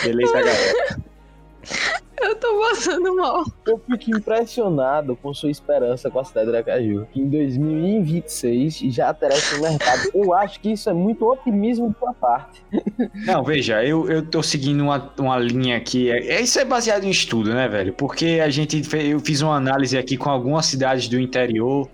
Beleza, 0.02 0.32
galera? 0.32 1.00
Eu 2.20 2.34
tô 2.36 2.60
passando 2.60 3.14
mal. 3.14 3.44
Eu 3.66 3.78
fico 3.78 4.16
impressionado 4.16 5.16
com 5.16 5.32
sua 5.32 5.50
esperança 5.50 6.10
com 6.10 6.18
a 6.18 6.24
cidade 6.24 6.50
de 6.50 6.56
Aracaju, 6.56 7.06
que 7.12 7.20
em 7.20 7.28
2026 7.28 8.78
já 8.92 9.12
terá 9.14 9.34
esse 9.34 9.60
mercado. 9.60 10.10
Eu 10.14 10.34
acho 10.34 10.60
que 10.60 10.72
isso 10.72 10.88
é 10.90 10.92
muito 10.92 11.26
otimismo 11.26 11.90
de 11.90 11.98
sua 11.98 12.12
parte. 12.14 12.62
Não, 13.26 13.42
veja, 13.44 13.84
eu, 13.84 14.08
eu 14.10 14.24
tô 14.24 14.42
seguindo 14.42 14.80
uma, 14.82 15.12
uma 15.18 15.38
linha 15.38 15.76
aqui. 15.76 16.10
É, 16.10 16.34
é, 16.34 16.40
isso 16.40 16.58
é 16.58 16.64
baseado 16.64 17.04
em 17.04 17.10
estudo, 17.10 17.54
né, 17.54 17.68
velho? 17.68 17.92
Porque 17.92 18.40
a 18.42 18.48
gente 18.48 18.82
eu 18.96 19.20
fiz 19.20 19.42
uma 19.42 19.56
análise 19.56 19.96
aqui 19.96 20.16
com 20.16 20.30
algumas 20.30 20.66
cidades 20.66 21.08
do 21.08 21.18
interior 21.18 21.88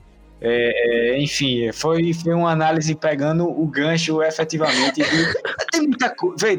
é, 0.47 1.15
é, 1.15 1.19
enfim, 1.19 1.73
foi, 1.73 2.13
foi 2.13 2.35
uma 2.35 2.51
análise 2.51 2.95
pegando 2.95 3.49
o 3.49 3.67
gancho 3.67 4.23
efetivamente. 4.23 5.03
De, 5.03 5.35
tem, 5.73 5.89
muita, 5.89 6.15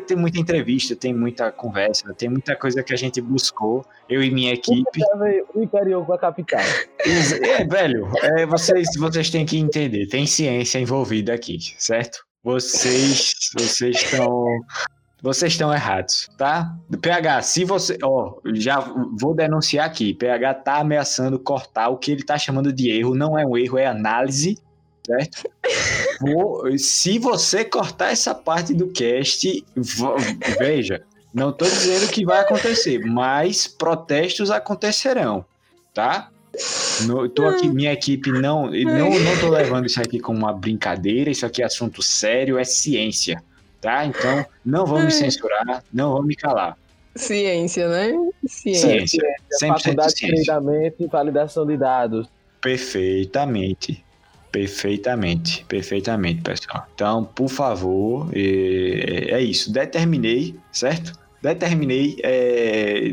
tem 0.07 0.17
muita 0.17 0.39
entrevista, 0.39 0.95
tem 0.95 1.13
muita 1.13 1.51
conversa, 1.51 2.11
tem 2.15 2.27
muita 2.27 2.55
coisa 2.55 2.81
que 2.81 2.93
a 2.93 2.97
gente 2.97 3.21
buscou, 3.21 3.85
eu 4.09 4.23
e 4.23 4.31
minha 4.31 4.53
equipe. 4.53 5.01
O 5.53 5.61
interior 5.61 6.03
com 6.03 6.13
a 6.13 6.17
capital. 6.17 6.61
É, 6.99 7.63
velho, 7.63 8.09
é, 8.23 8.45
vocês, 8.47 8.87
vocês 8.97 9.29
têm 9.29 9.45
que 9.45 9.59
entender, 9.59 10.07
tem 10.07 10.25
ciência 10.25 10.79
envolvida 10.79 11.33
aqui, 11.33 11.59
certo? 11.77 12.25
Vocês, 12.43 13.33
vocês 13.55 13.97
estão 13.97 14.61
vocês 15.25 15.53
estão 15.53 15.73
errados, 15.73 16.29
tá? 16.37 16.77
PH, 17.01 17.41
se 17.41 17.65
você. 17.65 17.97
Ó, 18.03 18.35
já 18.53 18.79
vou 18.79 19.33
denunciar 19.33 19.87
aqui. 19.87 20.13
PH 20.13 20.53
tá 20.53 20.75
ameaçando 20.77 21.39
cortar 21.39 21.89
o 21.89 21.97
que 21.97 22.11
ele 22.11 22.23
tá 22.23 22.37
chamando 22.37 22.71
de 22.71 22.91
erro. 22.91 23.15
Não 23.15 23.37
é 23.37 23.43
um 23.43 23.57
erro, 23.57 23.79
é 23.79 23.87
análise, 23.87 24.55
certo? 25.03 25.49
Vou, 26.21 26.77
se 26.77 27.19
você 27.19 27.65
cortar 27.65 28.11
essa 28.11 28.33
parte 28.33 28.73
do 28.73 28.87
cast, 28.87 29.65
veja, 30.57 31.03
não 31.33 31.51
tô 31.51 31.65
dizendo 31.65 32.09
que 32.09 32.23
vai 32.23 32.39
acontecer, 32.39 32.99
mas 32.99 33.67
protestos 33.67 34.49
acontecerão, 34.49 35.43
tá? 35.93 36.29
No, 37.01 37.27
tô 37.27 37.45
aqui, 37.47 37.67
minha 37.67 37.91
equipe 37.91 38.31
não, 38.31 38.67
não, 38.71 39.09
não 39.19 39.39
tô 39.41 39.49
levando 39.49 39.87
isso 39.87 39.99
aqui 39.99 40.19
como 40.19 40.39
uma 40.39 40.53
brincadeira, 40.53 41.29
isso 41.29 41.45
aqui 41.45 41.61
é 41.61 41.65
assunto 41.65 42.01
sério, 42.01 42.57
é 42.57 42.63
ciência 42.63 43.43
tá? 43.85 44.05
Então, 44.05 44.45
não 44.65 44.85
vou 44.85 44.99
me 44.99 45.11
censurar, 45.11 45.83
não 45.93 46.13
vou 46.13 46.23
me 46.23 46.35
calar. 46.35 46.75
Ciência, 47.15 47.87
né? 47.87 48.11
Ciência. 48.47 49.07
ciência. 49.07 49.35
100% 49.61 49.67
Faculdade 49.67 50.17
ciência. 50.17 50.35
de 50.35 50.43
treinamento 50.43 51.03
e 51.03 51.07
validação 51.07 51.65
de 51.65 51.77
dados. 51.77 52.27
Perfeitamente. 52.59 54.03
Perfeitamente, 54.51 55.65
perfeitamente, 55.65 56.41
pessoal. 56.41 56.87
Então, 56.95 57.25
por 57.25 57.49
favor, 57.49 58.29
é, 58.33 59.31
é 59.31 59.41
isso. 59.41 59.71
Determinei, 59.71 60.55
certo? 60.71 61.11
Determinei. 61.41 62.17
É, 62.23 63.09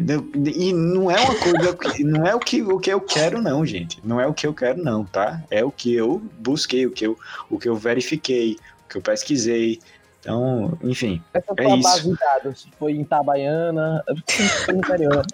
e 0.57 0.73
não 0.73 1.11
é 1.11 1.21
uma 1.21 1.35
coisa. 1.35 1.77
não 2.05 2.27
é 2.27 2.35
o 2.35 2.39
que, 2.39 2.63
o 2.63 2.79
que 2.79 2.91
eu 2.91 3.01
quero, 3.01 3.43
não, 3.43 3.67
gente. 3.67 4.01
Não 4.05 4.21
é 4.21 4.27
o 4.27 4.33
que 4.33 4.47
eu 4.47 4.55
quero, 4.55 4.83
não, 4.83 5.05
tá? 5.05 5.43
É 5.51 5.65
o 5.65 5.71
que 5.71 5.93
eu 5.93 6.23
busquei, 6.39 6.87
o 6.87 6.93
que 6.93 7.07
eu, 7.09 7.19
o 7.51 7.59
que 7.59 7.69
eu 7.69 7.75
verifiquei, 7.75 8.57
o 8.87 8.89
que 8.89 8.99
eu 8.99 9.03
pesquisei, 9.03 9.81
então, 10.23 10.79
enfim. 10.85 11.21
Essa 11.35 11.53
é 11.59 11.63
foi 11.65 11.73
a 11.73 11.77
isso. 11.77 11.83
base 11.89 12.11
de 12.11 12.17
dados. 12.17 12.69
Foi 12.79 12.93
em 12.93 13.01
Itabaiana. 13.01 14.05
Foi 14.65 14.75
no 14.75 14.79
interior. 14.81 15.27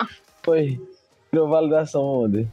Foi. 0.42 0.80
Validação 1.30 2.02
onde? 2.02 2.48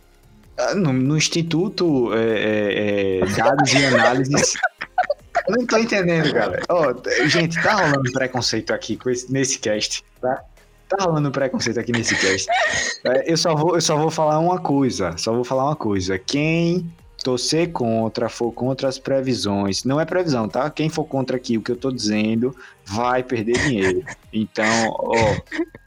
Ah, 0.57 0.75
No, 0.75 0.91
no 0.91 1.15
Instituto 1.17 2.13
é, 2.13 2.19
é, 2.19 3.19
é, 3.19 3.25
Dados 3.25 3.73
e 3.73 3.85
Análises. 3.85 4.53
Eu 5.47 5.55
não 5.57 5.65
tô 5.65 5.77
entendendo, 5.77 6.33
galera. 6.33 6.61
Ó, 6.67 6.93
gente, 7.27 7.61
tá 7.63 7.73
rolando 7.75 8.11
preconceito 8.11 8.73
aqui 8.73 8.99
esse- 9.07 9.31
nesse 9.31 9.59
cast, 9.59 10.03
tá? 10.19 10.43
Tá 10.89 10.97
rolando 11.05 11.31
preconceito 11.31 11.79
aqui 11.79 11.93
nesse 11.93 12.15
cast. 12.17 12.47
É, 13.05 13.31
eu, 13.31 13.37
só 13.37 13.55
vou, 13.55 13.75
eu 13.75 13.81
só 13.81 13.95
vou 13.97 14.11
falar 14.11 14.39
uma 14.39 14.59
coisa. 14.59 15.15
Só 15.17 15.33
vou 15.33 15.45
falar 15.45 15.63
uma 15.65 15.75
coisa. 15.75 16.19
Quem 16.19 16.85
torcer 17.25 17.71
contra, 17.71 18.29
for 18.29 18.51
contra 18.51 18.87
as 18.87 18.99
previsões, 18.99 19.83
não 19.83 19.99
é 19.99 20.05
previsão, 20.05 20.47
tá? 20.47 20.69
Quem 20.69 20.89
for 20.89 21.05
contra 21.05 21.37
aqui 21.37 21.57
o 21.57 21.61
que 21.61 21.71
eu 21.71 21.75
tô 21.75 21.91
dizendo, 21.91 22.55
vai 22.85 23.23
perder 23.23 23.57
dinheiro. 23.57 24.05
Então, 24.31 24.89
ó. 24.91 25.15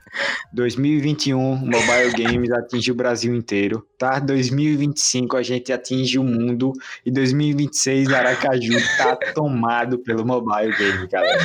2021, 0.53 1.57
Mobile 1.57 2.13
Games 2.17 2.51
atinge 2.51 2.91
o 2.91 2.95
Brasil 2.95 3.37
inteiro, 3.37 3.87
tá? 3.97 4.19
2025 4.19 5.37
a 5.37 5.43
gente 5.43 5.73
atinge 5.73 6.19
o 6.19 6.25
mundo 6.25 6.73
e 7.07 7.11
2026 7.11 8.13
Aracaju 8.13 8.73
tá 8.97 9.15
tomado 9.33 9.99
pelo 9.99 10.27
Mobile 10.27 10.75
Game, 10.77 11.07
galera. 11.07 11.39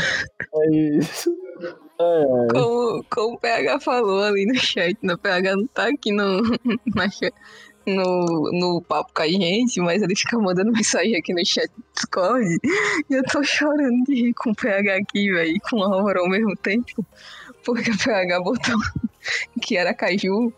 É 0.56 0.76
isso. 0.98 1.30
É, 2.00 2.48
Como, 2.52 3.06
como 3.10 3.36
o 3.36 3.40
PH 3.40 3.80
falou 3.82 4.24
ali 4.24 4.46
no 4.48 4.56
chat, 4.56 4.98
né? 5.04 5.14
o 5.14 5.18
PH 5.18 5.56
não 5.56 5.68
tá 5.68 5.88
aqui 5.90 6.12
no, 6.12 6.42
na 6.96 7.10
no, 7.86 8.52
no 8.52 8.82
papo 8.82 9.12
com 9.14 9.22
a 9.22 9.28
gente, 9.28 9.80
mas 9.82 10.02
ele 10.02 10.16
fica 10.16 10.38
mandando 10.38 10.72
mensagem 10.74 11.16
aqui 11.16 11.34
no 11.34 11.46
chat 11.46 11.70
do 11.70 11.84
Discord. 11.94 12.58
E 13.10 13.14
eu 13.14 13.24
tô 13.24 13.44
chorando 13.44 14.04
de 14.06 14.16
rir 14.16 14.34
com 14.34 14.52
o 14.52 14.56
PH 14.56 14.96
aqui, 14.96 15.32
velho, 15.32 15.56
e 15.56 15.60
com 15.60 15.78
o 15.78 15.84
Álvaro 15.84 16.22
ao 16.22 16.30
mesmo 16.30 16.56
tempo. 16.58 17.06
Porque 17.64 17.92
o 17.92 17.98
PH 17.98 18.40
botou 18.42 18.80
que 19.62 19.78
era 19.78 19.94
Caju. 19.94 20.54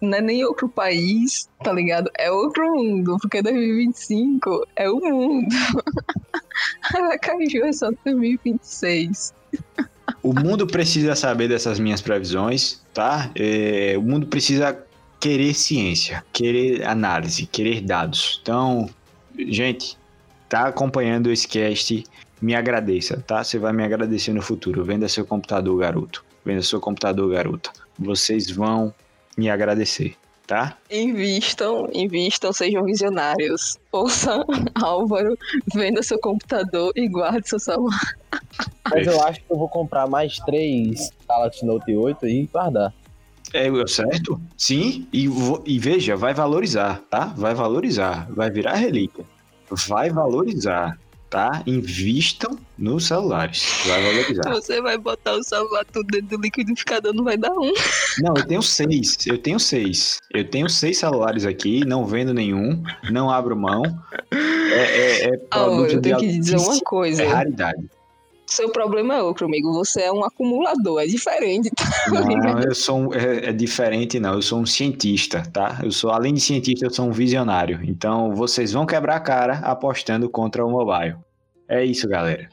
Não 0.00 0.18
é 0.18 0.20
nem 0.20 0.44
outro 0.44 0.68
país, 0.68 1.48
tá 1.64 1.72
ligado? 1.72 2.10
É 2.18 2.30
outro 2.30 2.70
mundo, 2.74 3.16
porque 3.18 3.40
2025 3.40 4.66
é 4.76 4.90
o 4.90 5.00
mundo. 5.00 5.48
Aracaju 6.94 7.64
é 7.64 7.72
só 7.72 7.90
2026. 8.04 9.32
O 10.22 10.34
mundo 10.34 10.66
precisa 10.66 11.14
saber 11.14 11.48
dessas 11.48 11.80
minhas 11.80 12.02
previsões, 12.02 12.82
tá? 12.92 13.30
É, 13.34 13.94
o 13.96 14.02
mundo 14.02 14.26
precisa 14.26 14.84
querer 15.20 15.54
ciência, 15.54 16.24
querer 16.32 16.84
análise, 16.86 17.46
querer 17.46 17.82
dados. 17.82 18.40
Então, 18.42 18.88
gente, 19.38 19.98
tá 20.48 20.66
acompanhando 20.66 21.30
esse 21.30 21.46
cast, 21.46 22.02
me 22.40 22.54
agradeça, 22.54 23.22
tá? 23.26 23.44
Você 23.44 23.58
vai 23.58 23.72
me 23.72 23.84
agradecer 23.84 24.32
no 24.32 24.40
futuro. 24.40 24.82
Venda 24.82 25.06
seu 25.08 25.26
computador, 25.26 25.78
garoto. 25.78 26.24
Venda 26.44 26.62
seu 26.62 26.80
computador, 26.80 27.30
garota. 27.30 27.70
Vocês 27.98 28.50
vão 28.50 28.94
me 29.36 29.50
agradecer, 29.50 30.16
tá? 30.46 30.76
Invistam, 30.90 31.86
invistam, 31.92 32.50
sejam 32.50 32.82
visionários. 32.84 33.76
Ouça 33.92 34.42
Álvaro, 34.80 35.36
venda 35.74 36.02
seu 36.02 36.18
computador 36.18 36.92
e 36.96 37.06
guarde 37.06 37.46
seu 37.46 37.58
celular. 37.58 38.14
mas 38.90 39.06
eu 39.06 39.22
acho 39.22 39.40
que 39.40 39.52
eu 39.52 39.58
vou 39.58 39.68
comprar 39.68 40.08
mais 40.08 40.38
três 40.38 41.10
Galaxy 41.28 41.66
Note 41.66 41.94
8 41.94 42.26
e 42.26 42.46
guardar. 42.46 42.94
É 43.52 43.70
o 43.70 43.86
certo? 43.86 44.40
Sim, 44.56 45.06
e, 45.12 45.28
e 45.66 45.78
veja, 45.78 46.16
vai 46.16 46.32
valorizar, 46.32 47.02
tá? 47.10 47.26
Vai 47.36 47.54
valorizar, 47.54 48.28
vai 48.30 48.50
virar 48.50 48.74
relíquia. 48.74 49.24
Vai 49.88 50.10
valorizar, 50.10 50.98
tá? 51.28 51.62
Invistam 51.66 52.58
nos 52.78 53.06
celulares, 53.06 53.82
vai 53.86 54.02
valorizar. 54.02 54.50
Você 54.50 54.80
vai 54.80 54.98
botar 54.98 55.34
o 55.34 55.42
celular 55.42 55.84
tudo 55.84 56.06
dentro 56.06 56.36
do 56.36 56.42
liquidificador, 56.42 57.12
não 57.12 57.24
vai 57.24 57.36
dar 57.36 57.52
um. 57.52 57.72
Não, 58.18 58.34
eu 58.36 58.46
tenho 58.46 58.62
seis, 58.62 59.16
eu 59.26 59.38
tenho 59.38 59.58
seis. 59.58 60.18
Eu 60.32 60.44
tenho 60.44 60.68
seis 60.68 60.98
celulares 60.98 61.44
aqui, 61.44 61.84
não 61.84 62.04
vendo 62.06 62.34
nenhum, 62.34 62.82
não 63.10 63.30
abro 63.30 63.56
mão. 63.56 63.82
É, 64.32 64.74
é, 64.74 65.24
é 65.26 65.36
produto 65.36 65.92
eu 65.92 66.02
tenho 66.02 66.18
que 66.18 66.38
dizer 66.38 66.56
uma 66.56 66.80
coisa. 66.80 67.26
raridade. 67.28 67.88
Seu 68.50 68.68
problema 68.68 69.14
é 69.14 69.22
outro, 69.22 69.46
amigo. 69.46 69.72
Você 69.72 70.02
é 70.02 70.12
um 70.12 70.24
acumulador, 70.24 71.00
é 71.00 71.06
diferente. 71.06 71.70
Tá 71.70 71.84
Não, 72.10 72.60
eu 72.60 72.74
sou 72.74 72.98
um, 72.98 73.14
é, 73.14 73.50
é 73.50 73.52
diferente, 73.52 74.18
não. 74.18 74.34
Eu 74.34 74.42
sou 74.42 74.58
um 74.58 74.66
cientista, 74.66 75.42
tá? 75.52 75.78
Eu 75.84 75.92
sou, 75.92 76.10
além 76.10 76.34
de 76.34 76.40
cientista, 76.40 76.84
eu 76.84 76.90
sou 76.90 77.06
um 77.06 77.12
visionário. 77.12 77.80
Então, 77.84 78.34
vocês 78.34 78.72
vão 78.72 78.84
quebrar 78.84 79.16
a 79.16 79.20
cara 79.20 79.58
apostando 79.60 80.28
contra 80.28 80.66
o 80.66 80.70
mobile. 80.70 81.16
É 81.68 81.84
isso, 81.84 82.08
galera. 82.08 82.48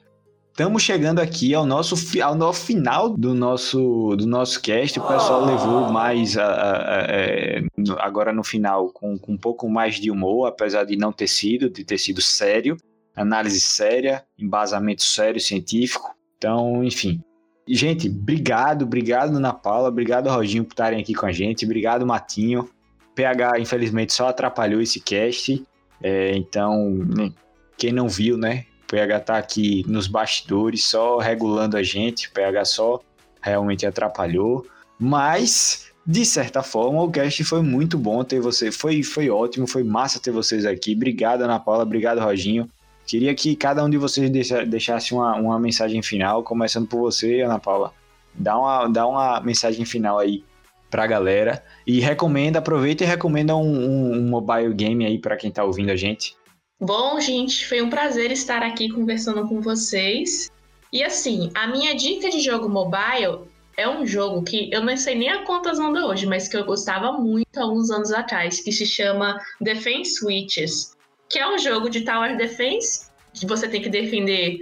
Estamos 0.51 0.81
chegando 0.81 1.19
aqui 1.19 1.53
ao 1.53 1.67
nosso 1.67 1.95
ao 2.19 2.33
no 2.33 2.51
final 2.51 3.09
do 3.09 3.33
nosso 3.35 4.15
do 4.15 4.25
nosso 4.25 4.59
cast. 4.59 4.99
O 4.99 5.03
pessoal 5.03 5.45
levou 5.45 5.91
mais 5.91 6.35
a, 6.35 6.45
a, 6.45 6.95
a, 6.95 7.01
é, 7.09 7.61
agora 7.99 8.33
no 8.33 8.43
final 8.43 8.89
com, 8.89 9.19
com 9.19 9.33
um 9.33 9.37
pouco 9.37 9.69
mais 9.69 9.95
de 9.95 10.09
humor, 10.09 10.47
apesar 10.47 10.83
de 10.83 10.95
não 10.95 11.11
ter 11.11 11.27
sido, 11.27 11.69
de 11.69 11.83
ter 11.83 11.99
sido 11.99 12.21
sério, 12.21 12.75
análise 13.17 13.59
séria, 13.59 14.23
embasamento 14.37 15.01
sério 15.01 15.41
científico. 15.41 16.15
Então, 16.37 16.83
enfim. 16.83 17.21
Gente, 17.67 18.07
obrigado, 18.07 18.83
obrigado 18.83 19.35
Ana 19.35 19.51
Paula, 19.51 19.89
obrigado 19.89 20.29
Roginho 20.29 20.63
por 20.63 20.71
estarem 20.71 21.01
aqui 21.01 21.13
com 21.13 21.25
a 21.25 21.33
gente, 21.33 21.65
obrigado 21.65 22.05
Matinho. 22.05 22.69
PH, 23.13 23.59
infelizmente, 23.59 24.13
só 24.13 24.29
atrapalhou 24.29 24.79
esse 24.79 25.01
cast. 25.01 25.61
É, 26.01 26.37
então, 26.37 26.91
né, 26.91 27.33
quem 27.75 27.91
não 27.91 28.07
viu, 28.07 28.37
né? 28.37 28.65
O 28.83 28.87
PH 28.87 29.19
tá 29.21 29.37
aqui 29.37 29.83
nos 29.87 30.07
bastidores, 30.07 30.85
só 30.85 31.17
regulando 31.17 31.75
a 31.75 31.83
gente. 31.83 32.27
O 32.27 32.31
PH 32.31 32.65
só 32.65 33.01
realmente 33.41 33.85
atrapalhou. 33.85 34.65
Mas, 34.99 35.87
de 36.05 36.23
certa 36.23 36.61
forma, 36.61 37.01
o 37.01 37.11
cast 37.11 37.43
foi 37.43 37.63
muito 37.63 37.97
bom 37.97 38.23
ter 38.23 38.39
você. 38.39 38.71
Foi, 38.71 39.01
foi 39.01 39.29
ótimo, 39.29 39.67
foi 39.67 39.83
massa 39.83 40.21
ter 40.21 40.31
vocês 40.31 40.65
aqui. 40.65 40.93
Obrigado, 40.93 41.41
Ana 41.41 41.59
Paula. 41.59 41.83
Obrigado, 41.83 42.21
Roginho. 42.21 42.69
Queria 43.07 43.33
que 43.33 43.55
cada 43.55 43.83
um 43.83 43.89
de 43.89 43.97
vocês 43.97 44.29
deixasse 44.67 45.13
uma, 45.13 45.35
uma 45.37 45.57
mensagem 45.57 46.03
final, 46.03 46.43
começando 46.43 46.87
por 46.87 46.99
você, 46.99 47.39
Ana 47.39 47.57
Paula. 47.57 47.93
Dá 48.33 48.59
uma, 48.59 48.87
dá 48.87 49.07
uma 49.07 49.39
mensagem 49.39 49.85
final 49.85 50.19
aí 50.19 50.43
pra 50.89 51.07
galera. 51.07 51.63
E 51.85 52.01
recomenda, 52.01 52.59
aproveita 52.59 53.05
e 53.05 53.07
recomenda 53.07 53.55
um, 53.55 53.61
um, 53.61 54.13
um 54.17 54.29
mobile 54.29 54.73
game 54.73 55.05
aí 55.05 55.17
para 55.17 55.37
quem 55.37 55.49
tá 55.49 55.63
ouvindo 55.63 55.89
a 55.89 55.95
gente. 55.95 56.35
Bom, 56.79 57.19
gente, 57.21 57.65
foi 57.65 57.81
um 57.81 57.89
prazer 57.89 58.29
estar 58.29 58.61
aqui 58.61 58.89
conversando 58.89 59.47
com 59.47 59.61
vocês. 59.61 60.51
E 60.91 61.01
assim, 61.01 61.49
a 61.55 61.65
minha 61.67 61.95
dica 61.95 62.29
de 62.29 62.41
jogo 62.41 62.67
mobile 62.67 63.47
é 63.77 63.87
um 63.87 64.05
jogo 64.05 64.43
que 64.43 64.69
eu 64.71 64.83
não 64.83 64.97
sei 64.97 65.15
nem 65.15 65.29
a 65.29 65.43
quantas 65.43 65.79
manda 65.79 66.05
hoje, 66.05 66.25
mas 66.25 66.49
que 66.49 66.57
eu 66.57 66.65
gostava 66.65 67.13
muito 67.13 67.57
há 67.57 67.71
uns 67.71 67.89
anos 67.89 68.11
atrás, 68.11 68.59
que 68.59 68.71
se 68.71 68.85
chama 68.85 69.39
Defense 69.61 70.15
Switches, 70.15 70.96
que 71.29 71.39
é 71.39 71.47
um 71.47 71.57
jogo 71.57 71.89
de 71.89 72.01
Tower 72.01 72.37
Defense, 72.37 73.07
que 73.33 73.45
você 73.45 73.67
tem 73.67 73.81
que 73.81 73.89
defender 73.89 74.59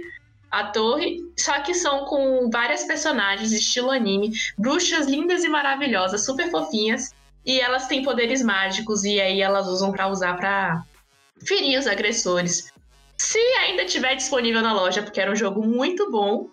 a 0.50 0.64
torre, 0.64 1.20
só 1.36 1.60
que 1.60 1.74
são 1.74 2.04
com 2.04 2.48
várias 2.50 2.84
personagens 2.84 3.52
estilo 3.52 3.90
anime, 3.90 4.32
bruxas 4.56 5.06
lindas 5.06 5.44
e 5.44 5.48
maravilhosas, 5.48 6.24
super 6.24 6.50
fofinhas, 6.50 7.14
e 7.44 7.60
elas 7.60 7.86
têm 7.86 8.02
poderes 8.02 8.42
mágicos 8.42 9.04
e 9.04 9.20
aí 9.20 9.40
elas 9.40 9.66
usam 9.66 9.92
para 9.92 10.08
usar 10.08 10.36
para 10.36 10.84
ferir 11.44 11.78
os 11.78 11.86
agressores. 11.86 12.72
Se 13.18 13.38
ainda 13.38 13.84
tiver 13.84 14.14
disponível 14.14 14.62
na 14.62 14.72
loja, 14.72 15.02
porque 15.02 15.20
era 15.20 15.30
um 15.30 15.36
jogo 15.36 15.64
muito 15.64 16.10
bom, 16.10 16.48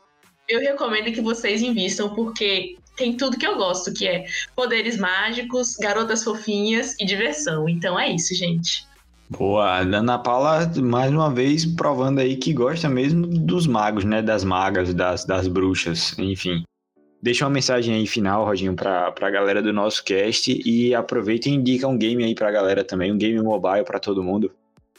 eu 0.48 0.60
recomendo 0.60 1.11
que 1.11 1.22
vocês 1.22 1.61
invistam, 1.61 2.14
porque 2.14 2.77
tem 2.95 3.18
tudo 3.18 3.38
que 3.38 3.48
eu 3.48 3.56
gosto, 3.56 3.94
que 3.94 4.07
é 4.07 4.26
poderes 4.56 4.98
mágicos, 4.98 5.76
garotas 5.77 6.23
fofinhas 6.23 6.95
e 6.99 7.06
diversão. 7.06 7.68
Então 7.68 7.99
é 7.99 8.10
isso, 8.10 8.35
gente. 8.35 8.85
Boa, 9.38 9.80
Ana 9.80 10.19
Paula, 10.19 10.60
mais 10.81 11.11
uma 11.11 11.34
vez, 11.34 11.65
provando 11.65 12.19
aí 12.19 12.35
que 12.35 12.53
gosta 12.53 12.88
mesmo 12.88 13.26
dos 13.26 13.65
magos, 13.65 14.05
né? 14.05 14.22
Das 14.22 14.43
magas, 14.43 14.93
das, 14.93 15.26
das 15.26 15.47
bruxas, 15.47 16.18
enfim. 16.19 16.64
Deixa 17.22 17.43
uma 17.43 17.51
mensagem 17.51 17.95
aí 17.95 18.05
final, 18.05 18.45
Rodinho, 18.45 18.76
pra, 18.76 19.11
pra 19.11 19.31
galera 19.31 19.61
do 19.61 19.73
nosso 19.73 20.03
cast 20.03 20.51
e 20.65 20.93
aproveita 20.93 21.49
e 21.49 21.53
indica 21.53 21.88
um 21.88 21.97
game 21.97 22.23
aí 22.23 22.35
pra 22.35 22.51
galera 22.51 22.84
também, 22.84 23.11
um 23.11 23.18
game 23.18 23.41
mobile 23.41 23.84
para 23.84 23.99
todo 23.99 24.23
mundo. 24.23 24.51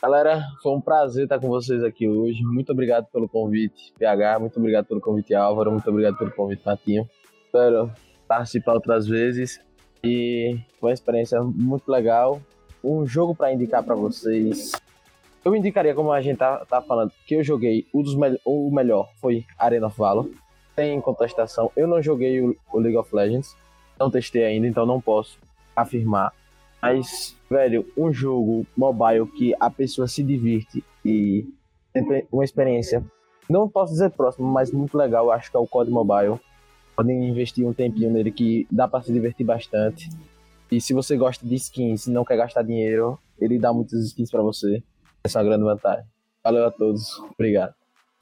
Galera, 0.02 0.42
foi 0.62 0.72
um 0.72 0.80
prazer 0.80 1.24
estar 1.24 1.38
com 1.38 1.48
vocês 1.48 1.84
aqui 1.84 2.08
hoje. 2.08 2.42
Muito 2.42 2.72
obrigado 2.72 3.06
pelo 3.12 3.28
convite, 3.28 3.92
PH. 3.98 4.38
Muito 4.40 4.58
obrigado 4.58 4.86
pelo 4.86 5.00
convite, 5.00 5.32
Álvaro. 5.34 5.70
Muito 5.70 5.88
obrigado 5.88 6.18
pelo 6.18 6.32
convite, 6.32 6.62
Matinho. 6.66 7.08
Espero 7.46 7.90
participar 8.26 8.74
outras 8.74 9.06
vezes. 9.06 9.60
E 10.02 10.58
foi 10.80 10.90
uma 10.90 10.94
experiência 10.94 11.40
muito 11.42 11.88
legal. 11.90 12.40
Um 12.84 13.06
jogo 13.06 13.34
para 13.34 13.52
indicar 13.52 13.82
para 13.82 13.94
vocês. 13.94 14.72
Eu 15.44 15.56
indicaria, 15.56 15.94
como 15.94 16.12
a 16.12 16.20
gente 16.20 16.38
tá, 16.38 16.64
tá 16.64 16.80
falando, 16.80 17.12
que 17.26 17.34
eu 17.34 17.42
joguei 17.42 17.86
o, 17.92 18.02
dos 18.02 18.14
me 18.14 18.38
o 18.44 18.70
melhor 18.70 19.10
foi 19.20 19.44
Arena 19.58 19.86
of 19.86 19.98
Valor. 19.98 20.30
Contestação. 21.02 21.70
Eu 21.76 21.86
não 21.86 22.02
joguei 22.02 22.40
o, 22.40 22.56
o 22.72 22.78
League 22.78 22.96
of 22.96 23.14
Legends. 23.14 23.56
Não 23.98 24.10
testei 24.10 24.44
ainda, 24.44 24.66
então 24.66 24.84
não 24.84 25.00
posso 25.00 25.38
afirmar 25.74 26.32
mas, 26.84 27.34
velho, 27.48 27.90
um 27.96 28.12
jogo 28.12 28.66
mobile 28.76 29.26
que 29.26 29.54
a 29.58 29.70
pessoa 29.70 30.06
se 30.06 30.22
divirte 30.22 30.84
e 31.02 31.48
tem 31.94 32.26
uma 32.30 32.44
experiência, 32.44 33.02
não 33.48 33.66
posso 33.66 33.94
dizer 33.94 34.10
próximo, 34.10 34.46
mas 34.46 34.70
muito 34.70 34.94
legal, 34.98 35.30
acho 35.30 35.50
que 35.50 35.56
é 35.56 35.60
o 35.60 35.66
COD 35.66 35.90
Mobile. 35.90 36.38
Podem 36.94 37.26
investir 37.26 37.66
um 37.66 37.72
tempinho 37.72 38.10
nele 38.10 38.30
que 38.30 38.66
dá 38.70 38.86
para 38.86 39.02
se 39.02 39.10
divertir 39.10 39.46
bastante. 39.46 40.10
E 40.70 40.80
se 40.80 40.92
você 40.92 41.16
gosta 41.16 41.46
de 41.46 41.54
skins 41.54 42.06
e 42.06 42.10
não 42.10 42.24
quer 42.24 42.36
gastar 42.36 42.62
dinheiro, 42.62 43.18
ele 43.38 43.58
dá 43.58 43.72
muitas 43.72 44.04
skins 44.06 44.30
para 44.30 44.42
você. 44.42 44.82
Essa 45.22 45.38
é 45.38 45.42
uma 45.42 45.48
grande 45.48 45.64
vantagem. 45.64 46.04
Valeu 46.42 46.66
a 46.66 46.70
todos. 46.70 47.18
Obrigado. 47.32 47.74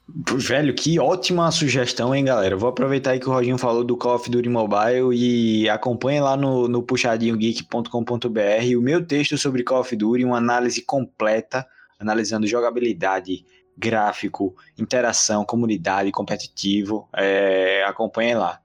Velho, 0.07 0.73
que 0.73 0.99
ótima 0.99 1.49
sugestão, 1.49 2.13
hein, 2.13 2.25
galera? 2.25 2.57
Vou 2.57 2.69
aproveitar 2.69 3.11
aí 3.11 3.19
que 3.19 3.27
o 3.27 3.31
Rodinho 3.31 3.57
falou 3.57 3.83
do 3.85 3.95
Call 3.95 4.15
of 4.15 4.29
Duty 4.29 4.49
Mobile 4.49 5.13
e 5.13 5.69
acompanhe 5.69 6.19
lá 6.19 6.35
no, 6.35 6.67
no 6.67 6.83
puxadinhogeek.com.br 6.83 8.77
o 8.77 8.81
meu 8.81 9.05
texto 9.05 9.37
sobre 9.37 9.63
Call 9.63 9.79
of 9.79 9.95
Duty, 9.95 10.25
uma 10.25 10.37
análise 10.37 10.81
completa, 10.81 11.65
analisando 11.97 12.45
jogabilidade, 12.45 13.45
gráfico, 13.77 14.55
interação, 14.77 15.45
comunidade, 15.45 16.11
competitivo. 16.11 17.07
É, 17.15 17.83
acompanhe 17.85 18.35
lá. 18.35 18.59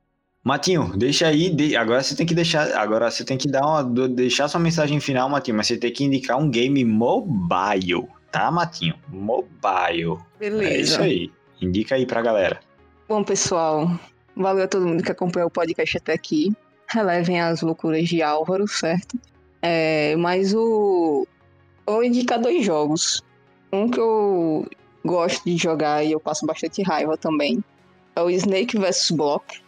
Matinho, 0.48 0.96
deixa 0.96 1.26
aí. 1.26 1.50
De... 1.50 1.76
Agora 1.76 2.02
você 2.02 2.16
tem 2.16 2.24
que 2.24 2.34
deixar. 2.34 2.74
Agora 2.74 3.10
você 3.10 3.22
tem 3.22 3.36
que 3.36 3.46
dar 3.46 3.60
uma. 3.60 4.08
Deixar 4.08 4.48
sua 4.48 4.58
mensagem 4.58 4.98
final, 4.98 5.28
Matinho, 5.28 5.58
mas 5.58 5.66
você 5.66 5.76
tem 5.76 5.92
que 5.92 6.04
indicar 6.04 6.38
um 6.38 6.48
game 6.48 6.82
mobile 6.86 8.08
tá, 8.30 8.50
Matinho? 8.50 8.94
Mobile. 9.08 10.18
Beleza. 10.38 10.72
É 10.72 10.80
isso 10.80 11.02
aí. 11.02 11.30
Indica 11.60 11.96
aí 11.96 12.06
pra 12.06 12.22
galera. 12.22 12.60
Bom, 13.06 13.22
pessoal, 13.24 13.90
valeu 14.34 14.64
a 14.64 14.68
todo 14.68 14.86
mundo 14.86 15.02
que 15.02 15.12
acompanhou 15.12 15.48
o 15.48 15.50
podcast 15.50 15.98
até 15.98 16.14
aqui. 16.14 16.50
Relevem 16.88 17.40
as 17.40 17.60
loucuras 17.60 18.08
de 18.08 18.22
Álvaro, 18.22 18.66
certo? 18.66 19.18
É, 19.60 20.16
mas 20.16 20.54
o. 20.54 21.26
Vou 21.86 22.02
indicar 22.02 22.40
dois 22.40 22.64
jogos. 22.64 23.22
Um 23.70 23.90
que 23.90 24.00
eu 24.00 24.66
gosto 25.04 25.44
de 25.44 25.58
jogar 25.58 26.02
e 26.02 26.12
eu 26.12 26.20
passo 26.20 26.46
bastante 26.46 26.82
raiva 26.82 27.18
também. 27.18 27.62
É 28.16 28.22
o 28.22 28.30
Snake 28.30 28.78
vs 28.78 29.10
Block. 29.10 29.60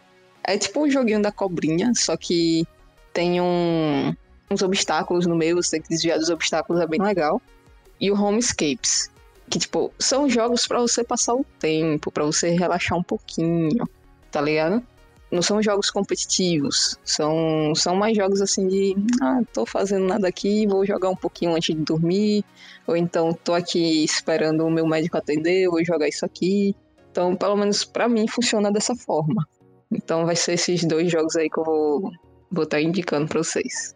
É 0.53 0.59
tipo 0.59 0.85
um 0.85 0.91
joguinho 0.91 1.23
da 1.23 1.33
cobrinha, 1.33 1.93
só 1.95 2.17
que 2.17 2.67
tem 3.13 3.41
um, 3.41 4.15
uns 4.51 4.63
obstáculos 4.63 5.27
no 5.27 5.35
meio, 5.37 5.57
você 5.57 5.73
tem 5.73 5.83
que 5.83 5.89
desviar 5.89 6.19
dos 6.19 6.31
obstáculos, 6.31 6.83
é 6.83 6.87
bem 6.87 7.01
legal 7.01 7.41
e 8.01 8.11
o 8.11 8.21
Homescapes. 8.21 9.11
Que, 9.49 9.59
tipo, 9.59 9.93
são 9.99 10.29
jogos 10.29 10.67
para 10.67 10.81
você 10.81 11.03
passar 11.03 11.35
o 11.35 11.45
tempo, 11.59 12.11
para 12.11 12.25
você 12.25 12.51
relaxar 12.51 12.97
um 12.97 13.03
pouquinho, 13.03 13.85
tá 14.31 14.41
ligado? 14.41 14.83
Não 15.31 15.43
são 15.43 15.63
jogos 15.63 15.91
competitivos, 15.91 16.97
são, 17.05 17.73
são 17.75 17.95
mais 17.95 18.17
jogos 18.17 18.41
assim 18.41 18.67
de, 18.67 18.97
ah, 19.21 19.41
tô 19.53 19.65
fazendo 19.65 20.07
nada 20.07 20.27
aqui, 20.27 20.67
vou 20.67 20.85
jogar 20.85 21.09
um 21.09 21.17
pouquinho 21.17 21.55
antes 21.55 21.75
de 21.75 21.83
dormir, 21.83 22.45
ou 22.87 22.97
então 22.97 23.33
tô 23.33 23.55
aqui 23.55 24.03
esperando 24.05 24.65
o 24.65 24.71
meu 24.71 24.87
médico 24.87 25.17
atender, 25.17 25.69
vou 25.69 25.85
jogar 25.85 26.09
isso 26.09 26.25
aqui. 26.25 26.75
Então, 27.11 27.37
pelo 27.37 27.57
menos 27.57 27.85
para 27.85 28.09
mim, 28.09 28.27
funciona 28.29 28.73
dessa 28.73 28.95
forma. 28.97 29.47
Então, 29.93 30.25
vai 30.25 30.37
ser 30.37 30.53
esses 30.53 30.85
dois 30.85 31.11
jogos 31.11 31.37
aí 31.37 31.49
que 31.51 31.59
eu 31.59 31.65
vou, 31.65 32.13
estar 32.63 32.77
tá 32.77 32.81
indicando 32.81 33.29
para 33.29 33.43
vocês. 33.43 33.95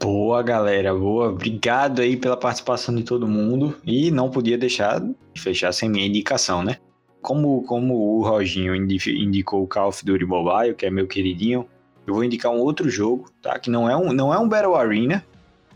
Boa, 0.00 0.42
galera, 0.42 0.94
boa. 0.94 1.28
Obrigado 1.28 2.00
aí 2.00 2.16
pela 2.16 2.36
participação 2.36 2.94
de 2.94 3.02
todo 3.02 3.26
mundo. 3.26 3.76
E 3.84 4.10
não 4.10 4.30
podia 4.30 4.56
deixar 4.56 5.00
de 5.00 5.40
fechar 5.40 5.72
sem 5.72 5.88
minha 5.88 6.06
indicação, 6.06 6.62
né? 6.62 6.76
Como, 7.20 7.62
como 7.64 7.94
o 7.94 8.22
Roginho 8.22 8.74
indicou 8.74 9.64
o 9.64 9.66
Call 9.66 9.88
of 9.88 10.04
Duty 10.04 10.24
Mobile, 10.24 10.74
que 10.74 10.86
é 10.86 10.90
meu 10.90 11.06
queridinho, 11.06 11.66
eu 12.06 12.14
vou 12.14 12.24
indicar 12.24 12.52
um 12.52 12.58
outro 12.58 12.88
jogo, 12.88 13.30
tá? 13.42 13.58
Que 13.58 13.68
não 13.70 13.90
é 13.90 13.96
um, 13.96 14.12
não 14.12 14.32
é 14.32 14.38
um 14.38 14.48
Battle 14.48 14.76
Arena. 14.76 15.24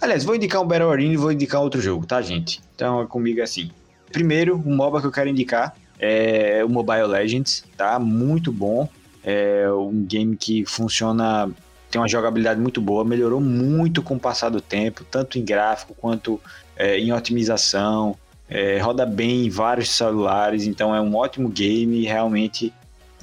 Aliás, 0.01 0.25
vou 0.25 0.35
indicar 0.35 0.63
um 0.63 0.67
Battle 0.67 0.91
Arena 0.91 1.15
e 1.15 1.17
vou 1.17 1.33
indicar 1.33 1.61
outro 1.61 1.81
jogo, 1.81 2.07
tá, 2.07 2.23
gente? 2.23 2.61
Então 2.75 3.03
é 3.03 3.07
comigo 3.07 3.43
assim. 3.43 3.71
Primeiro, 4.11 4.57
o 4.57 4.71
MOBA 4.71 5.01
que 5.01 5.07
eu 5.07 5.13
quero 5.13 5.29
indicar 5.29 5.75
é 5.99 6.65
o 6.65 6.69
Mobile 6.69 7.07
Legends, 7.07 7.65
tá? 7.77 7.99
Muito 7.99 8.53
bom. 8.53 8.89
É 9.25 9.71
um 9.71 10.05
game 10.05 10.37
que 10.37 10.65
funciona 10.65 11.51
tem 11.93 12.01
uma 12.01 12.09
jogabilidade 12.09 12.59
muito 12.59 12.81
boa, 12.81 13.05
melhorou 13.05 13.39
muito 13.39 14.03
com 14.03 14.15
o 14.15 14.19
passar 14.19 14.49
do 14.49 14.63
tempo, 14.63 15.05
tanto 15.11 15.39
em 15.39 15.45
gráfico 15.45 15.95
quanto 15.95 16.41
é, 16.75 16.99
em 16.99 17.13
otimização, 17.13 18.17
é, 18.49 18.79
roda 18.79 19.05
bem 19.05 19.45
em 19.45 19.51
vários 19.51 19.91
celulares, 19.91 20.67
então 20.67 20.95
é 20.95 21.01
um 21.03 21.15
ótimo 21.15 21.51
game, 21.51 22.03
realmente 22.05 22.73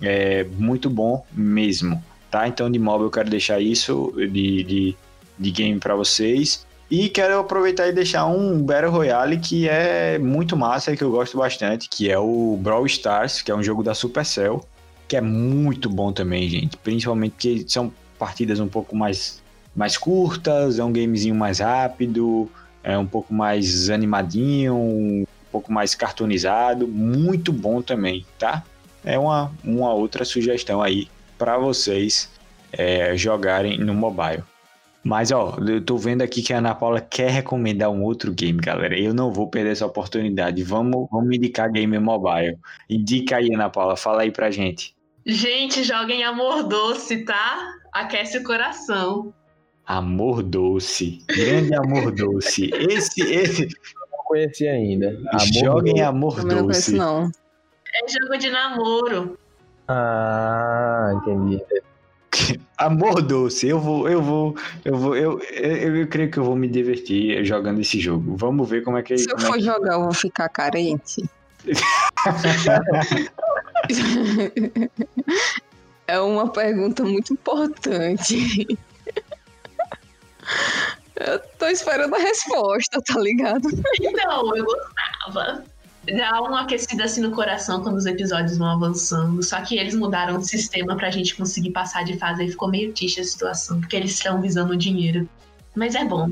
é 0.02 0.44
muito 0.44 0.88
bom 0.88 1.26
mesmo, 1.34 2.02
tá? 2.30 2.48
Então 2.48 2.70
de 2.70 2.78
mobile 2.78 3.08
eu 3.08 3.12
quero 3.12 3.30
deixar 3.30 3.60
isso 3.60 4.14
de, 4.16 4.64
de, 4.64 4.98
de 5.38 5.52
game 5.52 5.80
para 5.80 5.96
vocês. 5.96 6.66
E 6.92 7.08
quero 7.10 7.40
aproveitar 7.40 7.88
e 7.88 7.92
deixar 7.92 8.26
um 8.26 8.62
Battle 8.64 8.92
Royale 8.92 9.38
que 9.38 9.68
é 9.68 10.18
muito 10.18 10.58
massa 10.58 10.92
e 10.92 10.98
que 10.98 11.04
eu 11.04 11.12
gosto 11.12 11.38
bastante, 11.38 11.88
que 11.90 12.10
é 12.10 12.18
o 12.18 12.58
Brawl 12.60 12.86
Stars, 12.88 13.42
que 13.42 13.52
é 13.52 13.56
um 13.56 13.62
jogo 13.62 13.84
da 13.84 13.94
Supercell, 13.94 14.66
que 15.10 15.18
é 15.18 15.22
muito 15.22 15.90
bom 15.90 16.14
também, 16.14 16.48
gente. 16.48 16.78
Principalmente 16.78 17.32
porque 17.32 17.66
são 17.68 17.92
partidas 18.20 18.60
um 18.60 18.68
pouco 18.68 18.96
mais, 18.96 19.42
mais 19.76 19.98
curtas, 19.98 20.78
é 20.78 20.84
um 20.84 20.94
gamezinho 20.94 21.34
mais 21.34 21.58
rápido, 21.58 22.48
é 22.84 22.96
um 22.96 23.08
pouco 23.08 23.34
mais 23.34 23.90
animadinho, 23.90 24.76
um 24.76 25.26
pouco 25.52 25.74
mais 25.74 25.96
cartoonizado, 25.96 26.88
muito 26.88 27.52
bom 27.52 27.82
também, 27.82 28.24
tá? 28.38 28.64
É 29.04 29.18
uma, 29.18 29.52
uma 29.64 29.92
outra 29.94 30.24
sugestão 30.24 30.80
aí 30.80 31.08
para 31.40 31.58
vocês 31.58 32.30
é, 32.72 33.18
jogarem 33.18 33.80
no 33.80 33.96
mobile. 33.96 34.44
Mas, 35.04 35.32
ó, 35.32 35.58
eu 35.66 35.84
tô 35.84 35.98
vendo 35.98 36.22
aqui 36.22 36.44
que 36.44 36.54
a 36.54 36.60
Ana 36.60 36.76
Paula 36.76 37.02
quer 37.02 37.32
recomendar 37.32 37.90
um 37.90 38.04
outro 38.04 38.32
game, 38.32 38.60
galera. 38.60 39.00
Eu 39.00 39.14
não 39.14 39.32
vou 39.32 39.48
perder 39.48 39.72
essa 39.72 39.86
oportunidade. 39.86 40.62
Vamos, 40.62 41.08
vamos 41.10 41.36
indicar 41.36 41.72
game 41.72 41.98
mobile. 41.98 42.60
Indica 42.88 43.38
aí, 43.38 43.52
Ana 43.52 43.70
Paula. 43.70 43.96
Fala 43.96 44.22
aí 44.22 44.32
pra 44.32 44.52
gente. 44.52 44.94
Gente, 45.30 45.84
joguem 45.84 46.24
Amor 46.24 46.64
Doce, 46.64 47.24
tá? 47.24 47.76
Aquece 47.94 48.40
o 48.40 48.44
coração. 48.44 49.32
Amor 49.86 50.42
Doce. 50.42 51.24
Grande 51.28 51.76
Amor 51.76 52.12
Doce. 52.12 52.72
Esse, 52.74 53.22
esse... 53.22 53.68
Não 54.12 54.24
conheci 54.26 54.68
ainda. 54.68 55.10
Amor 55.32 55.46
Joguem 55.54 55.94
doce. 55.94 56.04
Amor 56.04 56.36
Doce. 56.36 56.48
Não 56.48 56.64
conheço, 56.64 56.96
não. 56.96 57.32
É 57.94 58.08
jogo 58.08 58.38
de 58.40 58.50
namoro. 58.50 59.38
Ah, 59.88 61.12
entendi. 61.16 61.62
Amor 62.76 63.22
doce, 63.22 63.68
eu 63.68 63.80
vou, 63.80 64.10
eu 64.10 64.24
vou, 64.24 64.56
eu 64.84 64.96
vou, 64.96 65.16
eu, 65.16 65.40
eu, 65.42 65.98
eu, 65.98 66.08
creio 66.08 66.32
que 66.32 66.40
eu 66.40 66.44
vou 66.44 66.56
me 66.56 66.68
divertir 66.68 67.44
jogando 67.46 67.82
esse 67.82 68.00
jogo. 68.00 68.36
Vamos 68.36 68.68
ver 68.68 68.84
como 68.84 68.98
é 68.98 69.04
que. 69.04 69.16
Se 69.16 69.32
eu 69.32 69.38
for 69.38 69.56
é 69.56 69.60
que... 69.60 69.66
jogar, 69.66 69.94
eu 69.94 70.04
vou 70.04 70.14
ficar 70.14 70.50
carente. 70.50 71.24
é 76.08 76.20
uma 76.20 76.50
pergunta 76.50 77.04
muito 77.04 77.34
importante. 77.34 78.68
Eu 81.16 81.40
tô 81.58 81.68
esperando 81.68 82.16
a 82.16 82.20
resposta, 82.20 83.02
tá 83.02 83.20
ligado? 83.20 83.68
Não, 84.14 84.56
eu 84.56 84.66
gostava 84.66 85.64
dá 86.18 86.42
uma 86.42 86.62
aquecida 86.62 87.04
assim 87.04 87.22
no 87.22 87.32
coração 87.32 87.82
quando 87.82 87.98
os 87.98 88.06
episódios 88.06 88.58
vão 88.58 88.70
avançando. 88.70 89.42
Só 89.44 89.62
que 89.62 89.78
eles 89.78 89.94
mudaram 89.94 90.38
o 90.38 90.42
sistema 90.42 90.96
pra 90.96 91.10
gente 91.10 91.36
conseguir 91.36 91.72
passar 91.72 92.04
de 92.04 92.18
fase 92.18 92.46
e 92.46 92.50
ficou 92.50 92.70
meio 92.70 92.94
triste 92.94 93.20
a 93.20 93.24
situação, 93.24 93.80
porque 93.80 93.96
eles 93.96 94.12
estão 94.12 94.42
visando 94.42 94.74
o 94.74 94.78
dinheiro. 94.78 95.28
Mas 95.76 95.96
é 95.96 96.04
bom. 96.04 96.32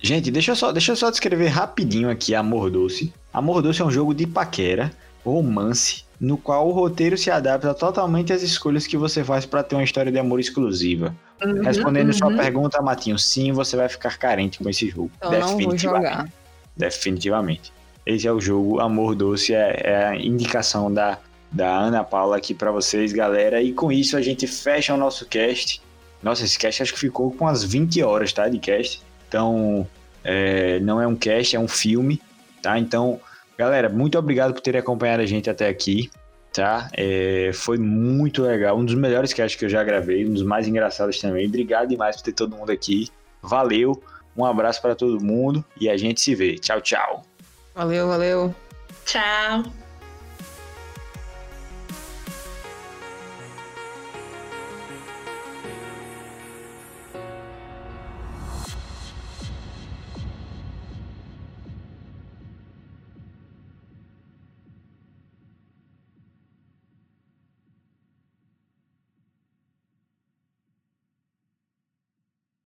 Gente, 0.00 0.30
deixa 0.30 0.52
eu 0.52 0.56
só, 0.56 0.72
deixa 0.72 0.92
eu 0.92 0.96
só 0.96 1.10
descrever 1.10 1.48
rapidinho 1.48 2.10
aqui 2.10 2.34
Amor 2.34 2.70
Doce. 2.70 3.12
Amor 3.32 3.62
Doce 3.62 3.80
é 3.80 3.84
um 3.84 3.90
jogo 3.90 4.14
de 4.14 4.26
paquera, 4.26 4.92
romance, 5.24 6.04
no 6.20 6.38
qual 6.38 6.68
o 6.68 6.72
roteiro 6.72 7.16
se 7.18 7.30
adapta 7.30 7.74
totalmente 7.74 8.32
às 8.32 8.42
escolhas 8.42 8.86
que 8.86 8.96
você 8.96 9.24
faz 9.24 9.44
para 9.44 9.62
ter 9.62 9.74
uma 9.74 9.84
história 9.84 10.10
de 10.10 10.18
amor 10.18 10.40
exclusiva. 10.40 11.14
Uhum, 11.42 11.62
Respondendo 11.62 12.08
uhum. 12.08 12.12
sua 12.12 12.36
pergunta, 12.36 12.80
Matinho, 12.80 13.18
sim, 13.18 13.52
você 13.52 13.76
vai 13.76 13.88
ficar 13.88 14.18
carente 14.18 14.58
com 14.58 14.68
esse 14.68 14.88
jogo. 14.88 15.10
Eu 15.22 15.30
jogar. 15.78 16.28
Definitivamente. 16.76 17.72
Esse 18.06 18.26
é 18.26 18.32
o 18.32 18.40
jogo 18.40 18.80
Amor 18.80 19.14
Doce, 19.14 19.54
é, 19.54 19.80
é 19.82 20.06
a 20.06 20.16
indicação 20.16 20.92
da, 20.92 21.18
da 21.50 21.74
Ana 21.74 22.04
Paula 22.04 22.36
aqui 22.36 22.54
para 22.54 22.70
vocês, 22.70 23.12
galera. 23.12 23.62
E 23.62 23.72
com 23.72 23.90
isso 23.90 24.16
a 24.16 24.22
gente 24.22 24.46
fecha 24.46 24.92
o 24.94 24.96
nosso 24.96 25.26
cast. 25.26 25.80
Nossa, 26.22 26.44
esse 26.44 26.58
cast 26.58 26.82
acho 26.82 26.92
que 26.92 27.00
ficou 27.00 27.30
com 27.30 27.44
umas 27.44 27.64
20 27.64 28.02
horas, 28.02 28.32
tá? 28.32 28.48
De 28.48 28.58
cast. 28.58 29.02
Então, 29.28 29.86
é, 30.22 30.78
não 30.80 31.00
é 31.00 31.06
um 31.06 31.16
cast, 31.16 31.56
é 31.56 31.60
um 31.60 31.68
filme, 31.68 32.20
tá? 32.62 32.78
Então, 32.78 33.20
galera, 33.56 33.88
muito 33.88 34.18
obrigado 34.18 34.52
por 34.52 34.60
terem 34.60 34.80
acompanhado 34.80 35.22
a 35.22 35.26
gente 35.26 35.48
até 35.48 35.68
aqui, 35.68 36.10
tá? 36.52 36.88
É, 36.96 37.50
foi 37.52 37.78
muito 37.78 38.42
legal, 38.42 38.78
um 38.78 38.84
dos 38.84 38.94
melhores 38.94 39.32
casts 39.32 39.58
que 39.58 39.64
eu 39.64 39.68
já 39.68 39.82
gravei, 39.82 40.26
um 40.26 40.32
dos 40.32 40.42
mais 40.42 40.66
engraçados 40.68 41.18
também. 41.18 41.46
Obrigado 41.46 41.88
demais 41.88 42.16
por 42.16 42.22
ter 42.22 42.32
todo 42.32 42.56
mundo 42.56 42.70
aqui. 42.70 43.08
Valeu, 43.42 44.02
um 44.36 44.44
abraço 44.44 44.80
para 44.80 44.94
todo 44.94 45.22
mundo 45.22 45.64
e 45.80 45.88
a 45.88 45.96
gente 45.96 46.20
se 46.20 46.34
vê. 46.34 46.54
Tchau, 46.56 46.80
tchau. 46.80 47.22
Valeu, 47.74 48.08
valeu. 48.08 48.54
Tchau. 49.04 49.83